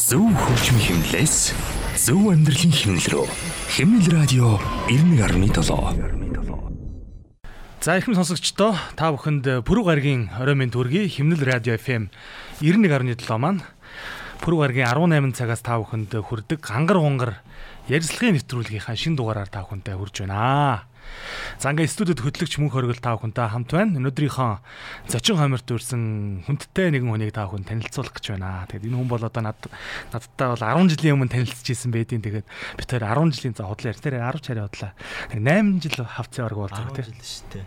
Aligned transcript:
Зөв 0.00 0.32
хөгжмийн 0.32 1.04
хэмнэлээс 1.12 1.52
зөв 2.00 2.32
амьдралын 2.32 2.72
хэмнэл 2.72 3.08
рүү. 3.12 3.28
Хэмнэл 3.68 4.08
радио 4.16 4.56
91.7. 4.88 5.60
За 7.84 8.00
ихэнх 8.00 8.16
сонсогчдоо 8.16 8.80
та 8.96 9.12
бүхэнд 9.12 9.60
Пүрэв 9.60 9.84
гаргийн 9.84 10.32
орой 10.40 10.56
минь 10.56 10.72
төргий 10.72 11.04
Химнэл 11.04 11.44
радио 11.44 11.76
FM 11.76 12.08
91.7 12.64 13.28
маань 13.36 13.60
Пүрэв 14.40 14.72
гаргийн 14.72 14.88
18 14.88 15.36
цагаас 15.36 15.60
та 15.60 15.76
бүхэнд 15.76 16.16
хүрдэг 16.16 16.64
ангар 16.72 16.96
хунгар 16.96 17.44
ярилцлагын 17.92 18.40
нэвтрүүлгийнхаа 18.40 18.96
шин 18.96 19.20
дугаараар 19.20 19.52
та 19.52 19.68
бүхэнтэй 19.68 20.00
хүрж 20.00 20.24
байна. 20.24 20.88
За 21.60 21.70
ингээ 21.70 21.88
студид 21.90 22.20
хөтлөгч 22.24 22.56
мөнх 22.56 22.72
хоригл 22.72 23.00
та 23.00 23.16
бүхэнтэй 23.16 23.48
хамт 23.52 23.70
байна. 23.70 24.00
Өнөөдрийнхөө 24.00 24.52
зочин 25.12 25.36
хомирт 25.36 25.68
үрсэн 25.68 26.02
хүндтэй 26.48 26.88
нэгэн 26.94 27.10
хүнийг 27.12 27.32
та 27.36 27.44
бүхэн 27.44 27.68
танилцуулах 27.68 28.16
гэж 28.16 28.26
байна. 28.32 28.64
Тэгээд 28.70 28.88
энэ 28.88 28.96
хүн 28.96 29.10
бол 29.10 29.20
одоо 29.20 29.42
над 29.44 29.60
надтай 30.14 30.48
бол 30.48 30.64
10 30.64 30.92
жилийн 30.96 31.14
өмнө 31.20 31.32
танилцж 31.36 31.66
ирсэн 31.68 31.92
байдیں۔ 31.92 32.24
Тэгээд 32.24 32.46
би 32.48 32.82
тэр 32.88 33.04
10 33.04 33.34
жилийн 33.36 33.54
за 33.56 33.68
худлаа 33.68 33.92
ярьсан. 33.92 34.04
Тэр 34.08 34.16
10 34.24 34.40
чараа 34.40 34.66
худлаа. 34.72 34.92
8 35.36 35.84
жил 35.84 36.06
хавцсан 36.06 36.44
орг 36.48 36.58
болж 36.64 36.72
байгаа 36.72 36.96
тийм. 36.96 37.12
шүү 37.20 37.46
дээ. 37.52 37.64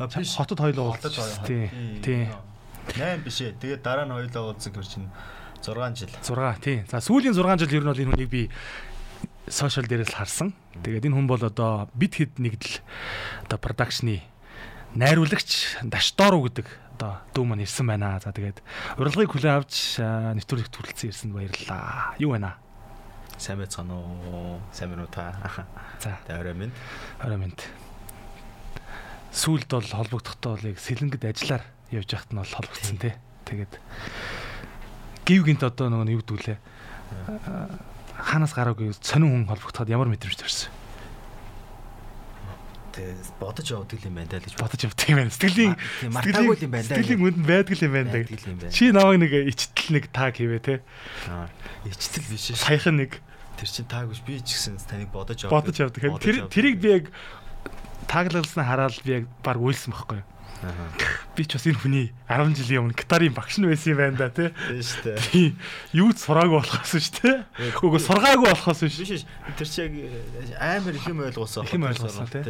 Хотод 0.00 0.58
хоёлоо 0.58 0.84
уулзсан. 0.96 1.44
Тийм. 1.44 1.68
Тийм. 2.02 2.26
8 2.96 3.22
биш 3.22 3.38
ээ. 3.44 3.54
Тэгээд 3.60 3.82
дараа 3.84 4.08
нь 4.08 4.14
хоёлоо 4.14 4.50
уулзсан 4.50 4.72
гэр 4.72 4.86
чинь 4.88 5.08
6 5.62 5.94
жил. 5.94 6.12
6 6.24 6.58
тийм. 6.64 6.82
За 6.88 6.98
сүүлийн 7.04 7.36
6 7.36 7.62
жил 7.68 7.76
ер 7.78 7.84
нь 7.84 7.90
бол 7.92 8.00
энэ 8.00 8.10
хүнийг 8.16 8.30
би 8.32 8.42
сошиал 9.50 9.86
дээрээс 9.90 10.14
харсан. 10.14 10.54
Тэгээд 10.80 11.10
энэ 11.10 11.16
хүн 11.18 11.26
бол 11.26 11.42
одоо 11.42 11.90
бит 11.92 12.16
хэд 12.16 12.38
нэгдэл 12.38 12.80
одоо 13.50 13.58
продакшны 13.58 14.22
найруулагч 14.94 15.82
Даштоору 15.82 16.46
гэдэг 16.46 16.66
одоо 16.96 17.18
дүү 17.34 17.44
маань 17.44 17.66
ирсэн 17.66 17.86
байна. 17.86 18.22
За 18.22 18.30
тэгээд 18.30 18.62
урилгыг 18.96 19.34
хүлээн 19.34 19.58
авч 19.58 19.98
нэвтрүүлэгт 20.00 20.74
хүрэлцэн 20.74 21.10
ирсэнд 21.10 21.34
баярлалаа. 21.34 22.14
Юу 22.22 22.38
байна? 22.38 22.56
Сайн 23.36 23.58
байцгаана 23.58 23.94
уу? 23.98 24.62
Сайн 24.70 24.94
байна 24.94 25.04
уу 25.04 25.12
та? 25.12 25.34
За. 25.98 26.18
Орой 26.30 26.54
минь. 26.54 26.74
Орой 27.18 27.38
минь. 27.38 27.58
Сүүлд 29.34 29.70
бол 29.70 29.86
холбогдохдоо 29.86 30.54
бол 30.58 30.68
яг 30.70 30.78
сэлэнгэд 30.78 31.24
ажиллаар 31.26 31.64
явж 31.90 32.08
байхад 32.14 32.30
нь 32.30 32.38
бол 32.38 32.54
холбогдсон 32.54 32.98
тий. 32.98 33.14
Тэгээд 33.46 33.72
гів 35.26 35.42
гинт 35.46 35.62
одоо 35.62 35.90
нөгөө 35.90 36.14
юу 36.14 36.22
гэдгүүлээ 36.22 36.58
хаанаас 38.20 38.52
гараагүй 38.54 38.92
сонин 39.00 39.32
хүн 39.32 39.48
холбогдоход 39.48 39.88
ямар 39.88 40.08
мэдрэмж 40.12 40.36
төрсөн. 40.36 40.70
Тэгээ 42.90 43.14
бодож 43.38 43.66
явдаг 43.70 44.00
юм 44.02 44.14
байна 44.18 44.30
даа 44.34 44.42
гэж 44.42 44.54
бодож 44.58 44.80
явдаг 44.82 45.06
юм 45.08 45.18
байна. 45.22 45.30
Сэтгэлийн 45.30 45.74
мартаагүй 46.10 46.56
юм 46.58 46.72
байна 46.74 46.86
даа. 46.90 46.98
Сэтгэлийн 46.98 47.22
үнд 47.22 47.40
байдаг 47.46 47.78
юм 47.80 47.92
байна 47.94 48.10
даа. 48.10 48.70
Чи 48.74 48.90
намайг 48.90 49.18
нэг 49.22 49.32
ичтэл 49.46 49.90
нэг 49.94 50.04
таг 50.10 50.34
хийвэ 50.36 50.58
те. 50.58 50.74
Аа 51.30 51.46
ичтэл 51.86 52.26
биш 52.26 52.50
ээ. 52.50 52.58
Саяхан 52.58 52.98
нэг 52.98 53.22
тэр 53.56 53.68
чин 53.70 53.86
таг 53.86 54.10
биш 54.10 54.20
би 54.26 54.42
ч 54.42 54.58
гэсэн 54.58 54.82
таныг 54.90 55.08
бодож 55.14 55.38
явдаг. 55.46 55.54
Бодож 55.54 55.76
явдаг. 55.78 56.02
Тэр 56.18 56.36
тэрийг 56.50 56.76
би 56.82 56.88
яг 56.98 57.04
таглалснаа 58.10 58.66
хараад 58.66 58.98
би 59.06 59.22
яг 59.22 59.24
баг 59.46 59.62
үйлсэн 59.62 59.94
байхгүй 59.94 60.18
юу? 60.18 60.26
Би 61.36 61.44
ч 61.48 61.56
бас 61.56 61.64
энэ 61.64 61.80
хүний 61.80 62.06
10 62.28 62.52
жилийн 62.52 62.82
өмнө 62.84 62.96
гитарын 62.98 63.32
багш 63.32 63.56
нь 63.56 63.68
байсан 63.70 63.96
юм 63.96 64.00
байна 64.00 64.16
да 64.20 64.28
тий. 64.28 64.50
Тийм 64.52 64.82
шүү 64.84 65.00
дээ. 65.08 65.52
Юу 65.96 66.10
ч 66.12 66.18
сураагүй 66.20 66.60
болохоос 66.60 66.92
шүү 67.00 67.16
дээ. 67.16 67.38
Үгүй 67.80 68.00
сургаагүй 68.04 68.48
болохоос 68.50 68.80
биш. 68.84 68.98
Биш 69.00 69.24
тэр 69.56 69.68
чи 69.68 69.80
яг 69.88 69.92
амар 70.60 70.94
их 70.94 71.06
юм 71.08 71.24
ойлгуулсан. 71.24 71.64
Их 71.64 71.74
юм 71.74 71.88
ойлгуулсан 71.88 72.28
тий. 72.28 72.44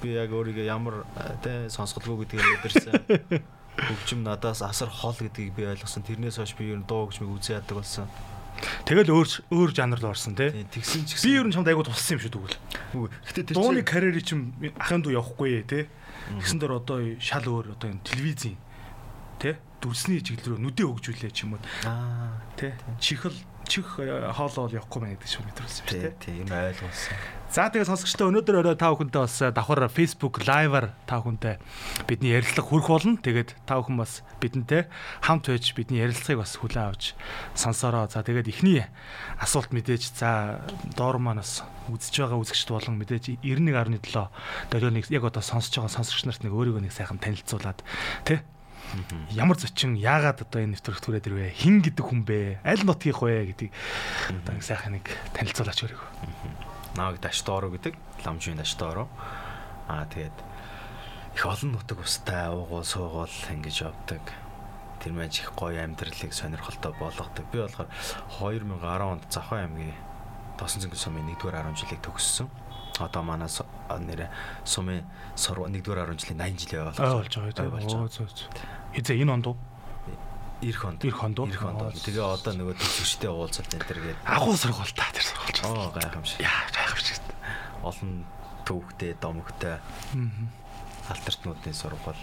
Би 0.00 0.08
яг 0.16 0.32
өөрийгөө 0.32 0.64
ямар 0.64 1.04
тий 1.44 1.68
сонсголгүй 1.68 2.24
гэдгийг 2.24 2.48
мэдэрсэн. 2.48 3.44
Хөгжим 3.80 4.24
надаас 4.24 4.64
асар 4.64 4.88
хол 4.88 5.16
гэдгийг 5.20 5.52
би 5.52 5.68
ойлгосон. 5.68 6.04
Тэрнээс 6.04 6.40
хойш 6.40 6.56
би 6.56 6.72
ер 6.72 6.80
нь 6.80 6.88
дуу 6.88 7.08
хөгжмийг 7.08 7.36
үзээ 7.36 7.60
яадаг 7.60 7.80
болсон. 7.80 8.08
Тэгэл 8.84 9.12
өөр 9.14 9.28
өөр 9.52 9.70
жанр 9.72 10.00
руу 10.00 10.12
орсон 10.12 10.36
тий. 10.36 10.52
Тэгсэн 10.68 11.06
ч 11.08 11.16
гэсэн 11.16 11.28
би 11.30 11.38
ер 11.38 11.46
нь 11.48 11.54
чамд 11.54 11.68
айгуу 11.70 11.86
туссан 11.86 12.18
юм 12.18 12.22
шүү 12.24 12.32
дүүл. 12.34 12.56
Гэтэ 13.30 13.40
тэр 13.48 13.56
дууны 13.56 13.82
карьерийг 13.86 14.26
чим 14.26 14.52
ахын 14.76 15.00
дүү 15.00 15.16
явахгүй 15.16 15.64
тий. 15.64 15.88
Тэгсэн 16.28 16.58
дээр 16.60 16.74
одоо 16.76 16.98
шал 17.22 17.46
өөр 17.48 17.74
одоо 17.78 17.88
энэ 17.88 18.04
телевизийн 18.04 18.58
тий 19.40 19.56
дүрсний 19.80 20.20
чиглэл 20.20 20.56
рүү 20.56 20.60
нүдэ 20.60 20.84
хөгжүүлээ 20.84 21.32
ч 21.32 21.48
юм 21.48 21.56
уу. 21.56 21.62
Аа 21.88 22.36
тий 22.60 22.76
чихэл 23.00 23.36
чих 23.70 23.86
хоолоо 23.94 24.66
явахгүй 24.66 24.98
байна 24.98 25.14
гэдэг 25.14 25.30
шиг 25.30 25.46
мэдэрсэн 25.46 25.86
шүү 25.86 26.02
дээ. 26.02 26.18
Тий 26.18 26.34
энэ 26.42 26.74
ойлгуулсан. 26.74 27.14
За 27.50 27.66
тэгээ 27.66 27.86
сонсогчдоо 27.86 28.30
өнөөдөр 28.30 28.62
орой 28.62 28.76
та 28.78 28.90
бүхэнтэй 28.94 29.22
бас 29.26 29.38
давхар 29.54 29.90
Facebook 29.90 30.42
live-аар 30.46 30.94
та 31.06 31.18
бүхэнтэй 31.18 31.58
бидний 32.06 32.34
ярилцлага 32.34 32.66
хүрэх 32.66 32.86
болно. 32.90 33.18
Тэгээд 33.18 33.58
та 33.66 33.82
бүхэн 33.82 33.98
бас 33.98 34.22
бидэнтэй 34.38 34.86
хамт 35.22 35.50
байж 35.50 35.74
бидний 35.74 35.98
ярилцлагыг 35.98 36.46
бас 36.46 36.54
хүлээн 36.58 36.94
авч 36.94 37.18
сонсороо. 37.58 38.06
За 38.06 38.22
тэгээд 38.22 38.50
эхний 38.54 38.86
асуулт 39.42 39.74
мэдээж 39.74 40.14
за 40.14 40.62
доор 40.94 41.18
маань 41.18 41.42
бас 41.42 41.66
үзэж 41.90 42.22
байгаа 42.22 42.38
үзэгчд 42.38 42.70
болон 42.70 43.02
мэдээж 43.02 43.42
91.7 43.42 44.30
долионыг 44.70 45.10
яг 45.10 45.26
одоо 45.26 45.42
сонсож 45.42 45.74
байгаа 45.74 45.90
сонсогч 45.90 46.30
нарт 46.30 46.46
нэг 46.46 46.54
өөрийгөө 46.54 46.86
нэг 46.86 46.94
сайхан 46.94 47.18
танилцуулаад 47.18 47.82
тий 48.22 48.38
ямар 49.34 49.56
зочин 49.58 49.94
яагаад 49.94 50.42
одоо 50.42 50.60
энэ 50.62 50.74
нэвтрүүлэгт 50.74 51.04
түрээд 51.06 51.28
ирвэ 51.30 51.54
хин 51.54 51.80
гэдэг 51.82 52.04
хүн 52.04 52.22
бэ 52.26 52.64
аль 52.66 52.82
нутгийнх 52.82 53.22
вэ 53.22 53.54
гэдгийг 53.54 53.72
одоо 54.42 54.58
сайхан 54.60 54.98
нэг 54.98 55.06
танилцуулаач 55.36 55.80
өөрийгөө 55.86 56.08
Нааг 56.96 57.20
Даштооро 57.22 57.70
гэдэг 57.70 57.94
ламжийн 58.26 58.58
Даштооро. 58.58 59.06
Аа 59.86 60.06
тэгээд 60.10 60.34
их 61.34 61.46
олон 61.46 61.78
нутаг 61.78 62.02
устай 62.02 62.50
уугуул 62.50 62.82
суугуул 62.82 63.30
ингэж 63.30 63.86
явдаг. 63.86 64.22
Тэр 64.98 65.14
мэж 65.14 65.46
их 65.46 65.54
гоё 65.54 65.86
амьдралыг 65.86 66.34
сонирхолтой 66.34 66.92
болгодог. 66.98 67.46
Би 67.54 67.62
болохоор 67.62 67.86
2010 68.42 69.06
онд 69.06 69.24
Завхан 69.30 69.70
аймгийн 69.70 69.94
Тосон 70.58 70.82
зөнгөн 70.82 70.98
сумын 70.98 71.30
1-р 71.30 71.54
10 71.54 71.78
жилийг 71.78 72.02
төгссөн. 72.02 72.50
Одоо 72.98 73.22
манай 73.22 73.46
нэрэ 73.46 74.26
сумын 74.66 75.06
1-р 75.38 75.70
10 75.70 76.18
жилийн 76.18 76.42
80 76.42 76.58
жилээ 76.58 76.84
болж 76.90 76.98
байгаа 76.98 77.70
болж 77.70 77.94
байгаа. 77.94 78.79
Хизээ 78.94 79.22
энэ 79.22 79.32
онд 79.38 79.46
уу? 79.46 79.56
Ирэх 80.60 80.82
хонд. 80.82 81.00
Ирэх 81.04 81.18
хонд. 81.22 81.38
Ирэх 81.38 81.62
хонд. 81.62 81.94
Тэгээ 81.94 82.20
одоо 82.20 82.52
нөгөө 82.52 82.76
төсөвчтэй 82.76 83.30
уулзалт 83.32 83.72
энэ 83.72 83.86
төр 83.88 84.00
гээд 84.04 84.18
агуу 84.28 84.52
сургууль 84.58 84.92
та 84.92 85.08
тэр 85.14 85.24
сургуульч. 85.24 85.58
Оо 85.64 85.88
гайхамшиг. 85.94 86.44
Яа 86.44 86.68
гайхамшиг. 86.68 87.22
Олон 87.80 88.26
төвхтэй, 88.68 89.16
домогтой. 89.16 89.80
Алтартнуудын 91.08 91.72
сургууль. 91.72 92.22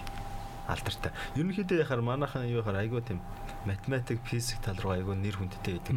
Алтартай. 0.67 1.15
Ерөнхийдөө 1.39 1.81
яхаар 1.81 2.03
манайхан 2.03 2.45
юу 2.51 2.59
яхаар 2.59 2.83
айгүй 2.83 3.01
тийм 3.01 3.23
математик, 3.65 4.19
физик 4.27 4.59
тал 4.59 4.75
руу 4.83 4.93
айгүй 4.93 5.15
нэр 5.15 5.39
хүндтэй 5.39 5.79
байдаг. 5.79 5.95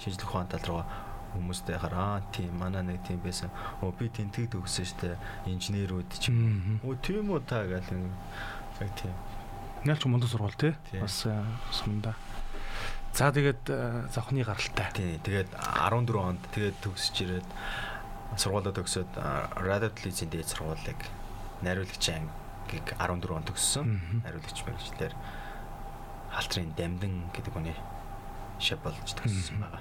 Шинжлэх 0.00 0.26
ухаан 0.32 0.48
тал 0.48 0.64
руу 0.64 0.82
хүмүүстэй 1.36 1.76
яхаар 1.76 1.94
аа 1.94 2.20
тийм 2.32 2.56
манай 2.56 2.82
нэг 2.82 3.04
тийм 3.04 3.20
байсан. 3.20 3.52
Оо 3.84 3.92
би 3.92 4.08
тэнтэг 4.08 4.56
төгссөн 4.56 4.88
штэ. 4.88 5.20
Инженерүүд 5.44 6.10
ч 6.16 6.32
юм. 6.32 6.80
Оо 6.80 6.96
тийм 6.96 7.28
үү 7.28 7.44
та 7.44 7.68
гэл 7.68 7.84
яг 7.84 8.90
тийм 8.96 9.12
Нялч 9.84 10.04
мундаг 10.06 10.30
сургууль 10.30 10.54
тий. 10.54 10.74
Бас 11.00 11.26
сумда. 11.72 12.14
За 13.12 13.32
тэгээд 13.32 13.66
завхны 14.12 14.44
гаралтай. 14.44 14.92
Тий. 14.94 15.20
Тэгээд 15.24 15.52
14 15.56 16.16
онд 16.16 16.40
тэгээд 16.52 16.80
төгсөж 16.84 17.16
ирээд 17.24 17.48
сургуулаа 18.36 18.72
төгсөөд 18.76 19.12
радио 19.60 19.90
телевизийн 19.92 20.30
дээд 20.30 20.48
сургуулийг 20.52 21.00
найруулагчийн 21.62 22.28
ангийг 22.66 22.86
14 22.98 23.32
онд 23.32 23.46
төгссөн. 23.48 23.86
Найруулагч 24.26 24.58
мэрэгчлэр 24.66 25.14
халтрын 26.34 26.74
дамдин 26.76 27.30
гэдэг 27.32 27.52
хүний 27.54 27.76
шав 28.60 28.82
болж 28.84 29.00
төгссөн 29.16 29.62
байгаа. 29.62 29.80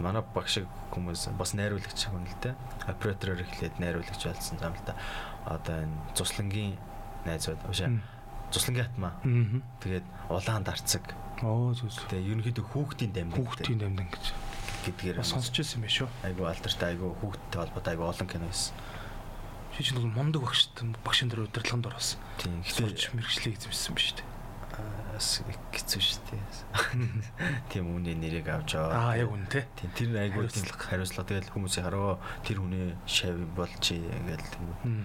Манай 0.00 0.24
багш 0.34 0.64
хүмүүс 0.90 1.28
бас 1.36 1.52
найруулагч 1.54 2.08
хүн 2.08 2.24
л 2.24 2.36
дээ. 2.42 2.56
Оператороор 2.88 3.44
эхлээд 3.44 3.78
найруулагч 3.78 4.26
болсон 4.26 4.58
зам 4.58 4.74
л 4.74 4.82
да. 4.88 4.96
Одоо 5.44 5.84
энэ 5.84 6.16
цуслангийн 6.16 6.74
найзууд 7.28 7.60
ушаа 7.68 7.92
Цуслангийн 8.50 8.86
хатмаа. 8.90 9.14
Тэгээд 9.80 10.06
улаан 10.28 10.64
дарцаг. 10.66 11.04
Оо 11.42 11.72
зүг. 11.74 11.90
Тэгээ 12.10 12.34
ерөнхийдөө 12.34 12.66
хүүхдийн 12.70 13.12
дамдын. 13.14 13.38
Хүүхдийн 13.38 13.80
дамдын 13.80 14.10
гэж 14.10 14.24
гэдгээр 14.90 15.16
сонсч 15.24 15.54
ирсэн 15.60 15.80
юм 15.80 15.84
биш 15.86 15.98
үү? 16.04 16.10
Айгу 16.24 16.44
алдартай 16.48 16.96
айгу 16.96 17.14
хүүхдтэй 17.20 17.58
холбоотой 17.62 17.92
айгу 17.94 18.04
олон 18.08 18.28
кино 18.28 18.48
байсан. 18.48 18.74
Чи 19.76 19.84
чинь 19.84 19.96
бол 20.00 20.08
мундаг 20.08 20.42
багш 20.44 20.72
багшин 21.04 21.28
дээр 21.28 21.46
удирдлаганд 21.46 21.86
орсон. 21.88 22.20
Тийм. 22.40 22.60
Гэвч 22.64 23.12
мэрэгчлээ 23.14 23.54
эзэмсэн 23.56 23.94
биш 23.94 24.16
үү? 24.18 24.30
бас 25.20 25.42
хэцүү 25.76 26.00
шүү 26.00 26.20
дээ. 26.30 26.42
Тийм 27.70 27.92
үний 27.92 28.16
нэрийг 28.16 28.48
авч 28.48 28.74
аваа. 28.80 29.12
Аа 29.12 29.20
яг 29.20 29.28
үн 29.28 29.44
тэ. 29.52 29.68
Тийм 29.76 29.92
тэр 29.92 30.16
айгуу 30.16 30.48
хариуцлага 30.48 31.28
тэгэл 31.28 31.52
хүмүүсийн 31.52 31.84
хараа 31.84 32.16
тэр 32.40 32.64
хүний 32.64 32.96
шав 33.04 33.36
болж 33.52 33.84
ингээл 33.92 34.48
тийм. 34.48 35.04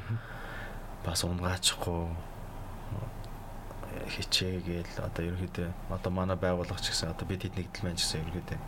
Бас 1.03 1.27
унгаачихгүй 1.27 2.07
хичээгээл 4.03 4.93
одоо 5.01 5.23
ерөнхийдөө 5.25 5.69
одоо 5.89 6.11
манай 6.11 6.37
байгууллага 6.37 6.81
ч 6.83 6.91
гэсэн 6.91 7.13
одоо 7.13 7.25
бид 7.27 7.43
хэд 7.47 7.55
нэгдэл 7.55 7.95
ч 7.95 8.01
гэсэн 8.03 8.21
ерөнхийдөө 8.23 8.59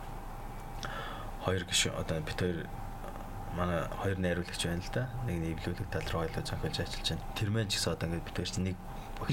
хоёр 1.44 1.62
гишүүн 1.64 1.96
одоо 1.96 2.20
бид 2.20 2.38
хоёр 2.40 2.58
манай 3.56 3.80
хоёр 4.02 4.18
найруулагч 4.18 4.62
байна 4.66 4.82
л 4.84 4.92
да. 4.92 5.08
Нэг 5.26 5.36
нэвлүүлэг 5.40 5.88
тал 5.88 6.08
руу 6.12 6.22
хоёлоо 6.24 6.44
зохиолж 6.44 6.76
ажиллаж 6.80 7.08
байна. 7.08 7.24
Тэр 7.36 7.48
маань 7.50 7.68
ч 7.68 7.80
гэсэн 7.80 7.92
одоо 7.92 8.06
ингээд 8.08 8.26
бид 8.28 8.36
хоёр 8.36 8.50
чинь 8.52 8.66
нэг 8.68 8.76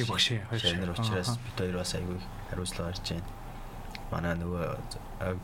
багш 0.07 0.27
хоёр 0.31 0.91
учраас 0.95 1.29
бид 1.35 1.57
хоёр 1.59 1.75
бас 1.77 1.91
аягүй 1.95 2.19
хариуцлага 2.49 2.89
гарч 2.89 3.07
байна. 3.11 3.27
манай 4.11 4.35
нөгөө 4.37 4.63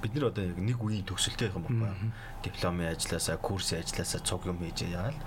бид 0.02 0.14
нар 0.16 0.26
одоо 0.30 0.46
нэг 0.46 0.78
үеийн 0.80 1.06
төгсөлтэй 1.06 1.50
юм 1.52 1.66
байна. 1.66 2.14
Дипломын 2.46 2.94
ажилласаа, 2.94 3.38
курсын 3.42 3.82
ажилласаа 3.82 4.22
цуг 4.22 4.46
юм 4.46 4.62
хийж 4.62 4.86
яагаад. 4.86 5.18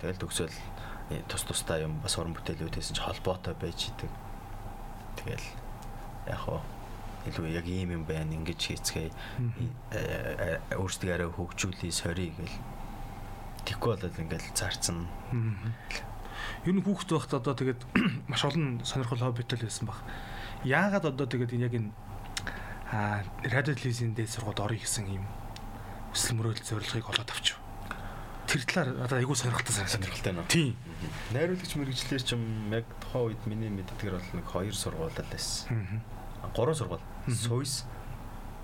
Тэгэл 0.00 0.22
төгсөөл 0.22 0.56
тус 1.28 1.42
тустай 1.48 1.82
юм 1.82 2.00
бас 2.04 2.16
уран 2.20 2.36
бүтээлүүдээс 2.36 2.92
ч 2.92 2.98
холбоотой 3.00 3.56
байж 3.56 3.90
идэг. 3.90 4.10
Тэгэл 5.16 5.46
яг 6.28 6.40
хоо 6.44 6.60
илүү 7.26 7.54
яг 7.54 7.66
ийм 7.66 7.90
юм 7.96 8.04
байна 8.04 8.34
ингэж 8.34 8.60
хийцгээе 8.60 9.10
өөрсдөө 10.74 11.10
арай 11.14 11.30
хөгжүүлээ 11.30 11.92
сорий 11.94 12.30
гэл 12.34 12.54
Тэггүй 13.62 13.94
болоод 13.94 14.18
ингээл 14.18 14.50
зарцсан. 14.58 15.06
Ер 16.66 16.74
нь 16.74 16.82
хүүхэд 16.82 17.14
байхад 17.14 17.38
одоо 17.38 17.54
тэгээд 17.54 17.82
маш 18.30 18.42
олон 18.42 18.82
сонирхол 18.82 19.22
хоббитой 19.22 19.62
л 19.62 19.66
байсан 19.70 19.86
баг. 19.86 20.02
Яагаад 20.66 21.14
одоо 21.14 21.26
тэгээд 21.30 21.54
яг 21.62 21.74
энэ 21.78 21.94
радио 23.46 23.74
телевизийн 23.78 24.18
дээд 24.18 24.34
сургуульд 24.34 24.58
орё 24.58 24.82
гэсэн 24.82 25.06
юм 25.14 25.26
өсөл 26.10 26.42
мөрөөл 26.42 26.58
зорилгыг 26.58 27.06
олоод 27.06 27.30
авчих. 27.30 27.61
Тэр 28.52 28.62
талаар 28.68 29.08
одоо 29.08 29.16
айгүй 29.16 29.36
сонирхолтой 29.40 29.88
сонирхолтой 29.88 30.32
нөө. 30.36 30.46
Тийм. 30.52 30.76
Найруулагч 31.32 31.72
мэрэгчлэр 31.72 32.20
ч 32.20 32.36
юм 32.36 32.68
яг 32.68 32.84
тухайн 33.00 33.32
үед 33.32 33.42
миний 33.48 33.72
мэддгээр 33.72 34.20
бол 34.20 34.30
нэг 34.36 34.46
хоёр 34.52 34.76
сургуулиуд 34.76 35.24
байсан. 35.32 35.72
Аа. 36.44 36.52
Гурван 36.52 36.76
сургууль. 36.76 37.06
Сойс. 37.32 37.88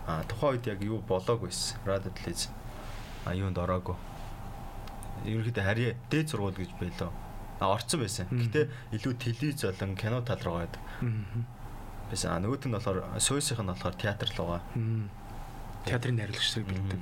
Аа 0.04 0.28
тухайн 0.28 0.60
үед 0.60 0.68
яг 0.68 0.84
юу 0.84 1.00
болоог 1.00 1.48
байсан. 1.48 1.80
Радио 1.88 2.12
телевиз. 2.12 2.52
Аа 3.24 3.32
юунд 3.32 3.56
ороогүй 3.56 3.96
ерөнхийдөө 5.26 5.64
харьяа 5.64 5.96
дээд 6.10 6.30
сургууль 6.30 6.58
гэж 6.58 6.70
байлоо. 6.78 7.10
А 7.58 7.72
орцсон 7.74 8.00
байсан. 8.04 8.30
Гэтэ 8.30 8.68
илүү 8.94 9.14
телевиз 9.18 9.64
болон 9.64 9.96
кино 9.96 10.22
тал 10.22 10.42
руу 10.44 10.62
байдаг. 10.62 10.82
Байсан. 12.10 12.30
А 12.36 12.38
нөгөөт 12.38 12.68
нь 12.68 12.74
болохоор 12.76 12.98
сойсийнх 13.18 13.62
нь 13.62 13.72
болохоор 13.72 13.96
театр 13.98 14.30
руугаа. 14.36 14.62
Театрын 15.86 16.16
найруулагчдаг 16.22 16.64
бэлддэг. 16.68 17.00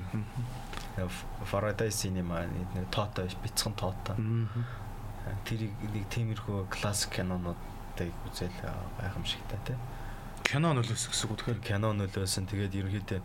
Faraday 1.44 1.90
Cinema 1.92 2.46
нэг 2.46 2.88
тоотой 2.90 3.28
бяцхан 3.42 3.74
тоотой. 3.76 4.16
Тэрийг 5.44 5.74
нэг 5.92 6.08
тиймэрхүү 6.08 6.66
классик 6.72 7.20
кинонуудыг 7.20 8.12
үзэл 8.30 8.52
гайхамшигтай 9.00 9.60
тий. 9.66 9.76
Кино 10.46 10.72
нөлөөс 10.72 11.10
гэсэн 11.10 11.28
үг 11.28 11.42
тэгэхээр 11.42 11.60
кино 11.60 11.92
нөлөөс 11.92 12.38
нь 12.40 12.48
тэгээд 12.48 12.78
ерөнхийдөө 12.80 13.20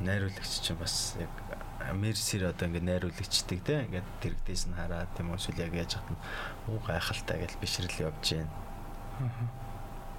найруулагч 0.00 0.60
чинь 0.64 0.78
бас 0.80 1.16
яг 1.20 1.28
Мерсер 1.92 2.48
одоо 2.48 2.68
ингээд 2.68 2.86
найруулагчдаг 2.88 3.60
те 3.64 3.84
ингээд 3.84 4.08
тэрэгдээс 4.22 4.72
нь 4.72 4.76
хараад 4.76 5.10
тийм 5.16 5.34
эсвэл 5.34 5.64
яг 5.64 5.74
яаж 5.74 6.00
хат 6.00 6.08
уу 6.68 6.80
гайхалтай 6.80 7.36
гэж 7.44 7.52
бишрэл 7.60 8.08
явж 8.08 8.24
байна. 8.32 8.48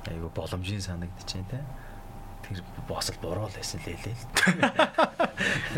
Айгу 0.05 0.29
боломжийн 0.29 0.81
санагдаж 0.81 1.29
байна 1.33 1.49
те. 1.49 1.59
Тэр 1.61 1.90
босол 2.87 3.15
буруул 3.21 3.53
байсан 3.53 3.79
л 3.79 3.87
хэлээ 3.87 4.15
л. 4.15 4.25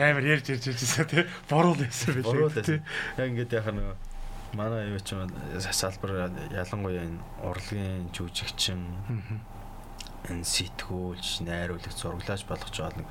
Амар 0.01 0.25
ярьж 0.25 0.49
ярьж 0.49 0.73
иржсэн 0.73 1.07
те. 1.07 1.27
Буруул 1.49 1.77
байсан 1.77 2.17
билээ. 2.17 2.25
Буруул 2.25 2.53
байсан. 2.53 2.81
Яг 3.17 3.27
ингээд 3.29 3.53
яг 3.53 3.67
нэг 3.69 3.97
манай 4.53 4.89
юу 4.93 5.01
ч 5.01 5.13
юм 5.13 5.29
салбар 5.57 6.29
ялангуяа 6.53 7.05
энэ 7.05 7.21
урлагийн 7.41 8.09
жүжигчин 8.13 8.81
энэ 10.29 10.45
сэтгүүлч, 10.45 11.43
найруулагч, 11.43 11.97
зураглаач 11.97 12.45
болгож 12.45 12.75
байгаа 12.77 13.01
нэг 13.01 13.09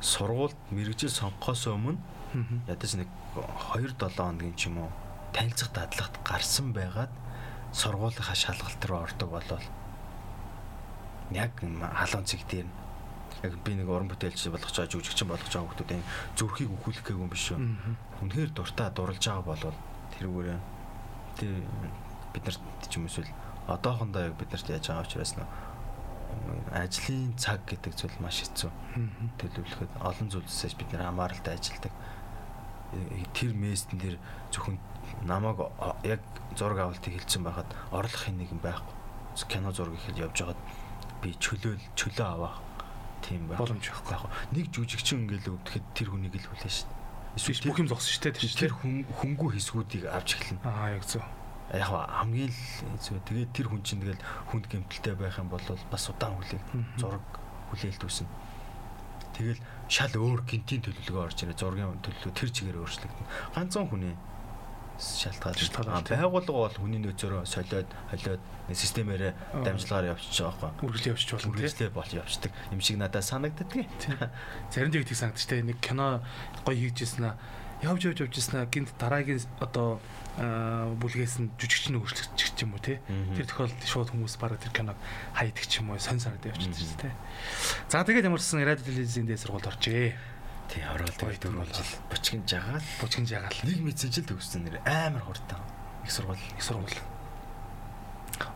сургуульд 0.00 0.58
мэрэгжил 0.70 1.10
сонгохоос 1.10 1.72
өмнө 1.72 1.96
ядаж 2.68 2.92
нэг 3.00 3.08
2 3.72 3.96
7 3.96 4.12
хоногийн 4.14 4.54
ч 4.54 4.68
юм 4.68 4.84
уу 4.84 4.90
танилцах 5.32 5.72
дадлагт 5.72 6.14
гарсан 6.22 6.76
байгаад 6.76 7.12
сургуулийнхаа 7.72 8.36
шалгалт 8.36 8.82
руу 8.84 9.00
ордог 9.08 9.30
болол 9.32 9.64
яг 11.32 11.52
халуун 11.58 12.28
цэг 12.28 12.44
дээр 12.46 12.68
яг 13.42 13.52
би 13.64 13.72
нэг 13.76 13.88
уран 13.88 14.08
бүтээлч 14.08 14.48
болгож 14.48 14.72
байгаа 14.72 14.92
жүжигчин 14.92 15.28
болгож 15.28 15.52
байгаа 15.52 15.68
хүмүүсийн 15.68 16.04
зүрхийг 16.36 16.70
үхүүлэх 16.72 17.04
гээгүй 17.04 17.24
юм 17.24 17.32
биш 17.32 17.52
үү. 17.52 17.60
Үнэхээр 18.24 18.50
дуртай 18.56 18.88
дурлж 18.92 19.20
байгаа 19.20 19.44
болвол 19.44 19.78
тэрүүгээрээ 20.16 20.60
тэр 21.36 21.52
бид 22.32 22.44
нарт 22.48 22.62
ч 22.88 22.92
юм 22.96 23.08
эсвэл 23.08 23.28
одоохондоо 23.68 24.32
яг 24.32 24.34
бид 24.40 24.50
нарт 24.52 24.68
яаж 24.72 24.84
байгаа 24.88 25.04
учраас 25.04 25.32
нөө 25.36 25.48
ажлын 26.72 27.34
цаг 27.36 27.64
гэдэг 27.66 27.92
зүйл 27.96 28.18
маш 28.20 28.44
хэцүү. 28.44 28.70
Төлөвлөхөд 29.40 29.92
олон 30.00 30.28
зүйлсээс 30.30 30.74
бид 30.76 30.90
нэр 30.92 31.08
хамааралтай 31.08 31.56
ажилладаг. 31.56 31.94
Э, 32.92 33.24
тэр 33.32 33.52
мессен 33.56 33.98
тэр 33.98 34.16
зөвхөн 34.52 34.78
намайг 35.24 35.58
яг 36.04 36.20
зураг 36.58 36.78
авалтыг 36.78 37.14
хэлсэн 37.16 37.42
байхад 37.42 37.70
орлохын 37.90 38.38
нэг 38.38 38.52
юм 38.52 38.60
байхгүй. 38.60 38.94
Кино 39.48 39.72
зураг 39.72 39.96
ихэд 39.96 40.22
явж 40.22 40.36
байгаад 40.42 40.60
би 41.22 41.34
чөлөөл 41.40 41.82
чөлөө 41.96 42.26
авах 42.26 42.65
тийм 43.26 43.50
байх. 43.50 43.58
Боломж 43.58 43.82
байхгүй. 43.82 44.30
Нэг 44.54 44.66
жүжигчин 44.70 45.26
ингээл 45.26 45.58
өвдөхэд 45.58 45.86
тэр 45.98 46.08
хүнийг 46.14 46.34
л 46.38 46.46
хүлээн 46.46 46.70
шүү 46.70 46.86
дээ. 46.86 47.04
Эсвэл 47.36 47.66
бүх 47.68 47.80
юм 47.82 47.90
зогсон 47.90 48.12
шүү 48.14 48.22
дээ. 48.30 48.54
Тэр 48.56 48.72
хөнгүү 48.78 49.50
хэсгүүдийг 49.58 50.04
авч 50.06 50.30
эхэлнэ. 50.38 50.62
Аа 50.62 50.94
яг 50.94 51.04
зөв 51.04 51.26
яг 51.74 51.90
хамгийн 51.90 52.48
л 52.48 52.98
зөв 53.02 53.18
тэгээд 53.26 53.50
тэр 53.50 53.66
хүн 53.66 53.82
чинь 53.82 54.00
тэгэл 54.00 54.22
хүнд 54.54 54.64
гэмтэлтэй 54.70 55.14
байх 55.18 55.36
юм 55.42 55.50
бол 55.50 55.66
бас 55.90 56.04
удаан 56.06 56.38
хүлээг 56.38 56.62
зураг 56.94 57.24
хүлээлт 57.74 58.02
үүснэ. 58.06 58.30
Тэгэл 59.34 59.60
шал 59.90 60.14
өөр 60.14 60.46
гинтийн 60.46 60.80
төлөвлөгөө 60.86 61.26
орж 61.26 61.38
ирээ 61.42 61.58
зургийн 61.58 61.98
төлөвлөгөө 62.00 62.38
тэр 62.38 62.50
чигээр 62.54 62.80
өөрчлөгдөн. 62.80 63.26
Ганцхан 63.52 63.86
хүний 63.90 64.14
шалтгаан 65.00 66.04
байгууллага 66.04 66.52
бол 66.52 66.76
хүний 66.80 67.00
нөөцөөрөө 67.04 67.44
солиод 67.44 67.88
холиод 68.10 68.42
системээрээ 68.72 69.32
дамжлагаар 69.62 70.16
явчихж 70.16 70.42
байгаа 70.42 70.72
байхгүй. 70.72 70.84
Үргэлжлээ 70.88 71.12
явчих 71.14 71.32
болно. 71.36 71.52
Үргэлжлээ 71.52 71.90
болж 71.92 72.12
явцдаг. 72.16 72.52
Им 72.72 72.80
шиг 72.80 72.96
надад 72.96 73.24
санагддаг. 73.24 73.70
Заримдаа 74.72 75.00
их 75.04 75.12
санагдаж 75.12 75.44
тэ 75.46 75.62
нэг 75.62 75.78
кино 75.84 76.24
гоё 76.64 76.76
хийжсэн 76.76 77.30
аа 77.30 77.36
явж 77.82 78.08
явж 78.08 78.18
явж 78.24 78.34
яснаа 78.40 78.64
гинт 78.66 78.90
дараагийн 78.96 79.44
одоо 79.60 80.00
бүлгээс 80.36 81.40
нь 81.44 81.52
жүжигчин 81.60 82.00
өөрчлөгдөж 82.00 82.40
ч 82.40 82.64
юм 82.64 82.72
уу 82.72 82.80
те. 82.80 83.00
Тэр 83.36 83.44
тохиолдолд 83.44 83.84
шууд 83.84 84.08
хүмүүс 84.12 84.36
бараг 84.40 84.60
тэр 84.60 84.72
киног 84.72 84.96
хайдаг 85.36 85.64
ч 85.64 85.80
юм 85.84 85.92
уу 85.92 86.00
сонь 86.00 86.20
санаад 86.20 86.44
явчихсан 86.44 86.96
те 86.96 87.12
за 87.88 88.04
тэгээд 88.04 88.28
ямарсан 88.28 88.64
радио 88.64 88.84
телевизийн 88.84 89.28
дээр 89.28 89.40
сургуульд 89.40 89.68
оржээ 89.68 90.16
тий 90.70 90.82
ороод 90.84 91.14
тэгээд 91.16 91.42
дөрөв 91.42 91.70
жил. 91.72 91.92
Бучгийн 92.10 92.42
жагаал. 92.46 92.86
Бучгийн 93.00 93.26
жагаал. 93.26 93.60
Нэг 93.64 93.80
мэдсэн 93.82 94.10
жил 94.12 94.26
төгссөн 94.26 94.66
нэр 94.66 94.80
амар 94.84 95.22
хурдан. 95.22 95.60
Их 96.04 96.10
сургууль 96.10 96.38
их 96.38 96.62
сургууль 96.62 96.98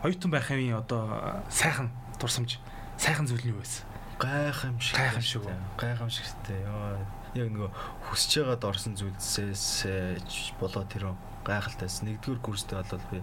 оюутан 0.03 0.31
байх 0.31 0.51
юм 0.51 0.77
одоо 0.77 1.43
сайхан 1.49 1.91
дурсамж 2.19 2.59
сайхан 2.97 3.25
зүйл 3.27 3.41
нь 3.45 3.51
юу 3.53 3.59
байсан 3.59 3.85
гайхамшиг 4.19 4.97
гайхамшиг 4.97 5.41
гайхамшигтэй 5.77 6.61
ёо 6.69 7.01
яг 7.33 7.49
нөгөө 7.49 7.71
хүсэж 8.09 8.45
байгаад 8.45 8.63
орсон 8.69 8.93
зүйлсээс 8.93 9.65
болоо 10.61 10.85
тэр 10.85 11.17
гайхалтайс 11.41 12.05
нэгдүгээр 12.05 12.41
курстэй 12.45 12.77
болол 12.77 13.05
би 13.09 13.19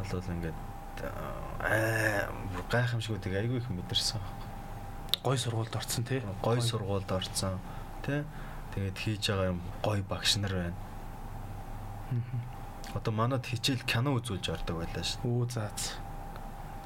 болол 0.00 0.32
ингээд 0.32 0.58
аа 1.60 2.32
гайхамшгуудыг 2.72 3.32
айгүй 3.36 3.60
их 3.60 3.68
мэдэрсэн. 3.68 4.20
Гой 5.22 5.38
сургуульд 5.38 5.76
орсон 5.76 6.04
тий. 6.04 6.22
Гой 6.42 6.60
сургуульд 6.60 7.10
орсон 7.12 7.58
тий. 8.04 8.24
Тэгээд 8.74 8.96
хийж 8.98 9.22
байгаа 9.30 9.48
юм 9.54 9.60
гой 9.82 10.02
багш 10.02 10.36
нар 10.36 10.52
байна. 10.52 10.78
Одоо 12.94 13.12
манад 13.12 13.46
хичээл 13.46 13.86
кино 13.86 14.18
үзүүлж 14.18 14.50
ордог 14.52 14.82
байлаа 14.82 15.04
шүү. 15.04 15.22
Үу 15.24 15.46
заац. 15.48 15.96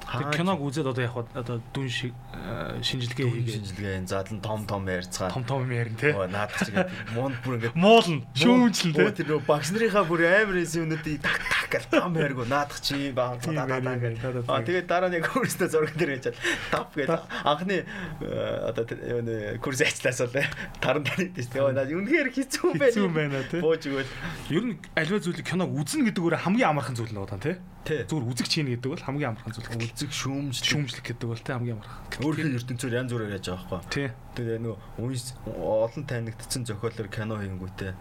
Тэр 0.07 0.31
киног 0.31 0.63
үзээд 0.63 0.87
одоо 0.87 1.03
яг 1.03 1.17
одоо 1.35 1.59
дүн 1.75 1.89
шиг 1.91 2.15
э, 2.31 2.79
шинжилгээ 2.79 3.27
хийгээ. 3.27 3.55
Шинжилгээ 3.59 4.07
задлан 4.07 4.39
том 4.39 4.63
том 4.63 4.87
ярьцгаа. 4.87 5.35
Том 5.35 5.43
том 5.43 5.67
ярина 5.67 5.99
тий. 5.99 6.15
Наадах 6.15 6.63
чиг 6.63 6.79
муунд 7.11 7.35
бүр 7.43 7.59
ингээд 7.59 7.75
муулна. 7.75 8.23
Шүүмжлэн 8.39 8.95
тий. 8.95 9.27
Тэр 9.27 9.43
багш 9.43 9.75
нарынхаа 9.75 10.07
бүр 10.07 10.31
амар 10.31 10.63
юмнуудыг 10.63 11.19
так 11.19 11.43
так 11.43 11.66
гэж 11.71 11.85
том 11.91 12.15
яргуу 12.17 12.47
наадах 12.47 12.81
чи 12.81 13.11
баа 13.13 13.37
даа 13.39 13.67
гэж. 13.67 14.23
Аа 14.49 14.63
тэгээд 14.63 14.87
дараа 14.87 15.11
яг 15.13 15.29
өөрөөсөө 15.31 15.69
зураг 15.71 15.95
дээр 15.97 16.19
яжаад 16.19 16.37
тап 16.71 16.95
гэдэг 16.95 17.21
анхны 17.45 17.83
э, 17.83 18.71
одоо 18.71 18.85
юу 18.87 19.59
курс 19.61 19.83
ажиллаас 19.83 20.21
бол 20.23 20.47
таран 20.81 21.05
тарид 21.05 21.35
тий. 21.35 21.47
Йоо 21.55 21.73
наа 21.73 21.87
үнэхээр 21.87 22.31
хэцүү 22.33 22.71
байна. 22.77 22.93
Хэцүү 22.93 23.09
байна 23.13 23.41
тий. 23.51 23.61
Бууж 23.61 23.83
өгөөл. 23.87 24.13
Ер 24.51 24.65
нь 24.65 24.75
альва 24.95 25.19
зүйлийг 25.21 25.47
киног 25.47 25.71
үзнэ 25.73 26.11
гэдэг 26.11 26.23
өөр 26.23 26.37
хамгийн 26.43 26.71
амархан 26.71 26.97
зүйл 26.97 27.13
нэг 27.15 27.25
удаа 27.27 27.41
тий. 27.41 27.57
Зүгээр 27.87 28.27
үзэг 28.27 28.49
чинь 28.51 28.71
гэдэг 28.75 28.91
бол 28.91 29.07
хамгийн 29.07 29.31
амархан 29.31 29.55
зүйл. 29.55 29.79
Үзэг 29.79 30.11
шүүмж 30.11 30.59
шүүмжлэх 30.59 31.07
гэдэг 31.07 31.29
бол 31.31 31.39
тэ 31.39 31.55
хамгийн 31.55 31.79
амархан. 31.79 32.27
Өөрхийн 32.27 32.59
ертөнцөөр 32.59 32.99
янз 32.99 33.11
бүрээр 33.15 33.37
яаж 33.39 33.47
байгаа 33.47 33.71
байхгүй. 33.79 33.95
Тий. 33.95 34.09
Тэгээ 34.35 34.59
нөгөө 34.59 35.07
үнс 35.07 35.25
олон 35.47 36.05
танигдсан 36.11 36.63
зохиолоор 36.67 37.09
кино 37.09 37.39
хийнгүүтээ 37.39 37.93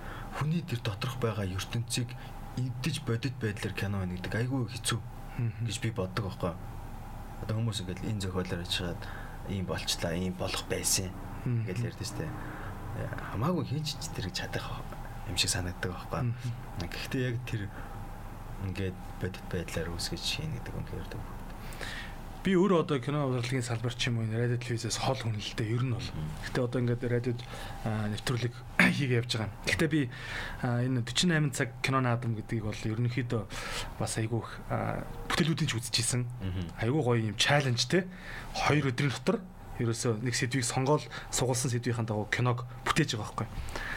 хүний 0.41 0.65
тэр 0.67 0.81
доторх 0.81 1.15
байгаа 1.21 1.45
ертөнцийг 1.47 2.09
эвдэж 2.57 2.95
бодит 3.03 3.35
байдлаар 3.41 3.73
кино 3.75 3.99
хийнэ 4.01 4.15
гэдэг 4.19 4.33
айгүй 4.35 4.67
хэцүү 4.71 4.99
гэж 5.67 5.77
би 5.83 5.89
боддог 5.91 6.31
байхгүй. 6.31 6.53
Одоо 7.43 7.55
хүмүүс 7.59 7.83
ингээд 7.83 8.07
энэ 8.07 8.23
зохиолоор 8.23 8.63
ачаад 8.63 9.01
ийм 9.51 9.65
болчлаа, 9.67 10.15
ийм 10.15 10.33
болох 10.39 10.63
байсан 10.71 11.11
гэж 11.43 11.77
ярьдээ 11.83 12.07
штэ. 12.07 12.25
Хамаагүй 13.35 13.65
хийж 13.67 13.99
тэр 14.15 14.31
чадах 14.31 14.79
юм 15.27 15.35
шиг 15.35 15.51
санагддаг 15.51 15.91
байхгүй. 15.91 16.31
Гэхдээ 16.79 17.21
яг 17.27 17.37
тэр 17.43 17.67
ингээд 18.63 18.97
бодит 19.19 19.45
байдлаар 19.51 19.91
үсгэж 19.91 20.23
хийн 20.23 20.51
гэдэг 20.55 20.73
үнээр 20.79 21.07
дүү. 21.11 21.34
Би 22.45 22.53
өөрөө 22.53 22.83
одоо 22.85 23.01
кино 23.01 23.23
урлагийн 23.25 23.65
салбар 23.65 23.97
ч 23.97 24.13
юм 24.13 24.21
уу 24.21 24.29
радио 24.29 24.61
телевизээс 24.61 25.01
хол 25.01 25.17
хүнэлтэд 25.17 25.65
ер 25.65 25.81
нь 25.81 25.97
бол. 25.97 26.09
Гэтэ 26.45 26.61
одоо 26.61 26.77
ингээд 26.77 27.01
радиод 27.09 27.41
нэвтрүүлэг 27.81 28.53
хийгээ 29.01 29.17
явж 29.25 29.33
байгаа. 29.33 29.49
Гэтэ 29.65 29.89
би 29.89 30.01
энэ 30.61 31.01
48 31.01 31.57
цаг 31.57 31.73
кино 31.81 32.05
наадам 32.05 32.37
гэдгийг 32.37 32.69
бол 32.69 32.77
ерөнхийдөө 32.77 33.49
бас 33.97 34.13
айгүйх 34.21 34.61
бүтээлүүдийн 35.25 35.69
ч 35.69 35.73
үзчихсэн. 35.73 36.21
Айгүй 36.85 37.01
гоё 37.01 37.33
юм 37.33 37.37
чаленж 37.41 37.81
те. 37.89 38.05
Хоёр 38.53 38.93
өдрийн 38.93 39.09
дотор 39.09 39.41
ерөөсөө 39.79 40.23
нэг 40.23 40.35
сэдвийг 40.35 40.63
сонгоол 40.63 41.03
сугалсан 41.31 41.71
сэдвийн 41.71 42.07
дагуу 42.07 42.27
киног 42.31 42.63
бүтээж 42.87 43.15
байгаа 43.19 43.45
байхгүй. 43.45 43.47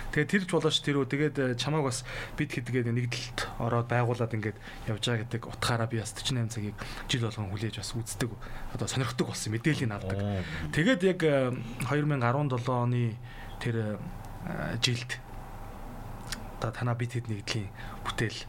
Тэгээд 0.08 0.32
тэрч 0.32 0.48
болооч 0.48 0.80
тэрөө 0.80 1.04
тэгээд 1.04 1.36
э, 1.36 1.46
чамааг 1.54 1.92
бас 1.92 2.00
бид 2.34 2.50
хэдгээд 2.50 2.88
нэгдэлт 2.88 3.38
ороод 3.60 3.92
байгуулад 3.92 4.32
ингээд 4.32 4.56
явж 4.88 5.04
байгаа 5.04 5.22
гэдэг 5.28 5.42
утгаараа 5.44 5.86
би 5.86 6.00
бас 6.00 6.16
48 6.16 6.48
цагийг 6.48 6.76
жил 7.12 7.28
болгон 7.28 7.52
хүлээж 7.52 7.76
бас 7.76 7.92
үздэг 7.92 8.30
одоо 8.72 8.88
сонирхдаг 8.88 9.26
болсон 9.28 9.52
мэдээллийг 9.52 9.92
авдаг. 9.92 10.18
Тэгээд 10.72 11.00
яг 11.04 11.20
2017 11.92 11.92
э, 11.92 12.72
оны 12.72 13.04
тэр 13.60 13.76
э, 13.76 14.76
жилд 14.80 15.20
одоо 16.56 16.72
танаа 16.72 16.96
бид 16.96 17.12
хэд 17.12 17.28
нэгдлийн 17.28 17.68
бүтээл 18.08 18.40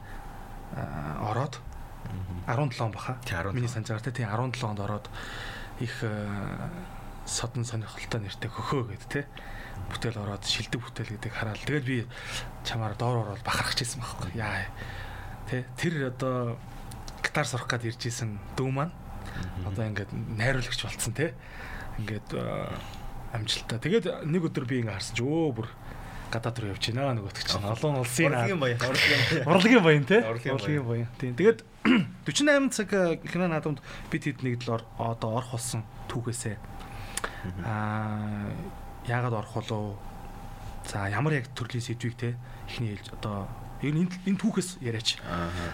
ороод 1.27 1.59
17 2.47 2.89
баха. 2.89 3.19
Миний 3.51 3.67
санджаар 3.67 3.99
тийм 3.99 4.31
17 4.31 4.63
онд 4.63 4.79
ороод 4.79 5.05
их 5.79 5.91
содон 7.29 7.65
сонирхолтой 7.65 8.19
нэртэй 8.25 8.49
хөхөө 8.49 8.83
гэд 8.89 9.05
те. 9.09 9.21
Бүтээл 9.93 10.19
ороод 10.19 10.43
шилдэг 10.43 10.81
бүтээл 10.81 11.13
гэдэг 11.15 11.33
хараад 11.33 11.61
тэгэл 11.61 11.85
би 11.85 11.97
чамаар 12.65 12.97
доор 12.97 13.29
ороод 13.29 13.45
бахархаж 13.45 13.85
ирсэн 13.85 14.01
байхгүй. 14.01 14.33
Яа. 14.35 14.65
Те 15.47 15.65
тэр 15.77 16.09
одоо 16.09 16.57
гитар 17.21 17.45
сурах 17.45 17.69
гээд 17.69 17.93
ирж 17.93 18.01
исэн 18.09 18.41
дүү 18.57 18.69
маань 18.73 18.93
одоо 19.65 19.85
ингээд 19.85 20.11
найруулагч 20.13 20.81
болцсон 20.83 21.13
те. 21.13 21.37
Ингээд 22.01 22.33
амжилттай. 23.33 23.79
Тэгээд 23.79 24.25
нэг 24.25 24.43
өдөр 24.49 24.65
би 24.65 24.81
ингээд 24.81 24.97
харсан 24.97 25.15
чи 25.15 25.23
өө 25.23 25.53
бүр 25.53 25.69
гадаад 26.29 26.57
руу 26.61 26.69
явж 26.73 26.83
байна 26.93 27.17
нөгөөтг 27.17 27.45
чинь. 27.45 27.65
Олон 27.65 28.01
улсын 28.01 28.29
урлагийн 28.29 28.61
баян 28.61 28.79
урлагийн 29.49 29.83
баян. 29.83 30.05
Те. 30.05 30.17
Урлагийн 30.21 30.85
баян. 30.85 31.09
тийм. 31.17 31.33
Тэгээд 31.33 31.65
48 32.29 32.69
цаг 32.69 32.89
кино 33.25 33.49
наадамд 33.49 33.81
бид 34.13 34.23
хэд 34.29 34.45
нэг 34.45 34.61
л 34.69 34.77
одоо 34.97 35.41
орох 35.41 35.57
болсон 35.57 35.81
түүхээсээ 36.09 36.78
Аа 37.65 38.51
яагаад 39.07 39.33
орох 39.33 39.53
болов? 39.53 39.97
За 40.85 41.07
ямар 41.09 41.33
яг 41.33 41.47
төрлийн 41.55 41.83
сэдвийг 41.83 42.15
те 42.17 42.35
ихний 42.67 42.95
хэлж 42.95 43.13
одоо 43.13 43.47
ер 43.81 43.95
нь 43.95 44.09
энэ 44.27 44.39
түүхээс 44.39 44.83
яриач. 44.83 45.19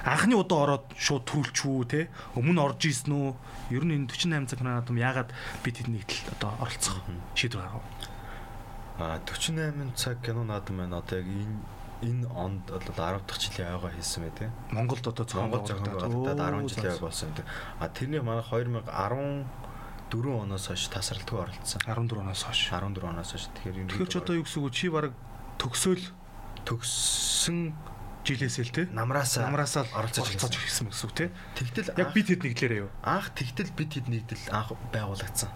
Анхны 0.06 0.38
удаа 0.38 0.66
ороод 0.66 0.86
шууд 0.94 1.26
төрүүлчихүү 1.26 1.86
те 1.90 2.02
өмнө 2.38 2.62
орж 2.62 2.86
ийсэн 2.86 3.14
үү? 3.14 3.30
Ер 3.74 3.84
нь 3.86 3.96
энэ 3.98 4.10
48 4.12 4.52
цаг 4.52 4.62
наадам 4.62 4.98
яагаад 4.98 5.30
бид 5.66 5.76
тэднийг 5.82 6.10
одоо 6.38 6.54
оролцох 6.62 7.02
шийдвэр 7.34 7.66
гаргав? 7.66 7.86
А 9.00 9.20
48 9.26 9.98
цаг 9.98 10.22
кино 10.22 10.46
наадам 10.46 10.78
байна 10.78 11.02
одоо 11.02 11.18
яг 11.20 11.28
энэ 11.28 11.58
энэ 12.06 12.28
онд 12.30 12.70
одоо 12.70 12.94
10 12.94 13.26
дахь 13.26 13.40
жилийн 13.42 13.74
аяга 13.74 13.90
хийсэн 13.90 14.24
бай 14.24 14.34
тээ. 14.38 14.50
Монголд 14.72 15.08
одоо 15.08 15.26
цохон 15.26 15.50
болгоод 15.50 15.82
10 15.82 16.70
жилийн 16.70 16.92
аяга 16.92 17.08
болсон 17.10 17.30
юм. 17.34 17.46
А 17.80 17.90
тэрний 17.90 18.22
манай 18.22 18.44
2010 18.44 19.46
4 20.16 20.48
оноос 20.48 20.72
хойш 20.72 20.88
тасралтгүй 20.88 21.40
оролцсон. 21.44 21.82
14 21.84 22.24
оноос 22.24 22.42
хойш. 22.48 22.72
14 22.72 23.04
оноос 23.04 23.30
хойш. 23.36 23.52
Тэгэхээр 23.52 23.78
энэ 23.84 23.90
Тэгэхээр 23.92 24.12
ч 24.12 24.16
одоо 24.16 24.36
юу 24.40 24.46
гэсэн 24.48 24.62
үг 24.64 24.72
чи 24.72 24.88
баг 24.88 25.12
төгсөөл 25.60 26.06
төгссөн 26.64 27.60
жилээсээ 28.26 28.66
л 28.66 28.74
те 28.74 28.84
намраасаа 28.90 29.46
намраасаа 29.52 29.86
оролцож 29.94 30.34
ирсэн 30.34 30.90
гэсэн 30.90 31.06
үг 31.06 31.14
те. 31.14 31.26
Тэгтэл 31.60 31.94
яг 32.00 32.10
бид 32.16 32.28
хэд 32.32 32.42
нэгдлээрээ 32.42 32.82
юу? 32.82 32.90
Анх 33.06 33.30
тэгтэл 33.38 33.76
бид 33.76 33.92
хэд 33.94 34.08
нэгдэл 34.10 34.50
анх 34.50 34.74
байгуулагдсан. 34.90 35.52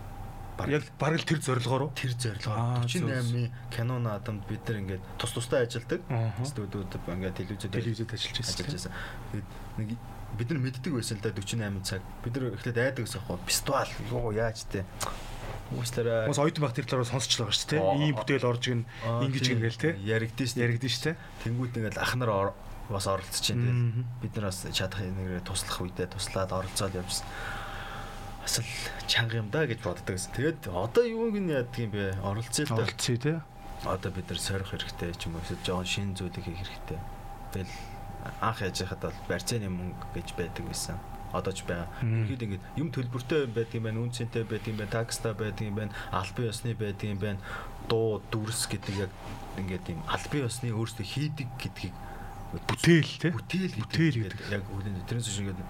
Яг 0.70 0.84
баг 1.00 1.16
л 1.18 1.25
тэр 1.25 1.39
зорилгоор 1.39 1.96
тэр 1.96 2.13
зорилгоор 2.20 2.84
48-ны 2.84 3.48
кино 3.72 3.96
наадамд 4.04 4.44
бид 4.46 4.62
нар 4.68 4.84
ингээд 4.84 5.04
тус 5.18 5.32
тустай 5.34 5.66
ажилладаг. 5.66 6.04
Студиуд 6.44 6.94
ингээд 6.94 7.39
телевизэд 7.39 7.72
телевизэд 7.72 8.12
ажиллаж 8.12 8.68
байсан. 8.68 8.92
Тэгээд 9.32 9.50
нэг 9.80 9.89
бид 10.38 10.50
нар 10.52 10.60
мэддэг 10.60 10.94
байсан 10.94 11.18
л 11.18 11.24
да 11.24 11.32
48 11.32 11.84
цаг. 11.84 12.02
Бид 12.24 12.34
нар 12.36 12.54
эхлээд 12.54 12.78
айдаг 12.78 13.04
гэсэн 13.06 13.22
хоо 13.26 13.40
фестивал 13.48 13.90
юу 14.12 14.32
яаж 14.32 14.68
те. 14.70 14.86
Уучлаарай. 15.72 16.28
Мос 16.28 16.42
оюутан 16.42 16.74
тэр 16.74 16.86
талаар 16.90 17.06
сонсч 17.06 17.38
байгаа 17.38 17.54
шүү 17.54 17.70
дээ. 17.78 17.82
Ийм 18.10 18.16
бүтээл 18.18 18.50
орж 18.50 18.64
ийн 18.70 18.82
ингэж 19.06 19.46
ингээл 19.54 19.78
те. 19.78 19.90
Яригдэн 20.02 20.48
шүү. 20.50 20.62
Яригдэн 20.66 20.90
шүү 20.90 21.04
те. 21.06 21.12
Тэнгүүд 21.46 21.78
ингээл 21.78 22.02
ах 22.02 22.14
нар 22.18 22.54
бас 22.90 23.06
оролцож 23.06 23.42
чинь 23.46 23.62
те. 23.62 23.72
Бид 24.26 24.34
нар 24.34 24.50
бас 24.50 24.66
чадах 24.66 25.06
нэгрээ 25.06 25.46
туслах 25.46 25.78
үедээ 25.78 26.10
туслаад 26.10 26.50
оролцоод 26.50 26.98
явжсан. 26.98 27.28
Бас 28.42 28.56
л 28.58 28.70
чанга 29.06 29.38
юм 29.38 29.54
да 29.54 29.70
гэж 29.70 29.80
боддог 29.86 30.18
гэсэн. 30.18 30.34
Тэгээд 30.34 30.74
одоо 30.74 31.06
юу 31.06 31.30
гин 31.30 31.54
яадаг 31.54 31.78
юм 31.78 31.94
бэ? 31.94 32.18
Оролцъё 32.26 32.66
л 32.66 32.74
да. 32.74 32.82
Оролцъё 32.82 33.18
те. 33.22 33.34
Одоо 33.86 34.10
бид 34.10 34.26
нар 34.26 34.42
сорих 34.42 34.74
хэрэгтэй 34.74 35.14
ч 35.14 35.30
юм 35.30 35.38
уу 35.38 35.46
эсвэл 35.46 35.62
жоон 35.62 35.86
шин 35.86 36.18
зүйлийг 36.18 36.50
хийх 36.50 36.66
хэрэгтэй. 36.66 37.00
Тэгэл 37.54 37.74
анх 38.42 38.62
яж 38.62 38.82
хахад 38.84 39.02
бол 39.08 39.20
барьцааны 39.28 39.70
мөнгө 39.70 40.06
гэж 40.16 40.28
байдаг 40.38 40.66
байсан. 40.66 40.98
Одоо 41.32 41.54
ч 41.54 41.62
байгаа. 41.62 41.88
Ихэд 42.02 42.42
ингэж 42.42 42.62
юм 42.82 42.90
төлбөртэй 42.90 43.46
байдаг 43.54 43.78
юм 43.78 43.86
байна, 43.86 44.02
үнцэнтэй 44.02 44.44
байдаг 44.50 44.70
юм 44.74 44.80
байна, 44.82 44.96
такстай 44.98 45.34
байдаг 45.38 45.62
юм 45.62 45.76
байна, 45.78 45.94
албан 46.10 46.50
ёсны 46.50 46.74
байдаг 46.74 47.06
юм 47.06 47.20
байна. 47.22 47.40
Дуу, 47.86 48.22
дүрс 48.34 48.66
гэдэг 48.66 48.96
яг 48.98 49.12
ингээд 49.62 49.94
юм 49.94 50.02
албан 50.10 50.50
ёсны 50.50 50.74
өөрсдөө 50.74 51.06
хийдэг 51.06 51.48
гэдгийг 51.62 51.94
бүтээл 52.50 53.14
те 53.22 53.30
бүтээл 53.30 53.78
гэдэг 53.78 54.42
яг 54.50 54.66
үгний 54.74 55.06
тэрнээс 55.06 55.30
шиг 55.30 55.54
ингээд 55.54 55.62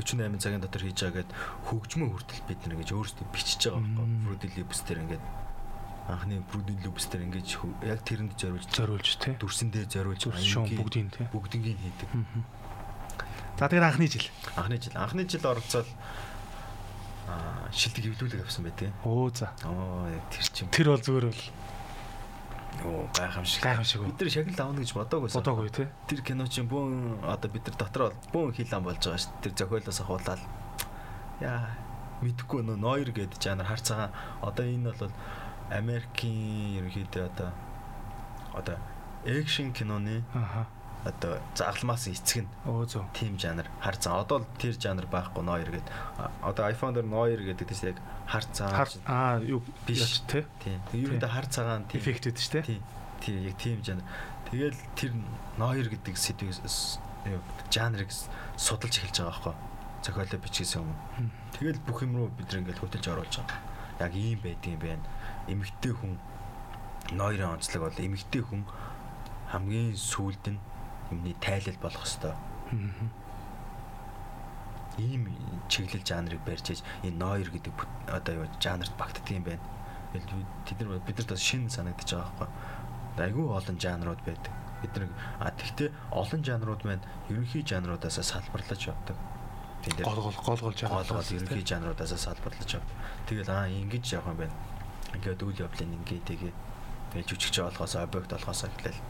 48 0.00 0.40
цагийн 0.40 0.64
дотор 0.64 0.80
хийж 0.80 1.04
байгаа 1.04 1.20
гэд 1.20 1.30
хөгжмөө 1.68 2.08
хүртэл 2.08 2.48
бид 2.48 2.60
нэг 2.64 2.72
ингэж 2.80 2.90
өөрсдөө 2.96 3.26
бичиж 3.28 3.68
байгаа 3.68 3.84
байхгүй. 3.84 4.08
Fruity 4.24 4.48
Loops 4.56 4.80
дээр 4.88 5.02
ингээд 5.04 5.24
анхны 6.10 6.42
брүүдийн 6.50 6.82
лүбстер 6.82 7.22
ингэж 7.22 7.48
яг 7.86 8.02
тэрэнд 8.02 8.34
зориулж 8.34 8.66
зориулж 8.74 9.08
тий 9.22 9.34
дүрсэндээ 9.38 9.86
зориулж 9.86 10.26
шуун 10.42 10.66
бүгдийн 10.74 11.08
тий 11.14 11.26
бүгднийг 11.30 11.78
хийдэг. 11.78 12.10
За 13.58 13.70
тэгэхээр 13.70 13.86
анхны 13.86 14.06
жил. 14.10 14.26
Анхны 14.56 14.76
жил. 14.82 14.96
Анхны 14.98 15.22
жил 15.28 15.46
оролцоод 15.46 15.86
аа 17.30 17.70
шилдэг 17.70 18.18
хөвлүүлэг 18.18 18.42
авсан 18.42 18.66
бай 18.66 18.74
тээ. 18.74 18.90
Оо 19.06 19.30
за. 19.30 19.54
Оо 19.62 20.10
тэр 20.30 20.46
чим. 20.50 20.66
Тэр 20.74 20.90
бол 20.90 21.02
зүгээр 21.06 21.26
бол 21.30 21.42
Оо 22.82 23.06
гайхамшиг. 23.14 23.62
Гайхамшиг. 23.62 24.02
Бид 24.02 24.20
нар 24.20 24.30
шагнал 24.30 24.60
авна 24.66 24.80
гэж 24.82 24.92
бодоагүй. 24.96 25.30
Бодоагүй 25.30 25.70
тий. 25.70 25.86
Тэр 26.08 26.20
кино 26.26 26.46
чинь 26.48 26.66
бүүн 26.66 27.22
одоо 27.22 27.50
бид 27.52 27.68
нар 27.68 27.76
дотор 27.78 28.02
бол 28.10 28.50
бүүн 28.50 28.56
хил 28.56 28.74
ам 28.74 28.88
болж 28.88 28.98
байгаа 28.98 29.20
шүү. 29.22 29.38
Тэр 29.44 29.52
зохиолоос 29.54 30.00
ахуулаад 30.02 30.42
яа 31.38 31.70
мэдхгүй 32.22 32.62
нөө 32.66 32.78
ноёр 32.80 33.10
гэдэг 33.12 33.38
жанр 33.38 33.66
харцагаа 33.68 34.10
одоо 34.40 34.66
энэ 34.66 34.90
бол 34.90 35.12
Америкийн 35.72 36.76
ерөнхийдөө 36.78 37.24
одоо 37.32 37.50
одоо 38.52 38.76
экшн 39.24 39.72
киноны 39.72 40.22
аха 40.34 40.66
одоо 41.04 41.38
загламаас 41.58 42.06
эцэг 42.06 42.46
нь 42.46 42.50
өө 42.62 42.86
зөө 42.86 43.04
тим 43.16 43.34
жанр 43.34 43.66
харцсан. 43.82 44.22
Одоо 44.22 44.42
л 44.42 44.46
тэр 44.54 44.78
жанр 44.78 45.06
байхгүй 45.10 45.42
ноёр 45.42 45.70
гэдэг. 45.74 45.90
Одоо 46.46 46.70
iPhone 46.70 46.94
дээр 46.94 47.08
ноёр 47.10 47.42
гэдэг 47.42 47.66
тийс 47.66 47.82
яг 47.82 47.98
хар 48.26 48.44
цагаан 48.46 48.86
аа 49.06 49.42
юу 49.42 49.62
биш 49.86 50.22
тий. 50.30 50.46
Тийм. 50.62 50.78
Ерөөдөө 50.94 51.30
хар 51.30 51.46
цагаан 51.50 51.90
тийм 51.90 51.98
эффект 51.98 52.30
гэдэг 52.30 52.38
шүү 52.38 52.54
дээ. 52.62 52.78
Тийм. 53.18 53.42
Яг 53.42 53.56
тийм 53.58 53.82
жанр. 53.82 54.04
Тэгэл 54.46 54.78
тэр 54.94 55.12
ноёр 55.58 55.90
гэдэг 55.90 56.14
сэдвийг 56.14 56.54
жанрыг 57.66 58.10
судалж 58.54 58.94
эхэлж 59.02 59.26
байгаа 59.26 59.34
байхгүй. 59.42 59.54
Зохиолоо 60.06 60.38
бичгээсэн 60.38 60.82
юм. 60.86 61.30
Тэгэл 61.58 61.82
бүх 61.82 62.02
юм 62.06 62.14
руу 62.14 62.30
бид 62.30 62.46
нэг 62.54 62.70
ингээл 62.70 62.82
хөтөлж 62.82 63.06
оруулж 63.10 63.34
байгаа. 63.42 63.58
Яг 64.06 64.14
ийм 64.14 64.38
байдığım 64.38 64.78
байна 64.78 65.02
эмэгтэй 65.48 65.92
хүн 65.92 66.18
ноёрын 67.10 67.58
онцлог 67.58 67.90
бол 67.90 67.98
эмэгтэй 67.98 68.42
хүн 68.46 68.62
хамгийн 69.50 69.96
сүүлд 69.96 70.44
нь 70.54 70.60
юмний 71.10 71.36
тайлал 71.42 71.78
болох 71.82 72.06
хэвээр. 72.06 72.36
Ийм 74.98 75.28
чиглэл 75.68 76.04
жанрыг 76.04 76.40
барьж 76.46 76.66
иж 76.72 76.80
энэ 77.02 77.18
ноёр 77.18 77.48
гэдэг 77.50 77.74
одоо 78.08 78.44
юу 78.44 78.46
жанрт 78.60 78.92
багтдаг 78.96 79.26
юм 79.28 79.44
байна. 79.44 79.64
Тэд 80.12 80.78
нар 80.80 81.00
бид 81.00 81.18
нарт 81.18 81.40
шинэ 81.40 81.72
санагдаж 81.72 82.08
байгаа 82.12 82.32
байхгүй. 82.38 83.24
Айгүй 83.26 83.46
олон 83.50 83.76
жанрууд 83.80 84.20
байдаг. 84.24 84.52
Бид 84.80 84.92
нар 84.96 85.08
а 85.40 85.50
тэгтээ 85.50 85.88
олон 86.12 86.40
жанрууд 86.44 86.82
маань 86.84 87.04
ерөнхий 87.28 87.64
жанруудаас 87.64 88.20
салбарлаж 88.20 88.80
явдаг. 88.88 89.16
Дээ. 89.82 90.04
Гол 90.04 90.20
гол 90.28 90.36
гол 90.36 90.60
гол 90.60 90.76
жанрууд 90.76 91.32
ерөнхий 91.32 91.64
жанруудаас 91.64 92.12
салбарлаж 92.16 92.68
явдаг. 92.76 92.96
Тэгэл 93.28 93.50
аа 93.50 93.68
ингэж 93.68 94.04
явах 94.12 94.32
юм 94.32 94.40
байна 94.44 94.71
ингээд 95.16 95.42
үйл 95.44 95.62
явдлын 95.64 95.96
ингээ 96.02 96.20
тэгээ 96.28 96.52
тэгээ 97.12 97.28
жүжигч 97.28 97.56
болохоос 97.60 97.94
объект 98.00 98.32
болохоос 98.32 98.64
эхлээл 98.68 99.00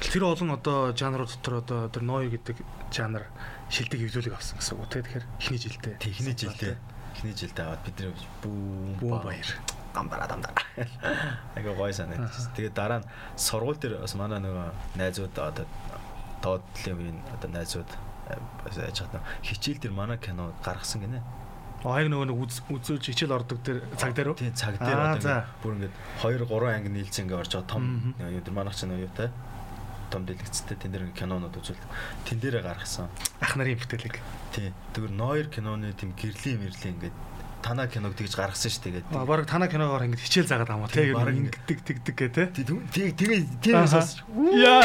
Тэр 0.00 0.24
олон 0.24 0.52
одоо 0.52 0.92
жанрууд 0.92 1.30
дотор 1.40 1.54
одоо 1.64 1.88
тэр 1.88 2.04
ной 2.04 2.28
гэдэг 2.28 2.56
жанр 2.92 3.24
шилдэг 3.72 4.00
хөвлөлөг 4.12 4.36
авсан 4.36 4.60
гэсэн 4.60 4.76
үг. 4.76 4.88
Тийм 4.92 5.04
тэгэхээр 5.08 5.26
эхний 5.40 5.60
жилдээ. 5.60 5.94
Эхний 6.04 6.36
жилдээ. 6.36 6.76
Эхний 7.16 7.34
жилдээ 7.34 7.64
аваад 7.64 7.82
бид 7.88 7.96
нэр 7.96 8.12
бүү 8.44 9.16
баяр. 9.24 9.50
Гамбара 9.96 10.28
дамдаа. 10.28 10.52
Айгаа 11.56 11.74
гой 11.74 11.92
санагдчихсэн. 11.96 12.52
Тэгээд 12.60 12.76
дараа 12.76 13.00
нь 13.00 13.08
сургууль 13.40 13.80
дээр 13.80 14.04
бас 14.04 14.14
манай 14.20 14.40
нөгөө 14.44 15.00
найзууд 15.00 15.34
одоо 15.40 15.66
доотлын 16.44 16.96
үеийн 17.00 17.18
одоо 17.40 17.48
найзууд 17.48 17.90
яаж 18.76 18.98
хатна. 19.00 19.24
Хичээл 19.42 19.80
дээр 19.80 19.94
манай 19.96 20.18
кино 20.20 20.52
гаргасан 20.60 21.08
гинэ. 21.08 21.24
Хаяг 21.80 22.08
нөгөө 22.12 22.26
нэг 22.28 22.38
үзүүлж 22.76 23.04
хичээл 23.08 23.36
ордог 23.40 23.58
тэр 23.64 23.80
цаг 23.96 24.12
дээр 24.12 24.36
үү? 24.36 24.36
Тийм 24.36 24.52
цаг 24.52 24.76
дээр 24.76 25.00
одоо 25.16 25.48
бүр 25.64 25.72
ингээд 25.80 25.94
2 26.20 26.44
3 26.44 26.76
анги 26.76 26.90
нийлж 26.92 27.14
ингээд 27.24 27.40
орж 27.40 27.52
байгаа 27.56 27.72
том 27.72 28.12
юу 28.20 28.42
тэр 28.44 28.52
манайх 28.52 28.76
чинь 28.76 28.92
оюутай 28.92 29.28
том 30.12 30.26
дэлгэцтэй 30.28 30.76
тэн 30.76 30.92
дээр 30.92 31.04
кинонууд 31.16 31.56
үзүүл 31.56 31.80
тэн 32.28 32.36
дээрээ 32.42 32.66
гаргасан. 32.66 33.08
Ах 33.40 33.54
нарын 33.56 33.78
бүтээлэг. 33.80 34.18
Тийм. 34.52 34.74
Тэгвэр 34.92 35.12
ноёр 35.14 35.46
киноны 35.48 35.94
тийм 35.96 36.12
гэрлийн 36.18 36.58
мэрлийн 36.60 36.98
ингээд 36.98 37.16
танаа 37.62 37.86
киног 37.86 38.16
тэгж 38.18 38.34
гаргасан 38.34 38.70
шүү 38.74 38.82
дээ. 38.90 39.04
Аа 39.14 39.24
баг 39.24 39.46
танаа 39.46 39.68
киногоор 39.70 40.04
ингэж 40.10 40.20
хичээл 40.20 40.50
заагаад 40.50 40.74
юм 40.74 40.84
Тийм, 40.90 40.92
тий. 40.92 41.14
бараг 41.14 41.36
Ингэдэг 41.38 41.78
тэгдэг 41.86 42.14
гэ 42.16 42.28
тий. 42.34 42.64
Тэгээ 42.66 43.12
тэгээ 43.16 43.40
тийм 43.62 43.76
Аха. 43.78 44.00
сонсож 44.02 44.24
Яа. 44.56 44.84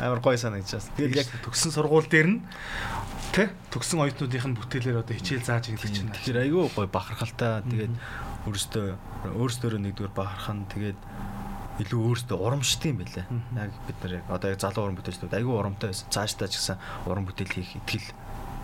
амар 0.00 0.20
гоё 0.24 0.36
санагдчихас. 0.40 0.88
Тэгээд 0.96 1.12
Тэгээд 1.12 1.20
яг 1.20 1.28
төгссөн 1.44 1.72
сургууль 1.76 2.08
дээр 2.08 2.26
нь 2.26 2.38
тий 3.30 3.46
төгссөн 3.70 4.02
оюутнуудынх 4.02 4.46
нь 4.50 4.58
бүтээлээр 4.58 5.02
одоо 5.06 5.14
хичээл 5.14 5.46
зааж 5.46 5.70
ингэдэг 5.70 5.94
чинь. 5.94 6.10
Тэгэхээр 6.10 6.50
айгүй 6.50 6.66
гоё 6.74 6.90
бахархалтай. 6.90 7.62
Тэгээд 7.62 7.94
өөрөөсөө 8.50 8.86
өөрөөсөө 9.38 9.78
нэгдүгээр 9.78 10.14
бахархан 10.18 10.66
тэгээд 10.66 10.98
илүү 11.86 12.00
өөрөөсөө 12.10 12.38
урамшдаг 12.42 12.90
юм 12.90 12.98
байлаа. 13.06 13.26
Яг 13.54 13.70
бид 13.86 13.98
нар 14.02 14.12
яг 14.18 14.24
одоо 14.34 14.48
яг 14.50 14.58
залуу 14.58 14.82
уран 14.90 14.98
бүтээлчдүүд 14.98 15.38
айгүй 15.38 15.54
урамтай 15.54 15.88
байсан. 15.94 16.10
Цаашдаа 16.10 16.48
ч 16.50 16.58
гэсэн 16.58 16.76
уран 17.06 17.24
бүтээл 17.30 17.54
хийх 17.54 17.70
итгэл 17.78 18.08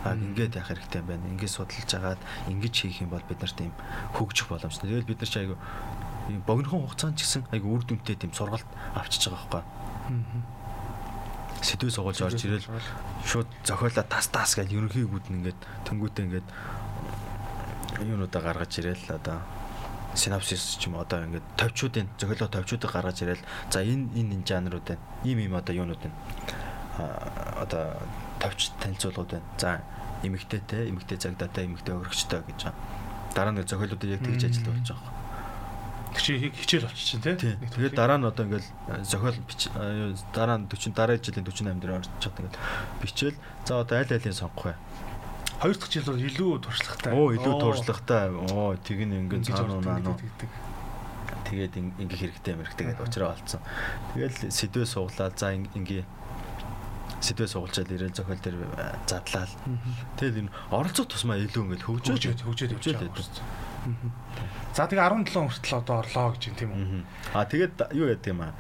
аа 0.03 0.19
ингээд 0.19 0.59
яах 0.59 0.69
хэрэгтэй 0.75 0.99
юм 0.99 1.09
байна. 1.15 1.31
Ингээд 1.31 1.55
судалж 1.55 1.91
агаад 1.95 2.21
ингэж 2.51 2.75
хийх 2.75 2.99
юм 3.07 3.11
бол 3.15 3.23
бид 3.23 3.39
нарт 3.39 3.55
тийм 3.55 3.73
хөгжих 4.19 4.51
боломжтой. 4.51 4.91
Тэгээд 4.91 5.09
бид 5.09 5.21
нар 5.23 5.31
ч 5.31 5.37
айгүй 5.47 5.59
ийм 6.35 6.43
богинохон 6.43 6.83
хугацаанд 6.91 7.17
ч 7.17 7.23
гэсэн 7.23 7.43
айгүй 7.55 7.71
үр 7.71 7.85
дүнтэй 7.87 8.19
тийм 8.19 8.35
сургалт 8.35 8.67
авчиж 8.99 9.31
байгаа 9.31 9.63
байхгүй. 9.63 10.56
Сэдвээ 11.63 11.93
сугуулж 11.93 12.21
орж 12.23 12.41
ирэл 12.45 12.67
шууд 13.25 13.49
зохиолоо 13.65 14.05
тас 14.05 14.27
тас 14.29 14.57
гэж 14.57 14.69
ерөнхийгүүд 14.73 15.27
нь 15.31 15.37
ингээд 15.41 15.61
тэнгуүтээ 15.87 16.25
ингээд 16.27 16.49
юунуудаа 18.03 18.43
гаргаж 18.43 18.73
ирээл 18.81 19.17
одоо 19.17 19.41
синапсис 20.17 20.77
ч 20.81 20.89
юм 20.89 20.97
одоо 21.01 21.25
ингээд 21.25 21.47
товчуудын 21.57 22.09
зохиолоо 22.21 22.49
товчуудыг 22.49 22.91
гаргаж 22.93 23.25
ирээл 23.25 23.45
за 23.73 23.81
энэ 23.85 24.13
энэ 24.17 24.33
энэ 24.41 24.47
жанрууд 24.49 24.85
байна. 24.85 25.05
Ийм 25.25 25.39
ийм 25.41 25.55
одоо 25.57 25.75
юунууд 25.75 26.01
байна. 26.01 26.17
Одоо 27.61 27.97
товч 28.41 28.73
танилцуулгууд 28.81 29.31
байна. 29.33 29.49
За 29.57 29.81
эмэгтэйтэй, 30.23 30.89
эмэгтэй 30.91 31.19
цагдаатай, 31.21 31.69
эмэгтэй 31.69 31.95
өргөгчтэй 31.95 32.41
гэж 32.49 32.61
байгаа. 32.69 32.81
Дараа 33.37 33.53
нь 33.53 33.65
зохиолуудыг 33.65 34.11
яг 34.17 34.23
тэгж 34.25 34.43
ажиллаж 34.49 34.67
болж 34.73 34.89
байгаа. 34.93 35.13
Тэр 36.17 36.23
чи 36.25 36.33
хичээл 36.49 36.89
болчих 36.89 37.05
чинь 37.13 37.21
тий. 37.21 37.37
Тий. 37.37 37.55
Тэгээд 37.77 37.93
дараа 37.95 38.17
нь 38.17 38.25
одоо 38.25 38.45
ингээл 38.49 38.65
э, 38.89 39.05
зохиол 39.05 39.37
бич 39.45 39.69
э, 39.69 40.17
дараа 40.33 40.57
нь 40.57 40.65
40 40.65 40.97
дараа 40.97 41.21
жилийн 41.21 41.45
48 41.45 41.77
дээр 41.85 41.93
орж 42.01 42.09
чад 42.25 42.33
ингээд 42.41 42.57
бичээл 43.05 43.37
за 43.69 43.85
одоо 43.85 44.01
аль 44.01 44.09
алийг 44.09 44.33
сонгох 44.33 44.73
вэ? 44.73 44.75
Хоёр 45.61 45.77
дахь 45.77 45.93
жил 45.93 46.09
бол 46.09 46.21
илүү 46.21 46.51
туршлагатай. 46.65 47.13
Оо 47.13 47.29
илүү 47.37 47.55
тууршлагатай. 47.61 48.25
Оо 48.33 48.77
тэг 48.81 48.99
нь 49.05 49.13
ингээд 49.29 49.45
Ингэж 49.45 49.53
цаануу 49.57 49.77
ордог 49.81 49.85
наануу. 49.93 50.17
гэдэг. 50.17 50.51
Тэгээд 51.47 51.75
ин- 51.79 51.95
ингээ 52.01 52.21
хэрэгтэй 52.27 52.55
мэрэгтэй 52.59 52.85
гэдэг 52.91 53.05
уучраа 53.07 53.31
болцсон. 53.37 53.61
Тэгэл 54.17 54.37
сэдвээ 54.51 54.87
сууглаа. 54.89 55.31
За 55.37 55.53
ин- 55.55 55.71
ингээ 55.79 56.05
сэдвээ 57.23 57.49
суулчаад 57.49 57.89
ирээл 57.93 58.13
зохиол 58.19 58.41
дээр 58.43 58.57
э, 58.67 58.97
задлаа. 59.09 59.47
Тэгэл 60.21 60.41
энэ 60.45 60.51
оролцох 60.75 61.07
тусмаа 61.09 61.39
илүү 61.41 61.63
ингээл 61.73 61.87
хөгжөөд 61.87 62.41
хөгжөөд 62.45 62.73
явж 62.77 62.85
байгаа. 62.99 63.15
За 64.77 64.85
тэгээ 64.85 65.09
17 65.25 65.33
хүртэл 65.33 65.81
одоо 65.81 66.05
орлоо 66.05 66.37
гэж 66.37 66.43
юм 66.53 66.57
тийм 66.61 66.71
үү? 66.77 67.01
Аа 67.33 67.49
тэгээд 67.49 67.97
юу 67.97 68.13
яд 68.13 68.21
юм 68.29 68.45
аа. 68.45 68.53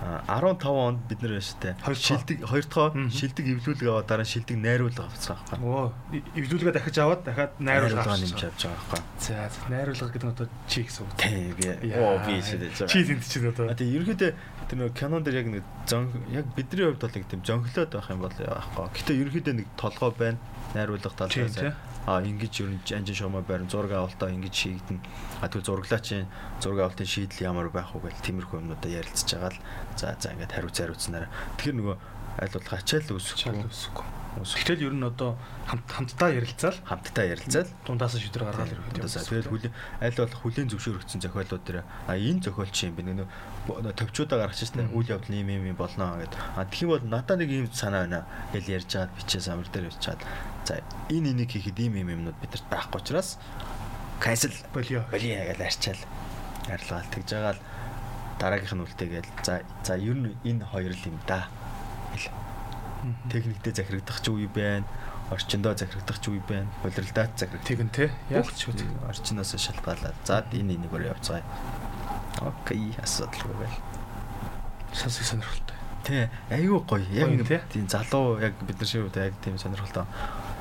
А, 0.00 0.40
15 0.40 0.64
онд 0.64 1.00
бид 1.12 1.20
нэр 1.20 1.44
штэ 1.44 1.76
шилдэг 1.84 2.48
хоёр 2.48 2.64
дахь 2.64 2.96
Мгм. 2.96 3.12
шилдэг 3.12 3.44
эвлүүлэг 3.52 3.84
аваад 3.84 4.08
дараа 4.08 4.24
нь 4.24 4.32
шилдэг 4.32 4.56
найруулга 4.56 5.04
авцсан 5.04 5.36
байхгүй. 5.36 5.60
Оо 5.60 5.92
эвлүүлгээ 6.40 6.72
дахиж 6.72 6.96
аваад 7.04 7.20
дахиад 7.28 7.52
найруулга 7.60 8.16
нэмж 8.16 8.40
авч 8.40 8.64
байгаа 8.64 8.80
байхгүй. 8.80 9.00
За 9.20 9.52
найруулга 9.68 10.08
гэдэг 10.08 10.24
нь 10.24 10.32
одоо 10.32 10.48
чи 10.64 10.80
гэсэн 10.88 11.04
үг. 11.04 11.12
Тий 11.20 11.52
би 11.52 11.92
оо 11.92 12.16
би 12.24 12.40
шидэж 12.40 12.72
байгаа. 12.80 12.88
Чи 12.88 13.04
тэнд 13.04 13.24
чинь 13.28 13.48
одоо. 13.52 13.64
Тэгээ 13.76 13.96
ерөнхийдөө 14.00 14.30
тэр 14.72 14.76
нэг 14.80 14.92
кинон 14.96 15.20
дээр 15.20 15.36
яг 15.36 15.48
нэг 15.52 15.64
зон 15.84 16.08
яг 16.32 16.48
бидний 16.56 16.88
хувьд 16.88 17.04
бол 17.04 17.12
нэг 17.20 17.24
тийм 17.28 17.40
зонхлоод 17.44 17.92
байх 17.92 18.08
юм 18.08 18.24
бол 18.24 18.32
яахгүй. 18.40 18.88
Гэтэ 18.96 19.12
ерөнхийдөө 19.20 19.52
нэг 19.60 19.68
толгой 19.76 20.12
байна. 20.16 20.40
Найруулга 20.72 21.12
талаас 21.12 21.52
тий. 21.52 21.76
А 22.10 22.22
ингэж 22.26 22.54
ер 22.62 22.70
нь 22.74 22.82
анжин 22.90 23.14
шуумаа 23.14 23.46
байран 23.46 23.70
зураг 23.70 23.92
авалтаа 23.94 24.34
ингэж 24.34 24.54
шийдэн. 24.54 24.98
А 25.38 25.46
тэгвэл 25.46 25.68
зураглаачийн 25.68 26.26
зураг 26.58 26.90
авалтын 26.90 27.06
шийдэл 27.06 27.46
ямар 27.46 27.70
байх 27.70 27.94
вэ 27.94 28.10
гэл 28.10 28.24
тиймэрхүү 28.26 28.58
юмнуудаа 28.58 28.90
ярилцж 28.90 29.30
байгаа 29.30 29.54
л 29.54 29.60
за 29.94 30.16
за 30.18 30.34
ингээд 30.34 30.54
хариуц 30.54 30.76
хариуцнараа. 30.82 31.30
Тэгэхээр 31.58 31.78
нөгөө 31.78 31.96
аль 32.42 32.54
болох 32.54 32.74
ачаал 32.74 33.08
үүсэхгүй 33.14 33.66
үсэхгүй. 33.70 34.06
Үсэх. 34.06 34.19
Гэтэл 34.38 34.86
ер 34.86 34.94
нь 34.94 35.02
одоо 35.02 35.34
хамт 35.66 35.90
хамтдаа 35.90 36.30
ярилцаал. 36.30 36.78
Хамтдаа 36.86 37.24
ярилцаал. 37.34 37.66
Дундаас 37.82 38.14
нь 38.14 38.22
шийдвэр 38.22 38.46
гаргаад 38.46 38.70
ирэх 38.70 38.86
юм. 38.86 39.10
Тэгэл 39.10 39.50
хүлээ 39.50 39.72
аль 40.00 40.18
болох 40.22 40.40
хүлийн 40.46 40.68
зөвшөөрөгдсөн 40.70 41.20
зохиолууд 41.26 41.64
дээр 41.66 41.82
а 41.82 42.14
энэ 42.14 42.46
зохиолч 42.46 42.76
юм 42.86 42.94
бэ 42.94 43.02
нөгөө 43.10 43.92
төвчүүдээ 43.98 44.38
гаргачих 44.38 44.70
штэ 44.70 44.86
үйл 44.94 45.10
явдал 45.10 45.34
ийм 45.34 45.50
ийм 45.50 45.74
юм 45.74 45.76
болно 45.76 46.14
гэд. 46.22 46.34
А 46.54 46.62
тэгэх 46.62 46.82
юм 46.86 46.90
бол 46.94 47.06
надад 47.10 47.42
нэг 47.42 47.50
ийм 47.50 47.66
санаа 47.74 48.06
байна. 48.06 48.24
Гэж 48.54 48.64
ярьж 48.70 48.86
чаад 48.86 49.10
бичээ 49.18 49.42
самар 49.42 49.66
дээр 49.66 49.90
бичээд 49.90 50.22
за 50.64 50.78
энэ 51.10 51.34
энийг 51.34 51.50
хийхэд 51.50 51.78
ийм 51.82 51.98
ийм 51.98 52.08
юмнууд 52.14 52.38
бидэрт 52.38 52.64
байхгүй 52.70 53.02
учраас 53.02 53.36
cancel. 54.22 54.54
Болио. 54.72 55.02
болио 55.10 55.42
гэж 55.48 55.58
арчаал 55.58 56.00
арилгаал 56.68 57.08
тэгж 57.10 57.28
байгаа 57.34 57.54
л 57.56 57.62
дараагийнх 58.38 58.74
нь 58.76 58.84
үлдээгээл. 58.84 59.30
За 59.42 59.60
за 59.82 59.94
ер 59.96 60.16
нь 60.16 60.36
энэ 60.44 60.64
хоёр 60.70 60.92
л 60.92 61.06
юм 61.08 61.18
да. 61.26 61.48
Гэл. 62.14 62.49
Техниктэй 63.30 63.72
захирагдах 63.72 64.18
ч 64.20 64.26
үе 64.30 64.48
байна 64.48 64.84
орчиндөө 65.30 65.74
захирагдах 65.78 66.18
ч 66.20 66.26
үе 66.30 66.42
байна 66.44 66.68
болиралдаад 66.82 67.32
захирагдах 67.38 67.68
Тэгэн 67.68 67.90
те. 67.94 68.10
Яг 68.30 68.50
ч 68.50 68.68
үү. 68.68 68.84
орчноос 69.08 69.54
шалтгаалаад 69.56 70.18
за 70.26 70.44
энэ 70.52 70.76
энэгээр 70.76 71.14
явцгаая. 71.14 71.44
Окей, 72.40 72.94
асуудалгүй 72.98 73.56
байл. 73.60 73.78
Сонсох 74.92 75.26
сонирхолтой. 75.26 75.76
Тэ, 76.04 76.30
айгүй 76.50 76.80
гоё. 76.82 77.04
Яг 77.14 77.46
тий? 77.46 77.60
тийм 77.72 77.86
залуу 77.88 78.40
яг 78.40 78.54
бид 78.64 78.78
нар 78.80 78.88
шиг 78.88 79.10
яг 79.16 79.34
тийм 79.44 79.58
сонирхолтой. 79.58 80.04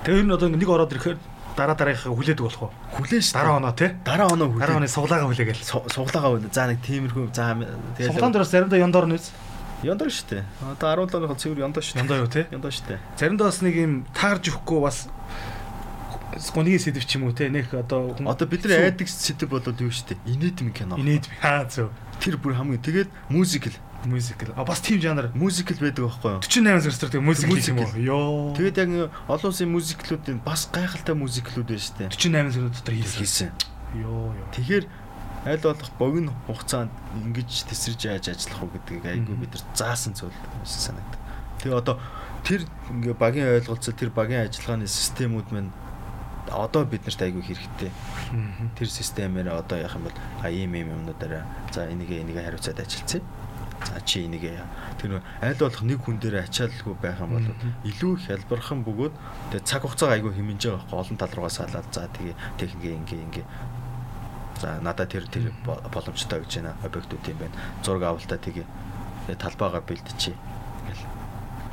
Ер 0.06 0.24
нь 0.24 0.32
одоо 0.32 0.50
нэг 0.50 0.70
ороод 0.70 0.92
ирэхээр 0.94 1.18
дараа 1.58 1.76
дараагийнхаа 1.76 2.14
хүлээдэг 2.14 2.46
болох 2.46 2.62
уу? 2.70 2.74
Хүлэн 2.96 3.24
ш. 3.24 3.34
Дараа 3.34 3.58
оноо 3.58 3.74
те. 3.74 3.96
дараа 4.06 4.30
оноо 4.32 4.48
хүлээ. 4.48 4.64
Дараа 4.64 4.78
оны 4.80 4.88
суглаагаа 4.88 5.28
хүлээгээл. 5.28 5.66
суглаагаа 5.66 6.32
үнэ. 6.40 6.54
За 6.54 6.68
нэг 6.68 6.80
тиймэрхүү 6.86 7.34
за 7.36 7.58
тэгээд 7.98 8.12
Суглаан 8.16 8.32
дээрс 8.32 8.52
заримдаа 8.52 8.80
яндор 8.80 9.08
нүз. 9.08 9.32
Яндаа 9.84 10.10
штэ. 10.12 10.44
Одоо 10.60 11.08
17-ны 11.08 11.36
цэвэр 11.40 11.60
яндаа 11.64 11.84
штэ. 11.84 12.00
Яндаа 12.04 12.20
юу 12.20 12.28
те. 12.28 12.48
Яндаа 12.52 12.72
штэ. 12.72 13.00
Заримдаа 13.16 13.48
бас 13.48 13.62
нэг 13.64 13.76
юм 13.80 13.94
таарж 14.12 14.52
өгөхгүй 14.52 14.80
бас 14.84 15.08
гунигийн 16.54 16.84
сэдв 16.84 17.04
ч 17.08 17.16
юм 17.16 17.30
уу 17.30 17.34
те. 17.34 17.48
Нэх 17.50 17.72
одоо 17.74 18.12
Одоо 18.28 18.48
бидний 18.48 18.76
айдаг 18.76 19.08
сэдв 19.08 19.48
болоод 19.50 19.80
юу 19.80 19.92
штэ. 19.92 20.20
Инээдм 20.28 20.72
кино. 20.76 21.00
инээд 21.00 21.32
хаа 21.40 21.64
зөв. 21.66 21.90
Тэр 22.20 22.36
бүр 22.38 22.60
хамгийн 22.60 22.84
тэгээд 22.84 23.10
мюзикл. 23.32 23.72
Мюзикл. 24.06 24.52
А 24.56 24.64
бас 24.64 24.80
тийм 24.80 25.00
жанр 25.04 25.32
Мюзикл 25.36 25.76
байдаг 25.76 26.08
байхгүй 26.08 26.32
юу? 26.32 26.44
48 26.44 26.88
зэрэгцэр 26.88 27.10
тэг 27.12 27.22
мюзикл 27.24 27.60
юм 27.60 27.80
уу? 27.84 27.92
Йоо. 28.00 28.56
Тэгээд 28.56 28.78
яг 28.80 29.12
олон 29.28 29.52
улсын 29.52 29.68
мюзиклүүдийн 29.76 30.40
бас 30.40 30.72
гайхалтай 30.72 31.16
мюзиклүүд 31.20 31.68
байна 31.68 31.84
штэ. 31.84 32.08
48 32.08 32.52
зэрэг 32.56 32.72
дотор 32.80 32.96
хийсэн. 32.96 33.52
Йоо 34.00 34.32
ёо. 34.32 34.48
Тэгэхээр 34.56 34.86
аль 35.46 35.64
болох 35.64 35.92
богино 36.00 36.34
хугацаанд 36.48 36.92
ингэж 37.16 37.64
тесэрж 37.72 38.00
яаж 38.12 38.26
ажиллах 38.30 38.64
уу 38.64 38.72
гэдгийг 38.76 39.06
айгүй 39.06 39.36
бид 39.40 39.54
нар 39.56 39.64
заасан 39.72 40.14
зүйл 40.14 40.36
санагдав. 40.66 41.20
Тэгээ 41.64 41.80
одоо 41.80 41.96
тэр 42.44 42.68
ингээ 42.92 43.16
багийн 43.16 43.48
ойлголцол 43.56 43.96
тэр 43.96 44.12
багийн 44.12 44.52
ажиллагааны 44.52 44.88
системүүд 44.88 45.48
маань 45.56 45.72
одоо 46.52 46.84
биднэрт 46.84 47.22
айгүй 47.22 47.44
хэрэгтэй. 47.46 47.92
Тэр 48.76 48.90
системээр 48.90 49.54
одоо 49.56 49.80
яах 49.80 49.96
юм 49.96 50.12
бол 50.12 50.18
а 50.44 50.50
ийм 50.52 50.76
ийм 50.76 50.92
юмнуудаараа 50.92 51.46
за 51.72 51.88
энийг 51.88 52.12
энийг 52.12 52.36
хариуцаад 52.36 52.80
ажиллацъя. 52.84 53.22
За 53.80 54.02
чи 54.04 54.26
энийг 54.26 54.44
яа. 54.44 54.68
Тэр 55.00 55.24
аль 55.40 55.56
болох 55.56 55.84
нэг 55.88 56.04
хүн 56.04 56.20
дээр 56.20 56.44
ачааллгүй 56.44 56.96
байх 57.00 57.24
юм 57.24 57.32
бол 57.40 57.48
илүү 57.88 58.28
хялбархан 58.28 58.84
бөгөөд 58.84 59.14
тэгээ 59.56 59.64
цаг 59.64 59.88
хугацаа 59.88 60.20
айгүй 60.20 60.36
хэмнэж 60.36 60.68
байгаа 60.68 60.84
байхгүй 60.84 61.00
олон 61.00 61.18
тал 61.18 61.32
руугаа 61.32 61.54
салаад 61.54 61.88
за 61.96 62.12
тэгээ 62.12 62.36
техник 62.60 62.84
ингээ 63.08 63.24
ингээ 63.24 63.46
За 64.60 64.80
надад 64.84 65.10
тэр 65.16 65.24
тэр 65.32 65.52
бо- 65.66 65.80
боломжтой 65.92 66.44
гэж 66.44 66.60
байна. 66.60 66.76
Объектууд 66.84 67.24
юм 67.28 67.38
байна. 67.40 67.56
Зураг 67.84 68.04
авалтаа 68.04 68.38
тэгээ 68.38 68.68
тэгээ 69.28 69.40
талбайгаа 69.40 69.82
бэлдчихье. 69.88 70.36
Ингээл. 70.84 71.08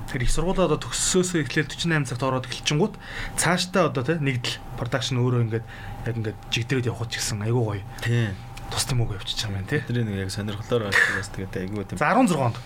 Тэр 0.06 0.22
их 0.22 0.30
сургуулаа 0.30 0.70
одоо 0.70 0.78
төгссөөсөө 0.78 1.42
эхлээл 1.42 1.66
48 1.66 2.06
цагт 2.06 2.22
ороод 2.22 2.46
эхэлчихэнгүүт 2.46 2.94
цаашдаа 3.34 3.90
одоо 3.90 4.02
те 4.06 4.14
нэгдэл 4.22 4.62
продакшн 4.78 5.18
өөрөө 5.18 5.42
ингээд 5.50 5.66
яг 6.06 6.14
ингээд 6.14 6.38
жигдрээд 6.54 6.86
явах 6.86 7.10
ч 7.10 7.18
гэсэн 7.18 7.42
айгуу 7.42 7.74
гоё. 7.74 7.82
Тийм. 8.06 8.38
Тус 8.70 8.86
тийм 8.86 9.02
үг 9.02 9.18
явчихж 9.18 9.50
байгаа 9.50 9.58
юм 9.58 9.66
те. 9.66 9.82
Бидний 9.82 10.06
нэг 10.06 10.26
яг 10.26 10.30
сонирхолоор 10.30 10.94
бас 10.94 11.28
тэгээд 11.34 11.58
айгүй 11.58 11.82
тийм. 11.90 11.98
За 11.98 12.14
16 12.14 12.38
онд 12.38 12.56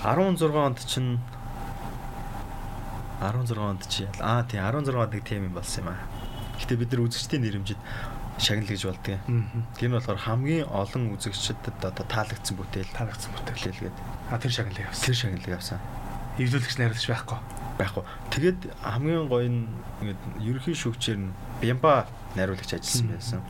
16 0.00 0.56
онд 0.56 0.78
чинь 0.88 1.20
16 3.20 3.56
онд 3.60 3.82
чи 3.88 4.04
аа 4.20 4.44
тийм 4.44 4.60
16 4.64 4.96
онд 4.96 5.12
нэг 5.12 5.24
тийм 5.24 5.48
юм 5.48 5.54
болсон 5.56 5.84
юм 5.84 5.92
аа. 5.92 6.00
Гэтэ 6.60 6.76
бид 6.76 6.92
нар 6.92 7.04
үзэгчдийн 7.08 7.42
нэрэмжид 7.44 7.80
шагнал 8.38 8.68
гэж 8.68 8.82
болдгийг. 8.84 9.20
Тэр 9.76 9.88
нь 9.88 9.96
болохоор 9.96 10.20
хамгийн 10.20 10.68
олон 10.68 11.16
үзэгчдэд 11.16 11.80
одоо 11.80 12.04
таалагдсан 12.04 12.56
бүтээл 12.56 12.92
таалагдсан 12.92 13.32
бүтээл. 13.32 13.56
бүтээлгээд 13.56 13.96
А 14.30 14.38
тэр 14.38 14.52
шагналыг 14.52 14.84
явсан. 14.84 15.04
тэр 15.06 15.16
шагналыг 15.16 15.54
авсан. 15.56 15.78
Эвлүүлэгч 16.36 16.76
найруулагч 16.76 17.06
байхгүй. 17.08 17.38
байхгүй. 17.80 18.04
Тэгээд 18.32 18.60
хамгийн 18.84 19.28
гоё 19.28 19.48
нь 19.48 19.68
ингээд 20.04 20.20
ерөнхий 20.44 20.76
шүүгчээр 20.76 21.18
нь 21.20 21.32
Бямба 21.60 22.04
найруулагч 22.36 22.72
ажилласан 22.76 23.08
байсан. 23.10 23.40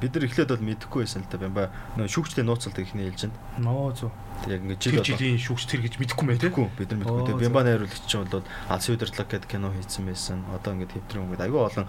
Бид 0.00 0.14
нар 0.14 0.24
эхлээд 0.26 0.50
бол 0.54 0.64
мэдэхгүй 0.64 1.02
байсан 1.04 1.22
л 1.22 1.30
да 1.30 1.38
Бямба 1.42 1.62
нөө 1.98 2.08
шүүгчтэй 2.08 2.44
нууцлалт 2.46 2.78
ихний 2.78 3.10
хэлж 3.10 3.28
байна. 3.28 3.36
Ноо 3.58 3.92
зү. 3.92 4.10
Тэг 4.44 4.52
яг 4.52 4.62
ингээд 4.62 4.82
Жил 4.82 4.92
жил 5.00 5.08
жилийн 5.16 5.40
шүүгч 5.40 5.64
тэр 5.66 5.80
гэж 5.84 5.94
мэдэхгүй 5.96 6.24
мэй. 6.26 6.36
Мэдгүй 6.36 6.66
бид 6.76 6.90
нар 6.92 6.98
мэдгүй. 7.00 7.16
Оо, 7.16 7.26
Тэгээ 7.26 7.44
Бямба 7.48 7.62
найруулагч 7.66 8.04
чинь 8.06 8.28
бол 8.28 8.44
Алс 8.68 8.86
удирдлага 8.86 9.30
гэдэг 9.32 9.50
кино 9.50 9.72
хийсэн 9.72 10.04
байсан. 10.06 10.38
Одоо 10.52 10.70
ингээд 10.76 10.94
хэвтрэн 10.94 11.24
ингээд 11.26 11.46
аюу 11.48 11.60
олон 11.66 11.86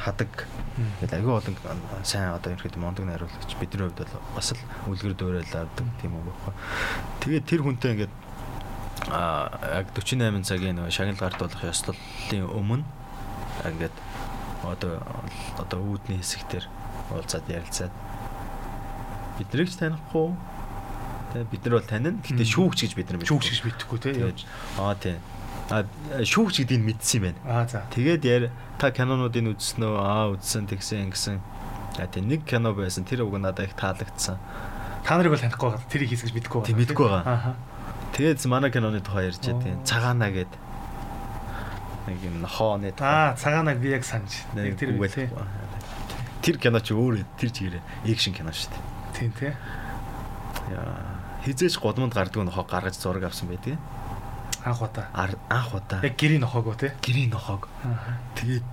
хадаг 0.00 0.32
гэдэг 1.04 1.18
аюу 1.20 1.36
олон 1.38 1.54
сайн 2.02 2.32
одоо 2.32 2.50
ерхэд 2.56 2.80
мондөг 2.80 3.04
найруулагч 3.06 3.52
бидний 3.60 3.86
хувьд 3.86 4.00
бол 4.02 4.14
бас 4.34 4.52
л 4.56 4.60
үлгэр 4.88 5.14
дуурайл 5.14 5.52
авдаг 5.52 5.86
тийм 6.00 6.16
үг 6.16 6.24
байхгүй. 6.26 6.54
Тэгээ 7.22 7.42
тэр 7.44 7.60
хүнтэй 7.62 7.92
ингээд 7.94 8.14
а 9.12 9.52
яг 9.84 9.92
48 9.94 10.42
цагийн 10.42 10.80
нөгөө 10.80 10.90
шагнал 10.90 11.20
гардуулах 11.20 11.62
ёслолын 11.62 12.48
өмнө 12.50 12.84
ингээд 13.62 13.94
одоо 14.64 15.02
одоо 15.58 15.80
үүдний 15.84 16.22
хэсэгтэр 16.22 16.64
уулзаад 17.12 17.46
ярилцаад 17.50 17.92
биднийг 19.38 19.68
ч 19.68 19.76
танихгүй 19.76 20.32
бид 21.44 21.64
нар 21.64 21.74
бол 21.76 21.86
танина. 21.86 22.18
Гэтэ 22.24 22.44
шүүгч 22.48 22.78
гэж 22.86 22.92
бид 22.96 23.08
нар 23.10 23.20
мэддэг. 23.20 23.28
Шүүгч 23.28 23.46
гэж 23.52 23.60
мэдэхгүй 23.66 23.98
те. 24.00 24.12
Тэгээд 24.16 24.40
аа 24.80 24.94
тий. 24.96 25.16
А 25.68 25.84
шүүгч 26.24 26.64
гэдгийг 26.64 26.82
мэдсэн 26.86 27.16
юм 27.20 27.24
байна. 27.28 27.40
Аа 27.44 27.64
за. 27.68 27.84
Тэгээд 27.92 28.22
яар 28.24 28.44
та 28.80 28.88
кинонуудыг 28.94 29.52
үзсэн 29.52 29.84
үү? 29.84 29.96
Аа 30.00 30.32
үзсэн 30.32 30.64
тэгсэн 30.70 31.10
ингэсэн. 31.10 31.36
А 32.00 32.06
тий 32.08 32.22
нэг 32.24 32.48
кино 32.48 32.72
байсан. 32.72 33.04
Тэр 33.04 33.28
уг 33.28 33.36
надад 33.36 33.68
их 33.68 33.76
таалагдсан. 33.76 34.40
Та 35.04 35.16
нарыг 35.18 35.36
бол 35.36 35.42
танихгүй 35.44 35.68
байгаа. 35.76 35.90
Тэрийг 35.92 36.10
хийсгэж 36.16 36.32
мэдэхгүй 36.32 36.58
байгаа. 36.62 36.70
Тий 36.72 36.78
мэдгүй 36.78 37.06
байгаа. 37.10 37.54
Тэгээд 38.16 38.40
манай 38.48 38.70
киноны 38.72 39.00
тухай 39.04 39.28
ярьж 39.28 39.44
байгаа. 39.44 39.84
Цагаана 39.84 40.30
гэд 40.32 40.50
нэг 42.06 42.18
юм 42.22 42.40
нохооны 42.42 42.92
Аа 43.00 43.34
цагаанаг 43.36 43.78
би 43.78 43.90
яг 43.90 44.04
санаж. 44.04 44.32
нэг 44.54 44.78
Тэр 44.78 44.94
тий. 45.08 45.28
Тэр 46.42 46.56
кино 46.58 46.78
ч 46.80 46.94
өөр 46.94 47.24
тэр 47.38 47.50
чигээрээ 47.50 47.82
экшн 48.06 48.32
кино 48.34 48.50
шүү 48.54 48.70
дээ. 48.70 48.82
Тийм 49.18 49.32
тий. 49.34 49.52
Яа 50.70 51.18
хизээж 51.44 51.78
годмонд 51.82 52.14
гардаг 52.14 52.42
нохоо 52.46 52.64
гаргаж 52.66 52.94
зураг 52.98 53.24
авсан 53.26 53.48
байдаг. 53.50 53.78
Анх 54.66 54.82
удаа. 54.82 55.06
Анх 55.50 55.74
удаа 55.74 56.02
Яг 56.02 56.14
гэрийн 56.18 56.42
нохоогоо 56.42 56.74
тий. 56.74 56.90
гэрийн 57.02 57.30
нохоог. 57.30 57.68
Тэгээд 58.34 58.66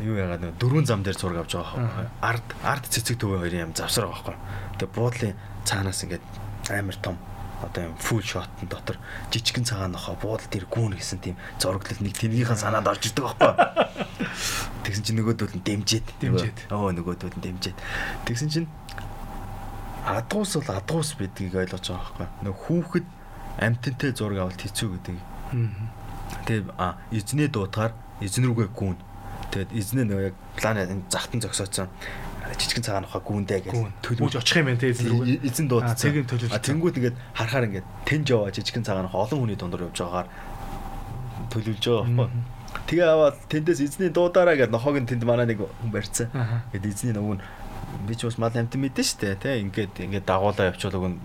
юу 0.00 0.16
яагаад 0.16 0.40
нэг 0.40 0.56
дөрвөн 0.56 0.86
зам 0.88 1.02
дээр 1.04 1.16
зураг 1.20 1.44
авч 1.44 1.52
байгаа 1.56 1.76
Аа. 1.76 1.84
байхгүй. 1.84 2.06
Ард 2.24 2.46
ард 2.64 2.84
цэцэг 2.88 3.16
төвөө 3.20 3.38
хоёрын 3.44 3.64
юм 3.68 3.72
завсар 3.76 4.08
байгаа 4.08 4.24
байхгүй. 4.24 4.36
Тэгээд 4.80 4.92
буудлын 4.96 5.34
цаанаас 5.68 6.00
ингээд 6.04 6.24
амар 6.72 6.96
том 7.04 7.16
одоо 7.60 7.92
юм 7.92 7.96
фул 8.00 8.22
шотн 8.24 8.66
дотор 8.68 8.96
жижигэн 9.30 9.64
цагаан 9.64 9.92
нохоо 9.92 10.16
буудал 10.16 10.48
дээр 10.48 10.66
гүүн 10.66 10.96
гэсэн 10.96 11.20
тийм 11.20 11.36
зураглал 11.60 12.00
нэг 12.00 12.16
тэнийхэн 12.16 12.56
санаанд 12.56 12.88
орж 12.88 13.12
ирдэг 13.12 13.24
байхгүй. 13.24 13.52
Тэгсэн 14.84 15.04
чинь 15.04 15.18
нөгөөдөл 15.20 15.56
нь 15.60 15.64
дэмжээд 15.64 16.06
Дэмжээд. 16.20 16.58
Өө 16.72 16.92
нөгөөдөл 16.96 17.36
нь 17.36 17.44
дэмжээд. 17.44 17.78
Тэгсэн 18.24 18.48
чинь 18.48 18.68
адуус 20.08 20.56
бол 20.56 20.70
адуус 20.72 21.14
бидгийг 21.20 21.54
ойлгож 21.54 21.84
байгаа 21.92 22.16
байхгүй. 22.16 22.28
Нөх 22.48 22.56
хүүхэд 22.64 23.06
амтантай 23.60 24.10
зураг 24.16 24.38
авалт 24.40 24.60
хэцүү 24.64 24.88
гэдэг 24.96 25.16
Мгм. 25.52 25.90
Тэгээ 26.46 26.74
а 26.78 26.96
эзний 27.10 27.48
дуутахаар 27.50 27.92
эзэн 28.22 28.46
рүүгээ 28.46 28.70
гүүн. 28.70 28.96
Тэгээд 29.50 29.70
эзнээ 29.74 30.06
нөгөө 30.06 30.26
яг 30.30 30.36
планы 30.54 30.86
энэ 30.86 31.10
захтан 31.10 31.42
зогсооцсон 31.42 31.90
жижигэн 32.58 32.84
цагаан 32.84 33.06
ухаа 33.06 33.22
гүүндээ 33.22 33.60
гэж. 33.68 33.74
Төлөвж 34.02 34.34
очих 34.40 34.58
юм 34.58 34.66
байна 34.70 34.80
те 34.80 34.90
эзэн 34.90 35.40
эзэн 35.44 35.66
дуудсан. 35.70 36.24
Төлөвлөсөн. 36.26 36.56
А 36.56 36.58
тэнгууд 36.58 36.96
ингээд 36.98 37.16
харахаар 37.34 37.66
ингээд 37.70 37.86
тэнж 38.08 38.26
яваа 38.30 38.50
жижигэн 38.50 38.84
цагаан 38.86 39.06
ухаа 39.06 39.28
олон 39.28 39.38
хүний 39.46 39.58
дундор 39.58 39.86
явж 39.86 39.98
байгаагаар 40.00 40.28
төлөвлөж 41.50 41.84
байгаа 41.84 42.06
байхгүй. 42.06 42.28
Тэгээ 42.90 43.06
аваад 43.06 43.36
тэндээс 43.50 43.80
эзний 43.82 44.10
дуудаараа 44.10 44.56
гэдэг 44.58 44.74
нохоог 44.74 44.98
нь 44.98 45.08
тэнд 45.10 45.24
манай 45.26 45.46
нэг 45.46 45.62
хүн 45.62 45.90
барьцсан. 45.90 46.30
Гэт 46.74 46.86
эзний 46.86 47.14
нөгөө 47.14 47.38
нь 47.38 47.42
би 48.06 48.14
ч 48.14 48.26
бас 48.26 48.38
мал 48.38 48.54
амт 48.54 48.74
мэдэн 48.74 49.06
штэ 49.06 49.38
тий 49.38 49.62
ингээд 49.66 49.98
ингээд 49.98 50.26
дагуулаа 50.26 50.70
явуулаг 50.70 51.14
нь 51.14 51.18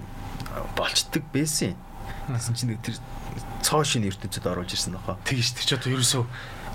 болцдог 0.77 1.23
байсан. 1.33 1.77
Тэсэн 2.29 2.53
чинь 2.57 2.77
тэр 2.81 2.97
цоо 3.61 3.85
шин 3.85 4.05
ертөнцид 4.05 4.45
оруулж 4.45 4.73
ирсэн 4.73 4.97
нохоо. 4.97 5.17
Тэгэж 5.25 5.47
тэр 5.57 5.65
ч 5.65 5.71
одоо 5.77 5.89
ерөөсөө 5.93 6.23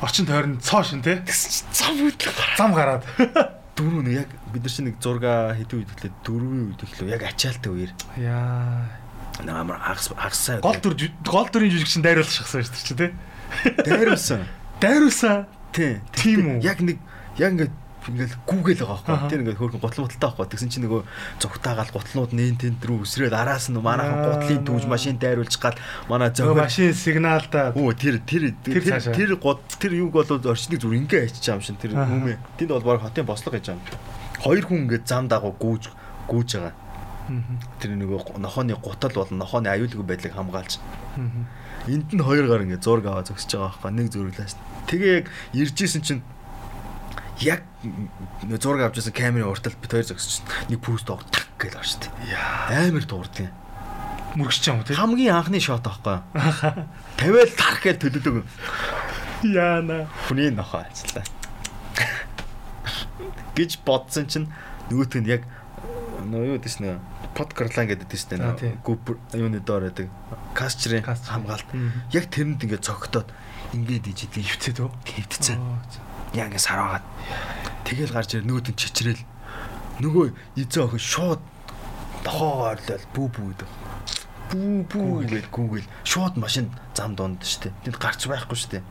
орчин 0.02 0.26
тойрон 0.26 0.58
цоо 0.62 0.82
шин 0.86 1.02
те. 1.02 1.22
Цам 1.26 1.98
үтлэг 2.06 2.34
Зам 2.56 2.74
гараад. 2.74 3.02
дөрөв 3.80 4.02
нэг 4.04 4.14
яг 4.20 4.30
бид 4.52 4.62
нар 4.62 4.72
чинь 4.76 4.86
нэг 4.92 4.96
6 5.00 5.56
хэдэн 5.56 5.78
үед 5.80 5.90
эхлээд 5.96 6.16
дөрвийн 6.24 6.64
үед 6.68 6.80
эхлэв 6.84 7.08
яг 7.08 7.22
ачаалттай 7.24 7.70
үеэр 7.72 7.92
Яа. 8.20 8.84
нэг 9.40 9.54
амар 9.56 9.78
хагас 9.80 10.12
хагасаа 10.12 10.60
Гол 10.60 10.76
дүр 10.84 10.94
гол 11.24 11.48
дүрийн 11.48 11.72
жүжигчин 11.72 12.04
дайруулчихсан 12.04 12.60
шүү 12.60 12.72
дээ 12.76 12.84
чи 12.84 12.94
те. 12.94 13.06
дайруулсан 13.88 14.44
Дайруулсан. 14.80 15.46
тий 15.72 16.00
Тийм 16.12 16.60
үү? 16.60 16.64
яг 16.64 16.78
нэг 16.84 16.98
яг 17.40 17.50
ингээд 17.56 17.72
ингээд 18.00 18.32
гүүгээл 18.48 18.80
байгаа 18.80 19.04
байхгүй 19.04 19.28
тэр 19.28 19.40
ингээд 19.44 19.60
хөөрхөн 19.60 19.82
гутал 19.84 20.02
муталтай 20.08 20.28
байхгүй 20.32 20.48
тэгсэн 20.56 20.70
чинь 20.72 20.84
нөгөө 20.88 21.02
зүгтаагаал 21.44 21.92
гутлнууд 21.92 22.32
нээн 22.32 22.56
тэнд 22.56 22.80
рүү 22.80 22.98
өсрээд 23.04 23.34
араас 23.36 23.68
нь 23.68 23.76
манайхан 23.76 24.24
гутлын 24.24 24.64
түүж 24.64 24.84
машин 24.88 25.20
дайруулж 25.20 25.54
гал 25.60 25.76
манай 26.08 26.32
зохиол 26.32 26.56
машин 26.64 26.94
сигналдаа 26.96 27.76
Оо 27.76 27.92
тэр 27.92 28.24
тэр 28.24 28.56
Тэр 28.64 28.80
тэр 28.80 28.84
цаашаа. 28.88 29.12
тэр 29.12 29.30
гот 29.36 29.60
тэр 29.76 29.92
юуг 30.00 30.16
бол 30.16 30.24
орчныг 30.24 30.80
зүр 30.80 30.96
ингээ 30.96 31.28
байгаа 31.28 31.60
юм 31.60 31.60
шин 31.60 31.76
тэр 31.76 31.92
Аха. 31.92 32.08
хүмүү. 32.08 32.34
Тэнд 32.56 32.70
бол 32.72 32.86
баг 32.88 33.00
хотын 33.04 33.26
бослого 33.28 33.54
гэж 33.60 33.66
юм. 33.76 33.80
Хоёр 34.40 34.64
хүн 34.64 34.80
ингээ 34.88 35.04
зам 35.04 35.28
дагуу 35.28 35.52
гүүж 35.60 35.92
гүүж 36.24 36.48
байгаа. 36.56 36.74
Тэр 37.78 37.90
нөгөө 38.00 38.40
нохооны 38.40 38.74
гутал 38.80 39.12
бол 39.14 39.30
нохооны 39.30 39.68
аюулгүй 39.70 40.02
байдлыг 40.02 40.34
хамгаалж. 40.34 40.80
Энд 41.86 42.10
нь 42.12 42.22
хоёр 42.24 42.48
гар 42.48 42.64
ингээ 42.64 42.80
зураг 42.82 43.06
аваа 43.06 43.24
зогсож 43.28 43.54
байгаа 43.54 43.70
байхгүй 43.76 43.92
нэг 43.92 44.08
зүрлээс. 44.12 44.54
Тэгээ 44.88 45.12
яг 45.20 45.26
ирж 45.54 45.76
исэн 45.84 46.02
чинь 46.02 46.22
яг 47.40 47.64
нөө 48.44 48.58
зураг 48.60 48.90
авч 48.90 49.00
байсан 49.00 49.14
камерын 49.16 49.48
уртал 49.48 49.74
бит 49.80 49.90
хоёр 49.92 50.06
зогсож 50.06 50.44
нэг 50.68 50.80
пүүст 50.84 51.06
доор 51.08 51.24
так 51.32 51.48
гэж 51.56 51.72
орж 51.80 51.90
штэ. 51.96 52.08
Амар 52.68 53.04
дуурдаг. 53.08 53.48
Мөргөж 54.36 54.60
чам 54.60 54.84
те. 54.84 54.94
Хамгийн 54.94 55.34
анхны 55.34 55.58
шот 55.60 55.86
аахгүй. 55.88 56.20
Тавиал 57.18 57.52
тарах 57.56 57.82
гэж 57.82 57.96
төлөдөг. 58.04 58.44
Яана. 59.42 60.06
Хүний 60.28 60.52
нохоо 60.52 60.84
ажиллаа. 60.84 61.24
гэж 63.56 63.80
бодсон 63.84 64.26
чинь 64.30 64.48
нөгөөт 64.88 65.20
нь 65.20 65.28
яг 65.28 65.42
нөө 66.24 66.56
юу 66.56 66.58
дэс 66.62 66.80
нэ 66.80 66.96
подкарлан 67.34 67.88
гэдэг 67.90 68.08
дэс 68.08 68.24
тий. 68.30 68.38
нэ 68.38 68.54
гүп 68.84 69.16
юуны 69.34 69.60
доор 69.60 69.88
байдаг 69.90 70.08
касчрын 70.54 71.04
хамгаалт 71.04 71.68
яг 72.14 72.24
тэрэнд 72.30 72.64
ингээд 72.64 72.84
цогтоод 72.86 73.28
ингээд 73.74 74.06
ижидээ 74.06 74.44
Хөвцөд 74.44 74.78
үү? 74.80 74.90
хөвдцэн 74.90 75.58
Яг 76.34 76.50
ингээд 76.50 76.66
сараагаад. 76.66 77.04
Тэгэл 77.86 78.14
гарч 78.14 78.38
ирээ 78.38 78.46
нөгөөт 78.46 78.68
нь 78.70 78.78
чичрэл. 78.78 79.24
Нөгөө 80.00 80.26
эзэн 80.56 80.86
охин 80.86 81.02
шууд 81.02 81.42
дохоо 82.24 82.70
орлол 82.72 83.04
бүү 83.14 83.28
бүү 83.34 83.46
гэдэг 83.50 83.70
бүү 84.50 84.76
бүү 84.90 85.10
гэж 85.30 85.46
гүүгэл 85.54 85.88
шууд 86.02 86.34
машин 86.42 86.74
зам 86.94 87.14
донд 87.14 87.46
штэ 87.46 87.70
тэнд 87.86 87.96
гарч 88.02 88.26
байхгүй 88.26 88.58
штэ 88.58 88.82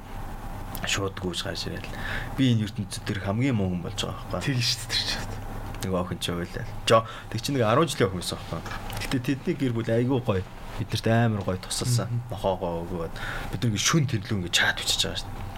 шууд 0.87 1.19
гүйж 1.19 1.43
гарч 1.43 1.67
ирэл 1.67 1.91
би 2.39 2.55
энэ 2.55 2.71
ертөнцид 2.71 3.03
тэр 3.03 3.19
хамгийн 3.27 3.59
муу 3.59 3.75
хүн 3.75 3.83
болж 3.83 3.99
байгаа 3.99 4.39
байхгүй. 4.39 4.55
Тэг 4.55 4.63
шүү 4.63 4.79
дээ 4.79 4.87
тэр 4.87 5.03
чинь. 5.03 5.39
нөгөө 5.83 5.99
охин 5.99 6.19
ч 6.23 6.25
ойлаа. 6.31 6.65
Жоо 6.87 7.01
тэг 7.27 7.39
чи 7.43 7.49
нэг 7.51 7.63
10 7.67 7.91
жилийн 7.91 8.07
охин 8.07 8.19
байсан 8.23 8.39
байхгүй. 8.39 8.75
Гэтээ 9.03 9.21
тэдний 9.27 9.55
гэр 9.59 9.73
бүл 9.75 9.91
айгүй 9.91 10.19
гоё. 10.23 10.43
Биднэрт 10.79 11.07
амар 11.11 11.43
гоё 11.43 11.59
тусалсан. 11.59 12.07
Нохоогоо 12.31 12.87
өгөөд. 12.87 13.13
Бид 13.51 13.61
нэг 13.67 13.75
шүн 13.75 14.07
тэрлүү 14.07 14.47
ингээд 14.47 14.55
чат 14.55 14.79
бичиж 14.79 15.03
байгаа 15.03 15.19
штэ 15.19 15.48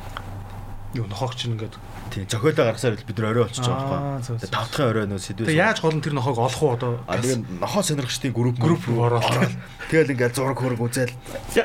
Юу 0.94 1.08
нохоог 1.08 1.36
чинь 1.40 1.56
ингээд. 1.56 1.76
Тийм 2.12 2.28
зохиолоо 2.28 2.68
гаргасаар 2.68 3.00
бид 3.00 3.18
нар 3.18 3.32
орой 3.32 3.44
болчихж 3.48 3.64
Аа, 3.64 3.80
байгаа 3.80 4.00
байхгүй. 4.20 4.24
зөв. 4.28 4.52
Тавтахын 4.52 4.90
орой 4.92 5.06
нөө 5.08 5.20
сэдвээс. 5.24 5.48
Тэг 5.48 5.56
яаж 5.56 5.80
гол 5.80 5.96
нь 5.96 6.04
тэр 6.04 6.14
нохоог 6.20 6.38
олох 6.44 6.62
уу 6.64 6.72
одоо? 6.76 6.92
А 7.08 7.16
тэгээ 7.16 7.64
нохоо 7.64 7.84
сонирхчдын 7.88 8.36
групп 8.36 8.60
Групп 8.60 8.84
руу 8.92 9.08
ороод. 9.08 9.24
Тэгэл 9.92 10.12
ингээд 10.12 10.36
зураг 10.36 10.60
хөрөг 10.60 10.84
үзэл. 10.84 11.16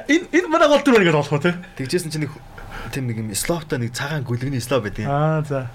Энэ 0.07 0.31
энэ 0.31 0.47
манай 0.47 0.71
гол 0.71 0.83
дүр 0.87 1.03
ингээд 1.03 1.19
олох 1.19 1.35
уу 1.35 1.43
те? 1.43 1.59
Тэгжсэн 1.75 2.15
чинь 2.15 2.31
нэг 2.31 2.33
тийм 2.95 3.11
нэг 3.11 3.19
юм 3.19 3.35
слопта 3.35 3.83
нэг 3.83 3.91
цагаан 3.91 4.23
гүлгний 4.23 4.62
слоп 4.62 4.87
байдаг. 4.87 5.11
Аа 5.11 5.43
за. 5.43 5.67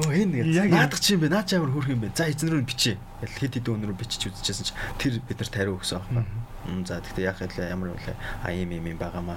Оо 0.00 0.08
энэ 0.08 0.48
Яг 0.48 0.72
наадах 0.72 1.04
чи 1.04 1.12
юм 1.12 1.20
бэ? 1.20 1.28
Наа 1.28 1.44
чи 1.44 1.60
амар 1.60 1.68
хөрх 1.68 1.92
юм 1.92 2.00
бэ? 2.00 2.16
За 2.16 2.24
эзэн 2.24 2.48
рүү 2.48 2.64
бичээ. 2.64 2.96
Тэгэл 3.20 3.36
хэд 3.44 3.52
хэдэн 3.60 3.76
өнөрөө 3.76 4.00
бичиж 4.00 4.32
үзчихсэн 4.32 4.64
чи 4.64 4.72
тэр 4.96 5.20
бид 5.20 5.36
нар 5.36 5.50
тариу 5.52 5.76
өгсөн 5.76 6.00
аахгүй. 6.00 6.24
За 6.88 7.04
тэгтээ 7.04 7.28
яах 7.28 7.44
вэ? 7.44 7.52
Ямар 7.68 7.92
вэ? 7.92 8.16
А 8.40 8.48
юм 8.56 8.72
юм 8.72 8.88
юм 8.88 8.96
байгаамаа. 8.96 9.36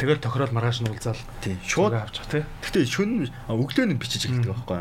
Тэгэл 0.00 0.20
тохирол 0.20 0.52
маргааш 0.56 0.80
нь 0.80 0.88
уулзаал. 0.88 1.20
тийм 1.44 1.60
шууд 1.66 1.92
авчих 1.92 2.24
те. 2.32 2.48
Гэтэ 2.64 2.88
шүн 2.88 3.28
өглөө 3.48 3.84
нь 3.92 4.00
бичиж 4.00 4.24
эхэлдэг 4.24 4.56
байхгүй. 4.56 4.80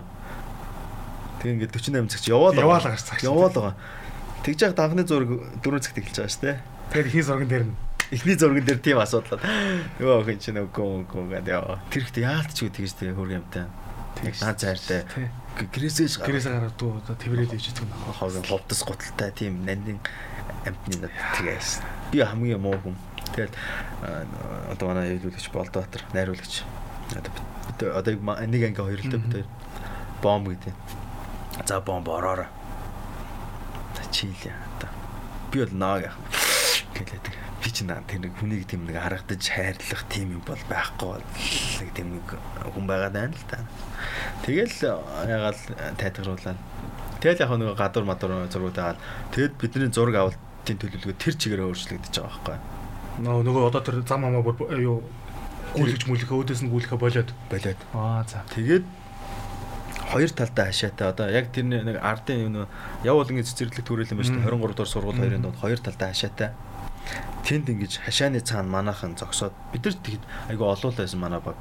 Тэг 1.44 1.48
ингээд 1.60 1.76
48 1.76 2.08
цаг 2.08 2.22
чи 2.24 2.32
яваал. 2.32 2.56
Яваал 2.56 2.88
гарч 2.88 3.04
цаг. 3.04 3.20
Яваал 3.20 3.52
байгаа. 3.52 3.76
Тэгж 4.44 4.60
яг 4.64 4.74
данхны 4.80 5.04
зураг 5.04 5.30
4 5.60 5.84
цагт 5.84 6.00
эхэлж 6.00 6.18
байгаа 6.24 6.32
шүү 6.32 6.44
дээ. 6.48 6.58
Тэгэхээр 6.90 7.08
ихний 7.12 7.26
зурган 7.28 7.50
дээр 7.52 7.66
нь. 7.68 7.76
Эхний 8.16 8.38
зурган 8.40 8.64
дээр 8.64 8.80
тийм 8.80 8.98
асуудал. 9.04 9.44
Нөгөө 10.00 10.16
охин 10.24 10.40
чинь 10.40 10.64
үгүй 10.64 10.88
үгүй 11.04 11.24
гэдэг 11.36 11.52
яа. 11.52 11.84
Тэр 11.92 12.04
ихтэй 12.08 12.24
яалтчгүй 12.24 12.72
тэгж 12.72 12.92
тэгээ 12.96 13.16
хөрг 13.20 13.36
юмтай. 13.36 13.68
Тэгж 14.24 14.40
Наа 14.40 14.56
зайртай. 14.56 15.04
Тий. 15.12 15.28
Гэрээсээ 15.60 16.08
Гэрээсээ 16.24 16.54
гараад 16.56 16.76
дуу 16.80 16.96
одоо 17.04 17.16
тэврээд 17.20 17.56
ээж 17.56 17.76
идэх 17.76 17.84
нь. 17.84 17.94
хог 18.16 18.32
ховдос 18.48 18.82
гуталтай 18.88 19.32
тийм 19.36 19.68
нандин 19.68 20.00
амтны 20.64 21.04
над 21.04 21.14
тэгээс. 21.36 21.84
Би 22.12 22.24
хамгийн 22.24 22.64
муу 22.64 22.80
хүн. 22.80 22.96
Тэгээд 23.40 23.56
одоо 24.76 24.86
манай 24.92 25.16
хэлүүлэгч 25.16 25.48
Болдбаатар 25.56 26.04
найруулагч. 26.12 26.68
Одоо 27.16 27.96
одоо 27.96 28.12
нэг 28.20 28.64
анги 28.68 28.84
хоёр 28.84 29.00
л 29.00 29.08
дээ 29.08 29.24
бид 29.24 29.34
хоёр 29.40 29.48
бомб 30.22 30.52
гэдэг. 30.52 30.76
За 31.66 31.80
бомб 31.80 32.10
ороорой. 32.10 32.48
Чийлээ 34.12 34.52
одоо. 34.52 34.90
Би 35.52 35.64
бол 35.64 35.74
наа 35.78 36.02
яах 36.04 36.18
гэлээд 36.92 37.26
би 37.64 37.70
ч 37.72 37.84
наа 37.88 38.04
тэр 38.08 38.28
нэг 38.28 38.34
хүнийг 38.40 38.68
тийм 38.68 38.84
нэг 38.88 39.00
харагдаж 39.00 39.44
хайрлах 39.48 40.04
тийм 40.12 40.36
юм 40.36 40.44
бол 40.44 40.60
байхгүй 40.68 41.22
нэг 41.22 41.90
тийм 41.96 42.20
нэг 42.20 42.28
хүн 42.74 42.86
байгаа 42.88 43.12
даа 43.14 43.32
л 43.32 43.46
та. 43.48 43.64
Тэгэл 44.44 44.76
ягаал 45.30 45.60
тайтгаруулаад 45.96 46.60
тэгэл 47.24 47.44
яг 47.44 47.52
нэг 47.56 47.78
гадуур 47.78 48.06
мадуур 48.08 48.50
зургуудаа 48.52 48.98
тэгэд 49.32 49.56
бидний 49.62 49.92
зураг 49.94 50.16
авалтын 50.20 50.80
төлөвлөгөө 50.80 51.16
тэр 51.16 51.36
чигээр 51.38 51.66
өөрчлөгдөж 51.70 52.16
байгаа 52.18 52.40
байхгүй. 52.44 52.79
Нөө 53.20 53.44
нөгөө 53.44 53.68
одоо 53.70 53.82
тэр 53.84 54.02
зам 54.08 54.24
хамаа 54.24 54.44
бүр 54.44 54.80
юу 54.80 55.04
гүйлгэж 55.76 56.08
мүлхэ 56.08 56.34
өөдөөс 56.34 56.62
нь 56.66 56.72
гүйлхэ 56.72 56.96
болоод. 56.98 57.30
Болоод. 57.52 57.80
Аа 57.94 58.24
за. 58.26 58.42
Тэгээд 58.56 58.86
хоёр 60.10 60.32
талдаа 60.34 60.72
хашаатай 60.72 61.08
одоо 61.12 61.28
яг 61.30 61.52
тэр 61.54 61.70
нэг 61.70 62.00
ардын 62.02 62.40
юм 62.48 62.56
явуулангийн 63.06 63.46
цэцэрлэг 63.46 63.86
төрөл 63.86 64.10
юм 64.10 64.18
ба 64.18 64.26
шүү 64.26 64.42
дээ. 64.42 64.50
23 64.50 64.74
дугаар 64.74 64.90
сургууль 64.90 65.22
хоёрын 65.22 65.44
донд 65.46 65.62
хоёр 65.62 65.78
талдаа 65.78 66.10
хашаатай 66.10 66.50
тэнд 67.46 67.70
ингэж 67.70 68.06
хашааны 68.06 68.42
цаана 68.42 68.70
манаахан 68.70 69.18
зогсоод 69.18 69.54
бид 69.74 69.86
нар 69.86 69.98
тэгэд 69.98 70.24
айгу 70.50 70.64
олуул 70.66 70.96
байсан 70.98 71.20
манай 71.20 71.42
баг 71.42 71.58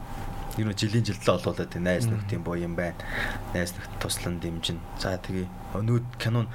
ер 0.59 0.67
нь 0.67 0.75
жилийн 0.75 1.07
жилдээ 1.07 1.35
олуулаад 1.39 1.71
тийм 1.71 1.87
найз 1.87 2.11
нөхдийн 2.11 2.43
боо 2.43 2.59
юм 2.59 2.75
байна. 2.75 2.99
Найз 3.55 3.73
нөхд 3.79 3.93
туслан 4.03 4.43
дэмжин. 4.43 4.83
За 4.99 5.15
тэгээ 5.17 5.47
өнөөд 5.79 6.07
кинон 6.19 6.51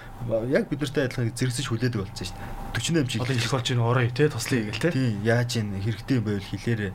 яг 0.51 0.67
бид 0.67 0.83
нартай 0.83 1.07
адилхан 1.07 1.31
зэрэгсэж 1.31 1.65
хүлээдэг 1.71 1.99
болсон 2.03 2.27
шүү 2.27 2.35
дээ. 2.35 3.07
48 3.07 3.09
жил 3.09 3.21
одоо 3.23 3.35
их 3.35 3.51
болж 3.51 3.67
байна 3.71 3.87
орой 3.87 4.09
тий 4.11 4.27
туслая 4.27 4.63
гээл 4.67 4.83
тий 4.83 4.91
тийм 4.91 5.23
яаж 5.23 5.51
ин 5.57 5.67
хэрэгтэй 5.79 6.17
юм 6.19 6.25
байвал 6.27 6.51
хэлээрээ. 6.51 6.93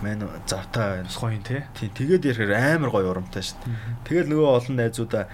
Мэн 0.00 0.20
завтаа 0.48 1.04
гоё 1.04 1.40
тий. 1.44 1.60
Тийм 1.76 1.90
тэгээд 1.92 2.24
ярихаар 2.32 2.80
амар 2.80 2.90
гоё 2.90 3.12
урамтай 3.12 3.44
шүү 3.44 3.60
дээ. 3.60 3.76
Тэгэл 4.08 4.30
нөгөө 4.32 4.48
олон 4.56 4.76
найзуудаа 4.80 5.24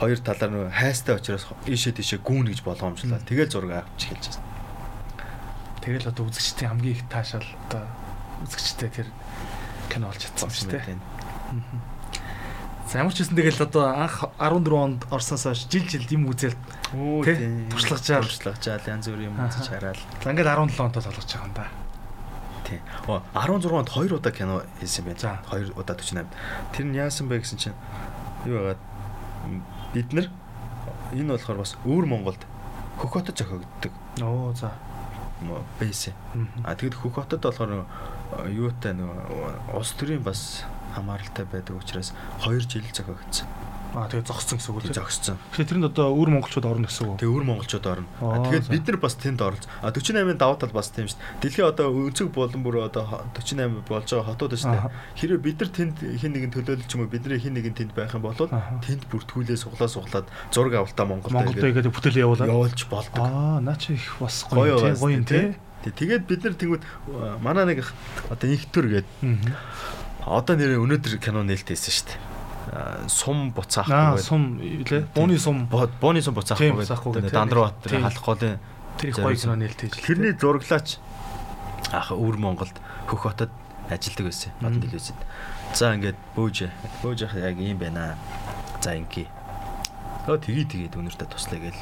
хоёр 0.00 0.18
талаар 0.20 0.52
нөгөө 0.52 0.70
хайстай 0.76 1.14
учраас 1.16 1.44
ийшээ 1.64 1.96
тийшээ 1.96 2.20
гүүн 2.20 2.52
гэж 2.52 2.60
болгоомжлаа. 2.64 3.20
Тэгэл 3.24 3.52
зураг 3.52 3.88
авч 3.88 4.12
эхэлж 4.12 4.36
байна. 4.36 4.44
Тэгэл 5.80 6.10
одоо 6.12 6.24
үзэгчдийн 6.28 6.70
хамгийн 6.70 6.96
их 7.00 7.02
таашаал 7.08 7.48
одоо 7.70 7.82
үзэгчтэй 8.44 8.90
тэр 8.92 9.08
кино 9.88 10.08
олж 10.10 10.20
чадсан 10.26 10.50
шүү 10.50 10.70
дээ. 10.70 10.98
За 12.86 13.02
ямар 13.02 13.10
ч 13.10 13.26
гэсэн 13.26 13.34
тэгэл 13.34 13.66
одоо 13.66 13.90
анх 13.90 14.30
14 14.38 14.70
онд 14.78 15.00
орсноос 15.10 15.42
хойш 15.42 15.66
жил 15.66 15.86
жил 15.90 16.06
юм 16.06 16.30
үзэл 16.30 16.54
тий 17.26 17.66
туршлагачаал 17.66 18.22
туршлагачаал 18.22 18.86
янз 18.86 19.10
бүрийн 19.10 19.34
юм 19.34 19.42
үзэж 19.42 19.66
хараад. 19.74 19.98
За 20.22 20.30
ингээд 20.30 20.46
17 20.46 20.78
онтой 20.78 21.02
болгож 21.02 21.26
байгаа 21.26 21.46
юм 21.50 21.54
да. 21.58 21.66
Тийм. 22.62 22.80
Оо 23.10 23.22
16 23.34 23.74
онд 23.74 23.90
2 23.90 24.14
удаа 24.14 24.30
кино 24.30 24.62
хийсэн 24.78 25.02
байна. 25.02 25.18
За 25.18 25.42
2 25.50 25.74
удаа 25.74 25.98
48. 25.98 26.30
Тэр 26.78 26.86
нь 26.86 26.94
яасан 26.94 27.26
бэ 27.26 27.42
гэсэн 27.42 27.58
чинь 27.58 27.74
юу 28.46 28.70
байгаад 28.70 28.82
бид 29.90 30.08
нар 30.14 30.30
энэ 31.10 31.34
болохоор 31.34 31.58
бас 31.58 31.74
өвөр 31.82 32.06
Монголд 32.06 32.42
хөх 33.02 33.18
хотод 33.18 33.34
зохиогддог. 33.34 33.92
Оо 34.22 34.54
за. 34.54 34.70
Бэйсэ. 35.82 36.14
А 36.62 36.74
тэгэд 36.78 36.94
хөх 36.94 37.18
хотод 37.18 37.42
болохоор 37.42 37.82
юутай 38.50 38.96
нөгөө 38.96 39.76
улс 39.78 39.92
төрийн 39.98 40.22
бас 40.26 40.64
хамааралтай 40.96 41.46
байдаг 41.52 41.76
учраас 41.76 42.12
2 42.44 42.60
жил 42.66 42.86
зохиогдсон. 42.92 43.48
Аа 43.96 44.12
тэгээ 44.12 44.28
зогссон 44.28 44.60
гэсэн 44.60 44.70
үг 44.76 44.92
үү? 44.92 44.92
Зогссон. 44.92 45.40
Тэгэхээр 45.56 45.68
тэрэнд 45.72 45.88
одоо 45.88 46.12
өвөр 46.12 46.30
монголчууд 46.36 46.68
орно 46.68 46.84
гэсэн 46.84 47.16
үг. 47.16 47.16
Тэгээ 47.16 47.32
өвөр 47.32 47.46
монголчууд 47.48 47.86
орно. 47.88 48.08
Тэгээд 48.44 48.68
бид 48.68 48.84
нар 48.92 48.98
бас 49.00 49.14
тэнд 49.16 49.40
орж. 49.40 49.62
А 49.80 49.88
48-ын 49.88 50.36
давуу 50.36 50.60
тал 50.60 50.74
бас 50.76 50.92
тийм 50.92 51.08
шүү 51.08 51.16
дээ. 51.16 51.40
Дэлхийн 51.40 51.68
одоо 51.72 51.86
өнцөг 51.96 52.28
болон 52.28 52.60
бүр 52.60 52.76
одоо 52.92 53.24
48 53.32 53.88
болж 53.88 54.04
байгаа 54.04 54.28
хотууд 54.36 54.52
шүү 54.52 54.68
дээ. 54.68 54.92
Хэрэв 55.16 55.40
бид 55.40 55.56
нар 55.64 55.70
тэнд 55.72 55.96
хин 56.12 56.32
нэгэн 56.36 56.52
төлөөлөл 56.52 56.84
ч 56.84 56.92
юм 56.92 57.00
уу 57.06 57.08
бидний 57.08 57.40
хин 57.40 57.56
нэгэн 57.56 57.72
тэнд 57.72 57.92
байх 57.96 58.12
юм 58.12 58.20
бол 58.20 58.36
тэнд 58.36 59.02
бүртгүүлээ 59.08 59.56
суглаа 59.56 59.88
суглаад 59.88 60.28
зураг 60.52 60.76
авалтаа 60.76 61.06
Монголд 61.08 61.32
Монголд 61.32 61.64
игээд 61.64 61.88
бүтээл 61.88 62.20
явуулаад 62.20 62.52
явуулж 62.52 62.80
болдог. 62.92 63.24
Аа 63.24 63.64
наа 63.64 63.80
чи 63.80 63.96
их 63.96 64.20
бас 64.20 64.44
гоё 64.44 64.76
тийм 64.76 65.00
гоё 65.00 65.16
юм 65.16 65.24
тий. 65.24 65.56
Тэгээд 65.84 66.24
бид 66.26 66.40
нар 66.44 66.54
тэнгууд 66.54 66.84
манай 67.42 67.64
нэг 67.76 67.84
одоо 68.30 68.46
инхтөр 68.48 68.86
гээд 69.02 69.08
одоо 70.24 70.54
нэрээ 70.56 70.80
өнөөдөр 70.80 71.20
кино 71.20 71.44
нээлттэйсэн 71.46 71.92
шүү 71.92 72.06
дээ 72.10 72.36
сум 73.06 73.50
буцаахгүй 73.54 74.18
гэдэг. 74.18 74.26
Сум 74.26 74.58
лээ. 74.58 75.06
Бууны 75.14 75.38
сум. 75.38 75.66
Бууны 75.70 76.22
сум 76.22 76.34
буцаахгүй 76.34 76.74
гэдэг. 76.74 77.30
Дандрбаат 77.30 77.78
халах 77.86 78.24
голын 78.24 78.58
тэр 78.98 79.10
их 79.10 79.16
гоё 79.22 79.36
кино 79.36 79.54
нээлттэй. 79.54 79.90
Тэрний 79.90 80.34
зураглаач 80.34 80.98
ах 81.92 82.10
өвөр 82.10 82.36
Монголд 82.42 82.74
хөх 83.06 83.22
хотод 83.22 83.50
ажилладаг 83.86 84.26
байсан. 84.26 84.50
Батан 84.60 84.82
телевизэд. 84.82 85.18
За 85.74 85.94
ингээд 85.94 86.18
бөөж 86.34 86.66
бөөж 87.02 87.18
яг 87.38 87.58
юм 87.62 87.78
байна. 87.78 88.18
За 88.82 88.98
инки. 88.98 89.28
Өө 90.26 90.42
тгий 90.42 90.66
тгээд 90.66 90.98
өнөртөө 90.98 91.28
туслая 91.30 91.70
гээл 91.70 91.80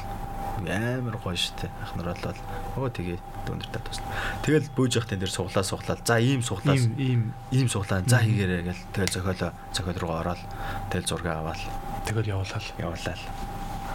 амар 0.63 1.17
гоё 1.19 1.35
штэ. 1.35 1.67
Ах 1.83 1.95
нар 1.99 2.15
болол 2.15 2.39
өө 2.79 2.89
тгээ 2.95 3.19
дүүнэртэй 3.45 3.81
тусна. 3.83 4.07
Тэгэл 4.41 4.71
бүүж 4.71 4.91
явахтын 4.97 5.19
дээр 5.19 5.33
суглаа 5.33 5.63
суглаа. 5.63 5.97
За 5.99 6.15
ийм 6.19 6.41
суглаа. 6.41 6.75
Ийм 6.75 7.35
ийм 7.51 7.67
суглаа. 7.67 8.01
За 8.07 8.23
хийгээрэй 8.23 8.63
гэл 8.71 8.83
тэгэл 8.95 9.15
зохиолоо 9.19 9.51
зохиол 9.75 9.99
руу 9.99 10.13
ороод 10.15 10.41
тэгэл 10.89 11.09
зураг 11.11 11.27
аваад 11.27 11.61
тэгэл 12.07 12.31
явуулаад 12.39 12.65
явуулаад. 12.79 13.21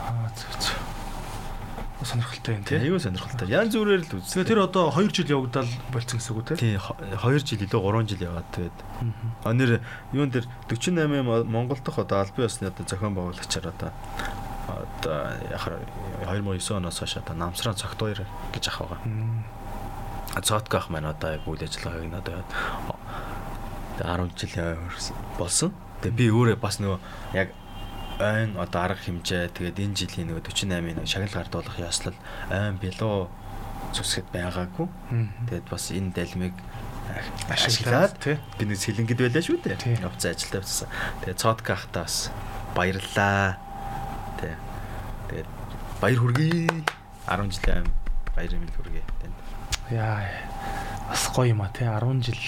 Аа 0.07 0.29
зүг 0.37 0.55
зүг. 0.61 0.79
Сонирхолтой 2.01 2.55
юм 2.57 2.65
тий. 2.65 2.79
Аюу 2.81 2.97
сонирхолтой. 2.97 3.49
Ян 3.49 3.69
зүрээр 3.69 4.01
л 4.09 4.17
үз. 4.17 4.33
Тэгээ 4.33 4.49
тэр 4.49 4.65
одоо 4.65 4.89
2 4.89 5.13
жил 5.13 5.37
явагдал 5.37 5.69
болцсон 5.93 6.17
гэсэн 6.17 6.33
үг 6.33 6.45
тий. 6.49 6.57
Тий 6.57 6.75
2 6.81 7.45
жил 7.45 7.61
илүү 7.61 7.77
3 7.77 8.09
жил 8.09 8.25
яваад 8.25 8.49
тэгээд. 8.57 8.79
А 9.45 9.53
нэр 9.53 9.85
юун 10.17 10.33
дээр 10.33 10.49
48 10.73 11.45
Монгол 11.45 11.77
дахь 11.85 12.01
одоо 12.01 12.25
албан 12.25 12.49
ёсны 12.49 12.73
одоо 12.73 12.89
зохион 12.89 13.13
байгуулагчаар 13.13 13.69
одоо 13.69 13.93
одоо 14.71 15.19
яхаар 15.51 15.81
2009 16.25 16.77
оноос 16.77 16.99
хойш 16.99 17.17
одоо 17.19 17.35
намсраа 17.35 17.75
цогт 17.75 18.01
хоёр 18.01 18.27
гэж 18.53 18.65
ах 18.69 18.79
байгаа. 18.83 19.01
Цотк 20.43 20.75
ах 20.75 20.91
маань 20.91 21.11
одоо 21.11 21.35
яг 21.35 21.45
үйл 21.47 21.63
ажиллагааг 21.63 22.07
нь 22.07 22.15
одоо 22.15 22.45
10 23.99 24.31
жил 24.39 24.55
болсон. 25.39 25.75
Тэгээ 26.01 26.17
би 26.17 26.27
өөрөө 26.31 26.59
бас 26.61 26.81
нөгөө 26.81 26.99
яг 27.35 27.53
айн 28.21 28.57
одоо 28.57 28.81
арга 28.85 29.01
хэмжээ 29.01 29.53
тэгээд 29.57 29.81
энэ 29.81 29.97
жилийн 29.97 30.29
нөгөө 30.33 30.45
48-ийн 30.49 30.97
нөгөө 30.97 31.09
шагнал 31.09 31.37
гардуулах 31.37 31.77
яслал 31.81 32.17
айн 32.53 32.77
билүү 32.81 33.29
зүсгэд 33.97 34.29
байгаагүй. 34.33 34.89
Тэгээд 35.49 35.67
бас 35.69 35.85
энэ 35.91 36.13
далмиг 36.15 36.55
ашиглаад 37.51 38.17
би 38.57 38.65
нэг 38.65 38.79
сэлэнгэд 38.79 39.21
байлаа 39.21 39.43
шүү 39.43 39.59
дээ. 39.65 40.05
Явцсан 40.05 40.31
ажилдаа 40.31 40.61
явцсан. 40.63 40.89
Тэгээд 41.25 41.41
цотк 41.43 41.67
ахтаа 41.75 42.05
бас 42.07 42.31
баярлаа 42.77 43.59
баяр 46.01 46.19
хүргэе. 46.19 46.67
10 47.29 47.53
жилийн 47.53 47.87
баяр 48.35 48.53
минь 48.57 48.73
хүргэе 48.73 49.03
танд. 49.21 49.37
Яа. 49.93 50.25
Бас 51.11 51.29
гоё 51.35 51.53
юм 51.53 51.63
а 51.63 51.69
тий 51.69 51.85
10 51.85 52.25
жил 52.25 52.41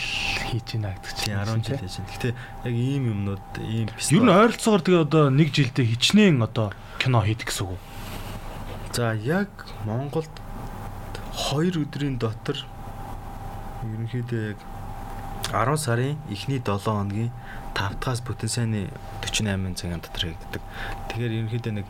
хийж 0.49 0.73
байна 0.73 0.97
гэдэг 0.97 1.12
чинь 1.21 1.37
10 1.37 1.65
жил 1.67 1.77
хийж 1.77 1.97
байна. 2.01 2.11
Гэтэ 2.17 2.29
яг 2.65 2.75
ийм 2.75 3.05
юмнууд 3.12 3.47
ийм 3.61 3.88
Ер 3.93 4.23
нь 4.25 4.33
ойролцоогоор 4.33 4.83
тэгээ 4.83 5.05
одоо 5.05 5.25
нэг 5.29 5.53
жилдээ 5.53 5.85
хичнээн 5.85 6.41
одоо 6.41 6.73
кино 6.97 7.21
хийдэг 7.21 7.53
гэсэн 7.53 7.67
үг. 7.69 7.83
За 8.97 9.12
яг 9.12 9.51
Монголд 9.85 10.33
2 11.53 11.77
өдрийн 11.83 12.17
дотор 12.17 12.57
ерөнхийдөө 13.85 14.57
яг 14.57 14.61
10 15.53 15.77
сарын 15.77 16.17
эхний 16.31 16.62
7 16.62 16.81
хоногийн 16.81 17.33
5 17.75 18.01
дахаас 18.01 18.21
бүтэн 18.23 18.49
сайны 18.49 18.81
48 19.25 19.75
цагийн 19.77 20.01
дотор 20.01 20.25
хийгддэг. 20.29 20.63
Тэгэхээр 21.09 21.37
ерөнхийдөө 21.43 21.73
нэг 21.81 21.87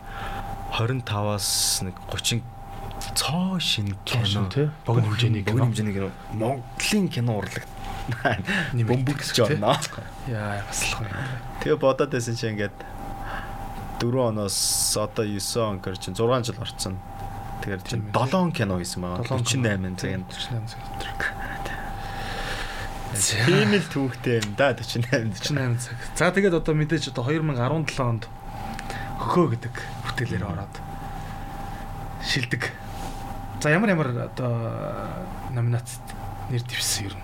25-аас 0.73 1.49
нэг 1.85 1.97
30 2.11 2.43
цоо 3.15 3.59
шин 3.59 3.97
кино 4.05 4.47
богино 4.87 5.11
хэмжээний 5.11 5.43
кино 5.43 5.53
богино 5.53 5.67
хэмжээний 5.67 5.95
кино 5.95 6.11
Монголын 6.33 7.09
кино 7.09 7.33
урлаг 7.39 7.67
бөмбөгч 8.73 9.35
жоо. 9.37 9.47
Яа 10.27 10.63
л 10.63 10.87
гоё. 10.99 11.11
Тэгээ 11.63 11.79
бодоод 11.79 12.11
байсан 12.15 12.35
чи 12.39 12.47
ингээд 12.51 12.75
4 14.03 14.29
оноос 14.35 14.97
одоо 14.99 15.27
9 15.27 15.39
он 15.63 15.79
гэр 15.79 15.99
чинь 15.99 16.15
6 16.15 16.47
жил 16.47 16.59
орцсон. 16.59 16.99
Тэгэхээр 17.63 17.83
чинь 17.87 18.05
7 18.11 18.53
кино 18.55 18.79
хийсэн 18.79 19.03
байгаа. 19.03 19.27
48 19.39 19.99
цагийн 19.99 20.25
48 20.27 20.67
цаг. 20.67 21.32
Тийм 23.13 23.77
л 23.77 23.87
түүхтэй 23.93 24.41
юм 24.41 24.57
да 24.57 24.73
48 24.77 25.45
48 25.45 25.77
цаг. 25.85 25.97
За 26.17 26.33
тэгээд 26.33 26.57
одоо 26.57 26.73
мэдээж 26.73 27.13
одоо 27.13 27.29
2017 27.29 28.01
онд 28.01 28.25
хөхөө 29.21 29.47
гэдэг 29.53 29.75
бүтээлээр 30.09 30.45
ороод 30.49 30.75
шилдэг. 32.25 32.73
За 33.61 33.69
ямар 33.69 33.93
ямар 33.93 34.09
одоо 34.17 34.57
номинацид 35.53 36.01
нэр 36.49 36.65
дэвшсэн 36.65 37.13
юм. 37.13 37.21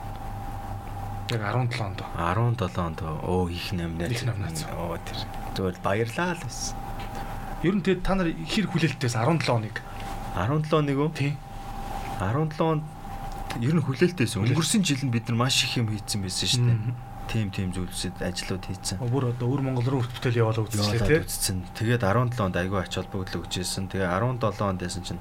Яг 1.33 1.41
17 1.41 1.81
онд. 1.81 2.05
17 2.21 2.85
онд 2.85 3.01
өө 3.25 3.49
их 3.49 3.73
номинац. 3.73 4.13
Их 4.13 4.23
номинац. 4.29 4.69
Оо 4.77 5.01
тэр. 5.01 5.25
Зүгээр 5.57 5.77
баярлаа 5.81 6.37
л 6.37 6.45
бас. 6.45 6.77
Ер 7.65 7.75
нь 7.75 7.83
тэгээд 7.83 8.05
та 8.05 8.13
нар 8.13 8.29
хэр 8.29 8.69
хүлээлттэйс 8.69 9.17
17 9.17 9.49
оныг. 9.49 9.81
17 10.37 10.69
оныг 10.77 10.97
үү? 11.01 11.11
Тий. 11.17 11.33
17 12.21 12.61
онд 12.61 12.85
ер 13.57 13.75
нь 13.75 13.83
хүлээлттэйсэн. 13.83 14.45
Өнгөрсөн 14.45 14.85
жил 14.85 15.03
нь 15.03 15.13
бид 15.13 15.33
нар 15.33 15.49
маш 15.49 15.65
их 15.65 15.81
юм 15.81 15.89
хийцэн 15.89 16.21
байсан 16.21 16.49
шүү 16.49 16.65
дээ. 16.69 16.95
Тим 17.29 17.49
тим 17.53 17.73
зүйлсэд 17.73 18.21
ажлууд 18.25 18.65
хийцэн. 18.65 19.01
Бүр 19.05 19.33
одоо 19.33 19.53
өвөр 19.53 19.63
Монгол 19.65 20.01
руу 20.01 20.03
хүртэл 20.05 20.41
яваал 20.41 20.65
үзчихлээ 20.65 21.05
тий. 21.05 21.21
Үзсэн. 21.21 21.61
Тэгээд 21.77 22.05
17 22.05 22.41
онд 22.41 22.57
айгүй 22.57 22.81
ач 22.81 22.97
холбогдол 22.97 23.45
өгчээсэн. 23.45 23.93
Тэгээ 23.93 24.09
17 24.09 24.65
онд 24.65 24.81
ясан 24.81 25.05
чинь 25.05 25.21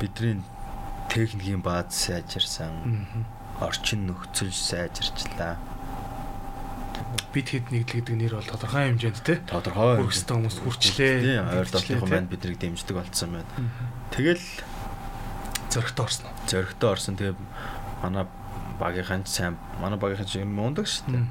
бидний 0.00 0.40
техникийн 1.12 1.60
бааз 1.60 1.92
сайжирсан. 1.92 3.04
Орчин 3.60 4.08
нөхцөл 4.08 4.52
сайжирчлаа. 4.52 5.60
Бид 7.32 7.48
хэд 7.52 7.68
нэгдэл 7.72 8.00
гэдэг 8.00 8.16
нэр 8.16 8.34
бол 8.40 8.48
тодорхой 8.48 8.88
хэмжээнд 8.88 9.20
тий. 9.20 9.38
Тодорхой 9.44 10.00
хүрхстэй 10.00 10.32
хүмүүс 10.36 10.58
хүрчлээ. 10.64 11.14
Тийм, 11.20 11.44
ойрлолтын 11.60 12.00
маань 12.08 12.28
биднийг 12.28 12.56
дэмждэг 12.56 12.96
болсон 12.96 13.36
байна. 13.36 13.52
Тэгэл 14.12 14.44
зөрөгтэй 15.76 16.04
орсон. 16.08 16.26
Зөрөгтэй 16.48 16.88
орсон. 16.88 17.14
Тэгээ 17.20 17.36
манай 18.00 18.24
багийнхан 18.80 19.28
ч 19.28 19.28
сайн 19.28 19.60
манай 19.76 20.00
багийнхан 20.00 20.24
ч 20.24 20.40
юм 20.40 20.56
мундаг 20.56 20.88
шүү 20.88 21.12
дээ. 21.12 21.24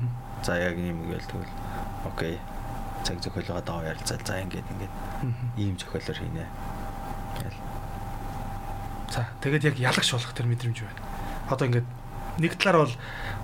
За 0.46 0.54
яг 0.62 0.78
юм 0.78 1.10
гээл 1.10 1.26
тэгвэл 1.26 1.54
окей. 2.06 2.38
Цаг 3.02 3.22
зохиолгоо 3.26 3.62
даа 3.66 3.82
ярилцал. 3.90 4.22
За 4.22 4.38
ингээд 4.38 4.70
ингээд 4.70 4.94
ийм 5.58 5.78
зохиолоор 5.82 6.18
хийнэ. 6.22 6.46
Тэгэл. 7.42 7.60
За 9.10 9.26
тэгээд 9.42 9.68
яг 9.74 9.76
ялагч 9.82 10.10
болох 10.14 10.34
тэр 10.38 10.46
мэдрэмж 10.46 10.78
байна. 10.86 11.02
Одоо 11.50 11.66
ингээд 11.66 11.88
нэг 12.38 12.54
талаар 12.62 12.86
бол 12.86 12.96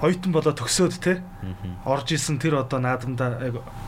оюутан 0.06 0.32
болоо 0.34 0.54
төгсөөд 0.54 0.94
те 1.02 1.24
орж 1.86 2.14
исэн 2.14 2.38
тэр 2.38 2.62
одоо 2.62 2.78
наадамда 2.78 3.40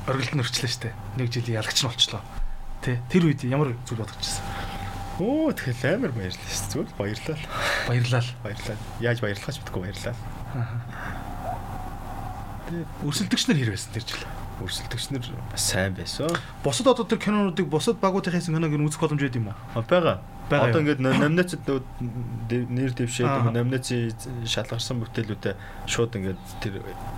оргилд 0.09 0.33
нь 0.33 0.41
өрчлөө 0.41 0.69
штэ. 0.69 0.95
Нэг 1.17 1.29
жилийн 1.29 1.61
ялагч 1.61 1.83
нь 1.83 1.89
болчлоо. 1.89 2.21
Тэ 2.81 3.01
тэр 3.11 3.29
үед 3.29 3.43
ямар 3.45 3.75
зүйл 3.85 4.01
бодож 4.01 4.17
ирсэн? 4.17 4.72
Оо 5.21 5.53
тэгэл 5.53 6.01
амар 6.01 6.11
баярлалаа 6.17 6.49
шүү. 6.49 6.89
Зүгээр 6.89 6.89
баярлалаа. 6.97 7.37
Баярлалаа. 7.85 8.23
Баярлалаа. 8.41 8.77
Яаж 8.97 9.19
баярлахаач 9.21 9.57
мэдгүй 9.61 9.81
баярлалаа. 9.85 10.15
Тэгээ 12.65 12.85
өрсөлдөгч 13.05 13.43
нар 13.45 13.57
хэр 13.61 13.71
байсан 13.77 13.91
тэр 13.93 14.05
жил? 14.09 14.25
Өрсөлдөгч 14.65 15.05
нар 15.13 15.23
бас 15.53 15.63
сайн 15.69 15.93
байсан. 15.93 16.33
Бусад 16.65 16.89
одоо 16.89 17.05
тэр 17.05 17.21
кинонуудыг 17.21 17.69
бусад 17.69 18.01
багуудын 18.01 18.33
хийсэн 18.33 18.57
киног 18.57 18.73
нь 18.73 18.85
үзэх 18.89 19.05
боломж 19.05 19.21
байд 19.21 19.37
юм 19.37 19.53
уу? 19.53 19.85
Бага. 19.85 20.25
Одоо 20.49 20.81
ингээд 20.83 20.99
номинацид 20.99 21.63
нэр 21.67 22.91
дэвшээд 22.93 23.55
номинацийн 23.55 24.11
шалгарсан 24.43 24.99
бүтээлүүдэд 24.99 25.55
шууд 25.87 26.11
ингээд 26.19 26.41
тэр 26.59 26.73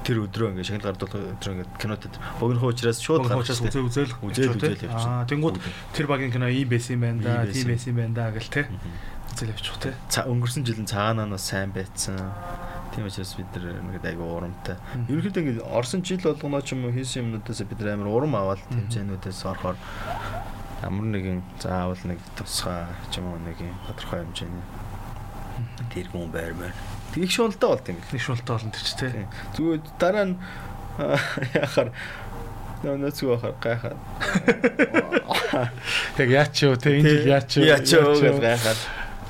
тэр 0.05 0.17
өдрөө 0.29 0.53
ингээд 0.53 0.69
шагнал 0.69 0.88
гардуулах 0.93 1.35
өдрөө 1.41 1.53
ингээд 1.57 1.73
кинотод 1.81 2.13
богино 2.39 2.69
учраас 2.69 3.01
шууд 3.01 3.25
гарч 3.25 3.49
үзээ 3.49 3.81
үзээл 3.81 4.13
үзээл 4.21 4.55
үзээл 4.55 4.85
явчих. 4.85 5.09
Аа 5.09 5.25
тэнгууд 5.25 5.57
тэр 5.97 6.05
багийн 6.05 6.31
кино 6.31 6.47
ийм 6.47 6.69
байсан 6.69 6.95
юм 6.95 7.03
байна 7.03 7.21
да, 7.25 7.49
тийм 7.49 7.67
байсан 7.73 7.89
юм 7.91 7.97
байна 7.97 8.13
да 8.13 8.25
гэл 8.31 8.53
те. 8.53 8.63
Үзээл 9.33 9.53
явчих 9.57 9.77
те. 9.81 9.91
Өнгөрсөн 10.21 10.63
жилийн 10.63 10.88
цагаанаас 10.88 11.43
сайн 11.49 11.73
байсан. 11.73 12.21
Тийм 12.93 13.09
учраас 13.09 13.35
бид 13.35 13.49
нар 13.51 13.75
ингээд 13.83 14.05
айгүй 14.07 14.23
урамтай. 14.23 14.77
Ерөнхийдөө 15.11 15.41
ингээд 15.43 15.67
орсон 15.67 15.99
жил 16.05 16.23
болгоно 16.23 16.61
ч 16.63 16.71
юм 16.77 16.88
уу 16.88 16.95
хийсэн 16.95 17.27
юмнуудаас 17.27 17.59
бид 17.67 17.79
нар 17.83 17.99
амар 17.99 18.07
урам 18.07 18.39
аваад 18.39 18.61
тэмцээнүүдээс 18.71 19.43
орохоор 19.51 19.75
ямар 20.85 21.05
нэгэн 21.09 21.41
заавал 21.57 22.03
нэг 22.05 22.21
тусгай 22.37 22.85
ч 23.09 23.17
юм 23.17 23.33
уу 23.33 23.41
нэг 23.41 23.57
юм 23.57 23.73
тодорхой 23.89 24.21
хэмжээний 24.21 24.65
тэргүүн 25.89 26.29
байрмаар 26.29 26.77
тгийх 27.15 27.31
шуналтай 27.31 27.69
болт 27.69 27.89
юм. 27.89 27.97
Нэг 28.11 28.21
шуналтай 28.21 28.55
болно 28.59 28.71
ч 28.75 28.91
тий. 28.99 29.25
Зүгээр 29.55 29.79
дараа 29.95 30.25
нь 30.27 30.35
яхаар 31.55 31.95
нөөц 32.83 33.23
үхэр 33.23 33.55
гайхаад. 33.63 33.95
Тэг 36.19 36.27
яач 36.27 36.59
юу 36.59 36.75
те 36.75 36.99
энэ 36.99 37.07
жил 37.07 37.31
яач 37.31 37.55
юу 37.55 37.63
яач 37.63 37.87
юу 37.95 38.19
гэж 38.19 38.43
гайхаад. 38.43 38.75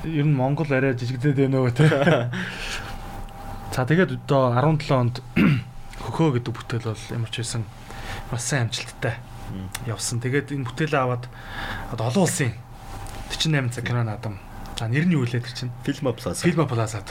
Ер 0.02 0.26
нь 0.26 0.34
Монгол 0.34 0.66
арай 0.66 0.98
жижигдээд 0.98 1.46
байна 1.46 1.62
уу 1.62 1.70
те. 1.70 1.86
За 3.74 3.86
тэгээд 3.86 4.26
одоо 4.26 4.50
17 4.50 4.90
онд 4.90 5.22
хөхөө 6.02 6.42
гэдэг 6.42 6.58
бүтээл 6.58 6.90
бол 6.90 7.06
ямар 7.14 7.30
ч 7.30 7.46
байсан 7.46 7.62
бас 8.34 8.42
сайн 8.42 8.66
амжилттай 8.66 9.14
явсан. 9.86 10.20
Тэгээд 10.20 10.52
энэ 10.52 10.66
бүтээлээ 10.66 11.02
аваад 11.02 11.24
одоо 11.92 12.06
олон 12.10 12.24
улсын 12.26 12.52
48 13.30 13.74
цаг 13.74 13.84
кино 13.86 14.02
наадам. 14.02 14.38
За 14.78 14.88
нэр 14.88 15.06
нь 15.08 15.14
юу 15.16 15.24
вэ 15.24 15.40
тэр 15.40 15.54
чинь? 15.54 15.72
Фильма 15.84 16.12
Плаза. 16.12 16.42
Фильма 16.44 16.66
Плазад. 16.68 17.08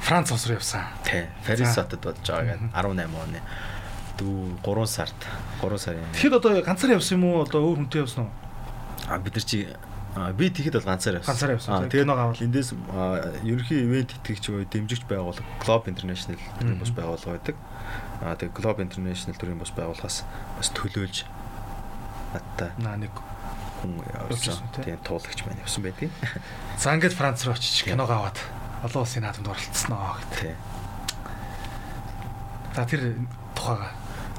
Франц 0.00 0.32
улс 0.32 0.46
руу 0.46 0.58
явсан. 0.58 0.84
Тий. 1.04 1.28
Парис 1.46 1.76
хотод 1.76 2.00
болж 2.02 2.18
байгаа 2.24 2.58
гэдэг 2.58 2.74
18 2.74 3.14
оны. 3.14 3.40
Дүү 4.18 4.60
3 4.64 4.86
сард 4.90 5.18
3 5.62 5.78
сарын. 5.78 6.08
Тэгэхэд 6.12 6.34
одоо 6.40 6.62
ганцаар 6.64 6.96
явсан 6.98 7.20
юм 7.20 7.24
уу? 7.30 7.44
Одоо 7.44 7.62
өөр 7.62 7.84
хүнтэй 7.86 8.02
явсан 8.02 8.26
уу? 8.26 8.32
А 9.08 9.18
бид 9.18 9.36
нар 9.36 9.44
чи 9.44 9.68
би 10.36 10.50
тэгэхэд 10.50 10.76
бол 10.76 10.88
ганцаар 10.90 11.22
явсан. 11.22 11.30
Ганцаар 11.30 11.52
явсан. 11.54 11.88
Тэгээд 11.88 12.08
нэг 12.10 12.18
авал 12.18 12.42
эндээс 12.42 12.74
ерөнхий 13.46 13.80
ивент 13.86 14.10
итгэгч 14.18 14.50
буюу 14.50 14.66
дэмжигч 14.66 15.06
байгууллага 15.06 15.46
Globe 15.62 15.88
International 15.94 16.36
төрлийн 16.58 16.80
бус 16.82 16.90
байгууллага 16.90 17.38
байдаг. 17.38 17.56
А 18.20 18.34
тэгээд 18.34 18.56
Globe 18.58 18.82
International 18.82 19.38
төрлийн 19.38 19.62
бус 19.62 19.70
байгууллагаас 19.70 20.26
бас 20.58 20.68
төлөөлж 20.74 21.24
надтай 22.34 22.70
наа 22.78 22.96
нэг 22.96 23.14
хүн 23.80 23.98
явсан. 24.30 24.64
Тийм 24.76 25.00
туулагч 25.04 25.40
маань 25.44 25.62
явсан 25.64 25.82
байдгийг. 25.84 26.12
За 26.78 26.94
ингээд 26.94 27.16
Франц 27.16 27.44
руу 27.44 27.54
очиж 27.54 27.84
киног 27.84 28.10
аваад 28.10 28.38
олон 28.84 29.02
улсын 29.02 29.24
наадамд 29.24 29.48
оролцсноо 29.48 30.16
гэдэг. 30.20 30.56
За 32.76 32.84
тэр 32.86 33.16
тухайга 33.56 33.90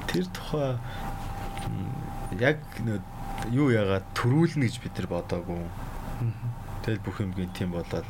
тэр 0.06 0.24
тухай 0.30 0.78
яг 2.40 2.58
юу 3.50 3.70
яагаад 3.70 4.06
төрүүлнэ 4.14 4.66
гэж 4.70 4.76
бид 4.82 4.94
нар 4.98 5.08
бодоагүй. 5.10 5.62
Тэгэл 6.86 7.04
бүх 7.04 7.20
юмгийн 7.20 7.52
тийм 7.54 7.74
болоод 7.74 8.06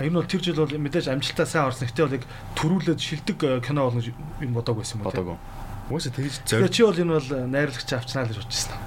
А 0.00 0.04
энэ 0.08 0.16
бол 0.16 0.24
тэр 0.24 0.40
жил 0.40 0.56
бол 0.56 0.72
мэдээж 0.72 1.12
амжилтаа 1.12 1.44
сайн 1.44 1.68
орсон. 1.68 1.84
Гэтэ 1.84 2.08
бол 2.08 2.16
яг 2.16 2.24
төрүүлээд 2.56 3.00
шилдэг 3.04 3.60
кино 3.60 3.84
болно 3.84 4.00
юм 4.00 4.56
бодоагүй 4.56 4.80
байсан 4.80 4.96
юм 4.96 5.04
уу? 5.04 5.12
Бодоагүй. 5.12 5.36
Уусаа 5.90 6.14
тэгж 6.14 6.46
зориг. 6.46 6.70
Чи 6.70 6.86
бол 6.86 6.94
энэ 6.94 7.14
бол 7.18 7.28
найрлагч 7.50 7.90
авчнаа 7.90 8.24
л 8.24 8.30
гэж 8.30 8.38
бодчихсон. 8.46 8.78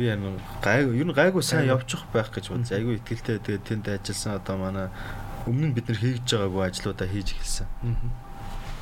Би 0.00 0.08
энэ 0.08 0.40
гайгүй 0.64 0.96
ер 0.96 1.06
нь 1.06 1.12
гайгүй 1.12 1.44
сайн 1.44 1.68
явчих 1.68 2.08
байх 2.08 2.32
гэж 2.32 2.48
бодсон. 2.48 2.80
Айгүй 2.80 2.96
ихтэлтэй 2.96 3.38
тэгээд 3.44 3.64
тэнд 3.68 3.86
ажилласан 3.92 4.40
одоо 4.40 4.56
манай 4.56 4.88
өмнө 5.44 5.68
нь 5.68 5.76
бид 5.76 5.92
нар 5.92 6.00
хийж 6.00 6.24
байгаагүй 6.24 6.64
ажлуудаа 6.64 7.08
хийж 7.12 7.28
эхэлсэн. 7.36 7.68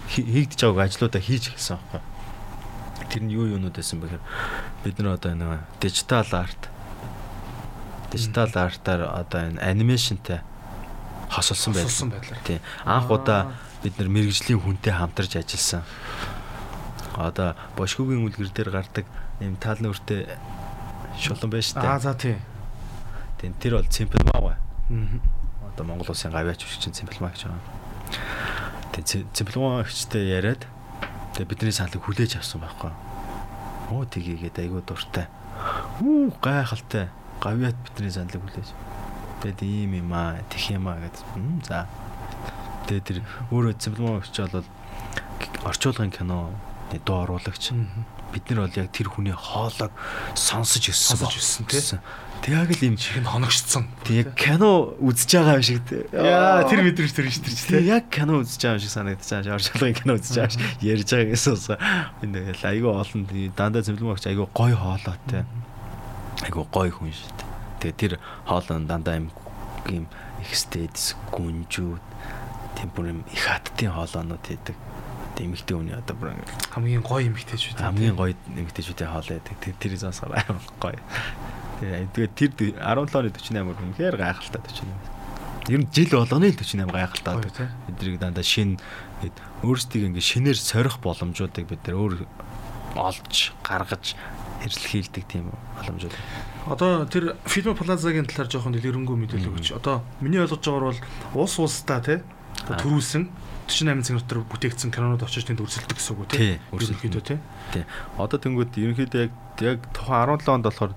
Хийгдэж 0.06 0.60
байгаагүй 0.62 0.84
ажлуудаа 0.86 1.22
хийж 1.22 1.44
эхэлсэн 1.50 1.74
аахгүй. 1.74 2.02
Тэр 3.10 3.22
нь 3.26 3.34
юу 3.34 3.50
юунууд 3.58 3.74
байсан 3.74 3.98
бэхээр 3.98 4.22
бид 4.86 4.96
нар 5.02 5.18
одоо 5.18 5.34
нэг 5.34 5.66
дижитал 5.82 6.30
арт 6.30 6.62
дижитал 8.14 8.54
артаар 8.54 9.02
одоо 9.10 9.40
энэ 9.50 9.58
анимашнтай 9.58 10.46
хосолсон 11.30 11.74
байлаа. 11.74 12.38
Тийм. 12.46 12.60
Анх 12.86 13.10
удаа 13.10 13.50
бид 13.82 13.98
нар 13.98 14.08
мэрэгжлийн 14.08 14.62
хүнтэй 14.62 14.94
хамтарч 14.94 15.36
ажилласан. 15.36 15.82
Одоо 17.16 17.57
бошгогийн 17.76 18.29
үлгэр 18.29 18.52
дээр 18.52 18.70
гардаг 18.70 19.07
юм 19.40 19.57
тал 19.57 19.81
нүртэй 19.81 20.29
шулан 21.16 21.50
байж 21.50 21.72
таа. 21.72 21.96
Аа 21.96 22.00
за 22.00 22.12
тийм. 22.12 22.37
Тийм 23.40 23.57
тэр 23.57 23.81
бол 23.81 23.88
Simple 23.88 24.20
Mao. 24.29 24.52
Аа. 24.52 24.61
Одоо 25.72 25.85
Монгол 25.87 26.12
улсын 26.12 26.33
гавьяач 26.33 26.61
Simple 26.61 27.20
Mao 27.20 27.33
гэж 27.33 27.48
байгаа. 27.48 29.29
Simple 29.33 29.61
Mao 29.61 29.81
гэжтэй 29.81 30.29
яриад 30.29 30.68
тэгээ 31.37 31.48
бидний 31.48 31.72
саналыг 31.72 32.05
хүлээж 32.05 32.37
авсан 32.37 32.61
байхгүй. 32.61 32.92
Оо 33.92 34.05
тгийгээд 34.05 34.61
айгүй 34.61 34.85
дуртай. 34.85 35.29
Үу 36.05 36.33
гайхалтай. 36.40 37.09
Гавьяат 37.40 37.76
бидний 37.81 38.12
саналыг 38.12 38.44
хүлээж. 38.44 38.72
Тэгээд 39.40 39.61
ийм 39.64 40.05
юм 40.05 40.12
аа, 40.12 40.40
тэх 40.52 40.72
юм 40.72 40.88
аа 40.88 41.00
гэдэг. 41.00 41.24
За. 41.64 41.88
Тэгээд 42.88 43.05
тэр 43.09 43.18
өөрөө 43.52 43.72
Simple 43.81 44.20
өгч 44.20 44.37
бол 44.52 44.64
орчуулгын 45.64 46.12
кино 46.12 46.52
дуу 47.05 47.22
оруулагч. 47.25 47.72
Бид 48.33 48.51
нар 48.51 48.66
бол 48.66 48.77
яг 48.77 48.92
тэр 48.92 49.09
хүний 49.11 49.35
хоолойг 49.35 49.92
сонсож 50.35 50.90
өссөн. 50.90 51.16
Сонсож 51.18 51.38
өссөн 51.38 51.66
тийм. 51.66 52.01
Тэг 52.42 52.53
яг 52.53 52.70
л 52.70 52.85
юм 52.85 52.96
чих 53.01 53.16
нь 53.16 53.27
хоногчсон. 53.27 53.88
Тэг 54.05 54.35
кино 54.37 54.94
үзэж 55.01 55.31
байгаа 55.40 55.57
юм 55.59 55.64
шиг. 55.66 55.83
Яа 56.12 56.62
тэр 56.68 56.85
мэдрэмж 56.85 57.12
тэр 57.16 57.27
ш 57.33 57.40
тэр 57.42 57.55
ч 57.55 57.61
тийм. 57.66 57.87
Яг 57.87 58.07
кино 58.12 58.42
үзэж 58.44 58.61
байгаа 58.61 58.77
юм 58.77 58.85
шиг 58.85 58.92
санагдаж 58.92 59.30
байгаа. 59.30 59.57
Орчуулгын 59.57 59.97
кино 59.97 60.12
үзэж 60.20 60.34
байгаа 60.37 60.53
шиг 60.53 60.62
ярьж 60.84 61.09
байгаа 61.11 61.32
гэсэн. 61.32 61.57
Энэ 62.22 62.39
айгүй 62.61 62.93
олон 62.93 63.22
дандаа 63.57 63.82
Simple 63.82 64.14
өгч 64.14 64.26
айгүй 64.30 64.47
гой 64.53 64.72
хоолойтой. 64.76 65.43
Айгүй 66.45 66.64
гой 66.70 66.91
хүн 66.93 67.11
шүү 67.11 67.32
дээ. 67.34 67.51
Тэгээ 67.80 67.99
тэр 67.99 68.12
хоолой 68.47 68.84
дандаа 68.84 69.16
юм 69.16 69.32
юм 69.91 70.07
экстедс 70.43 71.16
гүнжүүд 71.32 72.05
юм 72.95 73.24
их 73.32 73.43
хаттын 73.43 73.91
хоолоонууд 73.91 74.45
хийдэг. 74.47 74.76
Тэгээ 75.37 75.49
эмэгтэй 75.53 75.76
хүний 75.76 75.97
одоо 75.97 76.16
бүр 76.16 76.32
хамгийн 76.72 77.05
гоё 77.05 77.28
эмэгтэйчүүд 77.28 77.76
хамгийн 77.76 78.16
гоё 78.16 78.32
эмэгтэйчүүдийн 78.57 79.12
хоолой 79.12 79.39
байдаг. 79.45 79.76
Тэр 79.76 79.93
сонсохоор 80.01 80.32
амар 80.41 80.64
гоё. 80.80 81.01
Тэгээ 82.16 82.32
тэр 82.32 82.51
17 82.80 83.12
оны 83.12 83.28
48 83.37 83.53
үнэхээр 83.53 84.16
гайхалтай 84.16 84.61
48. 84.64 85.16
Ер 85.68 85.80
нь 85.84 85.91
жил 85.93 86.11
болгоны 86.16 86.49
48 86.57 86.89
гайхалтай. 86.89 87.68
Эдрийг 87.93 88.16
дандаа 88.16 88.47
шин 88.47 88.80
өөрсдийг 89.61 90.09
ингээ 90.09 90.24
шинээр 90.24 90.57
сорих 90.57 90.97
боломжуудыг 91.05 91.68
бид 91.68 91.84
нар 91.84 92.01
өөр 92.01 92.14
олж 92.97 93.53
гаргаж 93.61 94.16
хэрэглэхийлдэг 94.62 95.24
тийм 95.28 95.53
боломж 95.76 96.09
үү. 96.09 96.12
Одоо 96.70 97.05
тэр 97.07 97.37
Film 97.45 97.76
Plaza-гийн 97.76 98.26
талаар 98.26 98.49
жоохон 98.51 98.72
дэлгэрэнгүй 98.72 99.16
мэдээлэл 99.16 99.53
өгч. 99.53 99.76
Одоо 99.76 100.01
миний 100.24 100.41
ойлгож 100.41 100.64
байгаагаар 100.64 100.97
бол 101.34 101.45
улс 101.45 101.57
улсдаа 101.61 102.01
тий 102.01 102.18
төрүүлсэн 102.64 103.28
48 103.66 104.02
цаг 104.06 104.16
дотор 104.22 104.38
бүтээгдсэн 104.46 104.90
кинонууд 104.94 105.22
очиж 105.26 105.44
тэнд 105.46 105.60
өрсөлдөг 105.60 105.98
гэсэн 105.98 106.12
үг 106.14 106.20
үү 106.22 106.28
Тий, 106.30 106.54
Ерөнхийдөө 106.70 107.22
тий. 107.26 107.38
Тий. 107.74 107.84
Одоо 108.16 108.38
тэнгууд 108.38 108.72
ерөнхийдөө 108.78 109.20
яг 109.26 109.32
яг 109.60 109.78
тухайн 109.90 110.38
17 110.38 110.54
онд 110.54 110.64
болохоор 110.70 110.92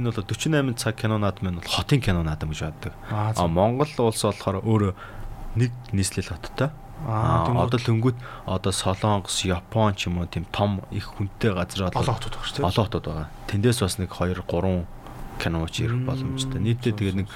энэ 0.00 0.08
бол 0.08 0.24
48 0.24 0.80
цаг 0.80 0.94
кино 0.96 1.20
наадам 1.20 1.52
нь 1.52 1.58
бол 1.60 1.68
хотын 1.68 2.00
кино 2.00 2.24
наадам 2.24 2.50
гэж 2.50 2.60
боддог. 2.72 2.92
Аа 3.12 3.36
А 3.36 3.46
Монгол 3.46 3.92
улс 4.00 4.24
болохоор 4.24 4.64
өөрөө 4.64 4.92
нэг 5.60 5.70
нийслэл 5.92 6.32
хоттой. 6.32 6.72
Аа, 7.04 7.44
одоо 7.52 7.76
лөнгөт 7.84 8.16
одоо 8.48 8.72
Солонгос, 8.72 9.44
Япон 9.44 9.92
ч 9.94 10.08
юм 10.08 10.24
уу 10.24 10.26
тийм 10.26 10.48
том 10.48 10.80
их 10.90 11.12
хүнтэй 11.12 11.52
газар 11.52 11.92
бол 11.92 12.00
олон 12.00 12.14
хотод 12.16 12.34
багш 12.40 12.52
тий. 12.56 12.64
олон 12.64 12.84
хотод 12.88 13.04
байгаа. 13.04 13.28
Тэндээс 13.52 13.78
бас 13.84 13.98
нэг 14.00 14.08
2 14.08 14.40
3 14.40 14.86
киноч 15.36 15.74
ирэх 15.82 16.00
боломжтой. 16.06 16.62
Нийтдээ 16.62 16.94
тэгээд 16.96 17.18
нэг 17.20 17.28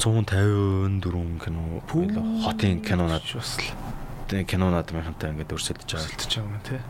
154 0.00 1.44
кино 1.44 1.62
байлаа. 1.86 2.24
хотын 2.44 2.80
кинонууд 2.80 3.22
бас 3.36 3.56
л 3.60 3.68
тэгээд 4.30 4.48
кинонууд 4.48 4.88
мянхантай 4.94 5.34
ингээд 5.34 5.50
өрсөлдөж 5.50 5.90
байгаа. 5.90 6.06
өрсөлдөж 6.06 6.32
байгаа 6.38 6.46
юм 6.46 6.62
тий. 6.62 6.80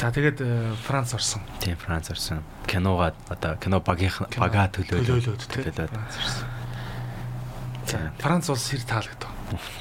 За 0.00 0.10
тэгээд 0.10 0.38
э, 0.40 0.74
Франц 0.82 1.14
орсон. 1.14 1.42
Тийм 1.60 1.76
Франц 1.76 2.10
орсон. 2.10 2.42
Киногаа 2.66 3.14
одоо 3.28 3.54
кино 3.60 3.78
багийн 3.84 4.10
Кино 4.10 4.42
бага. 4.42 4.66
Төлөөлөөд. 4.72 5.44
Франц 5.44 6.16
орсон. 6.18 6.48
За. 7.86 7.98
Франц 8.18 8.48
улс 8.50 8.66
хэр 8.72 8.82
таалагдав? 8.88 9.30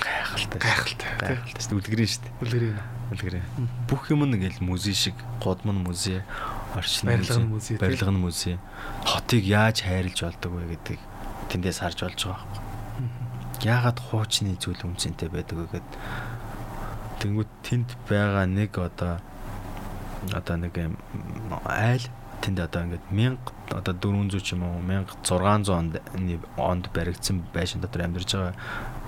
Гайхалтай. 0.03 0.59
Гайхалтай. 0.59 1.09
Гайхалтай. 1.17 1.61
шүү 1.63 1.71
дээ. 1.71 1.79
Үлгэрэн 1.81 2.09
шүү 2.11 2.21
дээ. 2.21 2.33
Үлгэрийн 2.43 2.77
Үлгэрэн. 3.13 3.45
Бүх 3.85 4.09
юм 4.09 4.25
нь 4.25 4.35
ингээл 4.39 4.63
музей 4.65 4.97
шиг, 4.97 5.13
нь 5.75 5.83
музей, 5.85 6.23
орчин 6.73 7.13
музей, 7.51 7.77
нь 7.77 8.17
музей. 8.17 8.57
Хотыг 9.05 9.43
яаж 9.45 9.85
хайрлж 9.85 10.23
болдог 10.23 10.51
вэ 10.57 10.65
гэдэг 10.73 10.99
тэндээс 11.53 11.83
харж 11.83 11.99
болж 12.01 12.19
байгаа 12.25 12.41
байхгүй. 12.41 12.62
Яагаад 13.63 13.99
хуучны 13.99 14.55
зүйл 14.59 14.83
үнцэнтэй 14.83 15.29
байдаг 15.31 15.57
вэ 15.57 15.67
гэд. 15.79 15.89
Тэнгүүд 17.23 17.51
тэнд 17.63 17.89
байгаа 18.11 18.43
нэг 18.47 18.75
одоо 18.75 19.23
одоо 20.35 20.55
нэг 20.59 20.75
юм 20.75 20.99
айл 21.63 22.03
тэнд 22.43 22.59
одоо 22.59 22.83
ингээд 22.91 23.07
1000 23.07 23.39
одоо 23.71 23.93
400 23.95 24.43
ч 24.43 24.51
юм 24.59 24.67
уу 24.67 24.83
1600 24.83 26.43
онд 26.59 26.85
баригдсан 26.91 27.39
байшин 27.55 27.79
дотор 27.79 28.03
амьдарч 28.03 28.35
байгаа 28.35 28.55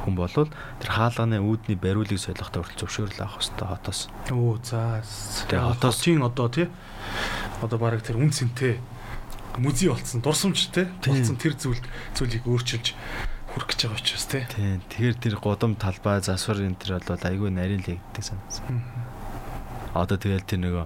хүн 0.07 0.15
болвол 0.15 0.47
тэр 0.79 0.91
хаалганы 0.95 1.43
үүдний 1.43 1.75
бариулыг 1.75 2.15
солихтой 2.15 2.63
хүртэл 2.63 2.79
зөвшөөрөл 2.87 3.19
авах 3.27 3.43
хэрэгтэй 3.43 3.67
хотоос. 3.67 3.99
Оо 4.31 4.55
за. 4.63 5.03
Тэгээ 5.51 5.67
хотоос- 5.75 5.99
хотын 5.99 6.23
одоо 6.23 6.47
тий. 6.47 6.67
Одоо 7.59 7.75
баг 7.79 7.99
тэр 7.99 8.15
үн 8.23 8.31
цэнтэй 8.31 8.79
музей 9.59 9.91
болцсон, 9.91 10.19
дурсамжтэй 10.23 10.87
Тийм. 11.03 11.11
болцсон 11.15 11.35
тэр 11.35 11.53
зүйл 11.59 11.79
зүйлийг 12.15 12.43
өөрчилж 12.47 12.95
хүрэх 13.55 13.71
гэж 13.71 13.79
байгаа 13.87 13.99
учраас 14.03 14.25
тий. 14.27 14.43
Тийм. 14.51 14.83
Тэгэхээр 14.91 15.15
тэр 15.15 15.35
гудам 15.39 15.79
талбай 15.79 16.19
засвар 16.19 16.59
энэ 16.59 16.75
тэр 16.75 16.99
бол 16.99 17.23
айгүй 17.23 17.49
нарийн 17.55 17.81
л 17.87 17.95
ягддаг 17.95 18.23
санагдсан. 18.27 18.83
Одоо 19.95 20.19
тэгэл 20.19 20.43
тэр 20.43 20.59
нөгөө 20.59 20.85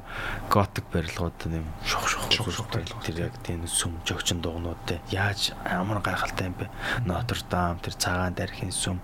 готик 0.54 0.86
барилгууд 0.94 1.34
юм 1.50 1.66
Шух 1.82 2.06
шух 2.06 2.30
шух 2.30 2.70
барилгууд, 2.70 3.02
тэр 3.02 3.34
яг 3.34 3.34
тийм 3.42 3.66
сүм 3.66 3.98
жогчин 4.06 4.38
дугнууд 4.38 4.78
те 4.86 5.02
яаж 5.10 5.58
амар 5.66 5.98
гайхалтай 6.06 6.54
юм 6.54 6.56
бэ 6.62 6.70
Нотр 7.10 7.42
Дам 7.50 7.82
тэр 7.82 7.98
цагаан 7.98 8.38
дархийн 8.38 8.70
сүм 8.70 9.02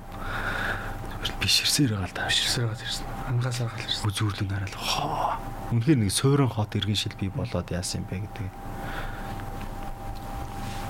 бишэрсээр 1.41 1.97
байгаа 1.97 2.05
л 2.05 2.13
та 2.13 2.30
Бишрсээр 2.30 2.70
гад 2.70 2.86
ирсэн. 2.86 3.05
Ангасаар 3.34 3.74
гал 3.74 3.82
ирсэн. 3.82 4.05
үзүүрлэн 4.05 4.49
хараад 4.53 4.76
хоо 4.78 5.41
үнэхээр 5.74 5.99
нэг 6.05 6.11
суурин 6.13 6.53
хот 6.53 6.78
иргэн 6.78 6.93
шил 6.93 7.18
бий 7.18 7.34
болоод 7.34 7.74
яасан 7.74 8.05
юм 8.05 8.09
бэ 8.13 8.30
гэдэг 8.30 8.45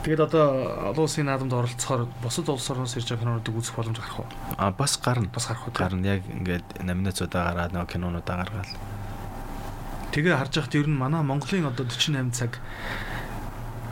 Тэгээд 0.05 0.21
одоо 0.21 0.93
олон 0.93 1.05
улсын 1.09 1.25
наадамд 1.25 1.49
оролцохоор 1.53 2.05
бусад 2.21 2.45
улс 2.53 2.69
орноос 2.69 2.93
ирж 2.93 3.09
байгаа 3.09 3.25
кинонуудыг 3.41 3.57
үзэх 3.57 3.73
боломж 3.73 3.97
гарах 3.97 4.19
уу? 4.21 4.29
а 4.53 4.69
бас 4.71 5.01
гарна 5.01 5.33
Бас 5.33 5.49
гарах 5.49 5.65
уу? 5.65 5.73
гарна 5.73 6.05
яг 6.05 6.21
ингээд 6.29 6.85
номинацуудаа 6.85 7.41
гараад 7.49 7.73
нөгөө 7.73 7.89
кинонуудаа 7.89 8.35
гаргаад 8.45 8.69
Тэгээ 10.13 10.37
харж 10.37 10.53
байхад 10.61 10.75
ер 10.77 10.87
нь 10.87 10.95
манай 11.01 11.25
Монголын 11.25 11.65
одоо 11.73 11.89
48 11.89 12.37
цаг 12.37 12.61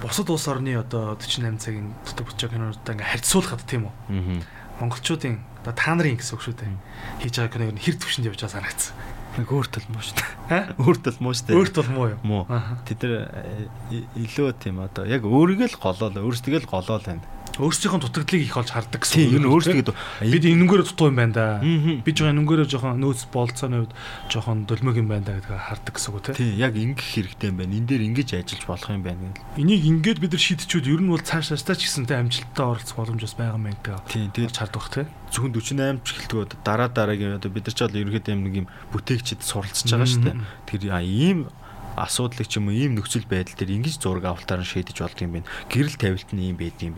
бусад 0.06 0.30
улс 0.30 0.46
орны 0.48 0.78
одоо 0.78 1.18
48 1.18 1.58
цагийн 1.58 1.98
дотор 2.06 2.30
бүтэж 2.30 2.40
байгаа 2.46 2.54
кинонуудаа 2.62 2.94
ингээ 2.94 3.10
харьцуулахад 3.18 3.66
тийм 3.66 3.90
үү? 3.90 3.94
аа 4.14 4.86
Монголчуудын 4.86 5.42
одоо 5.66 5.74
та 5.74 5.98
нарын 5.98 6.18
гэсэн 6.22 6.34
үг 6.38 6.42
шүү 6.46 6.56
дээ. 6.62 6.78
Хийж 7.26 7.36
байгаа 7.42 7.54
киног 7.74 7.82
хэр 7.82 7.96
төвшөнд 7.98 8.28
явж 8.30 8.40
байгаа 8.42 8.54
санагдсан. 8.62 8.94
Нэг 9.38 9.50
өөр 9.50 9.68
тал 9.72 9.88
муу 9.90 10.04
шүү 10.04 10.16
дээ 10.20 10.32
Аа? 10.54 10.66
өөр 10.78 10.98
тал 11.02 11.18
муу 11.20 11.34
шүү 11.34 11.46
дээ 11.50 11.58
Өөрт 11.58 11.76
бол 11.82 11.92
муу 11.94 12.08
юу? 12.14 12.20
муу. 12.24 12.44
Тэд 12.86 13.00
нар 13.04 13.14
э, 13.34 13.68
и- 13.90 14.08
илүү 14.30 14.54
тийм 14.62 14.78
одоо 14.84 15.06
яг 15.10 15.24
өөрийгөө 15.26 15.74
л 15.74 15.82
голоол 15.82 16.14
өөрсдөө 16.22 16.62
л 16.62 16.70
голоол 16.70 17.02
байна. 17.02 17.24
Өөрсдийнхөө 17.54 18.02
дутагдлыг 18.02 18.42
их 18.50 18.58
олж 18.58 18.74
хардаг 18.74 19.06
гэсэн. 19.06 19.30
Тийм 19.30 19.46
үг 19.46 19.46
үү, 19.46 19.54
өөрсдөө 19.54 19.94
бид 20.26 20.42
энэнгээрээ 20.50 20.86
дутуу 20.90 21.14
юм 21.14 21.18
байна 21.22 21.34
да. 21.38 21.46
Мгм. 21.62 22.02
Би 22.02 22.10
жоо 22.10 22.34
энэнгээрээ 22.34 22.66
жоохон 22.66 22.98
нөөц 22.98 23.30
болцооны 23.30 23.78
үед 23.86 23.94
жоохон 24.26 24.66
дөлмөг 24.66 24.98
юм 24.98 25.06
байна 25.14 25.22
да 25.30 25.38
гэдгийг 25.38 25.62
хардаг 25.62 25.94
гэсэн 25.94 26.18
үг 26.18 26.34
тий. 26.34 26.34
Тийм 26.34 26.58
яг 26.58 26.74
ингэх 26.74 27.06
хэрэгтэй 27.14 27.54
юм 27.54 27.58
байна. 27.62 27.78
Энэ 27.78 27.86
дээр 27.94 28.02
ингэж 28.10 28.30
ажиллаж 28.42 28.66
болох 28.66 28.90
юм 28.90 29.06
байна 29.06 29.22
гэл. 29.38 29.62
Энийг 29.62 29.82
ингээд 29.86 30.18
бид 30.18 30.34
нар 30.34 30.42
шийдчихвэл 30.42 30.92
ер 30.98 31.02
нь 31.06 31.12
бол 31.14 31.22
цаашаастаа 31.22 31.78
ч 31.78 31.86
гэсэнтэй 31.86 32.18
амжилттай 32.26 32.66
оролцох 32.66 32.98
боломж 32.98 33.22
бас 33.22 33.38
байгаа 33.38 33.54
юм 33.62 33.66
байна 33.70 33.78
гэдэг. 33.86 34.10
Тийм 34.10 34.30
тэгээд 34.34 34.50
Олж 34.50 34.58
хардаг 34.58 34.82
бах 34.82 34.90
тий. 34.90 35.06
Зөвхөн 35.34 35.54
48 35.58 36.06
ч 36.06 36.10
гэлтгүүд 36.14 36.52
дараа 36.62 36.90
дараагийн 36.94 37.42
одоо 37.42 37.50
бид 37.50 37.66
нар 37.66 37.74
ч 37.74 37.82
бол 37.82 37.98
ерөнхийдөө 37.98 38.36
нэг 38.38 38.56
юм 38.64 38.68
бүтээгчд 38.94 39.42
суралцж 39.42 39.90
байгаа 39.90 40.06
шүү 40.06 40.24
дээ. 40.30 40.38
Тэр 40.70 40.82
ийм 41.02 41.50
асуудлыг 41.98 42.48
ч 42.48 42.62
юм 42.62 42.70
уу 42.70 42.78
ийм 42.78 42.94
нөхцөл 42.98 43.26
байдал 43.26 43.58
дээр 43.58 43.82
ингэж 43.82 43.98
зураг 44.02 44.26
авалтаар 44.30 44.62
нь 44.62 44.70
шийдэж 44.70 44.98
болдго 45.02 45.26
юм 45.26 45.34
байна. 45.42 45.50
Гэрэл 45.70 45.98
тавилт 45.98 46.30
нь 46.34 46.54
ийм 46.54 46.58
байд 46.58 46.78
юм. 46.82 46.94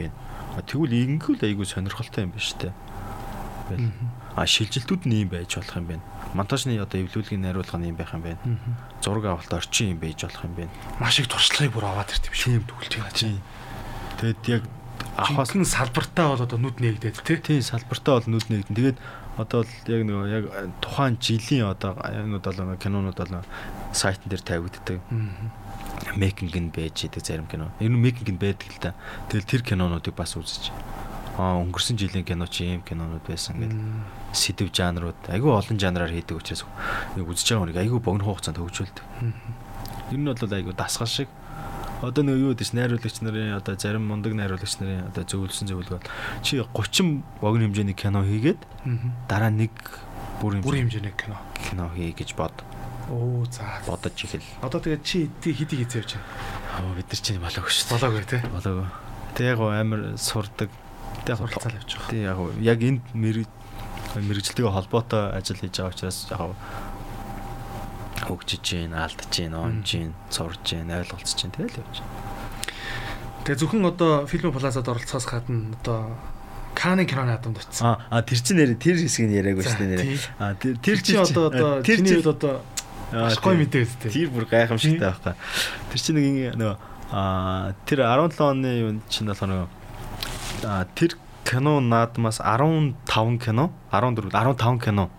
А, 0.55 0.63
Тэгвэл 0.63 1.19
ингэвэл 1.19 1.47
айгүй 1.47 1.67
сонирхолтой 1.67 2.27
юм 2.27 2.31
байна 2.35 2.43
шүү 2.43 2.59
дээ. 2.59 2.73
А 4.35 4.43
шилжилтүүд 4.45 5.03
нь 5.07 5.25
ийм 5.25 5.29
байж 5.31 5.55
болох 5.55 5.75
юм 5.75 5.87
байна. 5.87 6.03
Монтажны 6.35 6.79
одоо 6.79 6.99
эвлүүлгийн 7.03 7.43
найруулга 7.43 7.79
нь 7.79 7.87
ийм 7.91 7.97
байх 7.99 8.11
юм 8.15 8.23
байна. 8.23 8.39
Зураг 9.03 9.25
авалт 9.31 9.51
орчин 9.51 9.95
юм 9.95 9.99
байж 9.99 10.23
болох 10.23 10.43
юм 10.43 10.55
байна. 10.55 10.71
Маш 10.99 11.19
их 11.19 11.27
туршлагыг 11.27 11.75
бүр 11.75 11.87
аваад 11.91 12.11
ирд 12.11 12.27
юм 12.47 12.63
төгөлж 12.63 12.93
байгаа 12.99 13.15
чинь. 13.15 13.43
Тэгэд 14.19 14.43
яг 14.47 14.63
Ахаас 15.15 15.55
нь 15.55 15.63
салбартаа 15.63 16.35
бол 16.35 16.43
одоо 16.43 16.59
нүд 16.59 16.83
нээгдээд 16.83 17.23
тий. 17.23 17.39
тийм 17.39 17.63
салбартаа 17.63 18.19
бол 18.19 18.35
нүд 18.35 18.51
нэгдэн. 18.51 18.75
Тэгээд 18.75 18.97
одоо 19.39 19.63
л 19.63 19.71
яг 19.87 20.01
нөгөө 20.03 20.27
яг 20.27 20.45
тухайн 20.83 21.15
жилийн 21.15 21.71
одоо 21.71 21.95
юмнууд 21.95 22.43
бол 22.43 22.75
кинонууд 22.75 23.15
бол 23.15 23.47
сайтн 23.95 24.27
дээр 24.27 24.43
тавигддаг. 24.43 24.99
Мейкинг 26.19 26.55
нь 26.55 26.67
байж 26.67 27.07
идэг 27.07 27.23
зарим 27.23 27.47
кино. 27.47 27.71
Ер 27.79 27.95
нь 27.95 27.99
мейкинг 27.99 28.27
нь 28.27 28.39
байдаг 28.39 28.67
л 28.67 28.83
та. 28.83 28.91
Тэгэл 29.31 29.47
тэр 29.47 29.63
кинонуудыг 29.63 30.15
бас 30.15 30.35
үзэж. 30.35 30.75
Аа 31.39 31.63
өнгөрсөн 31.63 31.95
жилийн 31.95 32.27
кино 32.27 32.47
чи 32.47 32.67
ийм 32.67 32.83
кинонууд 32.83 33.23
байсан 33.23 33.55
гэдэг. 33.59 34.35
Сэдв 34.35 34.67
жанрууд 34.71 35.19
айгүй 35.31 35.51
олон 35.51 35.79
жанраар 35.79 36.11
хийдэг 36.11 36.39
учраас 36.39 36.67
үзэж 37.15 37.55
байгаа 37.55 37.63
хүнийг 37.71 37.79
айгүй 37.87 37.99
богино 38.03 38.27
хугацаанд 38.27 38.59
хөгжүүлдэг. 38.59 39.03
Ер 40.11 40.19
нь 40.19 40.27
бол 40.27 40.55
айгүй 40.59 40.75
дасгал 40.75 41.07
шиг 41.07 41.27
одоо 42.01 42.23
нэг 42.23 42.35
юу 42.35 42.51
гэдэг 42.53 42.65
чинь 42.67 42.79
найруулагч 42.79 43.17
нарын 43.23 43.55
одоо 43.55 43.75
зарим 43.79 44.03
мундаг 44.07 44.33
найруулагч 44.35 44.79
нарын 44.79 45.07
одоо 45.09 45.23
зөвлөсөн 45.23 45.67
зөвлөгөө 45.71 45.99
бол 45.99 46.09
чи 46.43 46.59
30 46.59 47.23
богино 47.39 47.65
хэмжээний 47.71 47.95
кино 47.95 48.23
хийгээд 48.23 48.59
дараа 49.29 49.51
нэг 49.53 49.71
бүр 50.41 50.59
хэмжээний 50.59 51.15
кино. 51.15 51.39
кино 51.69 51.89
хий 51.95 52.11
гэж 52.11 52.35
бод 52.35 52.53
Оо 53.09 53.45
за. 53.53 53.79
бодож 53.85 54.17
ихэл. 54.17 54.41
Одоо 54.65 54.81
тэгээд 54.81 55.03
чи 55.05 55.29
хэдий 55.45 55.85
хийцээ 55.85 56.01
явж 56.01 56.17
байна. 56.17 56.25
Аа 56.73 56.93
бид 56.97 57.05
нар 57.05 57.21
чинь 57.21 57.37
болоогүй 57.37 57.69
шүү 57.69 57.85
дээ. 57.85 57.93
Болоогүй 57.93 58.23
тий. 58.25 58.41
Болоогүй. 58.49 58.87
Тэг 59.37 59.45
яг 59.45 59.59
амар 59.61 60.01
сурдаг. 60.17 60.69
Тэг 61.21 61.37
Суралцаал 61.37 61.77
явж 61.77 61.91
байгаа. 62.01 62.09
Тэг 62.09 62.21
яг 62.25 62.39
яг 62.65 62.79
энд 62.81 63.03
мэрэг 63.13 63.49
мэрэгчлэлтэйгээ 64.17 64.73
холбоотой 64.73 65.37
ажил 65.37 65.59
хийж 65.61 65.77
байгаа 65.77 65.93
учраас 65.93 66.17
яг 66.33 66.41
хөгжиж 68.23 68.63
гин, 68.63 68.93
алдаж 68.95 69.31
гин, 69.33 69.53
онж 69.53 69.91
гин, 69.91 70.13
сурж 70.29 70.59
гин, 70.63 70.91
ойлголцож 70.91 71.35
гин 71.35 71.51
тэгэл 71.51 71.81
явж. 71.83 71.99
Тэгээ 73.43 73.59
зөвхөн 73.59 73.85
одоо 73.91 74.25
фильм 74.25 74.55
плазад 74.55 74.87
оролцохоос 74.87 75.27
гадна 75.27 75.75
одоо 75.83 76.15
Каны 76.75 77.05
киноны 77.05 77.31
наадамд 77.31 77.57
очсон. 77.57 77.95
Аа 77.95 78.19
а 78.19 78.21
тэр 78.21 78.39
чинь 78.43 78.59
нэр 78.59 78.75
тэр 78.75 78.99
хэсгийг 78.99 79.31
шүү 79.31 79.79
дээ 79.79 79.91
нэрээ. 79.95 80.03
тий. 80.03 80.19
Аа 80.39 80.53
тэр 80.59 80.75
Тэр 80.83 80.99
чи 80.99 81.15
одоо 81.15 81.47
одоо 81.47 81.79
чиний 81.87 82.03
чинь 82.03 82.19
үед 82.19 82.27
одоо 82.35 82.53
маш 83.15 83.39
гоё 83.39 83.55
мэдээ 83.63 83.87
үстэй. 83.87 84.11
Тэр 84.11 84.29
бүр 84.35 84.43
гайхамшигтай 84.43 85.07
байхгүй. 85.07 85.33
Тэр 85.95 85.99
чинь 86.03 86.19
нэг 86.19 86.59
нөгөө 86.59 86.75
аа 87.15 87.71
тэр 87.87 88.03
17 88.03 88.43
оны 88.43 88.69
юу 88.75 88.91
чинь 89.07 89.31
болохоор 89.31 89.51
нөгөө 89.55 89.69
аа 90.67 90.83
тэр 90.91 91.15
кино 91.47 91.79
наадмаас 91.79 92.43
15 92.43 93.39
кино 93.39 93.71
14 93.93 94.35
15 94.35 94.83
кино 94.83 95.09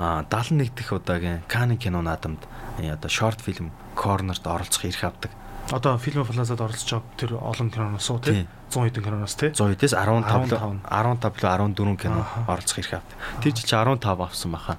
71 0.00 0.72
дэх 0.74 0.92
удаагийн 0.92 1.42
Каны 1.48 1.76
кино 1.76 2.00
наадамд 2.02 2.40
э, 2.78 2.92
одоо 2.92 3.08
шорт 3.10 3.40
фильм 3.40 3.70
корнерт 3.94 4.46
оролцох 4.46 4.84
эрх 4.84 5.04
авдаг. 5.04 5.30
Одоо 5.70 5.98
фильм 5.98 6.24
плазад 6.24 6.60
оролцож 6.60 6.90
байгаа 6.98 7.16
тэр 7.20 7.30
олон 7.38 7.70
киноноос 7.70 8.10
уу 8.10 8.18
Тий. 8.18 8.42
тий. 8.42 8.48
100 8.74 8.90
хэдэн 8.90 9.04
киноноос 9.04 9.34
тий. 9.36 9.50
100 9.54 9.76
эдээс 9.76 9.94
15 9.94 10.24
15. 10.50 10.82
15 10.88 11.30
14 11.30 12.00
кино 12.00 12.26
оролцох 12.48 12.78
эрх 12.80 12.92
авдаг. 12.98 13.16
Тэр 13.44 13.52
жил 13.54 13.66
чи 13.68 13.76
15 13.76 14.04
авсан 14.24 14.50
баха. 14.52 14.78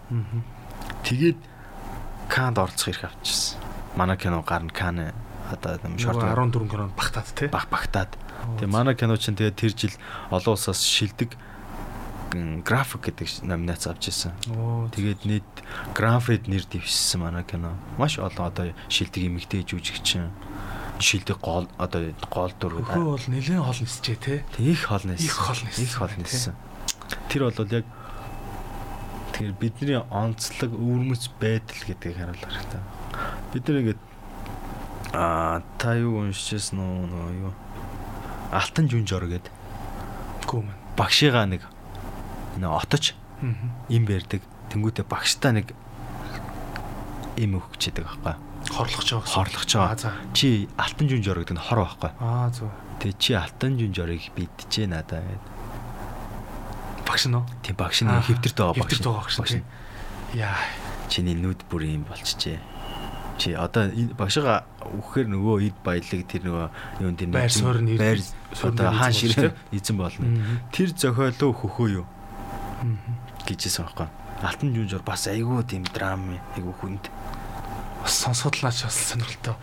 Тэгээд 1.04 1.38
Канд 2.28 2.58
оролцох 2.58 2.90
эрх 2.90 3.04
авчихсан. 3.06 3.60
манай 3.96 4.18
кино 4.18 4.42
гарна 4.44 4.70
Кан 4.72 5.14
одоо 5.52 5.80
юм 5.84 5.98
шорт 6.00 6.18
14 6.20 6.68
кинонд 6.68 6.92
багтаад 6.98 7.28
тий. 7.36 7.48
баг 7.48 7.68
багтаад. 7.70 8.12
Тэгээ 8.60 8.68
манай 8.68 8.96
кино 8.96 9.16
чинь 9.16 9.36
тэгээ 9.36 9.52
тэр 9.56 9.72
жил 9.78 9.96
олон 10.32 10.56
улсаас 10.58 10.82
шилдэг 10.84 11.38
график 12.64 13.12
гэдэг 13.12 13.44
номинац 13.44 13.88
авч 13.88 14.10
ирсэн. 14.10 14.32
Тэгээд 14.96 15.22
нийт 15.28 15.52
Prix 15.96 16.48
нэр 16.48 16.64
дэвшсэн 16.66 17.20
манай 17.22 17.44
кино. 17.44 17.76
Маш 17.98 18.20
олон 18.20 18.48
одоо 18.48 18.72
шилдэг 18.88 19.28
эмэгтэй 19.28 19.68
жүжигчин 19.68 20.32
шилдэг 21.02 21.38
гол 21.42 21.68
одоо 21.78 22.14
гол 22.30 22.54
дүр 22.60 22.86
хөө 22.86 23.18
бол 23.18 23.28
нэлээд 23.28 23.60
хол 23.60 23.80
нисчээ. 23.82 24.46
Тэг 24.48 24.64
их 24.64 24.86
хол 24.86 25.04
нээсэн. 25.04 25.26
Их 25.26 25.36
хол 25.36 25.60
нээсэн. 25.60 25.84
Их 25.84 25.94
хол 25.98 26.14
нээсэн. 26.16 26.56
Тэр 27.28 27.42
бол 27.50 27.68
яг 27.74 27.86
тэгэхээр 29.34 29.56
бидний 29.58 30.00
онцлог 30.00 30.72
өвөрмөц 30.72 31.34
байдал 31.42 31.82
гэдгийг 31.88 32.16
харуулах 32.16 32.54
хэрэгтэй. 32.54 32.82
Бид 33.52 33.64
нар 33.68 33.80
ингээд 33.82 34.02
аа 35.12 35.60
та 35.76 35.98
юу 35.98 36.24
уншижсэн 36.24 36.80
нөө 36.80 37.10
нөө 37.12 37.30
юу 37.50 37.54
Алтан 38.52 38.88
жүнжор 38.88 39.28
гэдэг 39.28 39.52
Гүм. 40.48 40.68
багшигаа 40.96 41.48
нэг 41.48 41.64
нөө 42.60 42.72
отож 42.82 43.14
Аа. 43.42 43.54
им 43.90 44.04
бэрдэг. 44.06 44.42
Тэнгүүтээ 44.72 45.06
багштай 45.08 45.52
нэг 45.56 45.74
им 47.38 47.58
өгчээдэг 47.58 48.06
байхгүй. 48.06 48.36
Хорлох 48.72 49.04
жоо. 49.04 49.22
Хорлох 49.26 49.66
ч 49.66 49.76
Аа 49.76 49.96
байгаа. 49.98 50.14
Чи 50.38 50.70
алтан 50.78 51.08
жүнжор 51.10 51.42
гэдэг 51.42 51.56
нь 51.58 51.64
хор 51.66 51.80
байхгүй. 51.88 52.12
Аа 52.22 52.50
зөв. 52.54 52.70
Тэгээ 53.02 53.18
чи 53.18 53.32
алтан 53.34 53.72
жүнжорыг 53.82 54.24
бидчихэ 54.38 54.86
надаа 54.88 55.26
гэдэг. 55.26 55.50
Багш 57.08 57.24
нь 57.28 57.36
уу? 57.36 57.46
Тийм 57.66 57.76
багш 57.76 58.00
нь 58.06 58.08
хэвтэрт 58.08 58.56
байгаа 58.56 58.76
багш. 58.78 58.86
хэвтэрт 58.86 59.06
байгаа 59.10 59.26
багш. 59.26 59.54
Яа. 60.38 60.56
Чиний 61.10 61.36
нүд 61.36 61.66
бүр 61.68 61.84
юм 61.90 62.06
болчихжээ. 62.08 62.60
Чи 63.42 63.58
одоо 63.58 63.90
энэ 63.90 64.14
багшгаа 64.16 64.64
үхэхээр 64.86 65.28
нөгөө 65.34 65.56
ид 65.66 65.78
баялаг 65.82 66.22
тэр 66.30 66.42
нөгөө 66.46 66.68
юун 67.02 67.16
тэр 67.18 67.28
Байр 67.34 67.50
суурь 67.52 67.82
нь 67.82 67.98
байр 67.98 68.22
одоо 68.54 68.94
хаан 68.94 69.12
болно, 69.12 69.52
эзэн 69.74 69.98
болно. 69.98 70.26
Тэр 70.72 70.94
зохиолоо 70.94 71.52
хөхөө 71.58 71.88
юу. 72.00 72.06
Гэжсэн 73.46 73.86
байхгүй. 73.86 74.08
Алтан 74.42 74.74
жүнжор 74.74 75.04
бас 75.06 75.28
айгүй 75.30 75.64
тийм 75.70 75.84
драм 75.94 76.24
айгүй 76.58 76.74
хүнд. 76.82 77.10
Бас 78.02 78.18
сонсоход 78.26 78.58
л 78.58 78.66
наач 78.66 78.82
бас 78.84 78.98
сонирхолтой. 79.12 79.56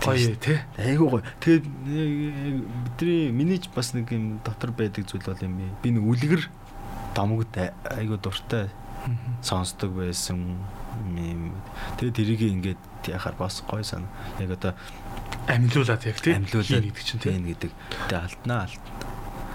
Гоё 0.00 0.36
тий. 0.40 0.58
Айгүй 0.80 1.08
гоё. 1.12 1.22
Тэгээд 1.44 1.64
э, 1.68 2.64
бидний 2.96 3.28
миний 3.30 3.58
ч 3.60 3.68
бас 3.74 3.92
нэг 3.92 4.08
юм 4.12 4.40
дотор 4.44 4.72
байдаг 4.72 5.04
зүйл 5.04 5.20
бол 5.26 5.44
юм 5.44 5.58
би. 5.60 5.68
Би 5.84 5.88
нэг 5.92 6.04
үлгэр 6.08 6.48
домогд 7.14 7.52
айгүй 7.92 8.16
дуртай 8.16 8.72
сонсдог 9.44 9.92
байсан 9.92 10.56
юм. 11.12 11.52
Тэгээд 12.00 12.16
тэрийг 12.16 12.40
ингээд 12.40 13.12
яхаар 13.12 13.36
бас 13.36 13.60
гоё 13.68 13.84
сан. 13.84 14.08
Яг 14.40 14.56
одоо 14.56 14.72
Амьлуулаад 15.48 16.06
яг 16.06 16.16
тий. 16.22 16.32
амьлуулаад 16.32 16.70
хийн 16.70 16.88
гэдэг 16.88 17.04
чинь 17.04 17.20
тий. 17.20 17.36
гэдэг. 17.36 17.72
Тэгээд 18.08 18.22
алтнаа 18.24 18.70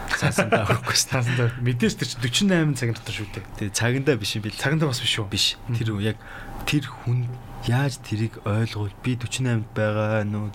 алт. 0.08 0.20
Саасандаа 0.24 0.64
авахгүй 0.64 0.96
шүү. 0.96 1.12
Таасандаа 1.12 1.48
мэдээж 1.60 1.94
тэр 2.00 2.32
чинь 2.32 2.50
48 2.50 2.80
цагийн 2.80 2.96
дотор 2.96 3.16
шүү 3.16 3.28
дээ. 3.36 3.46
Тэгээд 3.60 3.76
цагандаа 3.76 4.16
биш 4.16 4.32
юм 4.40 4.44
бил. 4.48 4.56
Цагандаа 4.56 4.88
бас 4.90 5.02
биш 5.04 5.16
үү? 5.20 5.28
биш. 5.28 5.46
Тэр 5.76 6.00
яг 6.00 6.18
тэр 6.64 6.88
хүн 6.88 7.28
яаж 7.68 8.00
тэрийг 8.04 8.40
ойлгуул 8.48 8.94
би 9.04 9.16
48-д 9.20 9.68
байгаа 9.76 10.24
нүү 10.24 10.46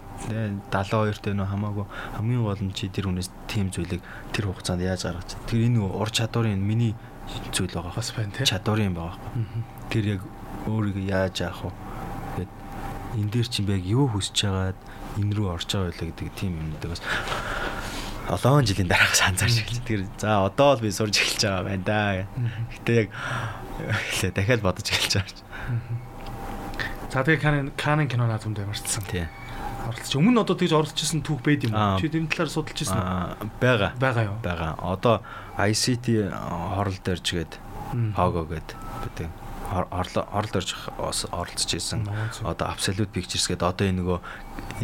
72-т 0.73 1.37
нүү 1.37 1.47
хамаагүй 1.51 1.87
хамгийн 2.17 2.43
гол 2.45 2.63
нь 2.65 2.73
чи 2.73 2.89
тэр 2.89 3.13
хүнээс 3.13 3.29
тийм 3.49 3.69
зүйлийг 3.69 4.01
тэр 4.33 4.49
хугацаанд 4.49 4.81
яаж 4.81 5.05
гаргаж. 5.05 5.37
Тэр 5.49 5.69
энэ 5.69 5.81
ур 5.83 6.09
чадварын 6.09 6.61
миний 6.61 6.97
зүйл 7.53 7.73
байгаа. 7.73 7.93
Бас 7.97 8.13
байна 8.17 8.33
тий. 8.33 8.49
Чадварын 8.49 8.93
юм 8.93 8.97
байгаа. 8.97 9.19
Тэр 9.93 10.05
яг 10.17 10.21
өөрийгөө 10.69 11.05
яаж 11.11 11.45
яах 11.45 11.61
вэ? 11.65 11.73
Гэт 12.41 12.53
энэ 13.21 13.31
дээр 13.33 13.49
чинь 13.51 13.69
яг 13.69 13.85
юу 13.85 14.09
хүсэж 14.09 14.37
байгаад 14.49 14.79
энэ 15.21 15.33
рүү 15.37 15.49
орж 15.53 15.69
байгаа 15.69 15.91
байлаа 15.93 16.07
гэдэг 16.09 16.29
тийм 16.39 16.53
юмнуудыг 16.57 16.91
бас 16.97 17.03
олон 18.33 18.65
жилийн 18.65 18.89
дараах 18.89 19.15
санзаарч 19.15 19.63
эхэлж. 19.63 19.85
Тэр 19.85 20.01
за 20.17 20.45
одоо 20.49 20.77
л 20.77 20.81
би 20.81 20.89
сурж 20.89 21.15
эхэлж 21.21 21.43
байгаа 21.45 21.65
байна 21.69 21.85
да. 21.85 22.01
Гэтэ 22.81 22.93
яг 22.97 23.09
хэлээ 24.17 24.33
дахиад 24.33 24.63
бодож 24.65 24.89
эхэлж 24.89 25.13
байгаа. 25.21 25.37
За 27.13 27.21
тэгээ 27.21 27.41
Канан 27.45 27.67
Канан 27.77 28.09
кино 28.09 28.25
наадамд 28.25 28.57
ямарчсан. 28.57 29.05
Тий. 29.13 29.29
Оролцож. 29.85 30.15
Өмнө 30.17 30.47
одоо 30.47 30.57
тэгж 30.57 30.73
оролцчихсан 30.73 31.21
түүх 31.27 31.43
байд 31.45 31.67
юм 31.67 31.77
уу? 31.77 32.01
Чи 32.01 32.09
тэм 32.09 32.31
талаар 32.31 32.49
судалж 32.49 32.79
ирсэн 32.87 32.97
үү? 32.97 33.05
Аа 33.05 33.37
байгаа. 33.61 33.91
Байгаа 33.99 34.25
юу? 34.31 34.37
байгаа. 34.41 34.73
Одоо 34.81 35.21
ICT 35.59 36.33
хорол 36.33 36.99
дээрж 37.03 37.27
гээд 37.37 37.53
Мм. 37.93 38.17
Hogo 38.17 38.49
гээд 38.49 38.69
гэдэг 39.05 39.29
дээрж 39.73 40.71
бас 40.99 41.25
оролцож 41.33 41.73
исэн. 41.75 42.07
Одоо 42.45 42.69
Absolute 42.69 43.09
Pictures 43.09 43.49
гээд 43.49 43.63
одоо 43.65 43.89
энэ 43.89 43.99
нөгөө 44.05 44.19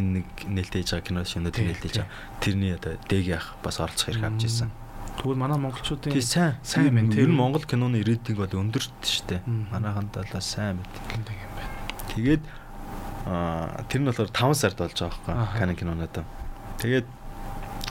энэ 0.00 0.10
нэг 0.22 0.26
нээлттэй 0.48 0.82
байгаа 0.82 1.04
кино 1.04 1.24
шинэ 1.24 1.52
нээлттэй 1.52 2.04
байгаа. 2.04 2.10
Тэрний 2.40 2.72
одоо 2.74 2.96
дэг 3.08 3.24
яах 3.28 3.54
бас 3.62 3.80
оролцох 3.80 4.08
хэрэг 4.08 4.24
авч 4.24 4.44
исэн. 4.48 4.70
Тэгвэл 5.18 5.36
манай 5.36 5.58
монголчуудын 5.58 6.12
Тий 6.14 6.22
сайн. 6.22 6.56
сайн 6.62 6.94
байна. 6.94 7.10
Тэр 7.12 7.28
Монгол 7.28 7.66
киноны 7.66 8.00
рейтинг 8.00 8.38
бол 8.38 8.54
өндөрт. 8.54 9.42
Мм. 9.44 9.66
Манайхан 9.74 10.08
талаас 10.14 10.46
сайн 10.46 10.78
гэдэг 11.10 11.36
юм 11.36 11.52
байна. 11.58 11.74
Тэгээд 12.14 12.42
аа 13.26 13.82
тэр 13.90 14.00
нь 14.00 14.08
болохоор 14.08 14.30
5 14.30 14.54
сард 14.54 14.78
болж 14.78 14.94
байгаа 14.94 15.18
байхгүй. 15.26 15.58
Canon 15.58 15.76
кинонод. 15.76 16.16
Тэгээд 16.78 17.06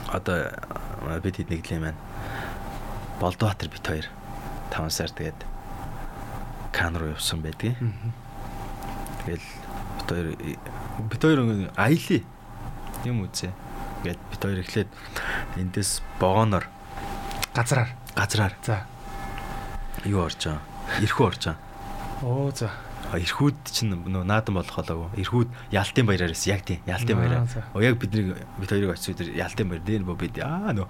одоо 0.08 0.38
бид 1.20 1.36
хэд 1.36 1.52
нэглээ 1.52 1.80
маань. 1.84 2.00
Болдбаатар 3.20 3.68
бит 3.68 3.84
хоёр 3.84 4.06
5 4.72 4.88
сар 4.88 5.12
тэгээд 5.12 5.57
Кан 6.78 6.94
руу 6.94 7.10
явсан 7.10 7.42
байдгийг. 7.42 7.74
Тэгэл 9.26 9.42
бит 9.98 10.06
хоёр 10.06 10.28
бит 11.10 11.22
хоёр 11.22 11.40
аялий 11.74 12.22
юм 13.02 13.26
үзээ. 13.26 13.50
Ингээд 14.06 14.20
бит 14.30 14.42
хоёр 14.42 14.58
эхлээд 14.62 14.90
эндээс 15.58 16.02
богоноор 16.22 16.70
Газраар. 17.54 17.90
газраар 18.14 18.54
За. 18.62 18.86
юу 20.06 20.22
орж 20.22 20.38
байгаа. 20.46 20.62
Ирхүү 21.02 21.26
орж 21.26 21.42
байгаа. 21.50 21.58
Оо 22.22 22.50
за. 22.54 22.70
А, 23.08 23.16
Ирхүүд 23.16 23.56
чинь 23.72 23.88
нөө 23.96 24.20
наадан 24.28 24.52
болох 24.58 24.76
болоогүй. 24.76 25.22
Ирхүүд 25.24 25.48
Ялтын 25.72 26.04
баяраар 26.04 26.28
байсан. 26.36 26.52
Яг 26.52 26.62
тийм. 26.68 26.80
Ялтын 26.84 27.16
Аа, 27.16 27.20
баяраар. 27.24 27.48
за. 27.48 27.64
О 27.72 27.80
яг 27.80 27.96
бидний 27.96 28.34
бид 28.60 28.68
хоёрыг 28.68 28.92
очиж 28.92 29.16
өдөр 29.16 29.32
Ялтын 29.32 29.68
баяр 29.72 29.80
дээр 29.80 30.02
бо 30.04 30.12
бид 30.12 30.36
аа 30.44 30.76
нөө 30.76 30.84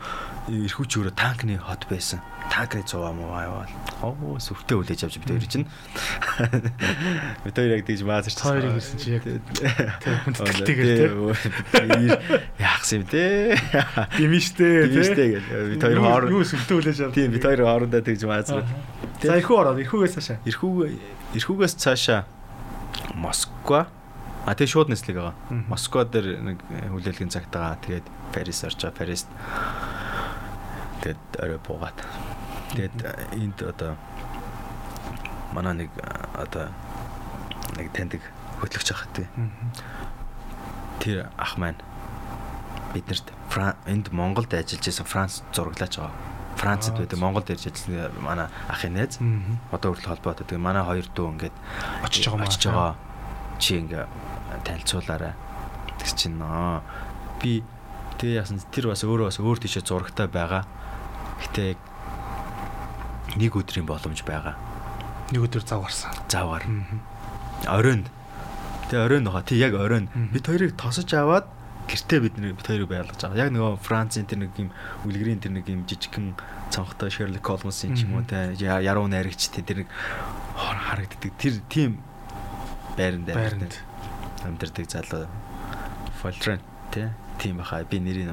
Ирхүүд 0.66 0.88
ч 0.90 0.92
өөрөө 0.98 1.14
танкны 1.14 1.54
хот 1.62 1.86
байсан. 1.86 2.18
Танкны 2.50 2.82
цуваа 2.82 3.14
муу 3.14 3.30
яваал. 3.38 3.70
Оо 4.02 4.34
сүртэй 4.42 4.76
үлээж 4.82 5.00
авч 5.06 5.22
бид 5.22 5.30
хоёр 5.30 5.46
чинь. 5.46 5.66
Бид 7.46 7.54
хоёр 7.54 7.70
яг 7.78 7.86
тийж 7.86 8.02
маазарч. 8.02 8.34
Хоёрыг 8.42 8.82
ирсэн 8.82 8.98
чи 8.98 9.14
яг 9.14 9.22
хүндэтгэлтэйгээр 9.22 10.90
тий. 11.70 12.10
Яахс 12.58 12.90
юм 12.98 13.04
те. 13.06 13.54
Дими 14.18 14.42
штэ 14.42 14.90
Тийм 14.90 15.04
штэ 15.06 15.24
гэл. 15.38 15.46
Бид 15.70 15.82
хоёр 15.86 16.00
хооронд 16.02 16.34
юу 16.34 16.42
сүлтөө 16.42 16.76
үлээж 16.82 16.98
авдаг. 16.98 17.14
Тийм 17.14 17.30
бид 17.30 17.44
хоёр 17.46 17.62
хоорондоо 17.62 18.02
тэгж 18.02 18.22
маазар. 18.26 18.66
За 19.22 19.38
ирхүү 19.38 19.56
ороод 19.58 19.82
ирхүүгээс 19.82 20.14
хашаа. 20.18 20.38
Ирхүү 20.46 20.90
Ирхүүгээс 21.34 21.74
цаашаа 21.78 22.24
Москва 23.14 23.88
А 24.48 24.56
тэгээ 24.56 24.72
шууд 24.72 24.88
нэслэг 24.88 25.20
байгаа. 25.20 25.36
Москва 25.68 26.08
дээр 26.08 26.40
нэг 26.40 26.64
хүлээлгийн 26.64 27.28
цагтаа 27.28 27.76
тэгээд 27.84 28.06
Парис 28.32 28.64
орж 28.64 28.80
байгаа. 28.80 28.96
Парист 28.96 29.28
тэгээд 31.04 31.22
орой 31.36 31.60
буугаад. 31.60 31.98
Тэгээд 32.72 32.96
энд 33.36 33.60
одоо 33.60 34.00
манай 35.52 35.84
нэг 35.84 35.92
одоо 36.32 36.72
нэг 37.76 37.92
таньдаг 37.92 38.24
хөтлөгч 38.64 38.88
ах 38.96 39.04
тий. 39.12 39.28
Тэр 41.04 41.28
ах 41.36 41.60
маань 41.60 41.76
биднэрт 42.96 43.28
энд 43.84 44.08
Монголд 44.16 44.56
ажиллаж 44.56 44.80
байсан 44.80 45.04
Франц 45.04 45.44
зураглаач 45.52 46.00
байгаа. 46.00 46.16
Францад 46.59 46.98
байдаг 46.98 47.18
Монголд 47.22 47.50
ирж 47.54 47.70
ажилласан 47.70 48.18
манай 48.18 48.50
ахын 48.66 48.98
найз 48.98 49.22
одоо 49.70 49.94
хүртэл 49.94 50.11
холбоотой. 50.18 50.42
Тэгээ 50.42 50.59
манай 50.59 50.82
хоёр 50.82 51.06
дүү 51.06 51.26
ингээд 51.38 51.56
Очиж 52.02 52.26
байгаа 52.26 52.46
очиж 52.50 52.62
байгаа. 52.66 52.94
Чи 53.62 53.78
ингээ 53.78 54.04
танилцуулаарай. 54.66 55.34
Тэг 56.02 56.09
чин 56.18 56.42
аа 56.42 56.82
би 57.38 57.62
тэгээ 58.18 58.42
яасан 58.42 58.59
тэр 58.74 58.90
бас 58.90 59.06
өөрөө 59.06 59.30
бас 59.30 59.38
өөр 59.38 59.59
тийшээ 59.62 59.86
зурагтай 59.86 60.26
байгаа. 60.26 60.66
Гэтэ 61.46 61.78
нэг 63.38 63.52
өдрийн 63.54 63.86
боломж 63.86 64.26
байгаа. 64.26 64.59
Нэг 65.30 65.46
өдөр 65.46 65.62
зав 65.62 65.86
гарсан. 65.86 66.11
Заваар. 66.26 66.66
Оройн. 67.70 68.11
Тэгээ 68.90 69.04
оройн 69.06 69.24
байгаа. 69.30 69.46
Тий 69.46 69.59
яг 69.62 69.78
оройн. 69.78 70.11
Бид 70.34 70.42
хоёрыг 70.42 70.74
тосож 70.74 71.06
аваад 71.14 71.46
гэртээ 71.89 72.20
бид 72.20 72.34
нэр 72.36 72.53
бид 72.53 72.68
хоёрыг 72.68 72.89
байлгаж 72.93 73.18
байгаа. 73.18 73.49
Яг 73.49 73.51
нөгөө 73.57 73.80
Францын 73.80 74.28
тэр 74.28 74.45
нэг 74.45 74.53
юм 74.61 74.70
үлгэрийн 75.09 75.41
тэр 75.41 75.57
нэг 75.57 75.66
юм 75.72 75.89
жижигхэн 75.89 76.36
цонхтой 76.68 77.09
Sherlock 77.09 77.49
Holmes-ийн 77.49 77.97
ч 77.97 78.05
юм 78.05 78.20
уу 78.20 78.24
те 78.28 78.53
яруу 78.61 79.09
найрагч 79.09 79.49
те 79.49 79.64
тэр 79.64 79.82
нэг 79.82 79.91
харагддаг. 80.53 81.32
Тэр 81.41 81.64
тийм 81.72 82.05
байранд 82.97 83.26
Байранд. 83.32 83.74
амьдардаг 84.45 84.86
залуу 84.91 85.26
Foltran 86.20 86.61
те 86.93 87.12
тийм 87.39 87.59
баха 87.59 87.84
би 87.84 87.99
нэрийг 88.01 88.30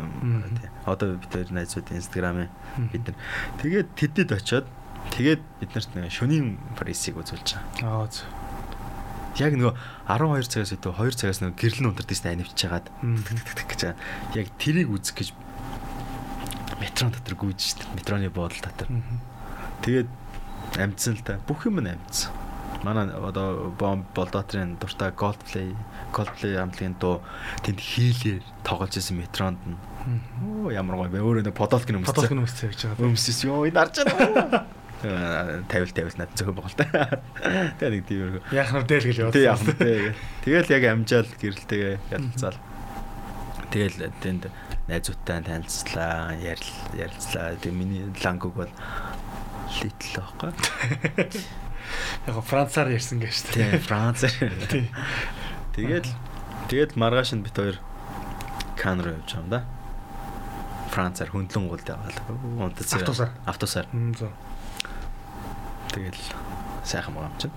те 0.59 0.69
одоо 0.85 1.15
бид 1.15 1.31
хоёр 1.31 1.49
найзууд 1.51 1.91
инстаграмын 1.91 2.49
бид 2.91 3.07
нар 3.07 3.17
тэгээд 3.61 3.87
тэдэд 3.95 4.29
очиод 4.33 4.67
тэгээд 5.15 5.41
бид 5.61 5.71
нарт 5.75 5.91
нэг 5.95 6.11
шөнийн 6.11 6.57
прайсыг 6.75 7.17
үзүүлж 7.21 7.55
байгаа. 7.79 8.03
Аа 8.03 8.07
зү. 8.09 8.44
Яг 9.35 9.51
нөгөө 9.59 9.75
12 10.07 10.47
цагаас 10.47 10.71
өдөө 10.79 10.93
2 10.95 11.19
цагаас 11.19 11.39
нөгөө 11.43 11.59
гэрлэн 11.59 11.89
унтардсан 11.91 12.31
анивч 12.31 12.55
чагаад 12.55 12.87
гэж 13.67 13.81
яг 14.35 14.47
тэрийг 14.55 14.87
үзэх 14.95 15.15
гэж 15.19 15.29
метрон 16.79 17.11
дотор 17.11 17.35
гүйж 17.35 17.59
штт 17.59 17.83
метроны 17.95 18.31
боодол 18.31 18.63
дотор. 18.63 18.87
Тэгээд 19.83 20.07
амьдсан 20.79 21.19
л 21.19 21.23
та. 21.27 21.39
Бүх 21.43 21.67
юм 21.67 21.83
нь 21.83 21.91
амьдсан. 21.91 22.31
Манай 22.83 23.09
одоо 23.11 23.75
бом 23.75 24.05
болдотрын 24.15 24.77
дуртай 24.79 25.11
Coldplay, 25.11 25.75
Coldplay 26.13 26.55
хамтлагийн 26.55 26.95
дуу 26.95 27.19
тэнд 27.65 27.79
хийлээр 27.81 28.43
тоглож 28.63 28.95
исэн 28.95 29.19
метронд 29.19 29.59
нь. 29.67 29.75
Оо 30.63 30.71
ямар 30.71 30.95
гоё 30.95 31.09
бай. 31.09 31.19
Өөрөө 31.19 31.49
нэг 31.49 31.57
подолкын 31.57 31.99
өмссөн. 31.99 32.13
Подолкын 32.13 32.43
өмссөн 32.45 32.69
гэж 32.71 32.81
байгаа. 32.93 33.03
Өмссөн. 33.09 33.49
Йоо 33.49 33.65
энэ 33.67 33.79
арч 33.81 33.95
байгаа. 34.05 34.63
50 35.03 35.91
50 35.93 36.17
над 36.17 36.31
зөв 36.37 36.55
байгаа 36.55 36.71
л 36.71 36.77
да. 36.79 36.87
Тэгээ 37.79 37.91
нэг 37.91 38.03
тиймэрхүү. 38.07 38.41
Яг 38.55 38.69
нар 38.71 38.85
дээл 38.87 39.07
гэл 39.11 39.21
яваад. 39.27 39.35
Тий 39.35 39.45
яг 39.45 39.61
тий. 39.61 40.13
Тэгэл 40.45 40.71
яг 40.71 40.83
амжаал 40.89 41.29
гэрэлтэйгээ 41.35 41.95
ялцаал. 42.15 42.59
Тэгэл 43.75 44.11
тэнд 44.23 44.43
найзуудтай 44.87 45.43
танилцлаа, 45.43 46.37
ярил 46.39 46.71
ярилцлаа. 46.95 47.59
Тэгээ 47.59 47.75
миний 47.75 48.07
лангуг 48.23 48.55
бол 48.55 48.71
литл 49.81 50.11
байхгүй. 50.15 50.51
Яг 52.25 52.35
францаар 52.45 52.89
ярьсан 52.93 53.19
гэж 53.19 53.33
шүү 53.35 53.51
дээ. 53.51 53.71
Тий 53.75 53.81
францаар. 53.83 54.33
Тий. 54.71 54.85
Тэгэл 55.75 56.09
тэгэл 56.71 56.95
маргааш 56.95 57.35
нь 57.35 57.43
бит 57.43 57.57
хоёр 57.57 57.77
кан 58.79 59.03
руу 59.03 59.17
явж 59.17 59.27
байгаа 59.27 59.43
юм 59.43 59.49
да. 59.51 59.61
Францаар 60.95 61.29
хөндлөн 61.29 61.67
гуулд 61.67 61.89
яваалаа. 61.89 62.25
Унтацсан. 62.63 63.01
Автосаар. 63.03 63.31
Автосаар. 63.43 63.87
100. 63.91 64.29
Тэгэл 65.95 66.19
сайхан 66.83 67.15
байгаа 67.15 67.31
юм 67.31 67.39
чинь. 67.39 67.55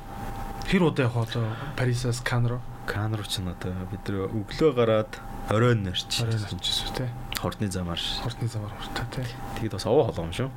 Хэр 0.70 0.82
удаа 0.86 1.10
явах 1.10 1.34
вэ? 1.34 1.42
Парисаас 1.74 2.22
Кан 2.22 2.46
руу? 2.46 2.62
Кан 2.86 3.18
руу 3.18 3.26
ч 3.26 3.42
н 3.42 3.50
одоо 3.50 3.74
бид 3.90 4.06
нэр 4.06 4.30
өглөө 4.30 4.70
гараад 4.78 5.10
оройн 5.50 5.82
нэрч. 5.82 6.22
Оройн 6.22 6.38
нэрч 6.38 6.86
тий. 6.94 7.10
Хортны 7.34 7.66
замаар. 7.66 7.98
Хортны 7.98 8.46
замаар 8.46 8.70
хуртаа 8.78 9.06
тий. 9.10 9.26
Тэгэд 9.58 9.74
бас 9.74 9.86
овоо 9.90 10.06
холоом 10.06 10.30
шүү. 10.30 10.48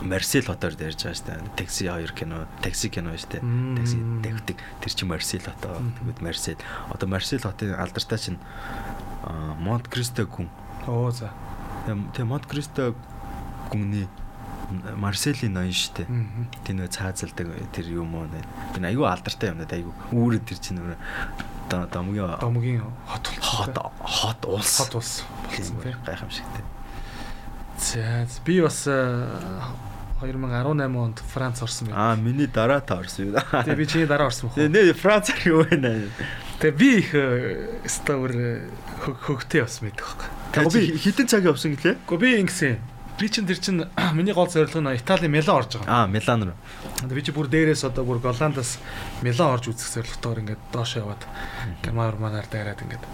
Марсел 0.00 0.48
хотоор 0.48 0.74
дэрж 0.74 1.04
байгаа 1.04 1.44
дээ. 1.44 1.54
Такси 1.60 1.86
хоёр 1.92 2.12
кино, 2.16 2.48
такси 2.64 2.88
кино 2.88 3.12
дээ. 3.12 3.44
Такси 3.76 3.98
тавьдаг. 4.24 4.58
Тэр 4.80 4.92
чинь 4.96 5.08
Марсел 5.12 5.44
хотоо. 5.44 5.76
Тэгвэл 6.00 6.24
Марсел. 6.24 6.58
Одоо 6.88 7.08
Марсел 7.08 7.42
хотын 7.44 7.76
алдартай 7.76 8.18
чинь 8.18 8.38
Монт 9.60 9.86
Кристо 9.88 10.26
гүн. 10.26 10.48
Оо 10.86 11.10
за. 11.10 11.30
Тэгээ 11.86 12.24
Монт 12.24 12.46
Кристо 12.46 12.94
гүнний 13.70 14.08
Марселийн 14.96 15.52
ноён 15.52 15.74
штэ. 15.74 16.08
Тэр 16.64 16.74
нөө 16.80 16.88
цаазалдаг 16.88 17.52
тэр 17.72 17.86
юм 17.92 18.16
уу 18.16 18.26
нэ. 18.30 18.40
Тэр 18.72 18.88
аюу 18.88 19.06
алдартай 19.06 19.52
юм 19.52 19.60
да 19.60 19.76
аюу. 19.76 19.92
Үүрээ 20.12 20.42
тэр 20.46 20.58
чинь 20.58 20.80
нөө 20.80 20.96
домгийн 21.70 22.38
домгийн 22.40 22.82
хот 23.06 23.28
хот 23.40 23.78
хот 24.00 24.44
улс. 24.44 24.78
Хот 24.78 24.94
улс 24.94 25.24
болсон 25.50 25.80
тийм 25.80 25.96
гайхамшигтай. 26.04 26.62
За 27.78 28.26
би 28.44 28.60
бас 28.60 28.84
2018 28.84 30.96
онд 30.96 31.22
Франц 31.32 31.62
орсон 31.62 31.88
байна. 31.88 32.12
Аа 32.12 32.16
миний 32.16 32.46
дараа 32.46 32.80
та 32.80 32.98
орсон 32.98 33.26
юм. 33.32 33.34
Тэгээ 33.34 33.76
би 33.76 33.86
чиний 33.86 34.06
дараа 34.06 34.26
орсон. 34.26 34.50
Тэгээ 34.54 34.68
нэ 34.68 34.92
Францаар 34.94 35.46
юу 35.46 35.62
вэ? 35.64 36.08
Тэгээ 36.60 36.78
би 36.78 36.98
их 37.02 37.10
стовер 37.90 38.60
хөгтэй 39.02 39.60
бас 39.66 39.82
мэдэх 39.82 40.06
байхгүй. 40.06 40.28
Тэгээ 40.52 40.70
би 40.70 40.98
хитэн 41.00 41.26
цаг 41.26 41.42
явсан 41.42 41.74
гэлээ. 41.74 41.96
Гэхдээ 42.06 42.22
би 42.22 42.38
ингэсэн 42.38 42.78
Би 43.22 43.28
чин 43.30 43.46
тэр 43.46 43.58
чин 43.62 43.86
миний 44.18 44.34
гол 44.34 44.50
зорилго 44.50 44.82
нь 44.82 44.98
Итали 44.98 45.28
Милан 45.30 45.62
орж 45.62 45.78
байгаа. 45.78 46.02
Аа, 46.02 46.06
Милан 46.10 46.42
руу. 46.42 46.58
Би 47.06 47.22
чи 47.22 47.30
бүр 47.30 47.46
дээрээс 47.46 47.86
одоо 47.86 48.02
бүр 48.02 48.18
Голландаас 48.18 48.82
Милан 49.22 49.54
орж 49.54 49.70
үзэх 49.70 49.94
зорилготойгоор 49.94 50.42
ингээд 50.42 50.62
доош 50.74 50.98
яваад 50.98 51.22
Герман 51.86 52.18
манаар 52.18 52.50
дайраад 52.50 52.82
ингээд. 52.82 53.06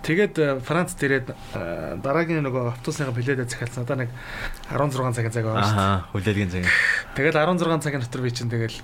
Тэгээд 0.00 0.34
э, 0.40 0.64
Франц 0.64 0.96
дээрээд 0.96 1.28
э, 1.28 2.00
дараагийн 2.00 2.40
нөгөө 2.40 2.72
автобусныхаа 2.72 3.12
билетээ 3.12 3.52
захиалсан. 3.52 3.84
Одоо 3.84 4.00
нэг 4.00 4.08
16 4.72 5.12
цагийн 5.20 5.34
цаг 5.36 5.44
байгаа 5.44 5.68
шүү 5.68 5.76
дээ. 5.76 5.84
Аа, 5.92 6.08
хүлээлгийн 6.08 6.50
цаг. 6.56 6.64
Тэгээд 7.20 7.36
16 7.36 7.84
цагийн 7.84 8.00
дотор 8.00 8.24
би 8.24 8.32
чин 8.32 8.48
тэгэл 8.48 8.80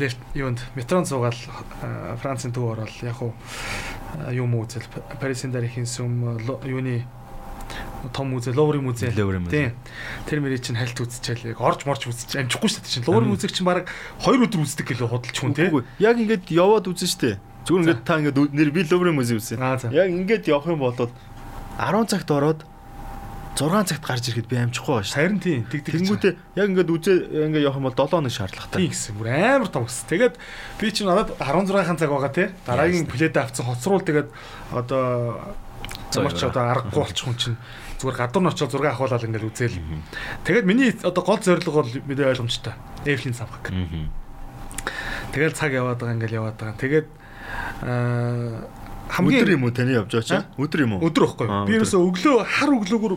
лефт 0.00 0.20
юунд 0.32 0.64
метрон 0.80 1.04
суугаад 1.04 1.36
э, 1.36 2.16
Францын 2.24 2.56
төв 2.56 2.72
ороод 2.72 2.88
яг 3.04 3.20
уу 3.20 3.36
юм 4.32 4.56
үзэл 4.56 4.88
Парисын 5.20 5.52
дараагийн 5.52 5.84
сүм 5.84 6.40
юуны 6.64 7.04
том 8.12 8.30
музей, 8.30 8.52
Луврын 8.54 8.84
музей. 8.84 9.10
Тийм. 9.52 9.74
Тэр 10.26 10.40
мөрий 10.40 10.58
чинь 10.58 10.76
хальт 10.76 10.96
үзчихэл 10.96 11.52
яг 11.52 11.60
орж 11.60 11.84
морж 11.84 12.08
үзчих 12.08 12.40
амжихгүй 12.40 12.68
шүү 12.72 12.80
дээ 12.80 12.94
чинь. 12.96 13.06
Луврын 13.06 13.30
музейг 13.30 13.52
чинь 13.52 13.68
баг 13.68 13.86
2 14.24 14.40
өдөр 14.48 14.64
үздэг 14.64 14.86
гэлээ 14.88 15.10
худалч 15.12 15.36
хүн 15.36 15.54
тийм. 15.54 15.84
Яг 16.00 16.16
ингээд 16.16 16.48
яваад 16.48 16.88
үзэн 16.88 17.10
штэ. 17.12 17.36
Зүгээр 17.68 17.82
ингээд 17.84 18.04
та 18.08 18.18
ингээд 18.24 18.56
нэр 18.56 18.70
би 18.72 18.82
Луврын 18.88 19.16
музей 19.20 19.36
үзсэн. 19.36 19.60
Яг 19.92 20.08
ингээд 20.08 20.48
явах 20.48 20.66
юм 20.72 20.80
бол 20.80 20.96
10 20.96 21.12
цагт 22.08 22.30
ороод 22.32 22.64
6 23.60 23.84
цагт 23.84 24.04
гарч 24.06 24.24
ирэхэд 24.30 24.48
би 24.48 24.56
амжихгүй 24.56 24.94
байна 24.96 25.04
шүү. 25.04 25.16
Харин 25.20 25.40
тийм. 25.42 25.62
Тэг 25.68 25.84
тэг. 25.84 26.00
Тэнгүүтээ 26.00 26.32
яг 26.56 26.66
ингээд 26.70 26.90
үзээ 26.96 27.16
ингээд 27.50 27.66
явах 27.68 27.76
юм 27.76 27.86
бол 27.90 27.98
7 27.98 28.08
хоног 28.16 28.32
шаардлагатай. 28.32 28.78
Тийм 28.80 28.92
гэсэн. 28.94 29.12
Бүр 29.20 29.28
амар 29.28 29.68
том 29.68 29.84
гэсэн. 29.84 30.08
Тэгээд 30.08 30.34
би 30.80 30.86
чинь 30.88 31.10
надад 31.10 31.36
16 31.36 32.00
цаг 32.00 32.08
байгаа 32.08 32.32
тий. 32.32 32.48
Дараагийн 32.64 33.04
пледэ 33.10 33.40
авцсан 33.42 33.66
хоцруул 33.68 34.00
тэгээд 34.00 34.28
одоо 34.72 35.36
замарч 36.10 36.42
одоо 36.44 36.64
аргагүй 36.70 37.00
болчих 37.00 37.24
хүн 37.26 37.38
чинь 37.38 37.56
зүгээр 37.98 38.18
гадуур 38.18 38.42
нь 38.44 38.50
очиод 38.50 38.70
зураг 38.70 38.94
авахуулаад 38.94 39.26
ингээл 39.26 39.48
үзээл. 39.50 39.78
Тэгээд 40.44 40.66
миний 40.66 40.90
одоо 41.02 41.22
гол 41.22 41.40
зорилго 41.40 41.82
бол 41.84 41.90
мэдээ 41.90 42.30
ойлгомжтой. 42.34 42.74
Эйфлийн 43.06 43.36
самхаг. 43.36 43.70
Тэгээд 45.32 45.54
цаг 45.54 45.70
яваад 45.72 46.00
байгаа 46.00 46.16
ингээл 46.18 46.38
яваад 46.40 46.56
байгаа. 46.58 46.80
Тэгээд 46.80 47.08
аа 47.84 48.66
хамгийн 49.10 49.42
өдөр 49.42 49.54
юм 49.54 49.64
уу 49.66 49.74
таны 49.74 49.92
явж 49.94 50.10
байгаа 50.14 50.28
чинь? 50.28 50.46
Өдөр 50.54 50.80
юм 50.86 50.92
уу? 50.96 51.06
Өдөр 51.10 51.24
байхгүй. 51.26 51.46
Би 51.66 51.72
ерөөсөө 51.78 52.00
өглөө 52.00 52.36
хар 52.46 52.70
өглөөгөр 52.78 53.14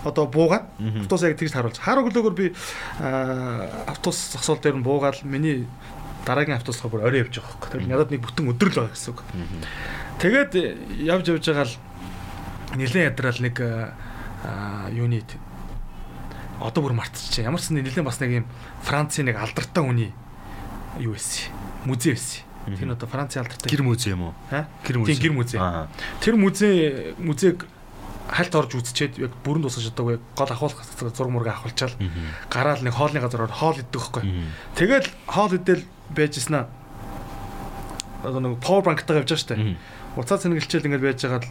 одоо 0.00 0.24
буугаад 0.26 0.64
автобус 0.80 1.22
яг 1.22 1.36
тэгж 1.38 1.52
харуулж 1.54 1.78
хар 1.78 2.00
өглөөгөр 2.02 2.34
би 2.34 2.46
автобус 3.86 4.18
зогсоол 4.34 4.58
дээр 4.58 4.80
нь 4.80 4.86
буугаад 4.86 5.22
миний 5.22 5.68
дараагийн 6.26 6.58
автобусгаа 6.58 6.90
бүр 6.90 7.06
орой 7.06 7.22
явж 7.22 7.38
байгаа 7.38 7.52
байхгүй. 7.52 7.70
Тэгээд 7.78 7.90
надад 7.94 8.10
нэг 8.10 8.22
бүтэн 8.26 8.50
өдөр 8.50 8.68
л 8.68 8.78
байгаа 8.80 8.94
гэсэн 8.96 9.12
үг. 9.14 9.20
Тэгээд 10.18 10.52
явж 11.04 11.24
явж 11.30 11.44
байгаа 11.46 11.66
л 11.68 11.74
нэлээд 12.76 13.10
ядраал 13.14 13.40
нэг 13.42 13.56
юуны 14.94 15.22
одоо 16.60 16.82
бүр 16.84 16.92
мартчихжээ. 16.92 17.48
Ямар 17.48 17.60
ч 17.60 17.72
нэлээд 17.72 18.04
бас 18.04 18.20
нэг 18.20 18.44
юм 18.44 18.46
Францын 18.84 19.26
нэг 19.32 19.40
алдартай 19.40 19.82
хүний 19.82 20.12
юу 21.00 21.16
байсан. 21.16 21.52
Музей 21.88 22.12
байсан. 22.12 22.44
Тэр 22.68 22.86
нь 22.86 22.92
одоо 22.92 23.08
Францын 23.08 23.42
алдартай 23.42 23.70
гэр 23.72 23.82
музей 23.82 24.12
юм 24.12 24.30
уу? 24.30 24.34
Гэр 24.84 25.00
музей. 25.00 25.16
Гэр 25.16 25.32
музей. 25.32 25.60
Тэр 26.20 26.36
музей 26.36 27.14
музейг 27.16 27.64
хальт 28.28 28.54
орж 28.54 28.76
үзчихэд 28.76 29.18
яг 29.18 29.32
бүрэн 29.42 29.64
тусгаж 29.64 29.90
одоо 29.90 30.20
гол 30.36 30.50
ахуулах 30.52 30.84
зураг 30.84 31.32
мураг 31.32 31.56
авахулчаал 31.56 31.96
гараал 32.52 32.84
нэг 32.84 32.94
хоолны 32.94 33.18
газар 33.18 33.48
хоол 33.48 33.80
идэх 33.80 34.12
байхгүй. 34.12 34.44
Тэгэл 34.76 35.08
хоол 35.26 35.56
идэл 35.56 35.82
байжснаа 36.14 36.68
одоо 38.22 38.40
нэг 38.40 38.60
power 38.60 38.84
bank-тайгаа 38.84 39.24
явж 39.24 39.32
байгаа 39.34 39.42
штэ. 39.42 39.76
Уцаа 40.14 40.38
цэнгэлчээл 40.38 40.86
ингээд 40.86 41.02
байж 41.02 41.20
байгаа 41.24 41.42
л 41.42 41.50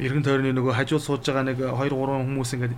эргэн 0.00 0.24
тойрны 0.24 0.52
нөгөө 0.56 0.72
хажуу 0.72 1.00
сууж 1.02 1.26
байгаа 1.28 1.52
нэг 1.52 1.58
2 1.60 1.68
3 1.68 1.92
хүмүүс 1.92 2.52
ингээд 2.56 2.74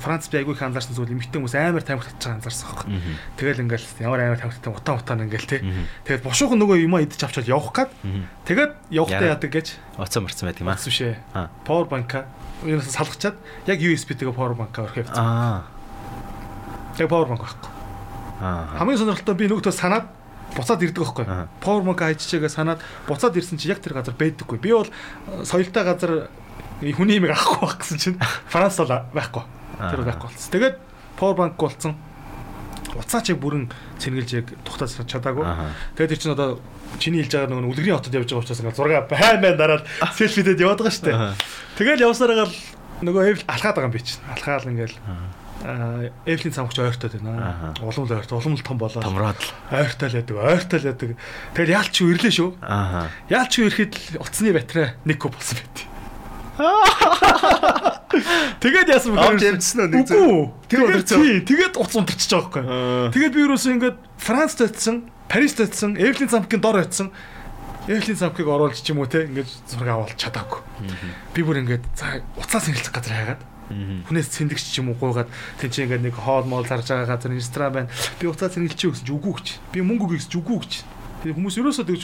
Франц 0.00 0.32
би 0.32 0.40
айгүй 0.40 0.56
их 0.56 0.62
анзаарсан 0.64 0.96
зүйл 0.96 1.12
эмэгтэй 1.12 1.36
хүмүүс 1.36 1.56
амар 1.60 1.84
тамхи 1.84 2.08
татж 2.16 2.24
байгаа 2.24 2.36
анзаарсан 2.40 2.66
байхгүй. 2.72 2.88
Тэгэл 3.36 3.62
ингээл 3.68 3.86
ямар 4.00 4.20
амар 4.24 4.40
тамхи 4.40 4.56
татсан 4.56 4.72
утаа 4.72 4.96
утаа 4.96 5.20
ингээл 5.20 5.50
те. 5.52 5.60
Тэгээд 6.08 6.24
бошуухан 6.24 6.56
нөгөө 6.56 6.80
юмаа 6.80 7.04
идэж 7.04 7.20
авчаад 7.28 7.50
явах 7.52 7.76
гад. 7.76 7.90
Тэгээд 8.48 8.72
явахдаа 8.88 9.36
яадаг 9.36 9.52
гэж 9.52 9.66
оцсон 10.00 10.24
марцсан 10.24 10.48
байт 10.48 10.60
юм 10.64 10.72
аа. 10.72 10.80
Биш 10.80 11.00
ээ. 11.04 11.20
Power 11.68 11.84
bank-а 11.92 12.24
юунаас 12.64 12.88
салгачаад 12.88 13.36
яг 13.68 13.78
USB-тэйгээ 13.84 14.32
power 14.32 14.56
bank-а 14.56 14.88
явцсан. 14.96 15.20
Аа. 15.20 15.68
Тэгээд 16.96 17.12
power 17.12 17.28
bank 17.28 17.44
байхгүй. 17.44 17.68
Аа. 18.40 18.80
Хамгийн 18.80 19.00
сонирхолтой 19.04 19.36
би 19.36 19.44
нөгөөдөө 19.52 19.74
санаад 19.76 20.08
буцаад 20.56 20.80
ирдэг 20.80 21.04
байхгүй. 21.04 21.24
Power 21.60 21.82
bank 21.84 22.00
хайччихээгээ 22.00 22.48
санаад 22.48 22.80
буцаад 23.04 23.36
ирсэн 23.36 23.60
чи 23.60 23.68
яг 23.68 23.84
тэр 23.84 24.00
газар 24.00 24.16
байдаггүй. 24.16 24.56
Би 24.56 24.72
бол 24.72 24.88
соёлтой 25.44 25.84
газар 25.84 26.12
хүний 26.80 27.16
имийг 27.16 27.32
авахгүй 27.32 27.66
байх 27.66 27.78
гэсэн 27.80 27.98
чинь 27.98 28.18
Франц 28.48 28.76
бол 28.80 28.92
байхгүй. 29.14 29.44
Тэр 29.80 30.02
байхгүй 30.04 30.28
болсон. 30.28 30.50
Тэгээд 30.52 30.76
power 31.16 31.34
bank 31.36 31.56
болсон. 31.56 31.96
Уцаа 32.96 33.20
чиг 33.20 33.36
бүрэн 33.40 33.68
цэнгэлж 34.00 34.30
яг 34.36 34.46
тухтаас 34.64 34.96
чадаагүй. 35.04 35.44
Тэгээд 35.96 36.10
тэр 36.16 36.20
чинь 36.20 36.34
одоо 36.36 36.60
чиний 37.00 37.20
хэлж 37.24 37.32
байгаа 37.32 37.52
нөгөө 37.52 37.72
үлгэрийн 37.76 37.96
хотод 38.00 38.16
явж 38.16 38.28
байгаа 38.32 38.44
учраас 38.44 38.60
ингээ 38.60 38.76
зураг 38.76 39.08
байн 39.08 39.40
байн 39.40 39.56
дараад 39.56 39.84
селфидэд 40.16 40.60
яваад 40.64 40.80
байгаа 40.80 40.96
шүү 40.96 41.06
дээ. 41.12 41.36
Тэгэл 41.76 42.04
явсараагаар 42.08 42.52
нөгөө 43.04 43.22
эв 43.36 43.38
алхаад 43.48 43.76
байгаа 43.76 43.88
юм 43.88 43.96
би 43.96 44.00
чинь. 44.00 44.24
Алхаал 44.32 44.68
ингээл 44.68 44.96
Эвлийн 46.24 46.52
цамхч 46.52 46.78
ойртоод 46.78 47.16
байна. 47.20 47.74
Улам 47.80 48.04
л 48.06 48.12
ойрт, 48.12 48.32
улам 48.32 48.54
л 48.54 48.62
том 48.62 48.78
болоо. 48.78 49.02
Томроод 49.02 49.40
л. 49.40 49.50
Ойртол 49.72 50.14
яадаг, 50.14 50.36
ойртол 50.36 50.84
яадаг. 50.84 51.10
Тэгэл 51.56 51.74
яалч 51.74 51.94
юу 52.04 52.12
ирлээ 52.12 52.32
шүү. 52.32 52.50
Яалч 53.32 53.52
юу 53.58 53.66
ирэхэд 53.66 53.92
л 53.96 54.20
утасны 54.20 54.52
батарей 54.52 54.94
1 55.04 55.16
куб 55.16 55.32
болсон 55.34 55.58
байт. 55.58 55.95
Тэгээд 58.64 58.88
яасан 58.88 59.12
бэ? 59.12 59.20
Авч 59.20 59.44
явчихсан 59.44 59.84
уу 59.84 59.92
нэг. 59.92 60.08
Тэр 60.72 60.88
өдөр 60.88 61.04
зөв. 61.04 61.20
Тэгээд 61.44 61.76
утас 61.76 62.00
унтарчихж 62.00 62.32
байгаа 62.32 62.64
байхгүй. 62.64 63.12
Тэгээд 63.12 63.36
би 63.36 63.44
юусэн 63.44 63.76
ингээд 63.76 64.00
Франц 64.16 64.56
татсан 64.56 65.12
Парист 65.28 65.60
очсон, 65.60 65.96
Эвлийн 65.96 66.28
замкын 66.28 66.60
дор 66.60 66.76
очсон. 66.76 67.10
Эвлийн 67.88 68.16
замкыг 68.16 68.46
оруулж 68.46 68.78
ч 68.78 68.94
юм 68.94 69.02
уу 69.02 69.10
те 69.10 69.26
ингээд 69.26 69.50
зураг 69.66 70.06
аваад 70.06 70.14
чадаагүй. 70.14 70.62
Би 71.34 71.42
бүр 71.42 71.66
ингээд 71.66 71.82
за 71.98 72.22
уцаас 72.38 72.70
сэргэлцэх 72.70 72.94
газар 72.94 73.14
хайгаад 73.14 73.42
хүнээс 74.06 74.30
цэндэгч 74.30 74.66
ч 74.70 74.78
юм 74.78 74.94
уу 74.94 74.98
гуйгаад 74.98 75.26
тэн 75.58 75.70
чи 75.70 75.82
ингээд 75.82 76.06
нэг 76.06 76.14
хоол 76.14 76.46
моол 76.46 76.62
зарж 76.62 76.86
байгаа 76.86 77.18
газар 77.18 77.34
ресторан 77.34 77.74
байна. 77.74 77.90
Би 78.22 78.30
уцаа 78.30 78.54
цэнгэлчих 78.54 78.94
гэсэн 78.94 79.06
чи 79.06 79.14
үгүй 79.14 79.34
гэж. 79.34 79.46
Би 79.74 79.82
мөнгө 79.82 80.14
өгье 80.14 80.22
гэж 80.22 80.34
үгүй 80.38 80.58
гэж. 80.62 80.72
Тэгээ 81.26 81.36
хүмүүс 81.42 81.58
ерөөсөө 81.58 81.86
тэгж 81.90 82.02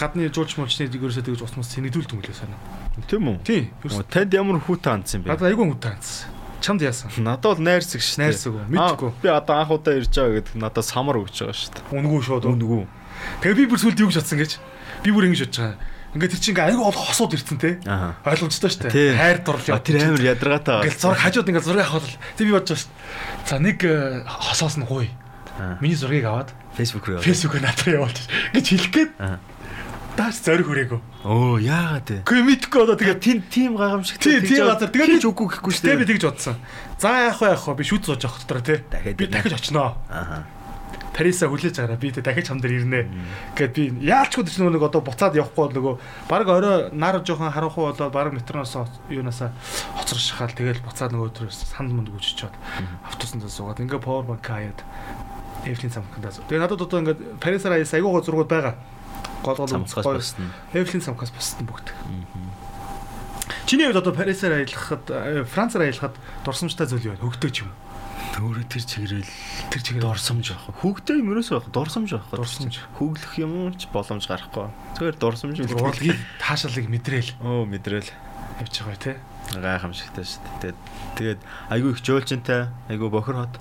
гадны 0.00 0.32
жуулч 0.32 0.56
муулчны 0.56 0.88
ерөөсөө 0.88 1.24
тэгж 1.28 1.44
ус 1.44 1.54
мус 1.60 1.68
цэнэгдүүлдэг 1.68 2.16
юм 2.16 2.24
лээ 2.24 2.32
санаа. 2.32 2.79
Тийм 3.06 3.28
үү? 3.30 3.36
Тийм. 3.46 3.64
Танд 4.10 4.34
ямар 4.34 4.58
хүүтэ 4.58 4.88
хандсан 4.90 5.22
бэ? 5.22 5.30
Надад 5.30 5.46
айгүй 5.50 5.66
хөтэ 5.70 5.88
хандсан. 5.94 6.28
Чамд 6.60 6.82
яасан? 6.84 7.08
Надад 7.24 7.56
бол 7.56 7.62
найрсаг 7.64 8.02
шүү 8.02 8.16
дээ. 8.18 8.24
Найрсаг 8.26 8.52
уу? 8.52 8.66
Мэдгүй. 8.68 9.10
Би 9.22 9.28
одоо 9.32 9.54
анх 9.62 9.70
удаа 9.72 9.94
ирж 9.96 10.12
байгаа 10.12 10.34
гэдэг 10.42 10.54
надад 10.60 10.84
самар 10.84 11.16
өгч 11.22 11.36
байгаа 11.40 11.56
шүү 11.56 11.72
дээ. 11.72 11.84
Үнгүү 11.96 12.20
шууд. 12.20 12.44
Үнгүү. 12.50 12.82
Тэгээ 13.40 13.56
би 13.56 13.64
бүр 13.70 13.80
сүлд 13.80 14.00
юу 14.02 14.10
гэж 14.12 14.18
бодсон 14.20 14.38
гэж. 14.44 14.52
Би 15.00 15.10
бүр 15.14 15.24
ингэж 15.30 15.40
бодож 15.48 15.58
байгаа. 15.64 15.78
Ингээд 16.10 16.32
тэр 16.34 16.40
чинь 16.42 16.52
ингээ 16.58 16.68
айгүй 16.74 16.84
олон 16.84 17.04
хосууд 17.06 17.32
ирсэн 17.38 17.58
те. 17.62 17.70
Ойлгомжтой 18.26 18.70
шүү 18.74 18.82
дээ. 18.90 19.14
Хайр 19.14 19.38
дурлал 19.46 19.70
яваа. 19.70 19.86
Тэр 19.86 19.96
амар 20.02 20.26
ядаргаатай. 20.26 20.90
Ингээл 20.90 21.00
зураг 21.00 21.22
хажууд 21.22 21.48
ингээ 21.54 21.64
зураг 21.64 21.86
авах 21.86 22.02
бол 22.02 22.18
тэг 22.34 22.44
би 22.44 22.52
бодож 22.52 22.70
байгаа 22.74 22.82
шүү. 22.82 22.90
За 23.46 23.56
нэг 23.62 23.78
э, 23.86 24.26
хосоос 24.26 24.74
нь 24.74 24.84
гуй. 24.90 25.06
Миний 25.78 25.94
зургийг 25.94 26.26
аваад 26.26 26.50
Facebook 26.74 27.06
руу 27.06 27.22
яваа. 27.22 27.26
Facebook-оор 27.30 27.62
натраа 27.62 27.94
явуулчих 28.02 28.26
гэж 28.52 28.64
хэлэх 28.74 28.90
гээд 28.90 29.10
Даас 30.16 30.42
зориг 30.42 30.66
хүрээгөө. 30.66 31.00
Оо 31.24 31.58
яагаад 31.62 32.08
вэ? 32.10 32.18
Гэхдээ 32.26 32.46
мэдхгүй 32.48 32.80
одоо 32.82 32.96
тэгээ 32.98 33.18
тим 33.22 33.38
тим 33.46 33.76
гайхамшиг 33.78 34.18
тийм 34.18 34.42
тийм 34.42 34.66
газар 34.66 34.90
тэгээд 34.90 35.10
хийж 35.20 35.26
үгүй 35.30 35.46
гэхгүй 35.54 35.72
шүү 35.72 35.84
дээ. 35.86 36.00
Би 36.02 36.08
тэгж 36.10 36.24
бодсон. 36.26 36.56
За 36.98 37.30
яах 37.30 37.38
вэ 37.38 37.54
яах 37.54 37.64
вэ? 37.70 37.78
Би 37.78 37.84
шүд 37.86 38.02
сууж 38.04 38.22
явах 38.26 38.42
дотроо 38.42 38.62
тий. 38.64 38.78
Би 39.14 39.24
дахиж 39.30 39.54
очноо. 39.54 39.94
Аа. 40.10 40.44
Париса 41.14 41.46
хүлээж 41.46 41.76
агараа 41.78 42.00
би 42.00 42.10
тэ 42.10 42.24
дахиж 42.24 42.48
хам 42.48 42.58
дээр 42.58 42.80
ирнэ. 42.80 43.00
Гэт 43.54 43.72
би 43.76 43.82
яалчгүй 44.08 44.46
ч 44.48 44.58
нэг 44.58 44.80
одоо 44.80 45.04
буцаад 45.04 45.36
явахгүй 45.36 45.74
нөгөө 45.76 45.94
баг 46.26 46.48
орой 46.48 46.90
нар 46.96 47.20
жоохон 47.20 47.52
харанхуй 47.52 47.92
болоод 47.92 48.12
баг 48.14 48.32
метроноос 48.32 48.88
юунаасаа 49.10 49.52
хоцрох 50.00 50.22
шахаал 50.22 50.54
тэгэл 50.56 50.80
буцаад 50.80 51.12
нөгөө 51.12 51.28
өдрөөс 51.28 51.76
санд 51.76 51.92
мөнд 51.92 52.08
гүжчиход 52.14 52.54
автобусанд 53.04 53.44
суугаад 53.52 53.82
ингээ 53.84 54.00
power 54.00 54.24
bank 54.24 54.46
хаяад 54.48 54.80
Эвлийн 55.66 55.92
самхандаас. 55.92 56.40
Тэгээ 56.48 56.62
надад 56.62 56.80
одоо 56.80 57.04
ингээд 57.04 57.20
Парисаар 57.36 57.76
аяс 57.76 57.92
айгуугаа 57.92 58.24
зургууд 58.24 58.48
байгаа 58.48 58.80
гол 59.42 59.56
гол 59.56 59.68
самцгаас 59.68 60.04
боссно. 60.04 60.50
Эвлийн 60.72 61.02
самхаас 61.02 61.30
боссон 61.30 61.66
бүгд. 61.66 61.92
Чиний 63.66 63.86
хувьд 63.86 64.02
одоо 64.02 64.12
Парисаар 64.12 64.60
аялахад 64.62 65.04
э, 65.10 65.44
Францаар 65.44 65.84
аялахад 65.86 66.14
дурсамжтай 66.44 66.86
зүйл 66.86 67.12
юу 67.12 67.14
вэ? 67.14 67.22
Хөгтөөч 67.22 67.56
юм. 67.62 67.70
Өөрөө 68.40 68.66
тэр 68.66 68.82
чигрэл 68.82 69.30
тэр 69.70 69.82
чигрэл 69.84 70.10
дурсамж 70.10 70.54
авах. 70.54 70.74
Хөгтөө 70.80 71.16
юм 71.20 71.30
ерөөсөө 71.34 71.54
авах, 71.60 71.70
дурсамж 71.70 72.10
авах. 72.16 72.30
Дурсамж. 72.34 72.74
Хөглөх 72.96 73.34
юм 73.36 73.74
ч 73.76 73.86
боломж 73.92 74.24
гарахгүй. 74.26 74.70
Зүгээр 74.96 75.16
дурсамж 75.20 75.56
урлагийг 75.60 76.18
таашаалыг 76.40 76.88
мэдрээл. 76.88 77.30
Оо 77.44 77.68
мэдрээл 77.68 78.10
явж 78.64 78.74
байгаа 78.80 78.98
тий. 78.98 79.16
Гайхамшигтай 79.50 80.24
шүү 80.24 80.42
дээ. 80.62 80.74
Тэгээд 81.18 81.40
айгүй 81.74 81.90
их 81.94 82.00
жөөлчөнтэй, 82.00 82.70
айгүй 82.90 83.08
бохор 83.10 83.44
хот. 83.44 83.54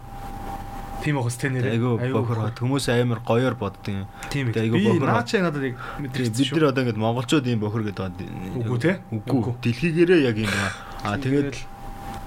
Тийм 1.04 1.20
ухас 1.20 1.40
тэ 1.40 1.50
нэр. 1.50 1.80
Айгүй 1.80 2.12
бохор. 2.12 2.52
Хүмүүс 2.60 2.92
амар 2.92 3.24
гоёор 3.24 3.56
боддог 3.56 3.88
юм. 3.88 4.08
Тийм 4.30 4.52
айгүй 4.52 5.00
бохор. 5.00 5.08
Наачаа 5.08 5.48
надад 5.48 5.64
яг 5.64 5.76
мэдэрсэн 6.04 6.36
шүү. 6.36 6.56
Бид 6.56 6.64
нар 6.64 6.72
одоо 6.76 6.84
ингэ 6.84 7.00
монголчууд 7.00 7.46
ийм 7.48 7.60
бохор 7.64 7.84
гэдэг. 7.88 8.28
Үгүй 8.60 8.78
те. 8.84 9.00
Үгүй. 9.12 9.56
Дэлхийгээрээ 9.64 10.22
яг 10.28 10.38
юм 10.44 10.52
аа. 11.08 11.16
Тэгээд 11.16 11.56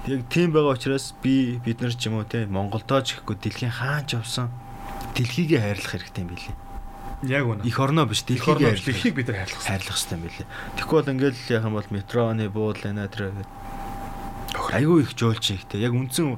яг 0.09 0.21
тийм 0.27 0.51
байгаа 0.51 0.75
учраас 0.75 1.13
би 1.21 1.61
бид 1.63 1.79
нар 1.79 1.93
ч 1.93 2.09
юм 2.09 2.19
уу 2.19 2.27
те 2.27 2.43
Монголдоо 2.49 2.99
ч 3.05 3.15
гэхгүй 3.21 3.37
дэлхийн 3.39 3.71
хаач 3.71 4.17
явсан 4.17 4.51
дэлхийгээ 5.15 5.61
хайрлах 5.63 5.91
хэрэгтэй 5.95 6.21
юм 6.25 6.29
билий. 6.33 6.55
Яг 7.23 7.45
үнэ. 7.47 7.63
Их 7.63 7.79
орноо 7.79 8.05
биш 8.09 8.27
дэлхийг 8.27 8.59
хайрлах. 8.59 8.83
Дэлхийг 8.83 9.15
бид 9.15 9.27
нар 9.31 9.37
хайрлах 9.47 9.63
хайрлах 9.63 9.95
хэрэгтэй 9.95 10.17
юм 10.17 10.23
билий. 10.27 10.47
Тэгэхгүй 10.75 10.97
бол 10.99 11.11
ингээл 11.13 11.41
юм 11.55 11.73
бол 11.77 11.89
метроны 11.93 12.45
буул 12.49 12.81
энэ 12.83 13.07
тэр 13.07 13.31
айгүй 14.73 15.03
их 15.03 15.13
жөөлч 15.13 15.45
ихтэй. 15.53 15.83
Яг 15.85 15.93
үндсэн 15.93 16.37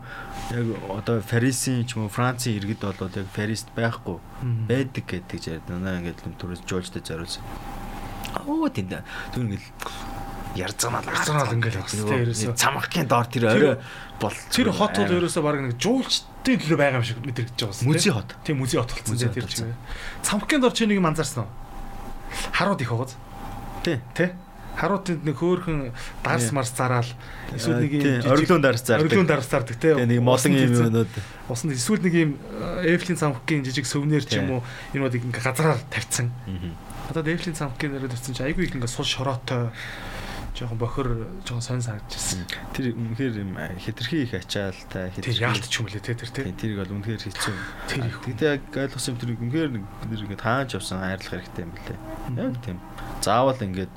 яг 0.51 0.67
одоо 0.91 1.21
Парисын 1.23 1.85
ч 1.87 1.95
юм 1.95 2.05
уу 2.05 2.11
Францын 2.11 2.55
иргэд 2.59 2.83
болоод 2.83 3.15
яг 3.15 3.27
Парист 3.31 3.71
байхгүй 3.75 4.19
байдаг 4.67 5.03
гэдэг 5.07 5.39
яриад 5.47 5.67
байна. 5.69 5.99
Ингээд 6.03 6.21
түрээс 6.37 6.63
жөөлчтэй 6.67 7.01
зориулсан. 7.01 7.43
Оо 8.45 8.67
тийм 8.69 8.91
түр 9.31 9.41
ингээд 9.47 9.65
ярцгаанаа 10.55 11.03
ярцгаанаа 11.03 11.55
ингээл 11.55 11.79
явсан. 11.81 12.55
Цамхгийн 12.55 13.07
доор 13.07 13.27
тэр 13.27 13.45
орой 13.51 13.75
бол 14.19 14.35
тэр 14.51 14.71
хот 14.71 14.95
бол 14.99 15.15
ерөөсөө 15.19 15.43
баг 15.43 15.59
нэг 15.63 15.75
жуулчдын 15.79 16.59
төлөө 16.59 16.77
байгаа 16.79 16.99
юм 16.99 17.07
шиг 17.07 17.19
мэдрэгдэж 17.23 17.59
байгаа 17.59 17.79
юм. 17.83 17.87
Музей 17.91 18.11
хот. 18.15 18.29
Тийм 18.43 18.59
музей 18.59 18.79
хот 18.79 18.91
болсон 18.95 19.31
тэр 19.35 19.47
чинь. 19.47 19.75
Цамхгийн 20.23 20.61
доор 20.63 20.75
чи 20.75 20.87
нэг 20.87 20.99
юм 20.99 21.07
анзаарсан 21.11 21.43
уу? 21.43 21.51
Харууд 22.55 22.79
их 22.79 22.91
байгаа. 22.91 23.11
Тий. 23.83 23.99
Тий 24.15 24.31
харууданд 24.75 25.23
нэг 25.23 25.35
хөөхөн 25.39 25.91
дарс 26.23 26.51
марс 26.51 26.71
зараал 26.75 27.07
эсвэл 27.55 27.81
нэг 27.81 27.91
юм 27.95 28.31
ориглон 28.31 28.61
дарс 28.61 28.83
зардаг. 28.83 29.07
Ориглон 29.07 29.27
дарс 29.27 29.47
зардаг 29.47 29.75
тий. 29.79 29.95
Нэг 29.95 30.21
молон 30.21 30.51
юм 30.51 30.73
юмнууд. 30.75 31.13
Усанд 31.47 31.73
эсвэл 31.73 32.03
нэг 32.03 32.13
юм 32.13 32.31
Эвлийн 32.83 33.17
цамхгийн 33.17 33.63
жижиг 33.63 33.87
сувнер 33.87 34.23
ч 34.27 34.37
юм 34.39 34.59
уу 34.59 34.61
юмнууд 34.91 35.15
ингээ 35.15 35.41
газараар 35.41 35.79
тавьсан. 35.87 36.31
Одоо 37.09 37.23
Эвлийн 37.23 37.55
цамхгийн 37.55 37.95
нэрээр 37.95 38.11
тавьсан 38.11 38.35
чи 38.35 38.43
айгүй 38.43 38.67
ингээ 38.67 38.91
сул 38.91 39.07
шороотой 39.07 39.71
жоохон 40.55 40.77
бохор 40.79 41.07
жоохон 41.43 41.61
сонь 41.61 41.83
санагдчихсан. 41.83 42.47
Тэр 42.71 42.95
үнэхээр 42.95 43.43
юм 43.43 43.59
хэтэрхий 43.59 44.23
их 44.23 44.39
ачаалтай 44.39 45.11
хэтэр 45.11 45.51
яалт 45.51 45.67
ч 45.67 45.83
юм 45.83 45.91
лээ 45.91 45.99
те 45.99 46.15
тэр 46.15 46.31
те. 46.31 46.47
Тэрийг 46.47 46.79
бол 46.79 46.95
үнэхээр 46.95 47.27
хэцүү. 47.27 47.55
Тэр 47.91 48.07
их. 48.07 48.17
Тэгтээ 48.23 48.51
яг 48.55 48.63
ойлгосон 48.71 49.19
юм 49.19 49.19
тэр 49.19 49.31
үнэхээр 49.35 49.69
бид 49.75 50.21
нэг 50.31 50.39
тааж 50.39 50.79
явсан 50.79 51.03
хайрлах 51.03 51.43
хэрэгтэй 51.43 51.63
юм 51.67 51.71
билээ. 51.75 51.99
Яг 52.39 52.55
тийм. 52.63 52.79
Заавал 53.19 53.59
ингээд 53.59 53.91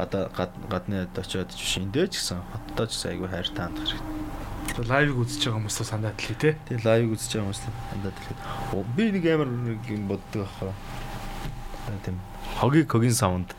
гадаа 0.00 0.32
гадны 0.32 1.04
ад 1.04 1.14
очиод 1.20 1.52
шиндээ 1.52 2.08
ч 2.08 2.24
гэсэн 2.24 2.40
хоттой 2.40 2.88
ч 2.88 2.96
гэсэн 2.96 3.10
айгүй 3.12 3.28
хайртай 3.28 3.64
хандах 3.68 3.84
хэрэгтэй. 3.84 4.88
Лайвыг 4.88 5.18
үзэж 5.20 5.40
байгаа 5.44 5.58
хүмүүс 5.60 5.76
сандаад 5.84 6.16
л 6.16 6.40
тий. 6.40 6.54
Тэгээ 6.56 6.86
лайвыг 6.88 7.12
үзэж 7.20 7.30
байгаа 7.36 7.46
хүмүүс 7.52 7.62
сандаад 7.68 8.16
л. 8.16 8.84
Би 8.96 9.04
нэг 9.12 9.24
амар 9.28 9.48
нэг 9.52 9.80
юм 9.92 10.08
боддог 10.08 10.48
аахгүй. 10.48 10.72
Тийм. 12.00 12.16
Хогийн 12.56 12.88
когийн 12.88 13.12
саунд. 13.12 13.52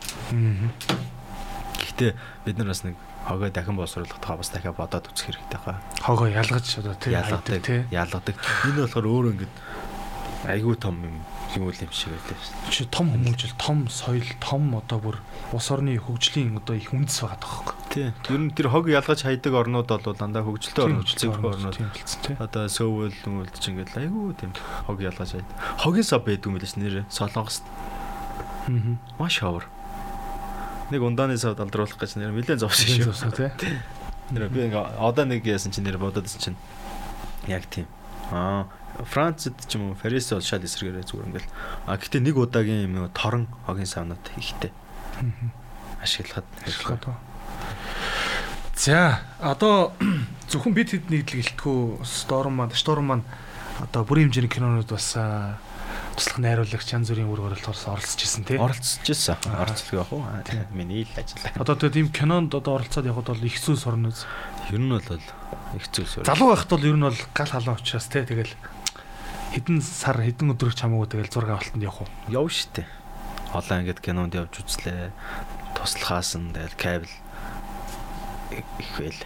Гэхдээ 1.77 2.11
бид 2.45 2.57
нар 2.57 2.73
бас 2.73 2.81
нэг 2.81 2.95
хогоо 3.27 3.49
дахин 3.53 3.77
боловсруулах 3.77 4.17
таа 4.17 4.41
бас 4.41 4.49
дахиад 4.49 4.79
бодоод 4.79 5.13
үзэх 5.13 5.29
хэрэгтэй 5.29 5.59
хаа. 5.61 5.77
Хогоо 6.01 6.25
ялгаж 6.25 6.65
одоо 6.81 6.95
тий. 6.97 7.13
Ялгадаг 7.13 7.61
тий. 7.61 7.85
Ялгадаг. 7.93 8.35
Энэ 8.65 8.87
болохоор 8.87 9.05
өөр 9.05 9.25
ингэдэг 9.35 9.51
айгүй 10.47 10.75
том 10.81 10.97
юм 11.05 11.21
юм 11.57 11.67
үл 11.67 11.75
юм 11.75 11.91
шиг 11.91 12.13
байлаа 12.15 12.37
шүү. 12.39 12.71
Чи 12.71 12.85
том 12.87 13.11
хүмүүжил, 13.11 13.53
том 13.59 13.87
соёл, 13.91 14.23
том 14.39 14.71
одоо 14.75 14.99
бүр 14.99 15.17
улс 15.51 15.67
орны 15.71 15.97
хөгжлийн 15.99 16.55
одоо 16.57 16.75
их 16.75 16.95
үндэс 16.95 17.27
байгаа 17.27 17.39
тоххой. 17.43 17.75
Тий. 17.91 18.07
Ер 18.31 18.39
нь 18.39 18.51
тэр 18.55 18.71
хог 18.71 18.87
ялгаж 18.87 19.23
хайдаг 19.27 19.51
орнууд 19.51 19.87
бол 19.91 20.15
дандаа 20.15 20.43
хөгжилтэй 20.47 20.83
орнууд, 20.87 21.11
зөвхөн 21.11 21.51
орнууд. 21.51 21.77
Одоо 22.39 22.71
Сөүл, 22.71 23.15
Нүгэлд 23.27 23.55
ч 23.59 23.65
ингээд 23.67 23.99
айгүй 23.99 24.31
тийм 24.39 24.51
хог 24.87 24.99
ялгаж 25.03 25.35
хайдаг. 25.35 25.55
Хогийн 25.83 26.07
сав 26.07 26.23
байдгүй 26.23 26.49
юм 26.51 26.59
биш 26.59 26.75
нэр 26.79 27.03
Солонгост. 27.11 27.67
Аа. 27.67 28.95
Маш 29.19 29.39
ховор. 29.43 29.67
Нэг 30.91 31.01
ундааны 31.03 31.35
савд 31.35 31.59
алдруулах 31.59 31.99
гэж 31.99 32.15
нэр 32.15 32.31
нэлээд 32.31 32.63
зовсон 32.63 32.87
шүү. 32.87 33.11
Зовсон 33.11 33.31
тий. 33.35 33.79
Нэр 34.31 34.47
би 34.47 34.71
ингээ 34.71 34.99
одоо 34.99 35.25
нэг 35.27 35.43
яасан 35.43 35.75
чинь 35.75 35.83
нэр 35.83 35.99
бодоод 35.99 36.27
чинь 36.27 36.55
яг 37.47 37.67
тийм. 37.67 37.87
Аа 38.31 38.67
Францад 39.05 39.55
ч 39.67 39.75
юм 39.75 39.91
уу 39.91 39.99
Парис 39.99 40.31
бол 40.31 40.41
шал 40.41 40.63
эсрэгээрээ 40.63 41.05
зүгээр 41.07 41.29
ингээл 41.29 41.49
а 41.87 41.97
гэхдээ 41.97 42.21
нэг 42.21 42.35
удаагийн 42.37 42.85
юм 42.87 43.09
торон 43.13 43.47
хогийн 43.65 43.89
савнууд 43.89 44.25
ихтэй 44.37 44.71
ашиглахад 46.01 46.45
ашиглахад 46.65 47.17
За 48.81 49.21
одоо 49.39 49.93
зөвхөн 50.49 50.73
бид 50.73 50.89
хэд 50.89 51.13
нэгдэл 51.13 51.45
гэлтгүү 51.45 52.01
шторм 52.01 52.57
маань 52.57 52.73
шторм 52.73 53.05
маань 53.13 53.25
одоо 53.77 54.01
бүрийн 54.01 54.33
хэмжээний 54.33 54.49
кинонууд 54.49 54.89
бас 54.89 55.13
туслах 56.17 56.41
найруулагч 56.41 56.89
янз 56.89 57.13
бүрийн 57.13 57.29
үр 57.29 57.45
оролцоос 57.45 57.85
оролцож 57.87 58.25
ирсэн 58.25 58.43
тий. 58.43 58.57
Оролцож 58.57 59.05
ирсэн. 59.05 59.37
Оролцдог 59.53 60.01
яг 60.01 60.09
уу. 60.09 60.25
Миний 60.73 61.05
л 61.05 61.13
ажил. 61.13 61.39
Одоо 61.55 61.77
тийм 61.77 62.09
кинонд 62.09 62.55
одоо 62.55 62.81
оролцоод 62.81 63.05
явхад 63.05 63.31
бол 63.31 63.45
их 63.45 63.57
зүйл 63.61 63.77
сурна 63.77 64.09
үз. 64.09 64.25
Ер 64.73 64.81
нь 64.81 64.89
бол 64.89 65.05
их 65.77 65.85
зүйл 65.93 66.09
сурна. 66.09 66.25
Залуу 66.25 66.49
байхад 66.51 66.69
бол 66.73 66.85
ер 66.85 66.97
нь 66.97 67.05
бол 67.05 67.19
гал 67.33 67.51
халуун 67.53 67.77
учраас 67.79 68.07
тий 68.09 68.25
тэгэл 68.25 68.53
хэдэн 69.51 69.83
сар 69.83 70.23
хэдэн 70.23 70.55
өдрөг 70.55 70.75
чамаагүй 70.75 71.07
тэгэл 71.11 71.31
зураг 71.31 71.59
авалтанд 71.59 71.83
явах 71.83 72.07
уу? 72.07 72.11
Яв 72.31 72.47
штэ. 72.47 72.87
Олон 73.51 73.83
ингээд 73.83 73.99
кинонд 73.99 74.35
явж 74.35 74.63
үзлээ. 74.63 75.11
Туслахаас 75.75 76.39
нь 76.39 76.55
тэгэл 76.55 76.79
кабел 76.79 77.11
их 78.55 78.91
байл. 78.95 79.21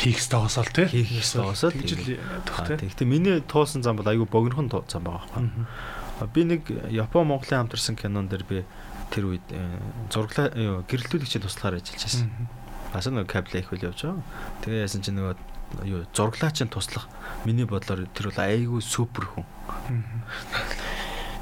Хийх 0.00 0.20
стогосол 0.20 0.68
тий. 0.72 0.88
Хийх 0.88 1.24
стогосол 1.24 1.72
гэж 1.76 1.90
л 1.92 2.16
төгтэй. 2.48 2.88
Гэхдээ 2.88 3.08
миний 3.08 3.40
туулсан 3.44 3.84
зам 3.84 4.00
бол 4.00 4.08
айгүй 4.08 4.28
богинохон 4.28 4.72
зам 4.88 5.04
байгаа 5.04 5.28
байхгүй. 5.28 6.28
Би 6.32 6.42
нэг 6.44 6.62
Япон 6.88 7.28
Монголын 7.28 7.68
хамтарсан 7.68 7.96
кинон 7.96 8.28
дээр 8.28 8.44
би 8.48 8.64
тэр 9.12 9.28
үед 9.28 9.46
э, 9.50 9.60
зураглаа 10.08 10.48
гэрэлтүүлэгчид 10.88 11.44
туслахаар 11.44 11.78
ажиллаж 11.80 12.00
байсан. 12.00 12.48
Бас 12.92 13.06
нэг 13.06 13.28
кабел 13.28 13.60
их 13.60 13.72
үл 13.72 13.92
явж 13.92 14.08
байгаа. 14.08 14.24
Тэгээ 14.64 14.84
яасан 14.84 15.02
чинь 15.02 15.18
нөгөө 15.20 15.36
юу 15.82 16.06
зураглаач 16.14 16.62
нь 16.62 16.70
туслах 16.70 17.10
миний 17.44 17.66
бодлоор 17.66 18.06
тэр 18.14 18.30
бол 18.30 18.40
айгүй 18.44 18.80
супер 18.80 19.26
хүн. 19.34 19.46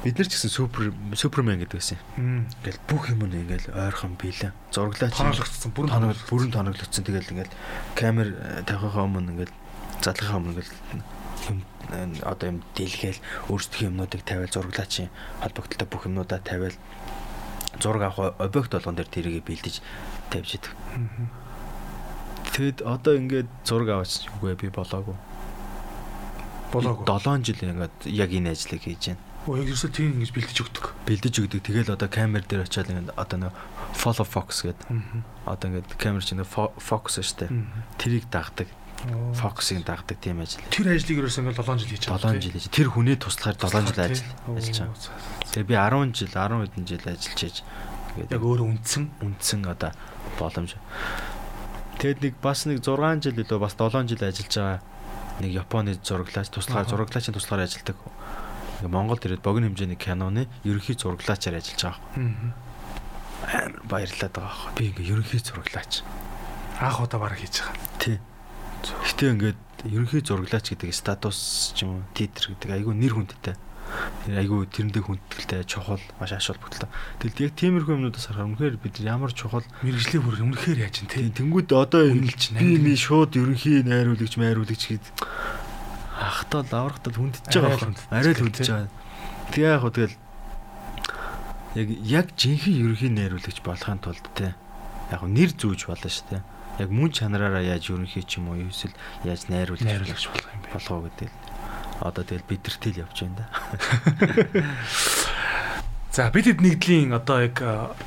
бид 0.03 0.17
нар 0.17 0.27
ч 0.27 0.35
гэсэн 0.35 0.51
супер 0.51 0.91
супермен 1.15 1.61
гэдэг 1.61 1.77
байсан. 1.77 1.99
Ингээл 2.17 2.81
бүх 2.89 3.07
юм 3.13 3.23
нь 3.29 3.45
ингээл 3.45 3.71
ойрхон 3.71 4.17
биелээ. 4.17 4.51
Зураглаач. 4.73 5.13
Тоноглогдсон, 5.15 5.71
бүрэн 5.71 5.91
тоног 5.93 6.19
бүрэн 6.27 6.51
тоноглогдсон. 6.51 7.03
Тэгэл 7.07 7.31
ингээл 7.31 7.53
камер 7.95 8.27
э, 8.35 8.63
тавихаа 8.67 9.07
өмнө 9.07 9.31
ингээл 9.31 9.55
задлахаа 10.03 10.41
өмнө 10.43 10.59
ингээл 10.59 10.73
юм 11.47 11.63
одоо 12.23 12.47
юм 12.51 12.59
дэлгээл 12.75 13.19
өөрсдөө 13.51 13.87
юмнуудыг 13.91 14.23
тавиал 14.23 14.51
зураглаачийн 14.51 15.11
холбогдлоо 15.43 15.87
бүх 15.87 16.07
юмнуудаа 16.07 16.39
тавиал 16.39 16.75
зураг 17.79 18.03
авах 18.07 18.35
объект 18.39 18.71
болгон 18.71 18.95
дээр 18.95 19.09
тэрийг 19.11 19.43
бэлдэж 19.43 19.81
тавьж 20.31 20.59
идэг. 20.59 20.71
Тэгэд 22.53 22.85
одоо 22.85 23.13
ингээд 23.17 23.49
зураг 23.65 23.89
аваач 23.89 24.29
үгүй 24.37 24.53
би 24.53 24.69
болоогүй. 24.69 25.17
Болоогүй. 26.69 27.05
7 27.09 27.41
жил 27.49 27.61
ингээд 27.65 27.95
яг 28.13 28.29
энэ 28.29 28.53
ажлыг 28.53 28.85
хийж 28.85 29.09
байна. 29.09 29.21
Оо 29.49 29.57
яг 29.57 29.67
ерөөсөө 29.73 29.91
тийм 29.91 30.13
ингэж 30.21 30.31
бэлдэж 30.37 30.57
өгдөг. 30.61 30.85
Бэлдэж 31.09 31.35
өгдөг. 31.41 31.61
Тэгэл 31.65 31.93
одоо 31.97 32.09
камер 32.13 32.45
дээр 32.45 32.69
очиад 32.69 32.93
ингээд 32.93 33.17
одоо 33.17 33.49
нэг 33.49 33.57
follow 33.97 34.23
fox 34.23 34.61
гэдэг. 34.63 34.85
Одоо 35.49 35.65
ингээд 35.67 35.97
камер 35.97 36.21
чинь 36.21 36.45
фокус 36.45 37.17
штэ. 37.17 37.49
Тэрийг 37.97 38.29
дагдаг. 38.29 38.69
Фокусыг 39.35 39.83
дагдаг 39.83 40.15
тийм 40.21 40.39
ажил. 40.39 40.63
Тэр 40.71 40.95
ажлыг 40.95 41.25
ерөөсөө 41.25 41.43
ингээд 41.43 41.59
7 41.59 41.81
жил 41.81 41.91
хийж 41.91 42.05
7 42.07 42.39
жил 42.39 42.55
хийж. 42.55 42.69
Тэр 42.71 42.87
хүний 42.87 43.17
туслахаар 43.19 43.57
7 43.59 43.91
жил 43.91 43.99
ажил 43.99 44.29
ажиллаж 44.47 44.77
байгаа. 44.79 45.51
Тэгээ 45.51 45.67
би 45.67 45.75
10 45.75 46.15
жил 46.15 46.31
10 46.31 46.63
хэдэн 46.69 46.85
жил 46.87 47.03
ажиллаж 47.03 47.39
хийж 47.41 47.57
яг 48.29 48.41
өөрөө 48.45 48.67
үндсэн 48.77 49.03
үндсэн 49.25 49.59
одоо 49.67 49.91
боломж. 50.39 50.77
Тэгэд 51.99 52.19
нэг 52.23 52.33
бас 52.41 52.65
нэг 52.65 52.81
6 52.81 53.25
жил 53.27 53.37
илүү 53.37 53.59
бас 53.59 53.75
7 53.77 54.07
жил 54.09 54.23
ажиллаж 54.23 54.53
байгаа 54.57 54.79
нэг 55.39 55.51
Японы 55.53 55.97
зураглаач 55.97 56.49
туслахаар 56.49 56.89
зураглаачийн 56.89 57.33
туслахаар 57.33 57.65
ажилладаг. 57.65 57.97
Монголд 58.83 59.25
ирээд 59.25 59.41
богино 59.41 59.71
хэмжээний 59.71 59.97
киноны 59.97 60.47
ерөнхий 60.63 60.95
зураглаачаар 60.95 61.57
ажиллаж 61.57 61.81
байгаа. 61.81 61.99
Амар 63.43 63.81
баярлаад 63.87 64.33
байгаа 64.33 64.51
байхгүй. 64.51 64.75
Би 64.77 64.83
ингээ 64.91 65.11
ерөнхий 65.13 65.41
зураглаач. 65.41 66.03
Анх 66.79 66.99
удаа 67.01 67.19
бараг 67.19 67.39
хийж 67.39 67.63
байгаа. 67.63 67.77
Тий. 67.99 68.17
Гэтэ 68.83 69.31
ингээд 69.33 69.61
ерөнхий 69.87 70.21
зураглаач 70.21 70.65
гэдэг 70.75 70.91
статус 70.93 71.71
ч 71.73 71.87
юм 71.87 72.03
уу, 72.03 72.07
титр 72.13 72.53
гэдэг 72.53 72.69
айгүй 72.71 72.93
нэр 72.93 73.13
хүндтэй. 73.15 73.55
Айгүй 74.23 74.67
тэрэндээ 74.71 75.03
хүндэтгэлтэй, 75.03 75.63
чухал, 75.67 76.01
маш 76.19 76.31
ашиг 76.31 76.55
холбогдолтой. 76.57 76.89
Тэгэл 77.19 77.51
яг 77.51 77.53
тиймэрхүү 77.59 77.93
юмнуудаас 77.99 78.25
харахаар 78.31 78.49
үнэхээр 78.55 78.75
бид 78.79 78.95
ямар 79.03 79.31
чухал 79.35 79.67
мэрэгжлийн 79.83 80.23
бүр 80.23 80.37
үнэхээр 80.47 80.79
яаж 80.87 80.95
ин 81.03 81.09
тий. 81.11 81.27
Тэнгүүд 81.27 81.69
одоо 81.75 82.07
Үнэлж 82.07 82.55
би 82.55 82.79
энэ 82.79 82.95
шууд 82.95 83.35
ерөнхий 83.35 83.83
найруулагч, 83.83 84.39
майруулагч 84.39 84.83
гээд 84.95 85.05
ахтал 86.15 86.67
аврахтал 86.71 87.15
хүндэж 87.19 87.51
байгаа 87.51 87.77
байна. 87.83 87.99
Арай 88.09 88.33
л 88.33 88.41
хүндэж 88.47 88.67
байгаа. 88.69 88.89
Тэгээ 89.51 89.71
яг 89.75 89.81
хөө 89.83 89.93
тэгэл 89.93 90.15
яг 91.75 91.87
яг 92.07 92.27
жинхэнэ 92.37 92.79
ерөнхий 92.79 93.11
найруулагч 93.11 93.59
болохын 93.65 93.99
тулд 93.99 94.25
те 94.37 94.55
яг 95.11 95.21
нэр 95.25 95.51
зүүж 95.51 95.89
болно 95.89 96.09
шүү 96.09 96.27
дээ. 96.31 96.43
Яг 96.81 96.89
мөн 96.89 97.11
чанараараа 97.13 97.61
яаж 97.61 97.89
ерөнхий 97.91 98.23
ч 98.23 98.37
юм 98.37 98.53
уу 98.53 98.61
эсвэл 98.69 98.95
яаж 99.27 99.49
найруулагч 99.49 100.25
болох 100.31 100.49
юм 100.53 100.61
бэ? 100.63 100.69
уу 100.79 101.01
гэдэг. 101.05 101.42
Одоо 102.01 102.23
тэгэл 102.23 102.47
бидэртэл 102.49 103.03
явж 103.05 103.17
байна 103.27 103.43
да. 103.43 103.47
За 106.13 106.29
бид 106.29 106.45
хэд 106.45 106.61
нэгдлийн 106.61 107.09
одоо 107.13 107.41
яг 107.41 107.57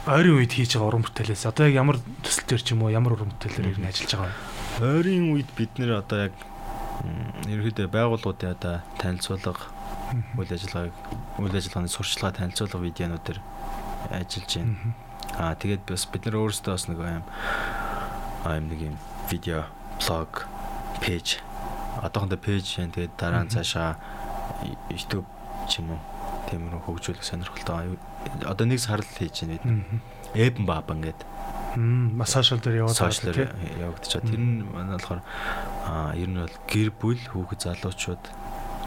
ойрын 0.07 0.39
үед 0.39 0.55
хийж 0.55 0.79
байгаа 0.79 0.95
уран 0.95 1.03
бүтээлээс 1.03 1.51
одоо 1.51 1.67
яг 1.67 1.75
ямар 1.75 1.99
төсөлтөр 2.23 2.63
ч 2.63 2.71
юм 2.71 2.87
уу 2.87 2.95
ямар 2.95 3.19
уран 3.19 3.35
бүтээлээр 3.35 3.75
ер 3.75 3.79
нь 3.83 3.91
ажиллаж 3.91 4.13
байгаа 4.15 4.31
вэ? 4.31 4.95
Ойрын 5.03 5.27
үед 5.35 5.51
бид 5.59 5.75
нэр 5.75 5.99
одоо 5.99 6.31
яг 6.31 6.35
ерөнхийдөө 7.51 7.91
байгууллагуудын 7.91 8.55
одоо 8.55 8.75
танилцуулга 9.03 9.59
үйл 10.39 10.55
ажиллагааг 10.55 10.95
үйл 11.43 11.57
ажиллагааны 11.59 11.91
сурчлага 11.91 12.39
танилцуулга 12.39 12.79
видеонуудаар 12.79 13.39
ажиллаж 14.11 14.53
байна. 14.55 14.95
Аа 15.35 15.55
тэгээд 15.59 15.83
бас 15.91 16.07
бид 16.07 16.23
нар 16.31 16.39
өөрсдөө 16.47 16.73
бас 16.79 16.87
нэг 16.87 16.99
юм 17.03 17.27
аа 18.47 18.59
нэг 18.63 18.81
юм 18.87 18.97
видео 19.27 19.67
блог 19.99 20.47
пэйж 21.03 21.43
одоохондоо 22.03 22.39
пэйж 22.39 22.67
байна. 22.79 22.93
Тэгээд 22.93 23.15
дараа 23.17 23.43
нь 23.45 23.53
цаашаа 23.53 23.97
YouTube 24.91 25.27
ч 25.69 25.81
юм 25.81 25.97
уу 25.97 26.01
тиймэрхүү 26.51 26.83
хөгжүүлэх 26.85 27.25
сонирхолтой. 27.25 27.99
Одоо 28.47 28.67
нэг 28.67 28.81
сарл 28.81 29.05
хийж 29.05 29.45
байна 29.45 29.59
бид. 29.59 29.65
Эбн 30.35 30.67
бабан 30.67 31.03
гэдэг. 31.03 31.27
Сошиал 32.25 32.61
дээр 32.61 32.89
яваад 32.89 32.97
сошиал 32.97 33.35
дээр 33.35 33.53
явагдчихаа. 33.81 34.25
Тэр 34.25 34.41
нь 34.41 34.65
манай 34.65 34.97
болохоор 34.97 35.23
аа 35.85 36.17
ер 36.17 36.29
нь 36.29 36.41
бол 36.41 36.57
гэр 36.71 36.91
бүл 36.97 37.21
хүүхэд 37.21 37.61
залуучууд 37.69 38.25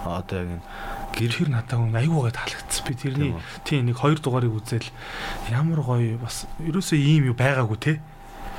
одоо 0.06 0.38
яг 0.40 0.50
энэ 0.58 0.66
гэр 1.14 1.32
хэр 1.36 1.50
надад 1.52 1.94
айгуугаа 1.94 2.34
таалагдсан. 2.34 2.84
Би 2.88 2.94
тэрний 2.96 3.32
тийм 3.68 3.86
нэг 3.92 4.00
хоёр 4.00 4.18
дугаарыг 4.18 4.56
үзэл 4.56 4.90
ямар 5.52 5.84
гоё 5.84 6.18
бас 6.18 6.48
ерөөсөө 6.64 6.98
ийм 6.98 7.30
юу 7.30 7.36
байгаагүй 7.38 7.78
те. 7.78 7.94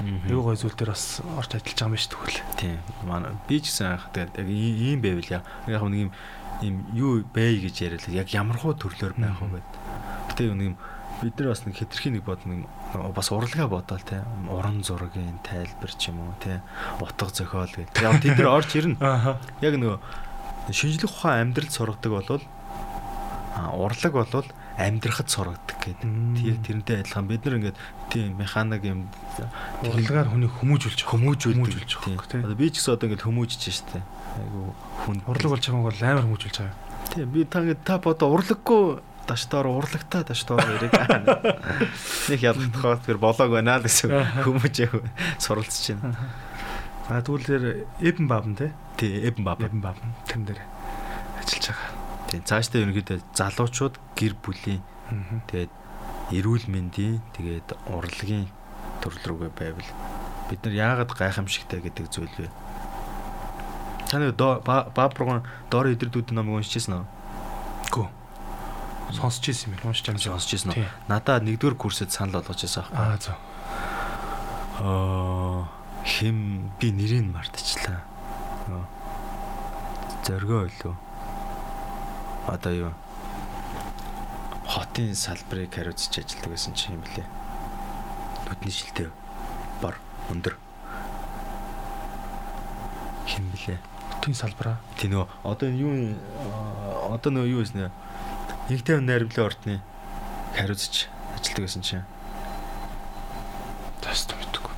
Айгуу 0.01 0.44
гоё 0.48 0.57
зүйл 0.57 0.76
дээр 0.76 0.92
бас 0.96 1.20
орж 1.36 1.51
ажиллаж 1.55 1.76
байгаа 1.76 1.88
юм 1.88 1.94
биш 1.94 2.07
тэгвэл. 2.09 2.40
Тийм. 2.57 2.78
Манай 3.05 3.32
би 3.48 3.61
ч 3.61 3.68
гэсэн 3.68 3.86
анх 3.92 4.09
тэгээд 4.12 4.40
яг 4.40 4.48
ийм 4.48 4.98
байвал 5.05 5.30
яг 5.36 5.44
нэг 5.68 6.01
юм 6.09 6.12
ийм 6.64 6.76
юу 6.96 7.24
бай 7.34 7.61
гэж 7.61 7.76
яриад 7.84 8.05
яг 8.09 8.28
ямархуу 8.32 8.72
төрлөөр 8.76 9.14
байх 9.16 9.40
уу 9.40 9.53
гэд. 9.53 9.68
Гэтэ 10.32 10.53
нэг 10.57 10.68
юм 10.72 10.76
бид 11.20 11.36
нар 11.36 11.53
бас 11.53 11.64
нэг 11.68 11.76
хэтэрхий 11.76 12.12
нэг 12.16 12.24
бод 12.24 12.40
нэг 12.48 12.64
бас 13.12 13.28
урлагаа 13.28 13.68
бодоол 13.68 14.05
те 14.05 14.24
уран 14.48 14.80
зургийн 14.80 15.40
тайлбар 15.44 15.92
ч 15.92 16.09
юм 16.09 16.20
уу 16.24 16.34
те 16.40 16.64
утга 17.01 17.28
зохиол 17.28 17.68
гэдэг. 17.68 18.01
Яг 18.01 18.20
тэд 18.24 18.40
нар 18.40 18.57
орж 18.57 18.72
ирнэ. 18.76 18.96
Яг 19.61 19.74
нөгөө 19.76 20.01
шинжлэх 20.72 21.12
ухаан 21.12 21.53
амьдрал 21.53 21.68
сургадаг 21.68 22.12
болвол 22.12 22.44
урлаг 23.76 24.12
болвол 24.12 24.48
амьдрахад 24.80 25.28
сургадаг 25.28 25.76
гэдэг. 25.84 26.08
Тэг 26.40 26.56
тэрнтэй 26.64 26.96
адилхан 27.04 27.26
бид 27.28 27.44
нар 27.44 27.56
ингээд 27.60 27.78
тийм 28.08 28.40
механик 28.40 28.82
юм 28.88 29.06
урлагаар 29.84 30.32
хүнийг 30.32 30.52
хүмүүжүүлж 30.56 31.00
хүмүүжүүлж 31.04 31.90
байгаа. 32.00 32.48
Одоо 32.48 32.56
би 32.56 32.72
ч 32.72 32.80
гэсэн 32.80 32.96
одоо 32.96 33.06
ингээд 33.12 33.26
хүмүүжиж 33.28 33.62
штэ. 33.68 34.00
Айгу 34.00 34.72
хүн 35.04 35.20
урлаг 35.28 35.50
болж 35.52 35.64
байгааг 35.68 35.86
бол 35.86 36.00
амар 36.00 36.24
хүмүүжүүлж 36.24 36.56
байгаа. 36.64 36.76
Тийм 37.12 37.28
би 37.30 37.44
та 37.44 37.60
ингээд 37.60 37.84
та 37.84 38.00
бодо 38.00 38.24
урлаггүй 38.32 38.82
даштаар 39.30 39.66
урлагтаа 39.70 40.24
даштаар 40.24 40.64
яриг. 40.64 40.92
Нэг 42.32 42.40
ялгах 42.40 43.04
тэр 43.06 43.18
болоог 43.22 43.50
байна 43.52 43.78
л 43.78 43.86
гэсэн 43.86 44.10
хүмүүжээг 44.42 44.92
суралцж 45.38 45.94
байна. 45.94 46.16
За 47.06 47.22
тэгвэл 47.22 47.46
тэр 47.46 47.64
Эбн 48.00 48.26
бабн 48.30 48.54
те. 48.54 48.72
Тий, 48.96 49.22
Эбн 49.26 49.44
баб. 49.44 49.62
Эбн 49.62 49.82
бабн 49.82 50.14
тэн 50.26 50.46
дээр 50.46 50.62
ажиллаж 51.38 51.74
байгаа. 51.74 51.99
Тийм 52.30 52.46
цаашдаа 52.46 52.86
ерөнхийдөө 52.86 53.18
залуучууд 53.34 53.94
гэр 54.14 54.34
бүлийн 54.38 54.82
тэгээд 55.50 55.72
эрүүл 56.38 56.66
мэндийн 56.70 57.18
тэгээд 57.34 57.74
урлагийн 57.90 58.46
төрөл 59.02 59.26
рүүгээ 59.26 59.52
байвал 59.58 59.90
бид 60.46 60.60
нар 60.62 60.74
яагаад 60.74 61.10
гайхамшигтай 61.10 61.82
гэдэг 61.82 62.06
зүйл 62.06 62.30
вэ? 62.38 62.50
Таны 64.10 64.30
баабргон 64.34 65.42
доор 65.70 65.90
идэрлүүд 65.90 66.30
номыг 66.30 66.62
уншижсэн 66.62 67.02
үү? 67.02 67.06
Гүү. 67.90 68.06
Сонсч 69.14 69.50
ирсэн 69.50 69.74
юм 69.74 69.90
уншиж 69.90 70.06
байгаа 70.06 70.38
сонсч 70.38 70.54
ирсэн 70.54 70.74
үү? 70.74 70.86
Надаа 71.10 71.42
нэгдүгээр 71.42 71.78
курсэд 71.78 72.14
санал 72.14 72.42
болгож 72.42 72.62
ирсэн 72.62 72.86
аахгүй. 72.86 72.98
Аа 72.98 73.18
зөв. 73.18 73.38
Аа 74.82 75.66
хэм 76.06 76.70
би 76.78 76.94
нэрийг 76.94 77.26
мартчихлаа. 77.30 78.02
Зоргоо 80.26 80.66
илүү. 80.66 80.94
Одоо 82.47 82.72
юу? 82.72 82.93
Хотын 84.70 85.14
салбарыг 85.14 85.74
хариуцж 85.74 86.14
ажилладаг 86.14 86.55
гэсэн 86.55 86.74
чинь 86.74 86.95
юм 86.95 87.03
блэ. 87.03 87.24
Нүдний 88.47 88.70
шилтэй 88.72 89.11
бор 89.82 89.99
өндөр. 90.30 90.57
Хэм 93.26 93.51
блэ? 93.51 93.76
Хотын 94.14 94.34
салбараа. 94.34 94.78
Тий 94.97 95.11
нөгөө 95.11 95.26
одоо 95.43 95.68
юу 95.68 96.14
одоо 97.11 97.30
нөгөө 97.34 97.51
юу 97.51 97.66
вэ? 97.66 97.91
Нэг 98.70 98.86
тавь 98.86 99.03
найрамдлын 99.03 99.47
ордны 99.47 99.82
хариуцж 100.55 101.11
ажилладаг 101.34 101.64
гэсэн 101.66 101.82
чинь. 101.82 102.07
Таст 104.01 104.32
мэдгүй. 104.38 104.74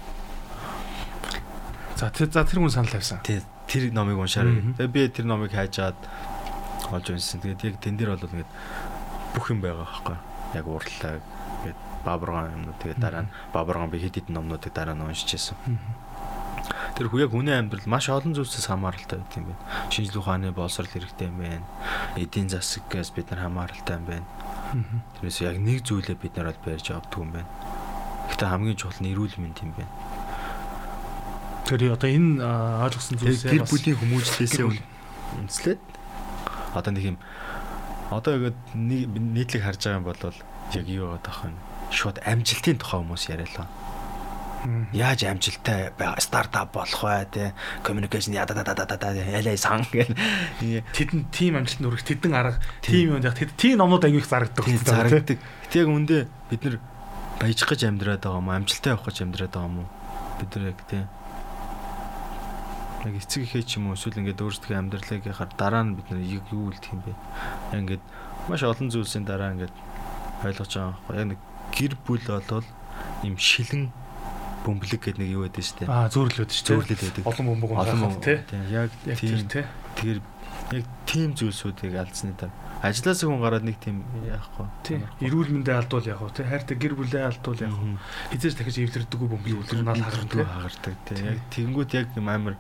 За 2.01 2.11
тэр 2.11 2.33
за 2.33 2.45
тэр 2.49 2.65
хүн 2.65 2.73
санал 2.73 2.91
тавьсан. 2.97 3.21
Тий 3.23 3.45
тэр 3.69 3.93
номыг 3.93 4.19
уншаарай. 4.19 4.75
Тэгээ 4.77 4.93
би 4.93 5.09
тэр 5.09 5.27
номыг 5.29 5.53
хайжаад 5.53 5.97
олж 6.93 7.09
уншсан. 7.11 7.40
Тэгээд 7.40 7.64
яг 7.64 7.76
тэн 7.80 7.97
дээр 7.97 8.14
бол 8.14 8.28
ингээд 8.28 8.51
бүх 9.34 9.47
юм 9.51 9.61
байгаа 9.64 9.86
байхгүй. 9.88 10.16
Яг 10.57 10.66
урлаа 10.68 11.14
гээд 11.64 11.78
бабарган 12.05 12.53
юмнууд 12.57 12.78
тэгээд 12.82 13.01
дараа 13.01 13.22
нь 13.24 13.32
бабарган 13.53 13.90
би 13.90 13.99
хэд 14.03 14.16
хэдэн 14.20 14.34
номнуудыг 14.36 14.72
дараа 14.72 14.95
нь 14.95 15.03
уншижсэн. 15.03 15.57
Тэр 16.93 17.09
хүү 17.09 17.24
яг 17.24 17.32
хүний 17.32 17.57
амьдрал 17.57 17.88
маш 17.88 18.12
олон 18.12 18.36
зүйлсээс 18.36 18.68
хамааралтай 18.68 19.16
байт 19.18 19.36
юм 19.40 19.49
байна. 19.49 19.64
Шинжлэх 19.88 20.20
ухааны 20.20 20.53
боловсрал 20.53 20.93
хэрэгтэй 20.93 21.32
юм 21.32 21.40
байна. 21.40 21.66
Эдийн 22.20 22.53
засагаас 22.53 23.11
бид 23.16 23.32
нар 23.32 23.49
хамааралтай 23.49 23.97
юм 23.97 24.05
байна. 24.05 24.28
Тэрээс 25.16 25.38
яг 25.40 25.57
нэг 25.57 25.80
зүйлээ 25.88 26.20
бид 26.20 26.36
нар 26.36 26.53
бол 26.53 26.62
барьж 26.68 26.93
авдаг 26.93 27.16
юм 27.16 27.32
байна. 27.32 27.49
Гэтэ 28.28 28.45
хамгийн 28.45 28.76
чухал 28.76 29.01
нь 29.01 29.11
эрүүл 29.16 29.40
мэнд 29.40 29.59
юм 29.64 29.72
байна. 29.72 29.93
Тэр 31.64 31.97
одоо 31.97 32.11
энэ 32.12 32.45
ойлгосон 32.84 33.16
зүйлсээ 33.16 33.57
гэр 33.57 33.64
бүлийн 33.64 33.97
хүмүүжлээсээ 33.97 34.64
үнслээд 34.68 35.80
одоо 36.75 36.93
нэг 36.93 37.05
юм 37.14 37.18
Одоо 38.12 38.37
ингээд 38.37 38.59
нийтлэг 39.16 39.62
харж 39.64 39.89
байгаа 39.89 40.01
юм 40.01 40.05
бол 40.05 40.20
яг 40.77 40.87
юу 40.89 41.16
байгаа 41.16 41.25
тах 41.25 41.41
вэ? 41.49 41.57
Шууд 41.89 42.20
амжилтын 42.20 42.77
тухай 42.77 43.01
хүмүүс 43.01 43.25
яриалаа. 43.33 43.66
Яаж 44.93 45.25
амжилттай 45.25 45.91
стартап 46.20 46.77
болох 46.77 47.01
вэ 47.01 47.25
те 47.33 47.45
communication 47.81 48.37
яда 48.37 48.53
да 48.53 48.62
да 48.68 48.85
да 48.85 48.97
да 49.01 49.16
ялай 49.16 49.57
сан 49.57 49.89
гэл. 49.89 50.12
Тэдэн 50.61 51.33
тим 51.33 51.57
амжилтанд 51.57 51.89
хүрэх 51.89 52.05
тэдэн 52.05 52.37
арга 52.37 52.61
тим 52.85 53.16
юм 53.16 53.25
яг 53.25 53.33
тэд 53.33 53.57
тийм 53.57 53.81
номнууд 53.81 54.05
аягүй 54.05 54.20
их 54.20 54.29
зарагддаг 54.29 54.68
зарагддаг. 54.68 55.39
Тэг 55.73 55.81
яг 55.81 55.89
үндэ 55.89 56.29
бид 56.53 56.62
нар 56.68 56.77
баяжих 57.41 57.64
гэж 57.64 57.89
амьдраад 57.89 58.20
байгаа 58.20 58.45
юм 58.45 58.53
амжилттай 58.53 58.93
явах 58.93 59.09
гэж 59.09 59.25
амьдраад 59.25 59.53
байгаа 59.57 59.73
юм? 59.73 59.89
Бид 60.37 60.51
нар 60.53 60.64
яг 60.68 60.81
те 60.85 61.09
яг 63.03 63.14
эцэг 63.18 63.42
ихээ 63.42 63.62
ч 63.66 63.82
юм 63.82 63.90
уу 63.90 63.98
эсвэл 63.98 64.22
ингээд 64.22 64.42
өөрсдөө 64.42 64.78
амьдралыг 64.78 65.26
хаар 65.26 65.50
дараа 65.59 65.82
нь 65.82 65.98
бид 65.98 66.07
нар 66.11 66.22
юу 66.22 66.70
үлдэх 66.70 66.94
юм 66.94 67.03
бэ? 67.03 67.12
Ингээд 67.74 68.03
маш 68.46 68.62
олон 68.62 68.88
зүйлсийн 68.90 69.26
дараа 69.26 69.55
ингээд 69.59 69.74
ойлгож 70.46 70.70
байгаа 70.70 70.94
байхгүй 71.03 71.18
яг 71.18 71.26
нэг 71.34 71.40
гэр 71.74 71.92
бүл 72.07 72.22
болол 72.22 72.66
юм 73.26 73.34
шилэн 73.38 73.90
бөмбөлөг 74.62 75.00
гэдэг 75.03 75.18
нэг 75.18 75.30
юу 75.34 75.42
байдаг 75.46 75.64
шүү 75.66 75.76
дээ. 75.82 75.90
Аа 75.90 76.07
зөөрлөд 76.07 76.50
шүү. 76.55 76.66
Зөөрлөд 76.70 77.00
байдаг. 77.03 77.22
Олон 77.26 77.46
бөмбөг 77.50 77.70
олон 77.74 78.14
тий. 78.22 78.38
Яг 78.70 78.90
тийм 79.18 79.42
тий. 79.50 79.64
Тэгэхээр 79.98 80.20
яг 80.78 80.84
тийм 81.11 81.30
зүйлсүүдийг 81.34 81.98
алдсны 81.98 82.34
дараа 82.38 82.62
ажлаас 82.83 83.22
хүн 83.22 83.39
гараад 83.39 83.62
нэг 83.62 83.78
тийм 83.78 84.03
яахгүй. 84.26 84.66
Тий. 84.83 84.99
Эрүүл 85.22 85.55
мэндэ 85.55 85.70
алдвал 85.70 86.03
яг 86.03 86.18
уу 86.18 86.35
тий. 86.35 86.43
Хайртай 86.43 86.74
гэр 86.74 86.99
бүлээ 86.99 87.30
алдвал 87.30 87.62
яг 87.62 87.78
уу. 87.78 87.95
Хизээж 88.35 88.59
дахиж 88.59 88.83
эвдэрдэггүй 88.83 89.28
бөмбөг 89.30 89.55
үлдэрнэл 89.62 90.03
хагардаг. 90.03 90.43
Хагардаг 90.51 90.97
тий. 91.07 91.18
Яг 91.22 91.39
тэгэнгүүт 91.55 91.91
яг 91.95 92.07
амар 92.18 92.59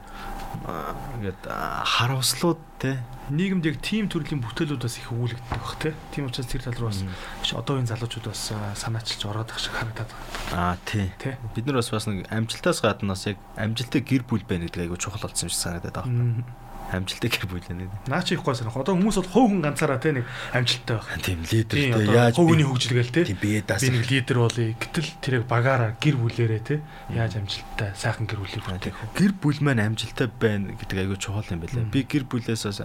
ингээд 1.18 1.42
харамслууд 1.42 2.60
те 2.78 3.02
нийгэмд 3.34 3.66
яг 3.66 3.82
тийм 3.82 4.06
төрлийн 4.06 4.44
бүтээлүүд 4.44 4.84
бас 4.84 4.98
их 5.00 5.10
үүлэгддэг 5.10 5.58
бах 5.58 5.76
те 5.80 5.96
тийм 6.14 6.28
учраас 6.28 6.46
тэр 6.46 6.62
тал 6.62 6.76
руу 6.76 6.92
бас 6.92 7.02
одоогийн 7.50 7.88
залуучууд 7.88 8.28
бас 8.28 8.52
санаачилж 8.78 9.22
ороод 9.26 9.50
их 9.50 9.58
шиг 9.58 9.74
харагдаад 9.74 10.12
байна. 10.12 10.76
Аа 10.76 10.76
тий. 10.84 11.08
Бид 11.56 11.66
нар 11.66 11.80
бас 11.80 11.90
бас 11.90 12.06
нэг 12.06 12.28
амжилтаас 12.28 12.84
гадна 12.84 13.16
бас 13.16 13.26
яг 13.26 13.40
амжилттай 13.56 14.04
гэр 14.04 14.22
бүл 14.28 14.44
байна 14.44 14.68
гэдэг 14.68 14.86
айгу 14.86 15.00
чухал 15.00 15.24
болсон 15.24 15.48
юм 15.48 15.54
шиг 15.54 15.64
санагдаад 15.64 16.04
байна 16.04 16.44
амжилттай 16.92 17.30
гэр 17.32 17.46
бүл 17.48 17.64
байна. 17.64 17.88
Наа 18.06 18.22
чи 18.22 18.34
их 18.36 18.44
гой 18.44 18.54
санах. 18.54 18.76
Одоо 18.76 18.94
хүмүүс 18.96 19.18
бол 19.20 19.32
хүн 19.32 19.64
ганцаараа 19.64 19.98
те 19.98 20.12
нэг 20.12 20.26
амжилттай 20.52 20.96
байх. 21.00 21.08
Тийм 21.24 21.40
лидертэй 21.42 22.06
яаж 22.12 22.36
хүний 22.36 22.66
хөгжилгээл 22.68 23.12
те. 23.12 23.24
Тийм 23.26 23.40
бие 23.40 23.62
даас. 23.64 23.82
Би 23.82 23.90
нэг 23.90 24.06
лидер 24.06 24.36
болъё. 24.44 24.76
Гэтэл 24.76 25.10
тэрийг 25.24 25.44
багаараа 25.48 25.96
гэр 25.96 26.16
бүлээрээ 26.20 26.62
те 26.62 26.76
яаж 27.10 27.40
амжилттай 27.40 27.96
сайхан 27.96 28.28
гэр 28.28 28.40
бүлийг 28.44 28.64
бүтээх 28.68 28.96
вэ? 28.96 29.08
Гэр 29.16 29.32
бүл 29.40 29.58
маань 29.64 29.82
амжилттай 29.82 30.28
байна 30.28 30.76
гэдэг 30.76 30.98
айгүй 31.02 31.18
чухал 31.18 31.48
юм 31.48 31.64
байлаа. 31.64 31.88
Би 31.88 32.04
гэр 32.04 32.24
бүлээс 32.28 32.68
бас 32.68 32.80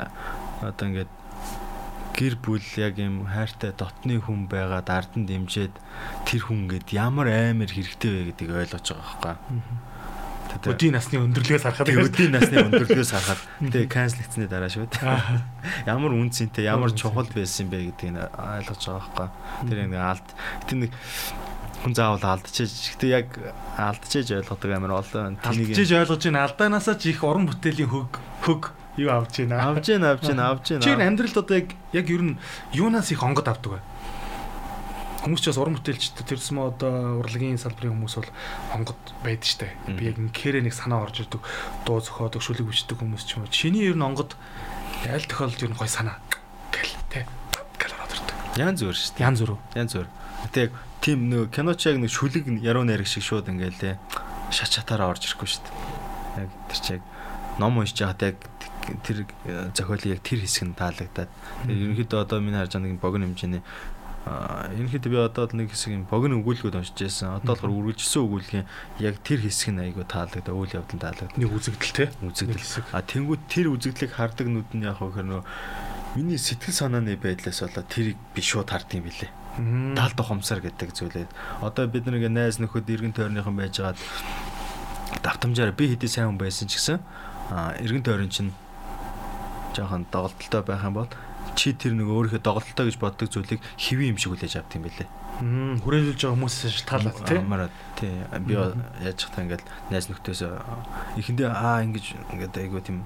одоо 0.63 0.85
ингээд 0.87 1.11
гэр 2.17 2.35
бүл 2.41 2.65
яг 2.81 2.97
юм 2.97 3.29
хайртай 3.29 3.71
дотны 3.77 4.17
хүн 4.17 4.49
байгаад 4.49 4.89
ардан 4.89 5.29
дэмжиад 5.29 5.75
тэр 6.25 6.49
хүн 6.49 6.65
гээд 6.65 6.89
ямар 6.97 7.29
амар 7.29 7.69
хэрэгтэй 7.69 8.09
вэ 8.09 8.21
гэдгийг 8.33 8.57
ойлгож 8.57 8.89
байгаа 8.89 9.37
байхгүй. 9.37 9.86
Өдийн 10.65 10.95
насны 10.97 11.19
өндөрлөгөөс 11.21 11.65
харахад 11.67 11.91
өдийн 11.91 12.31
насны 12.33 12.55
өндөрлөгөөс 12.65 13.11
харахад. 13.13 13.41
Тэгээ 13.61 13.91
канцлэгцсэний 13.91 14.49
дараа 14.49 14.71
шүү 14.71 14.89
дээ. 14.89 15.85
Ямар 15.85 16.11
үнцэнтэй, 16.17 16.65
ямар 16.65 16.91
чухал 16.97 17.29
байсан 17.29 17.69
бэ 17.69 17.93
гэдгийг 17.93 18.17
ойлгож 18.33 18.81
байгаа 18.87 19.29
байхгүй. 19.29 19.69
Тэр 19.69 19.77
нэг 19.85 20.01
алд. 20.01 20.27
Тэр 20.65 20.77
нэг 20.87 20.91
хүн 21.83 21.93
заавал 21.93 22.25
алдчихэж 22.25 22.73
гэхдээ 22.97 23.11
яг 23.13 23.27
алдчихэж 23.77 24.27
ойлгодог 24.41 24.69
амар 24.73 24.97
олон 24.97 25.37
алдчихэж 25.37 25.91
ойлгож 25.93 26.21
байна. 26.25 26.45
Алдаанаасаа 26.49 26.97
ч 26.97 27.13
их 27.13 27.21
уран 27.21 27.45
бүтээлийн 27.45 27.91
хөг 27.91 28.17
хөг 28.41 28.73
юу 28.97 29.11
авч 29.13 29.45
байна 29.45 29.61
авж 29.69 29.85
байна 29.93 30.11
авж 30.11 30.25
байна 30.27 30.43
авж 30.49 30.65
байна 30.73 30.81
чи 30.81 30.89
амьдралд 30.89 31.37
одоо 31.37 31.55
яг 31.57 31.69
яг 31.93 32.09
ер 32.09 32.21
нь 32.25 32.37
юунаас 32.73 33.11
их 33.13 33.21
онгод 33.21 33.47
авдаг 33.47 33.77
вэ 33.77 33.79
хүмүүс 35.28 35.43
ч 35.43 35.51
бас 35.51 35.59
уран 35.59 35.75
бүтээлчтэй 35.75 36.23
тэрс 36.23 36.55
мө 36.55 36.71
одоо 36.71 37.19
урлагийн 37.19 37.59
салбарын 37.59 37.99
хүмүүс 37.99 38.15
бол 38.15 38.32
хонгод 38.71 39.01
байдаг 39.28 39.43
штэ. 39.43 39.75
Би 39.91 40.07
яг 40.07 40.17
инкэрэ 40.23 40.63
нэг 40.63 40.71
санаа 40.71 41.03
орж 41.03 41.28
ирдэг 41.28 41.43
дуу 41.84 41.99
зохиодог 41.99 42.39
шүлэг 42.39 42.63
бичдэг 42.63 42.95
хүмүүс 42.95 43.28
ч 43.28 43.36
юм 43.36 43.43
уу. 43.43 43.51
Чиний 43.51 43.84
ер 43.91 43.99
нь 43.99 44.07
онгод 44.07 44.39
аль 45.03 45.28
тохиолдолд 45.28 45.67
ер 45.67 45.71
нь 45.75 45.80
гой 45.80 45.91
санаа 45.91 46.23
гэл 46.71 46.95
тэ 47.11 47.28
гэл 47.75 47.95
ороод 47.99 48.15
ирдэг. 48.15 48.36
Ян 48.55 48.80
зөөр 48.80 48.95
штэ. 48.95 49.19
Ян 49.19 49.36
зөөр. 49.36 49.51
Ян 49.75 49.91
зөөр. 49.91 50.07
Гэтэ 50.47 50.59
яг 50.63 50.71
тийм 51.03 51.19
нэг 51.28 51.51
киноч 51.51 51.84
яг 51.84 51.99
нэг 51.99 52.11
шүлэг 52.11 52.47
яруу 52.63 52.88
найраг 52.88 53.11
шиг 53.11 53.28
шууд 53.28 53.51
ингээл 53.51 53.99
тэ 53.99 53.99
шат 54.47 54.71
чатаараа 54.71 55.11
орж 55.11 55.28
ирэхгүй 55.28 55.49
штэ. 55.51 55.67
Яг 56.39 56.49
тэр 56.71 56.80
чи 56.80 56.91
яг 56.97 57.03
ном 57.59 57.75
уншиж 57.84 57.99
байгаад 57.99 58.32
яг 58.32 58.38
тэр 59.03 59.28
зохиолыг 59.75 60.07
яг 60.07 60.21
тэр 60.23 60.39
хэсэг 60.39 60.71
нь 60.71 60.78
таалагдаад. 60.78 61.30
Ерөнхийдөө 61.67 62.19
одоо 62.23 62.39
миний 62.39 62.55
харж 62.55 62.80
байгаа 62.80 62.88
нэг 62.88 63.01
богино 63.03 63.28
хэмжээний 63.28 63.63
ерөнхийдөө 64.73 65.11
би 65.11 65.17
одоо 65.21 65.45
нэг 65.53 65.71
хэсэг 65.71 65.91
юм 65.93 66.03
богино 66.09 66.39
өгүүлгүүд 66.41 66.78
уншиж 66.80 66.97
байсан. 66.97 67.38
Одоо 67.39 67.55
болохоор 67.55 67.93
үргэлжлсэн 67.93 68.23
өгүүлгийн 68.28 68.65
яг 68.99 69.15
тэр 69.23 69.39
хэсэг 69.43 69.71
нь 69.73 69.84
айгүй 69.88 70.05
таалагдаа, 70.05 70.53
үйл 70.53 70.75
явдал 70.78 71.01
таалагдаа. 71.01 71.38
Нэг 71.38 71.51
үзэгдэл 71.51 71.95
те. 71.95 72.05
Үзэгдэл. 72.21 72.91
А 72.91 73.01
тэнгууд 73.01 73.43
тэр 73.47 73.71
үзэгдлийг 73.73 74.11
хардаг 74.13 74.47
нүд 74.47 74.69
нь 74.75 74.86
яг 74.86 74.99
хөр 74.99 75.23
нөө 75.23 75.41
миний 76.17 76.39
сэтгэл 76.41 76.73
санааны 76.73 77.17
байдлаас 77.17 77.61
болоод 77.61 77.88
тэрийг 77.88 78.17
би 78.34 78.41
шууд 78.41 78.69
хард 78.69 78.89
юм 78.97 79.05
билээ. 79.05 79.32
Талд 79.97 80.17
ухамсар 80.17 80.61
гэдэг 80.61 80.93
зүйлээ. 80.93 81.28
Одоо 81.61 81.86
бид 81.86 82.05
нэг 82.09 82.30
найз 82.30 82.57
нөхөд 82.57 82.89
иргэн 82.89 83.13
тойрныхан 83.13 83.53
байжгаад 83.53 83.97
давтамжаар 85.21 85.73
би 85.73 85.93
хэдий 85.93 86.09
сайн 86.09 86.34
хүн 86.34 86.41
байсан 86.41 86.67
ч 86.69 86.78
гэсэн 86.78 86.99
а 87.51 87.73
иргэн 87.82 88.03
тойрон 88.03 88.30
чинь 88.30 88.51
жоохон 89.73 90.05
доголдолтой 90.11 90.61
байх 90.61 90.84
юм 90.84 90.93
бол 90.93 91.11
чи 91.57 91.73
тэр 91.73 91.97
нэг 91.97 92.07
өөрийнхөө 92.07 92.45
доголдолтой 92.45 92.85
гэж 92.85 92.97
боддог 93.01 93.27
зүйлийг 93.33 93.61
хэвэн 93.81 94.13
юм 94.13 94.17
шиг 94.21 94.37
хүлээж 94.37 94.61
авдаг 94.61 94.77
юм 94.77 94.85
байлээ. 94.85 95.09
Аа 95.09 95.77
хүрээлүүлж 95.81 96.21
байгаа 96.21 96.37
хүмүүсээс 96.37 96.75
шалтгаалаад 96.85 97.17
тий. 97.25 97.37
Амараад 97.41 97.75
тий. 97.97 98.13
Би 98.45 98.53
яаж 98.53 99.17
чахтаа 99.17 99.41
ингээл 99.45 99.65
найз 99.89 100.05
нөхдөс 100.09 100.41
эхэндээ 101.17 101.49
аа 101.49 101.81
ингэж 101.81 102.05
ингээд 102.33 102.57
айгуу 102.61 102.81
тийм 102.85 103.05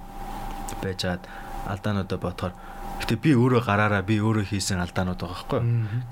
байжгаад 0.84 1.24
алдаануудаа 1.68 2.20
ботхоор 2.20 2.54
Гэтэ 3.02 3.18
би 3.18 3.32
өөрөө 3.34 3.62
гараараа 3.66 4.06
би 4.06 4.22
өөрөө 4.22 4.46
хийсэн 4.54 4.78
алдаанууд 4.78 5.18
байгаа 5.18 5.34
байхгүй. 5.50 5.62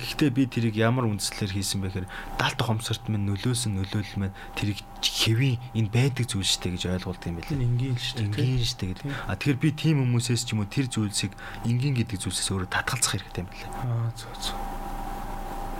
Гэхдээ 0.01 0.29
би 0.33 0.43
тэрийг 0.49 0.75
ямар 0.81 1.05
үндслээр 1.05 1.53
хийсэн 1.53 1.85
бэ 1.85 1.93
гэхээр 1.93 2.07
далд 2.41 2.59
хомсорт 2.65 3.05
минь 3.13 3.29
нөлөөсөн 3.29 3.77
нөлөөлөл 3.77 4.17
минь 4.17 4.35
тэрийг 4.57 4.81
хэвийн 4.97 5.61
энэ 5.77 5.93
байдаг 5.93 6.25
зүйл 6.25 6.49
дээ 6.49 6.73
гэж 6.75 6.83
ойлголт 6.89 7.23
юм 7.29 7.37
байлээ. 7.37 7.61
Энгийн 7.61 7.93
дээ. 7.93 8.25
Энгийн 8.25 8.57
дээ 8.57 8.89
гэдэг. 8.97 9.05
А 9.29 9.37
тэгэхээр 9.37 9.61
би 9.61 9.69
тийм 9.77 10.01
хүмүүсээс 10.01 10.43
ч 10.49 10.57
юм 10.57 10.65
уу 10.65 10.69
тэр 10.73 10.89
зүйлсийг 10.89 11.37
энгийн 11.69 11.93
гэдэг 11.93 12.17
зүйлсээс 12.25 12.49
өөрөө 12.57 12.73
татгалзах 12.73 13.13
хэрэгтэй 13.21 13.41
юм 13.45 13.49
байлээ. 13.53 13.69
Аа 13.85 14.09
зөв 14.17 14.33
зөв. 14.41 14.57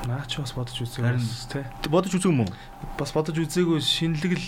Наач 0.07 0.31
бас 0.39 0.53
бодож 0.55 0.77
үзээгээс 0.79 1.51
тий. 1.51 1.65
Бодож 1.91 2.13
юм 2.23 2.47
уу? 2.47 2.51
Бас 2.95 3.11
бодож 3.11 3.35
үзээгүй 3.35 3.83
шинэлэг 3.83 4.33
л 4.39 4.47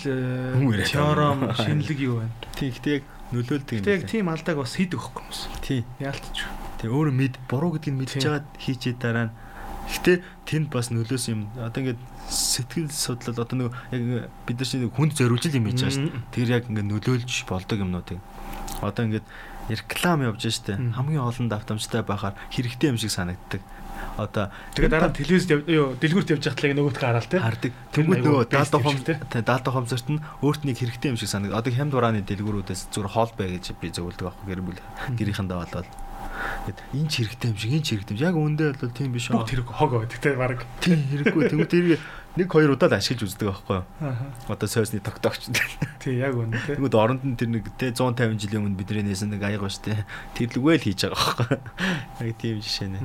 теорем 0.88 1.52
шинэлэг 1.52 1.98
юу 2.00 2.24
байна. 2.24 2.32
Тий, 2.56 2.72
гэхдээ 2.72 2.94
яг 3.02 3.04
нөлөөлдөг 3.32 3.76
юм. 3.80 3.84
Тэг 3.84 4.06
тийм 4.08 4.28
алдааг 4.28 4.60
бас 4.60 4.76
хийдэг 4.76 5.00
хөхгүй 5.00 5.22
хүмүүс. 5.24 5.40
Тий. 5.64 5.80
Яалтч. 5.98 6.36
Тэг 6.78 6.88
өөрөө 6.92 7.14
мэд 7.16 7.34
буруу 7.48 7.74
гэдгийг 7.76 7.96
мэдж 7.96 8.12
байгаад 8.20 8.46
хийчээ 8.60 8.94
дараа 9.00 9.26
нь 9.28 9.34
Гэтэ 9.82 10.22
тэнд 10.46 10.68
бас 10.70 10.94
нөлөөсөн 10.94 11.32
юм. 11.34 11.42
Одоо 11.58 11.82
ингээд 11.82 12.00
сэтгэл 12.30 12.88
судлал 12.94 13.42
одоо 13.42 13.56
нэг 13.58 13.74
яг 13.90 14.30
бид 14.46 14.56
нар 14.62 14.68
чинь 14.68 14.86
хүнд 14.88 15.18
зориулж 15.18 15.50
юм 15.50 15.66
хийж 15.68 15.82
байгаа 15.82 15.96
шүү 15.98 16.06
дээ. 16.06 16.30
Тэр 16.32 16.48
яг 16.54 16.64
ингээд 16.70 16.88
нөлөөлж 16.88 17.32
болдог 17.50 17.78
юмнуудыг. 17.82 18.18
Одоо 18.78 19.02
ингээд 19.10 19.26
реклам 19.68 20.22
явж 20.22 20.42
штэ 20.48 20.78
хамгийн 20.78 21.22
олон 21.22 21.46
давтамжтай 21.50 22.02
байхаар 22.06 22.38
хэрэгтэй 22.54 22.94
юм 22.94 22.98
шиг 22.98 23.10
санагддаг 23.10 23.60
одоо 24.16 24.52
тэгээ 24.76 24.90
дараа 24.92 25.08
нь 25.08 25.16
телевизд 25.16 25.50
юу 25.52 25.96
дэлгүүрт 25.96 26.32
явж 26.36 26.44
л 26.52 26.56
нөгөөдхөө 26.76 27.06
хараад 27.06 27.28
те 27.28 27.38
хардаг. 27.40 27.72
Тэнгүүд 27.96 28.22
нөгөө 28.24 28.44
даалда 28.52 28.78
хом 28.82 28.98
те 29.00 29.40
даалда 29.40 29.70
хомсорт 29.72 30.08
нь 30.12 30.20
өөрт 30.44 30.62
нэг 30.68 30.76
хэрэгтэй 30.76 31.12
юм 31.12 31.18
шиг 31.20 31.32
санаг. 31.32 31.56
Одоо 31.56 31.72
хямд 31.72 31.96
урааны 31.96 32.20
дэлгүүрүүдээс 32.24 32.92
зүгээр 32.92 33.12
хоол 33.12 33.32
бай 33.38 33.56
гэж 33.56 33.72
би 33.80 33.88
зөвлөдөг 33.88 34.26
байхгүй 34.28 34.46
гэр 34.52 34.60
бүл 34.60 34.80
гэрийнхэндээ 35.16 35.58
болоод 35.58 35.88
Гэт 36.66 36.78
энэ 36.94 37.08
ч 37.10 37.14
хэрэгтэй 37.22 37.48
юм 37.52 37.58
шиг 37.58 37.72
энэ 37.72 37.84
ч 37.84 37.88
хэрэгтэй 37.94 38.14
юм. 38.16 38.22
Яг 38.22 38.36
үндэ 38.36 38.64
бол 38.78 38.92
тийм 38.94 39.12
биш 39.12 39.30
аа. 39.30 39.44
Тэрэг 39.46 39.68
хог 39.68 39.90
байдаг 39.94 40.18
те 40.18 40.32
баг. 40.34 40.64
Тийм 40.80 41.00
хэрэггүй. 41.10 41.42
Тэнгүүд 41.52 41.70
тэрийг 41.70 42.00
нэг 42.36 42.48
хоёр 42.48 42.74
удаа 42.74 42.88
л 42.88 42.96
ашиглаж 42.96 43.28
үздэг 43.28 43.46
байхгүй 43.52 43.76
юу? 43.82 44.16
Одоо 44.48 44.68
сойсны 44.68 45.04
тогтоогч. 45.04 45.52
Тий, 46.00 46.16
яг 46.18 46.34
үнэ 46.38 46.56
тий. 46.64 46.74
Тэгмэд 46.80 46.96
оронд 46.96 47.22
нь 47.22 47.36
тэр 47.36 47.50
нэг 47.52 47.68
те 47.76 47.92
150 47.92 48.40
жилийн 48.40 48.64
өмнө 48.64 48.78
бидний 48.80 49.04
нээсэн 49.04 49.36
нэг 49.36 49.44
аяг 49.44 49.60
баш 49.60 49.76
те. 49.84 50.08
Тэр 50.32 50.56
лүгэл 50.56 50.86
хийж 50.86 51.04
байгаа 51.04 51.20
байхгүй 51.20 51.46
юу? 51.52 51.62
Яг 52.32 52.36
тийм 52.40 52.56
жишээ 52.64 52.88
нэ. 52.88 53.00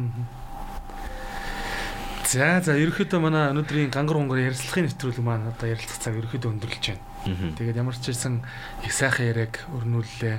За 2.27 2.59
за 2.59 2.75
ерөөхдөө 2.75 3.23
манай 3.23 3.55
өнөөдрийн 3.55 3.87
гангар 3.87 4.19
хонгор 4.19 4.41
ярилцлагын 4.43 4.91
нэвтрүүлэг 4.91 5.23
маань 5.23 5.47
одоо 5.47 5.71
ярилцах 5.71 5.95
цаг 5.95 6.19
ерөөхдөө 6.19 6.59
өндөрлөж 6.59 6.85
байна. 6.91 7.55
Тэгээд 7.55 7.79
ямар 7.79 7.95
ч 7.95 8.11
хэлсэн 8.11 8.43
их 8.83 8.91
сайхан 8.91 9.31
яриаг 9.31 9.63
өрнүүллээ. 9.71 10.35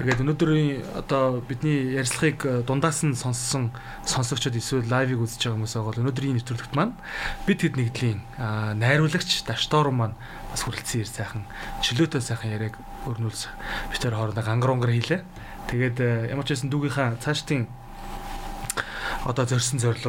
Тэгээд 0.00 0.24
өнөөдрийн 0.24 0.88
одоо 0.96 1.44
бидний 1.44 2.00
ярилцлагыг 2.00 2.64
дундаас 2.64 3.04
нь 3.04 3.12
сонссон 3.12 3.76
сонсогчдод 4.08 4.56
эсвэл 4.56 4.88
лайвыг 4.88 5.20
үзэж 5.20 5.52
байгаа 5.52 5.56
хүмүүс 5.60 5.74
байгаа 5.76 5.88
бол 5.92 6.00
өнөөдрийн 6.00 6.36
нэвтрүүлэгт 6.40 6.72
маань 6.72 6.96
бид 7.44 7.60
хэд 7.60 7.76
нэгдлийн 7.76 8.18
найруулагч 8.80 9.44
Даштор 9.44 9.92
маань 9.92 10.16
бас 10.48 10.64
хүрэлцэн 10.64 11.04
ир 11.04 11.10
сайхан 11.12 11.44
чөлөөтэй 11.84 12.24
сайхан 12.24 12.56
яриаг 12.56 12.80
өрнүүлсэн. 13.04 13.52
Бид 13.92 14.00
тэр 14.00 14.16
хоорондоо 14.16 14.40
гангар 14.40 14.72
хонгор 14.72 14.96
хийлээ. 14.96 15.20
Тэгээд 15.68 16.32
ямар 16.32 16.48
ч 16.48 16.56
хэлсэн 16.56 16.72
дүүгийнхаа 16.72 17.20
цаашдын 17.20 17.68
одоо 19.26 19.44
зорьсон 19.46 19.78
зориг 19.82 20.06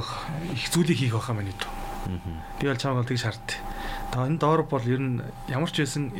их 0.54 0.70
зүйлийг 0.70 0.98
хийх 1.02 1.14
байхаа 1.18 1.36
миний 1.36 1.56
дүү. 1.58 2.22
Би 2.62 2.70
бол 2.70 2.78
чамайг 2.78 3.10
тэгж 3.10 3.24
хардт. 3.26 3.58
Одоо 4.14 4.30
энэ 4.30 4.38
доор 4.38 4.62
бол 4.64 4.86
ер 4.86 5.02
нь 5.02 5.26
ямар 5.50 5.74
ч 5.74 5.82
байсан 5.82 6.14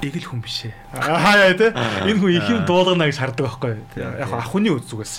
эгэл 0.00 0.30
хүн 0.30 0.40
биш 0.40 0.70
ээ. 0.70 0.74
Аа 0.94 1.50
яа 1.50 1.58
те. 1.58 1.74
Энэ 2.06 2.22
хүн 2.22 2.32
их 2.38 2.48
юм 2.48 2.64
дуулгана 2.64 3.10
гэж 3.10 3.18
хардаг 3.18 3.44
байхгүй. 3.44 3.74
Яг 3.98 4.30
ах 4.30 4.48
хүний 4.48 4.72
үз 4.72 4.88
зүгээс. 4.88 5.14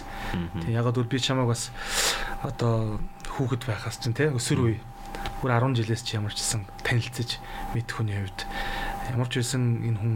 Тэг 0.63 0.71
ягаад 0.71 0.97
бол 0.97 1.11
би 1.11 1.19
чамайг 1.19 1.51
бас 1.51 1.69
одоо 2.41 2.97
хүүхэд 3.37 3.67
байхаас 3.67 3.99
чинь 4.01 4.17
те 4.17 4.31
өсөр 4.31 4.59
үе 4.65 4.79
бүр 5.41 5.53
10 5.53 5.77
жилээс 5.77 6.01
чи 6.05 6.17
ямар 6.17 6.33
ч 6.33 6.41
гэсэн 6.41 6.65
танилцаж 6.85 7.37
мэдэх 7.73 7.97
хүний 7.97 8.17
хувьд 8.17 8.41
ямар 9.09 9.29
ч 9.29 9.41
байсан 9.41 9.81
энэ 9.85 9.97
хүн 10.01 10.13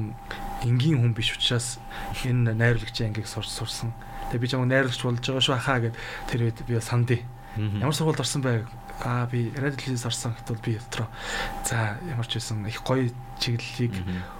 энгийн 0.65 0.99
хүн 0.99 1.13
биш 1.13 1.37
учраас 1.37 1.77
энэ 2.25 2.57
найруулагчийн 2.57 3.13
ангийг 3.13 3.29
сурч 3.29 3.49
сурсан. 3.49 3.93
Тэгээ 4.33 4.41
би 4.41 4.49
чамайг 4.49 4.69
найруулагч 4.73 5.01
болж 5.05 5.21
байгаа 5.21 5.45
шүү 5.45 5.61
хаа 5.61 5.79
гэд 5.85 5.95
тэр 6.27 6.41
үед 6.49 6.59
би 6.65 6.81
сандыг 6.81 7.21
ямар 7.55 7.95
сургуульд 7.95 8.19
орсон 8.19 8.41
бай 8.41 8.65
аа 9.03 9.27
би 9.27 9.51
радио 9.55 9.77
телевиз 9.77 10.05
орсон 10.05 10.33
гэхэд 10.33 10.49
бол 10.49 10.65
би 10.65 10.73
дотроо 10.79 11.07
за 11.63 11.99
ямар 12.09 12.27
ч 12.27 12.39
байсан 12.39 12.65
их 12.67 12.83
гоё 12.83 13.11
чиглэлийг 13.39 13.93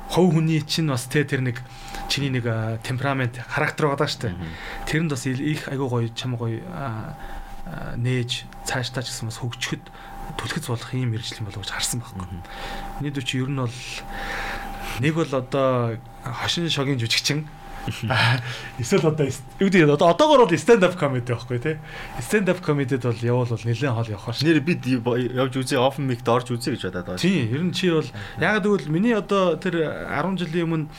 хов 0.10 0.34
хүний 0.34 0.62
чинь 0.62 0.90
бас 0.90 1.06
те 1.06 1.24
тэр 1.24 1.42
нэг 1.42 1.62
чиний 2.10 2.30
нэг 2.30 2.46
темперамент 2.84 3.38
характер 3.48 3.88
байгаа 3.92 4.08
дээ. 4.08 4.36
Тэрэнд 4.88 5.12
бас 5.12 5.26
их 5.28 5.68
айгуу 5.68 5.90
гоё 5.90 6.10
чам 6.16 6.36
гоё 6.36 6.64
нээж 7.98 8.46
цааш 8.66 8.90
таач 8.94 9.10
гэсэн 9.12 9.28
бас 9.28 9.40
хөгжөхөд 9.42 9.84
түлхэц 10.38 10.66
болох 10.68 10.94
юм 10.94 11.12
болов 11.12 11.62
гэж 11.64 11.72
харсан 11.72 12.00
байхгүй. 12.02 12.28
Миний 13.00 13.12
дүү 13.12 13.24
чи 13.26 13.42
ер 13.42 13.50
нь 13.50 13.60
бол 13.60 13.74
нэг 15.00 15.14
бол 15.16 15.32
одоо 15.32 15.98
хошин 16.24 16.70
шогийн 16.70 17.00
жүжигчин 17.00 17.46
Эсвэл 18.80 19.14
одоо 19.14 19.30
юу 19.60 19.70
гэдэг 19.70 19.94
одоо 19.94 20.10
одоогор 20.10 20.46
бол 20.46 20.58
stand 20.58 20.82
up 20.82 20.98
comedy 20.98 21.30
байхгүй 21.30 21.60
тий. 21.62 21.78
Stand 22.18 22.50
up 22.50 22.62
comedy-д 22.66 23.06
бол 23.06 23.22
явал 23.22 23.46
бол 23.46 23.62
нэлээд 23.62 23.94
хол 23.94 24.10
явах 24.10 24.34
ш. 24.34 24.42
Нэр 24.42 24.60
бид 24.66 24.86
явж 24.90 25.54
үзээ 25.54 25.78
open 25.78 26.10
mic-д 26.10 26.26
орж 26.26 26.50
үзээ 26.50 26.82
гэж 26.82 26.90
бодоод 26.90 27.06
байгаа. 27.06 27.22
Тийм, 27.22 27.46
ер 27.54 27.62
нь 27.62 27.74
чи 27.78 27.94
бол 27.94 28.10
яг 28.42 28.66
тэгвэл 28.66 28.90
миний 28.90 29.14
одоо 29.14 29.54
тэр 29.62 30.10
10 30.10 30.42
жилийн 30.42 30.66
өмнө 30.66 30.90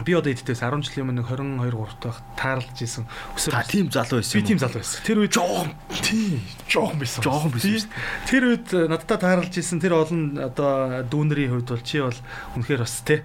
би 0.00 0.16
одоо 0.16 0.32
эддээс 0.32 0.64
10 0.64 0.88
жилийн 0.88 1.04
өмнө 1.12 1.24
22 1.28 1.68
3 1.68 2.00
дахь 2.00 2.20
таарлаж 2.32 2.78
исэн. 2.80 3.04
Өсөр 3.36 3.60
тийм 3.68 3.92
залуу 3.92 4.24
байсан 4.24 4.40
би 4.40 4.46
тийм 4.48 4.58
залуу 4.62 4.80
байсан. 4.80 5.04
Тэр 5.04 5.20
үед 5.20 5.36
жоохон 5.36 5.70
тийм 6.00 6.40
жоохон 6.64 6.96
байсан. 6.96 7.20
Жоохон 7.20 7.52
байсан 7.52 7.92
тэр 8.24 8.42
үед 8.48 8.68
надтай 8.88 9.18
таарлаж 9.20 9.52
исэн 9.52 9.84
тэр 9.84 10.00
олон 10.00 10.40
одоо 10.40 11.04
дүүнэрийн 11.12 11.52
хувьд 11.52 11.68
бол 11.76 11.84
чи 11.84 12.00
бол 12.00 12.18
үнэхээр 12.56 12.80
бас 12.80 12.96
те 13.04 13.20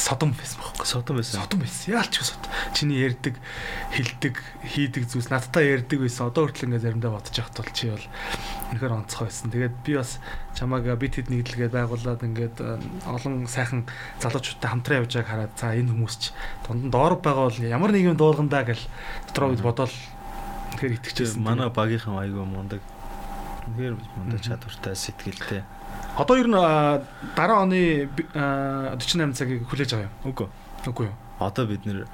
содом 0.00 0.32
байсан 0.32 0.60
байхгүй 0.64 0.86
содом 0.88 1.16
байсан. 1.20 1.40
Содом 1.40 1.60
байсан. 1.60 1.92
Яалч 1.92 2.14
сод? 2.24 2.48
Чиний 2.72 3.04
ярддаг 3.04 3.36
хилдэг 3.92 4.40
хийдэг 4.64 5.04
зүйлс 5.04 5.28
надтай 5.28 5.76
ярддаг 5.76 6.00
байсан. 6.00 6.32
Одоо 6.32 6.48
хүртэл 6.48 6.72
ингээ 6.72 6.80
заримдаа 6.80 7.12
бодож 7.12 7.36
яхад 7.36 7.60
бол 7.60 7.72
чи 7.76 7.92
бол 7.92 8.06
үнэхээр 8.72 8.96
онцгой 8.96 9.28
байсан. 9.28 9.52
Тэгээд 9.52 9.76
би 9.84 9.92
бас 10.00 10.16
чамааг 10.56 10.88
бит 10.96 11.14
хэд 11.20 11.28
нэгдэлгээд 11.28 11.76
байгуулад 11.76 12.24
ингээд 12.24 12.56
олон 13.04 13.44
сайхан 13.44 13.84
залуучуудтай 14.24 14.70
хамтран 14.72 14.98
явж 15.04 15.12
байгааг 15.20 15.28
хараад 15.28 15.54
за 15.60 15.76
энэ 15.76 15.92
хүмүүс 15.92 16.16
ч 16.16 16.24
дунд 16.64 16.88
нь 16.88 16.92
доор 16.92 17.20
байгаа 17.20 17.52
бол 17.52 17.60
ямар 17.60 17.92
нэгэн 17.92 18.16
дуулгандаа 18.16 18.64
гэл 18.64 18.84
дотроо 19.28 19.52
бид 19.52 19.62
бодоол 19.62 19.94
тэгэхээр 20.80 20.96
итгэжсэн 20.96 21.44
манай 21.44 21.68
багийнхан 21.68 22.16
айгүй 22.16 22.46
мундаг. 22.48 22.80
Үнэхээр 23.68 23.94
мундаг 24.16 24.40
чадвартай 24.40 24.96
сэтгэлтэй 24.96 25.62
Одоо 26.18 26.36
ер 26.36 26.48
нь 26.50 26.56
дараа 27.36 27.62
оны 27.66 28.08
48 28.34 29.34
цагийг 29.36 29.68
хүлээж 29.68 29.94
байгаа 29.94 30.08
юм. 30.08 30.14
Үгүй. 30.30 30.48
Үгүй 30.90 31.06
юу. 31.06 31.16
Одоо 31.38 31.64
бид 31.70 31.86
нэр 31.86 32.04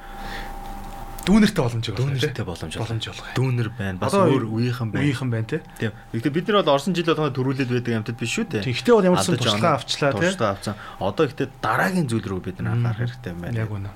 дүүнертэй 1.27 1.61
боломж 1.63 1.85
байгаа. 1.91 1.99
Дүүнертэй 1.99 2.45
боломж 2.47 2.73
боломж 2.79 3.03
болгоо. 3.11 3.33
Дүүнер 3.35 3.69
байна. 3.75 3.99
Бас 3.99 4.15
өөр 4.15 4.45
үеийнхэн 4.47 4.89
байна. 4.93 5.03
Үеийнхэн 5.03 5.29
байна 5.33 5.47
тий. 5.51 5.61
Тийм. 5.75 5.91
Гэхдээ 6.15 6.35
бид 6.37 6.47
нар 6.47 6.63
бол 6.63 6.73
орсон 6.77 6.95
жил 6.95 7.09
болгоо 7.11 7.33
төрүүлээд 7.35 7.71
байдаг 7.73 7.93
юмтад 7.99 8.15
биш 8.15 8.31
шүү 8.37 8.45
дээ. 8.47 8.63
Тэгтээ 8.63 8.95
бол 8.95 9.07
ямар 9.11 9.19
ч 9.19 9.35
туршлага 9.35 9.75
авчлаа 9.75 10.11
тий. 10.15 10.23
Туршлага 10.23 10.51
авсан. 10.55 10.75
Одоо 11.03 11.23
гэхдээ 11.27 11.49
дараагийн 11.59 12.07
зүйл 12.07 12.27
рүү 12.31 12.41
бид 12.47 12.63
нар 12.63 12.79
анхаарах 12.79 13.11
хэрэгтэй 13.11 13.31
юм 13.35 13.39
байна. 13.43 13.59
Яг 13.59 13.71
үнэ. 13.75 13.91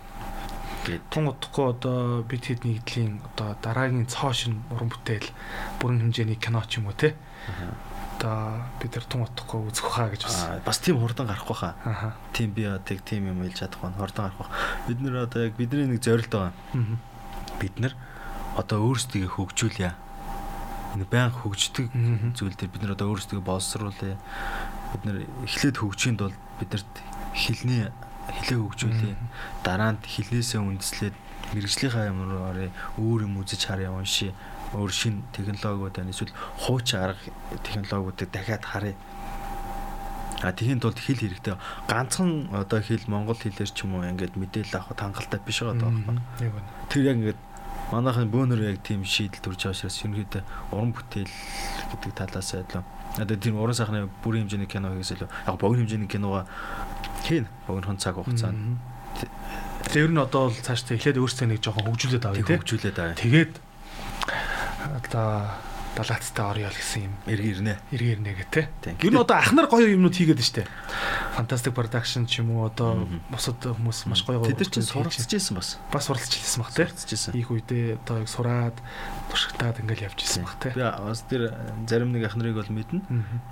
Тэгээд 0.81 1.03
тун 1.13 1.25
утгагүй 1.29 1.65
одоо 1.77 1.97
бид 2.25 2.43
хэд 2.51 2.65
нэгдлийн 2.65 3.21
одоо 3.31 3.53
дараагийн 3.61 4.09
цоо 4.09 4.33
шин 4.33 4.65
уран 4.73 4.89
бүтээл 4.89 5.29
бүрэн 5.77 6.09
хэмжээний 6.09 6.41
кино 6.41 6.65
ч 6.65 6.81
юм 6.81 6.89
уу 6.89 6.97
тий 6.97 7.13
одоо 8.21 8.61
бид 8.79 8.93
нар 8.93 9.05
тун 9.09 9.25
утахгүй 9.25 9.65
үзэх 9.65 9.89
хаа 9.89 10.13
гэж 10.13 10.29
бас. 10.29 10.61
Бас 10.61 10.77
тийм 10.77 11.01
хурдан 11.01 11.25
гарахгүй 11.25 11.57
хаа. 11.57 11.73
Аа. 11.81 12.13
Тийм 12.33 12.53
би 12.53 12.69
одоо 12.69 12.97
тийм 13.01 13.33
юм 13.33 13.41
хэлж 13.41 13.65
чадах 13.65 13.81
байна. 13.81 13.97
Хурдан 13.97 14.29
гарах. 14.29 14.53
Бид 14.85 15.01
нар 15.01 15.25
одоо 15.25 15.49
яг 15.49 15.57
бидний 15.57 15.89
нэг 15.89 16.05
зорилт 16.05 16.29
байгаа. 16.29 16.53
Бид 17.57 17.75
нар 17.81 17.97
одоо 18.55 18.85
өөрсдөө 18.85 19.25
хөгжүүлье. 19.25 19.93
Нэг 21.01 21.07
баян 21.09 21.33
хөгждөг 21.33 21.89
зүйл 22.37 22.53
дээр 22.53 22.69
бид 22.69 22.81
нар 22.85 22.93
одоо 22.93 23.09
өөрсдөө 23.09 23.41
боловсруулъя. 23.41 24.21
Бид 24.93 25.01
нар 25.01 25.17
эхлээд 25.49 25.81
хөгжинд 25.81 26.21
бол 26.21 26.35
бидэрт 26.61 26.93
хилний 27.33 27.89
хилээ 28.29 28.59
хөгжүүлье. 28.61 29.17
Дараанд 29.65 30.05
хилнээсээ 30.05 30.61
үндэслээд 30.61 31.15
мэрэгжлийнхаа 31.57 32.11
юмраар 32.13 32.69
өөр 33.01 33.25
юм 33.25 33.41
үзэж 33.41 33.65
харъя 33.65 33.89
уншия 33.89 34.35
өөр 34.73 34.91
шин 34.91 35.23
технологиуд 35.35 35.95
байна 35.95 36.11
эсвэл 36.11 36.33
хуучин 36.59 36.99
арга 36.99 37.19
технологиудыг 37.63 38.31
дахиад 38.31 38.65
харъя. 38.65 38.95
А 40.41 40.51
тийхийн 40.51 40.79
тулд 40.79 40.97
хэл 40.97 41.21
хэрэгтэй. 41.21 41.53
Ганцхан 41.87 42.49
одоо 42.49 42.81
хэл 42.81 43.05
монгол 43.07 43.37
хэлээр 43.37 43.69
ч 43.69 43.85
юм 43.85 43.99
уу 43.99 44.09
ингээд 44.09 44.39
мэдээлэл 44.39 44.79
авах 44.81 44.97
хангалттай 44.97 45.39
биш 45.45 45.61
байгаа 45.61 45.91
байхгүй. 45.93 46.63
Тэр 46.89 47.03
яг 47.05 47.17
ингээд 47.21 47.39
манайхын 47.91 48.31
бөөнөр 48.31 48.61
яг 48.73 48.81
тийм 48.81 49.05
шийдэл 49.05 49.43
төрж 49.43 49.69
байгаа 49.69 49.75
учраас 49.77 50.01
ерөнхийдөө 50.01 50.43
уран 50.73 50.91
бүтээл 50.95 51.33
гэдэг 51.93 52.11
талаас 52.15 52.51
илүү. 52.57 52.83
Одоо 53.21 53.37
тийм 53.37 53.59
уран 53.59 53.75
сайхны 53.75 54.07
бүрийн 54.23 54.47
хэмжээний 54.47 54.71
кино 54.71 54.89
хийгээс 54.95 55.13
илүү 55.19 55.29
яг 55.29 55.55
богино 55.59 55.83
хэмжээний 55.83 56.09
кинога 56.09 56.47
хийн 57.27 57.45
богинохон 57.67 57.99
цаг 57.99 58.15
хугацаанд. 58.15 58.79
Тэр 59.91 60.07
нь 60.09 60.17
одоо 60.17 60.47
бол 60.47 60.55
цааш 60.55 60.87
эхлээд 60.87 61.19
өөрсдөө 61.19 61.47
нэг 61.51 61.59
жоохон 61.59 61.83
хөгжүүлээд 61.85 62.25
авъя 62.25 62.47
тийм. 62.47 62.63
Хөгжүүлээд 62.63 62.97
авъя. 62.97 63.19
Тэгээд 63.19 63.53
одоо 64.89 65.49
далаацтай 65.95 66.45
орё 66.45 66.67
л 66.71 66.75
гэсэн 66.75 67.11
юм. 67.11 67.13
Эрг 67.27 67.45
ирнэ. 67.45 67.73
Эрг 67.91 68.07
ирнэ 68.15 68.31
гэх 68.33 68.47
те. 68.79 68.95
Ер 69.03 69.11
нь 69.11 69.19
одоо 69.19 69.37
ахнар 69.37 69.67
гоё 69.67 69.91
юмнууд 69.91 70.15
хийгээд 70.15 70.39
штэ. 70.39 70.63
Fantastic 71.31 71.71
production 71.71 72.27
ч 72.27 72.43
юм 72.43 72.51
уу 72.55 72.67
одоо 72.67 73.07
бусад 73.31 73.59
хүмүүс 73.63 74.05
маш 74.11 74.23
гоё 74.27 74.43
гоё. 74.43 74.51
Тэд 74.51 74.67
чинь 74.67 74.83
суралцж 74.83 75.31
ирсэн 75.31 75.55
бас. 75.55 75.79
Бас 75.91 76.07
суралцж 76.11 76.35
ирсэн 76.35 76.59
баг 76.63 76.71
те. 76.75 76.87
Суралцж 76.91 77.11
ирсэн. 77.11 77.33
Их 77.39 77.47
үедээ 77.51 78.03
одоо 78.03 78.23
яг 78.23 78.29
сураад 78.29 78.77
туршигтаад 79.31 79.79
ингээл 79.79 80.11
явж 80.11 80.19
ирсэн 80.21 80.43
баг 80.43 80.55
те. 80.59 80.75
Би 80.75 80.83
бас 80.83 81.23
тэр 81.31 81.55
зарим 81.87 82.11
нэг 82.11 82.27
ахнарыг 82.27 82.59
бол 82.59 82.67
мэднэ. 82.67 82.99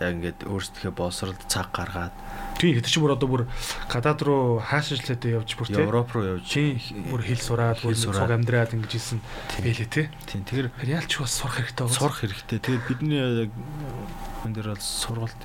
Яг 0.04 0.12
ингээд 0.20 0.40
өөрсдөө 0.44 0.92
боловсролд 0.92 1.40
цаг 1.48 1.72
гаргаад 1.72 2.16
Тийм 2.60 2.76
хэд 2.76 2.92
ч 2.92 3.00
бүр 3.00 3.16
одоо 3.16 3.28
бүр 3.32 3.44
гадаад 3.88 4.20
руу 4.20 4.60
хаашаачлаад 4.60 5.24
явж 5.24 5.56
бүр 5.56 5.68
тийм 5.72 5.88
Европ 5.88 6.12
руу 6.12 6.26
явж 6.36 6.44
тийм 6.44 6.76
бүр 7.08 7.24
хэл 7.24 7.40
сураад 7.40 7.80
бүр 7.80 7.96
цуг 7.96 8.20
амьдраад 8.20 8.76
ингэж 8.76 8.94
исэн 9.00 9.24
байлээ 9.64 9.88
тий. 9.88 10.12
Тийм 10.28 10.44
тэгэхээр 10.44 10.68
реалч 10.84 11.24
бас 11.24 11.40
сурах 11.40 11.64
хэрэгтэй. 11.64 11.88
Сурах 11.88 12.20
хэрэгтэй. 12.20 12.60
Тэгээд 12.60 12.84
бидний 12.92 13.48
яг 13.48 13.52
энэ 14.44 14.60
дээр 14.60 14.76
бол 14.76 14.84
сургалт. 14.84 15.40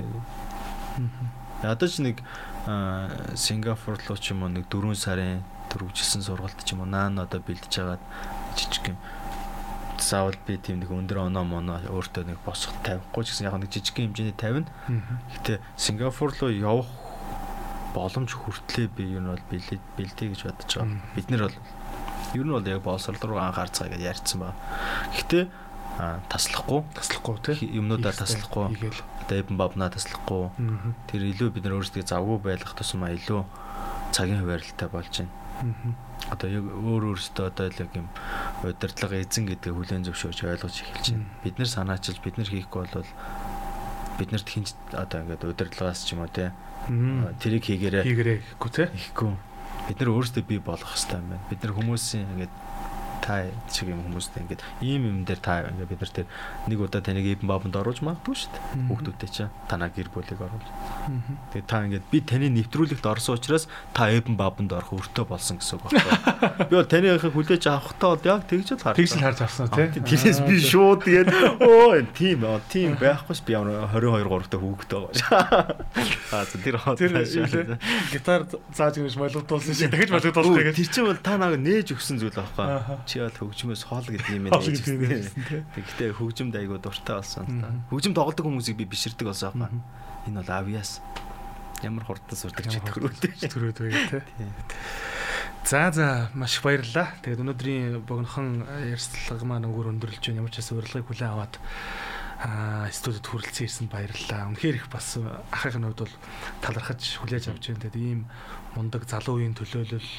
Одоо 1.64 1.88
ч 1.88 2.04
нэг 2.04 2.20
Сингапур 3.34 3.96
руу 3.96 4.18
ч 4.18 4.32
юм 4.32 4.44
уу 4.44 4.52
нэг 4.52 4.68
4 4.68 4.94
сарын 4.94 5.42
төрөвжилсэн 5.72 6.22
сургалт 6.22 6.60
ч 6.64 6.76
юм 6.76 6.84
уу 6.84 6.90
наан 6.90 7.18
одоо 7.18 7.40
бэлдэж 7.40 7.72
хагаад 7.72 8.02
жижиг 8.56 8.92
юм 8.92 8.98
заавал 9.98 10.36
би 10.46 10.58
тийм 10.58 10.82
нэг 10.82 10.90
өндөр 10.90 11.30
оноо 11.30 11.44
моно 11.44 11.78
өөртөө 11.80 12.28
нэг 12.28 12.38
босох 12.44 12.74
тавихгүй 12.82 13.24
ч 13.24 13.32
гэсэн 13.32 13.48
яг 13.48 13.56
нэг 13.56 13.70
жижиг 13.70 13.94
хэмжээний 13.94 14.36
тавина. 14.36 14.68
Гэтэ 15.38 15.60
Сингапур 15.76 16.34
руу 16.34 16.50
явах 16.50 16.90
боломж 17.94 18.34
хүртлээ 18.34 18.90
би 18.90 19.14
ер 19.14 19.22
нь 19.22 19.30
бол 19.30 19.44
бэлээ 19.50 19.78
бэлдээ 19.96 20.28
гэж 20.34 20.40
бодож 20.44 20.72
байгаа. 20.74 20.98
Бид 21.14 21.28
нэр 21.30 21.42
бол 21.46 21.58
ер 22.34 22.44
нь 22.44 22.54
бол 22.54 22.66
яг 22.66 22.82
боловсрол 22.82 23.22
руу 23.22 23.38
анхаарцгаа 23.38 23.88
гэж 23.88 24.02
ярьсан 24.02 24.42
байна. 24.42 24.58
Гэхдээ 25.14 25.44
таслахгүй. 26.28 26.82
Таслахгүй 26.98 27.38
тий 27.46 27.70
юмнуудаар 27.78 28.18
таслахгүй 28.18 28.90
одоо 29.24 29.40
эбэн 29.40 29.56
бабнаа 29.56 29.88
таслахгүй 29.88 30.52
тэр 31.08 31.22
илүү 31.32 31.48
бид 31.56 31.64
нар 31.64 31.80
өөрсдөө 31.80 32.04
завгүй 32.04 32.38
байлгах 32.44 32.76
тусмаа 32.76 33.16
илүү 33.16 33.40
цагийн 34.12 34.44
хуваарлалтай 34.44 34.88
болж 34.92 35.12
байна. 35.16 35.96
Одоо 36.28 36.48
яг 36.52 36.64
өөр 36.68 37.02
өөрсдөө 37.16 37.44
одоо 37.48 37.66
л 37.72 37.80
яг 37.80 37.90
юм 37.96 38.08
удирдлага 38.62 39.16
эзэн 39.16 39.48
гэдэг 39.48 39.72
хүлэн 39.72 40.04
зөвшөөрч 40.04 40.40
ойлгож 40.44 40.76
эхэлж 40.84 41.06
байна. 41.16 41.28
Бид 41.40 41.56
нар 41.56 41.70
санаачилж 41.72 42.18
бид 42.20 42.36
нар 42.36 42.48
хийхгүй 42.52 42.84
бол 42.92 43.10
биднэрт 44.18 44.48
хинж 44.48 44.76
одоо 44.92 45.24
ингээд 45.24 45.48
удирдлагаас 45.48 46.04
ч 46.04 46.14
юм 46.14 46.22
уу 46.22 46.30
тий 46.30 46.52
тэрийг 47.40 47.64
хийгээрэй. 47.64 48.04
Хийгээрэй 48.04 48.38
гэхгүй 48.44 48.70
те. 48.70 48.84
Хийхгүй. 48.92 49.32
Бид 49.88 49.98
нар 50.00 50.10
өөрсдөө 50.12 50.44
бий 50.44 50.60
болгох 50.60 50.92
хэрэгтэй 50.92 51.18
юм 51.18 51.28
байна. 51.32 51.48
Бид 51.48 51.60
нар 51.64 51.72
хүмүүсийн 51.74 52.28
ингээд 52.36 52.54
та 53.24 53.48
шиг 53.72 53.88
юм 53.88 54.04
хүмүүстэй 54.04 54.44
ингээд 54.44 54.62
ийм 54.84 55.08
юм 55.08 55.18
дээр 55.24 55.40
та 55.40 55.64
ингээд 55.64 55.88
бид 55.88 56.00
нар 56.04 56.12
тэр 56.12 56.28
нэг 56.68 56.78
удаа 56.84 57.00
таныг 57.00 57.24
эбэн 57.24 57.48
баабанд 57.48 57.72
оруулж 57.80 58.04
магадгүй 58.04 58.36
шүү 58.36 58.52
дээ. 58.52 58.84
Хүүхдүүдтэй 58.84 59.30
чинь 59.32 59.52
танаа 59.64 59.88
гэр 59.88 60.12
бүлийг 60.12 60.40
оруулж. 60.44 60.68
Тэгээд 61.56 61.64
та 61.64 61.80
ингээд 61.88 62.04
би 62.12 62.20
таны 62.20 62.52
нэвтрүүлэгт 62.52 63.08
орсон 63.08 63.40
учраас 63.40 63.64
та 63.96 64.12
эбэн 64.12 64.36
баабанд 64.36 64.76
орох 64.76 64.92
өртөө 64.92 65.24
болсон 65.24 65.56
гэсэн 65.56 65.80
үг 65.80 65.96
байна. 65.96 66.68
Би 66.68 66.76
бол 66.76 66.84
таныхыг 66.84 67.32
хүлээж 67.32 67.64
авахтаа 67.64 68.16
бол 68.16 68.28
яг 68.28 68.44
тэгж 68.44 68.76
л 68.76 68.84
харж. 68.84 68.96
Тэгж 69.00 69.12
л 69.16 69.24
харж 69.24 69.38
авсан 69.40 69.68
тий. 69.72 69.88
Тэрээс 70.04 70.40
би 70.44 70.56
шууд 70.60 71.00
тэгээд 71.08 71.28
оо 71.64 71.96
тийм 72.12 72.44
оо 72.44 72.60
тийм 72.68 72.96
байхгүй 73.00 73.36
би 73.40 73.52
22 73.56 73.88
3 74.28 74.48
та 74.52 74.56
хүүхдтэй 74.60 74.98
байгаа. 75.00 75.64
Аа 76.34 76.44
тэр 76.44 76.76
хоо 76.76 76.94
тэр 76.98 77.12
гитар 78.12 78.46
зааж 78.74 79.00
ингэж 79.00 79.16
болгодуулсан 79.16 79.74
шиг 79.74 79.92
болгодуулах 79.92 80.58
тэгээд 80.60 80.78
тэр 80.78 80.88
чинь 80.92 81.08
бол 81.08 81.20
та 81.20 81.36
намайг 81.38 81.62
нээж 81.62 81.94
өгсөн 81.94 82.20
зүйл 82.20 82.34
байхгүй. 82.34 83.13
Чи 83.14 83.22
бол 83.22 83.30
хөгжмөөс 83.30 83.82
хоол 83.86 84.06
гэдэг 84.10 84.26
юм 84.34 84.50
нээж 84.50 84.74
өгсөн. 84.74 85.70
Тэгтээ 85.78 86.18
хөгжимд 86.18 86.58
айгуу 86.58 86.82
дуртай 86.82 87.22
болсон. 87.22 87.46
Хөгжим 87.86 88.10
тоглодог 88.10 88.42
хүмүүсийг 88.42 88.74
би 88.74 88.90
биширдэг 88.90 89.30
болсон 89.30 89.54
байхгүй. 89.54 90.26
Энэ 90.26 90.42
бол 90.42 90.50
авьяас 90.50 90.98
ямар 91.86 92.02
хурдан 92.02 92.34
сурдаг 92.34 92.66
ч 92.66 92.82
төрөөд 92.82 93.46
төрөөд 93.54 93.78
байга 93.86 94.18
тий. 94.18 94.42
За 95.62 95.94
за 95.94 96.26
маш 96.34 96.58
их 96.58 96.66
баярлалаа. 96.66 97.14
Тэгээд 97.22 97.42
өнөөдрийн 97.46 98.02
богинохон 98.02 98.66
ярьцлага 98.82 99.46
маань 99.46 99.70
өнгөр 99.70 99.94
өндөрлж 99.94 100.18
байна. 100.18 100.42
Ямар 100.42 100.50
ч 100.50 100.58
бас 100.58 100.74
урилгыг 100.74 101.06
хүлээн 101.06 101.32
аваад 101.38 101.54
аа 102.42 102.90
студид 102.90 103.24
хүрэлцэн 103.30 103.64
ирсэн 103.70 103.86
баярлалаа. 103.94 104.50
Үнэхээр 104.50 104.76
их 104.82 104.90
бас 104.90 105.22
ахыхын 105.54 105.86
хувьд 105.86 106.02
бол 106.02 106.14
талархаж 106.66 107.00
хүлээж 107.22 107.54
авч 107.54 107.70
байна. 107.70 107.82
Тэгээд 107.86 107.96
ийм 107.96 108.26
мундаг 108.74 109.06
залуу 109.06 109.38
үеийн 109.38 109.54
төлөөлөл 109.54 110.10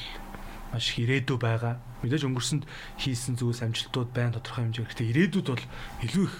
маш 0.76 0.92
их 0.92 1.08
ирээдүй 1.08 1.40
байгаа. 1.40 1.80
Мэдээж 2.04 2.28
өнгөрсөнд 2.28 2.68
хийсэн 3.00 3.40
зүйлс 3.40 3.64
амжилтууд 3.64 4.12
байна 4.12 4.36
тодорхой 4.36 4.68
хэмжээ. 4.68 4.84
Гэхдээ 4.92 5.10
ирээдүйд 5.16 5.48
бол 5.48 5.64
илүү 6.04 6.24
их 6.28 6.36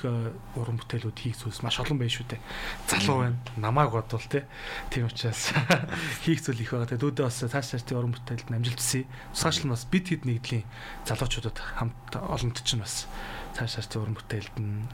уран 0.53 0.77
бүтээлүүд 0.77 1.17
хийх 1.17 1.41
зүйлс 1.41 1.65
маш 1.65 1.81
олон 1.81 1.97
байна 1.97 2.13
шүү 2.13 2.29
дээ. 2.29 2.41
Залуу 2.85 3.17
байна. 3.25 3.41
Намааг 3.57 3.91
бодвол 3.97 4.29
тий. 4.29 4.45
Тийм 4.93 5.09
учраас 5.09 5.57
хийх 6.29 6.45
зүйл 6.45 6.61
их 6.61 6.77
байгаа. 6.77 6.93
Тэгээд 6.93 7.07
үүдээ 7.09 7.25
бас 7.25 7.41
цааш 7.41 7.67
цаашдын 7.73 7.97
уран 7.97 8.13
бүтээлд 8.13 8.53
амжилт 8.53 8.81
хүсье. 8.85 9.09
Цаашлан 9.33 9.73
бас 9.73 9.89
бид 9.89 10.05
хэд 10.13 10.29
нэгдлийн 10.29 10.69
залуучуудад 11.09 11.57
хамт 11.57 12.13
олонт 12.21 12.61
чинь 12.61 12.85
бас 12.85 13.09
цааш 13.57 13.81
цаашдын 13.81 14.05
уран 14.05 14.17
бүтээлд 14.21 14.55
нь 14.61 14.85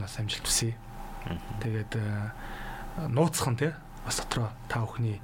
бас 0.00 0.16
амжилт 0.16 0.48
хүсье. 0.48 0.72
Тэгээд 1.60 1.92
нууцхан 3.12 3.60
тий 3.60 3.76
бас 4.06 4.22
дотроо 4.22 4.54
та 4.70 4.86
бүхний 4.86 5.18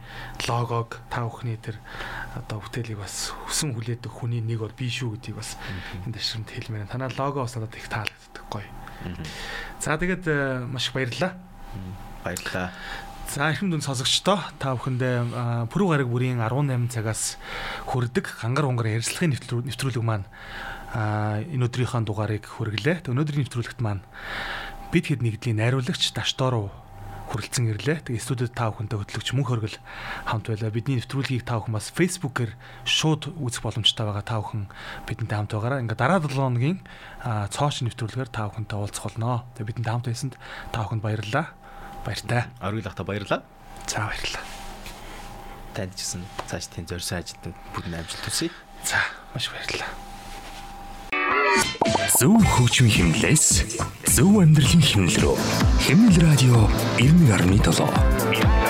логог 0.51 0.99
та 1.07 1.23
бүхний 1.23 1.55
тэр 1.57 1.79
одоо 2.35 2.59
бүтээлийг 2.59 2.99
бас 2.99 3.31
хүсэн 3.47 3.79
хүлээдэг 3.79 4.11
хүний 4.11 4.43
нэг 4.43 4.67
бол 4.67 4.75
би 4.75 4.91
шүү 4.91 5.15
гэдгийг 5.17 5.39
бас 5.39 5.55
энэ 6.03 6.19
дэшрэмд 6.19 6.51
хэлмээр. 6.51 6.91
Танаа 6.91 7.15
лого 7.15 7.47
бас 7.47 7.55
надад 7.55 7.79
их 7.79 7.87
таалагддаг 7.87 8.45
гоё. 8.51 8.67
За 9.79 9.95
тэгээд 9.95 10.67
маш 10.67 10.91
их 10.91 10.99
баярлалаа. 10.99 11.39
Баярлалаа. 12.27 12.75
За 13.31 13.49
ихэм 13.55 13.71
дүн 13.71 13.87
сонсогчдоо 13.87 14.43
та 14.59 14.75
бүхэндээ 14.75 15.71
пүрэв 15.71 15.89
гараг 15.89 16.09
бүрийн 16.11 16.43
18 16.43 16.91
цагаас 16.91 17.39
хүрдэг 17.87 18.29
гангар 18.43 18.67
унгар 18.67 18.99
ярилцлагын 18.99 19.39
нэвтрүүлэг 19.73 20.05
маань 20.05 20.27
энэ 20.93 21.65
өдрийнхөө 21.65 22.03
дугаарыг 22.05 22.45
хүргэлээ. 22.45 23.09
Өнөөдрийн 23.09 23.47
нэвтрүүлэгт 23.47 23.81
маань 23.81 24.05
бид 24.93 25.09
хэд 25.09 25.25
нэгдлийн 25.25 25.57
найруулагч 25.65 26.13
Даштор 26.13 26.69
хүрэлцэн 27.33 27.73
ирлээ. 27.73 28.05
Тэгээ 28.05 28.21
студид 28.21 28.53
та 28.53 28.69
бүхэнтэй 28.69 29.01
хөтлөгч 29.01 29.33
мөнх 29.33 29.49
хөргөл 29.49 29.79
хамт 30.29 30.47
байлаа. 30.53 30.69
Бидний 30.69 31.01
нэвтрүүлгийг 31.01 31.49
та 31.49 31.57
бүхэн 31.57 31.73
бас 31.73 31.89
Facebook-ээр 31.97 32.53
шууд 32.85 33.33
үзэх 33.41 33.65
боломжтой 33.65 34.05
байгаа. 34.05 34.21
Та 34.21 34.45
бүхэн 34.45 34.69
бидэнтэй 35.09 35.37
хамт 35.41 35.53
байгаараа. 35.57 35.81
Ингээ 35.81 35.97
дараа 35.97 36.21
7 36.21 36.37
хоногийн 36.37 36.79
цоош 37.25 37.81
нэвтрүүлгээр 37.89 38.29
та 38.29 38.53
бүхэнтэй 38.53 38.77
уулзах 38.77 39.05
болно. 39.09 39.49
Тэгээ 39.57 39.69
бидэнтэй 39.73 39.93
хамт 39.97 40.07
байсанд 40.13 40.35
та 40.77 40.85
бүхэнд 40.85 41.01
баярлалаа. 41.01 41.47
Баяртай. 42.05 42.43
Оргил 42.61 42.89
ахта 42.93 43.03
баярлалаа. 43.09 43.41
За 43.89 44.05
баярлалаа. 44.05 44.45
Танд 45.73 45.97
ч 45.97 46.05
гэсэн 46.05 46.23
цааш 46.53 46.69
тийм 46.69 46.85
зорьсон 46.85 47.25
ажилтнууд 47.25 47.57
бүгд 47.73 47.97
амжилт 47.97 48.25
хүсье. 48.29 48.53
За 48.85 49.01
маш 49.33 49.49
баярлалаа. 49.49 50.12
Зөв 52.19 52.37
хөгжмийн 52.45 52.93
хэмнэлээс 52.93 53.47
зөв 54.05 54.45
амьдралын 54.45 54.85
хэмнэл 54.85 55.17
рүү. 55.23 55.37
Хэмнэл 55.81 56.19
радио 56.21 56.69
91.7 57.01 58.62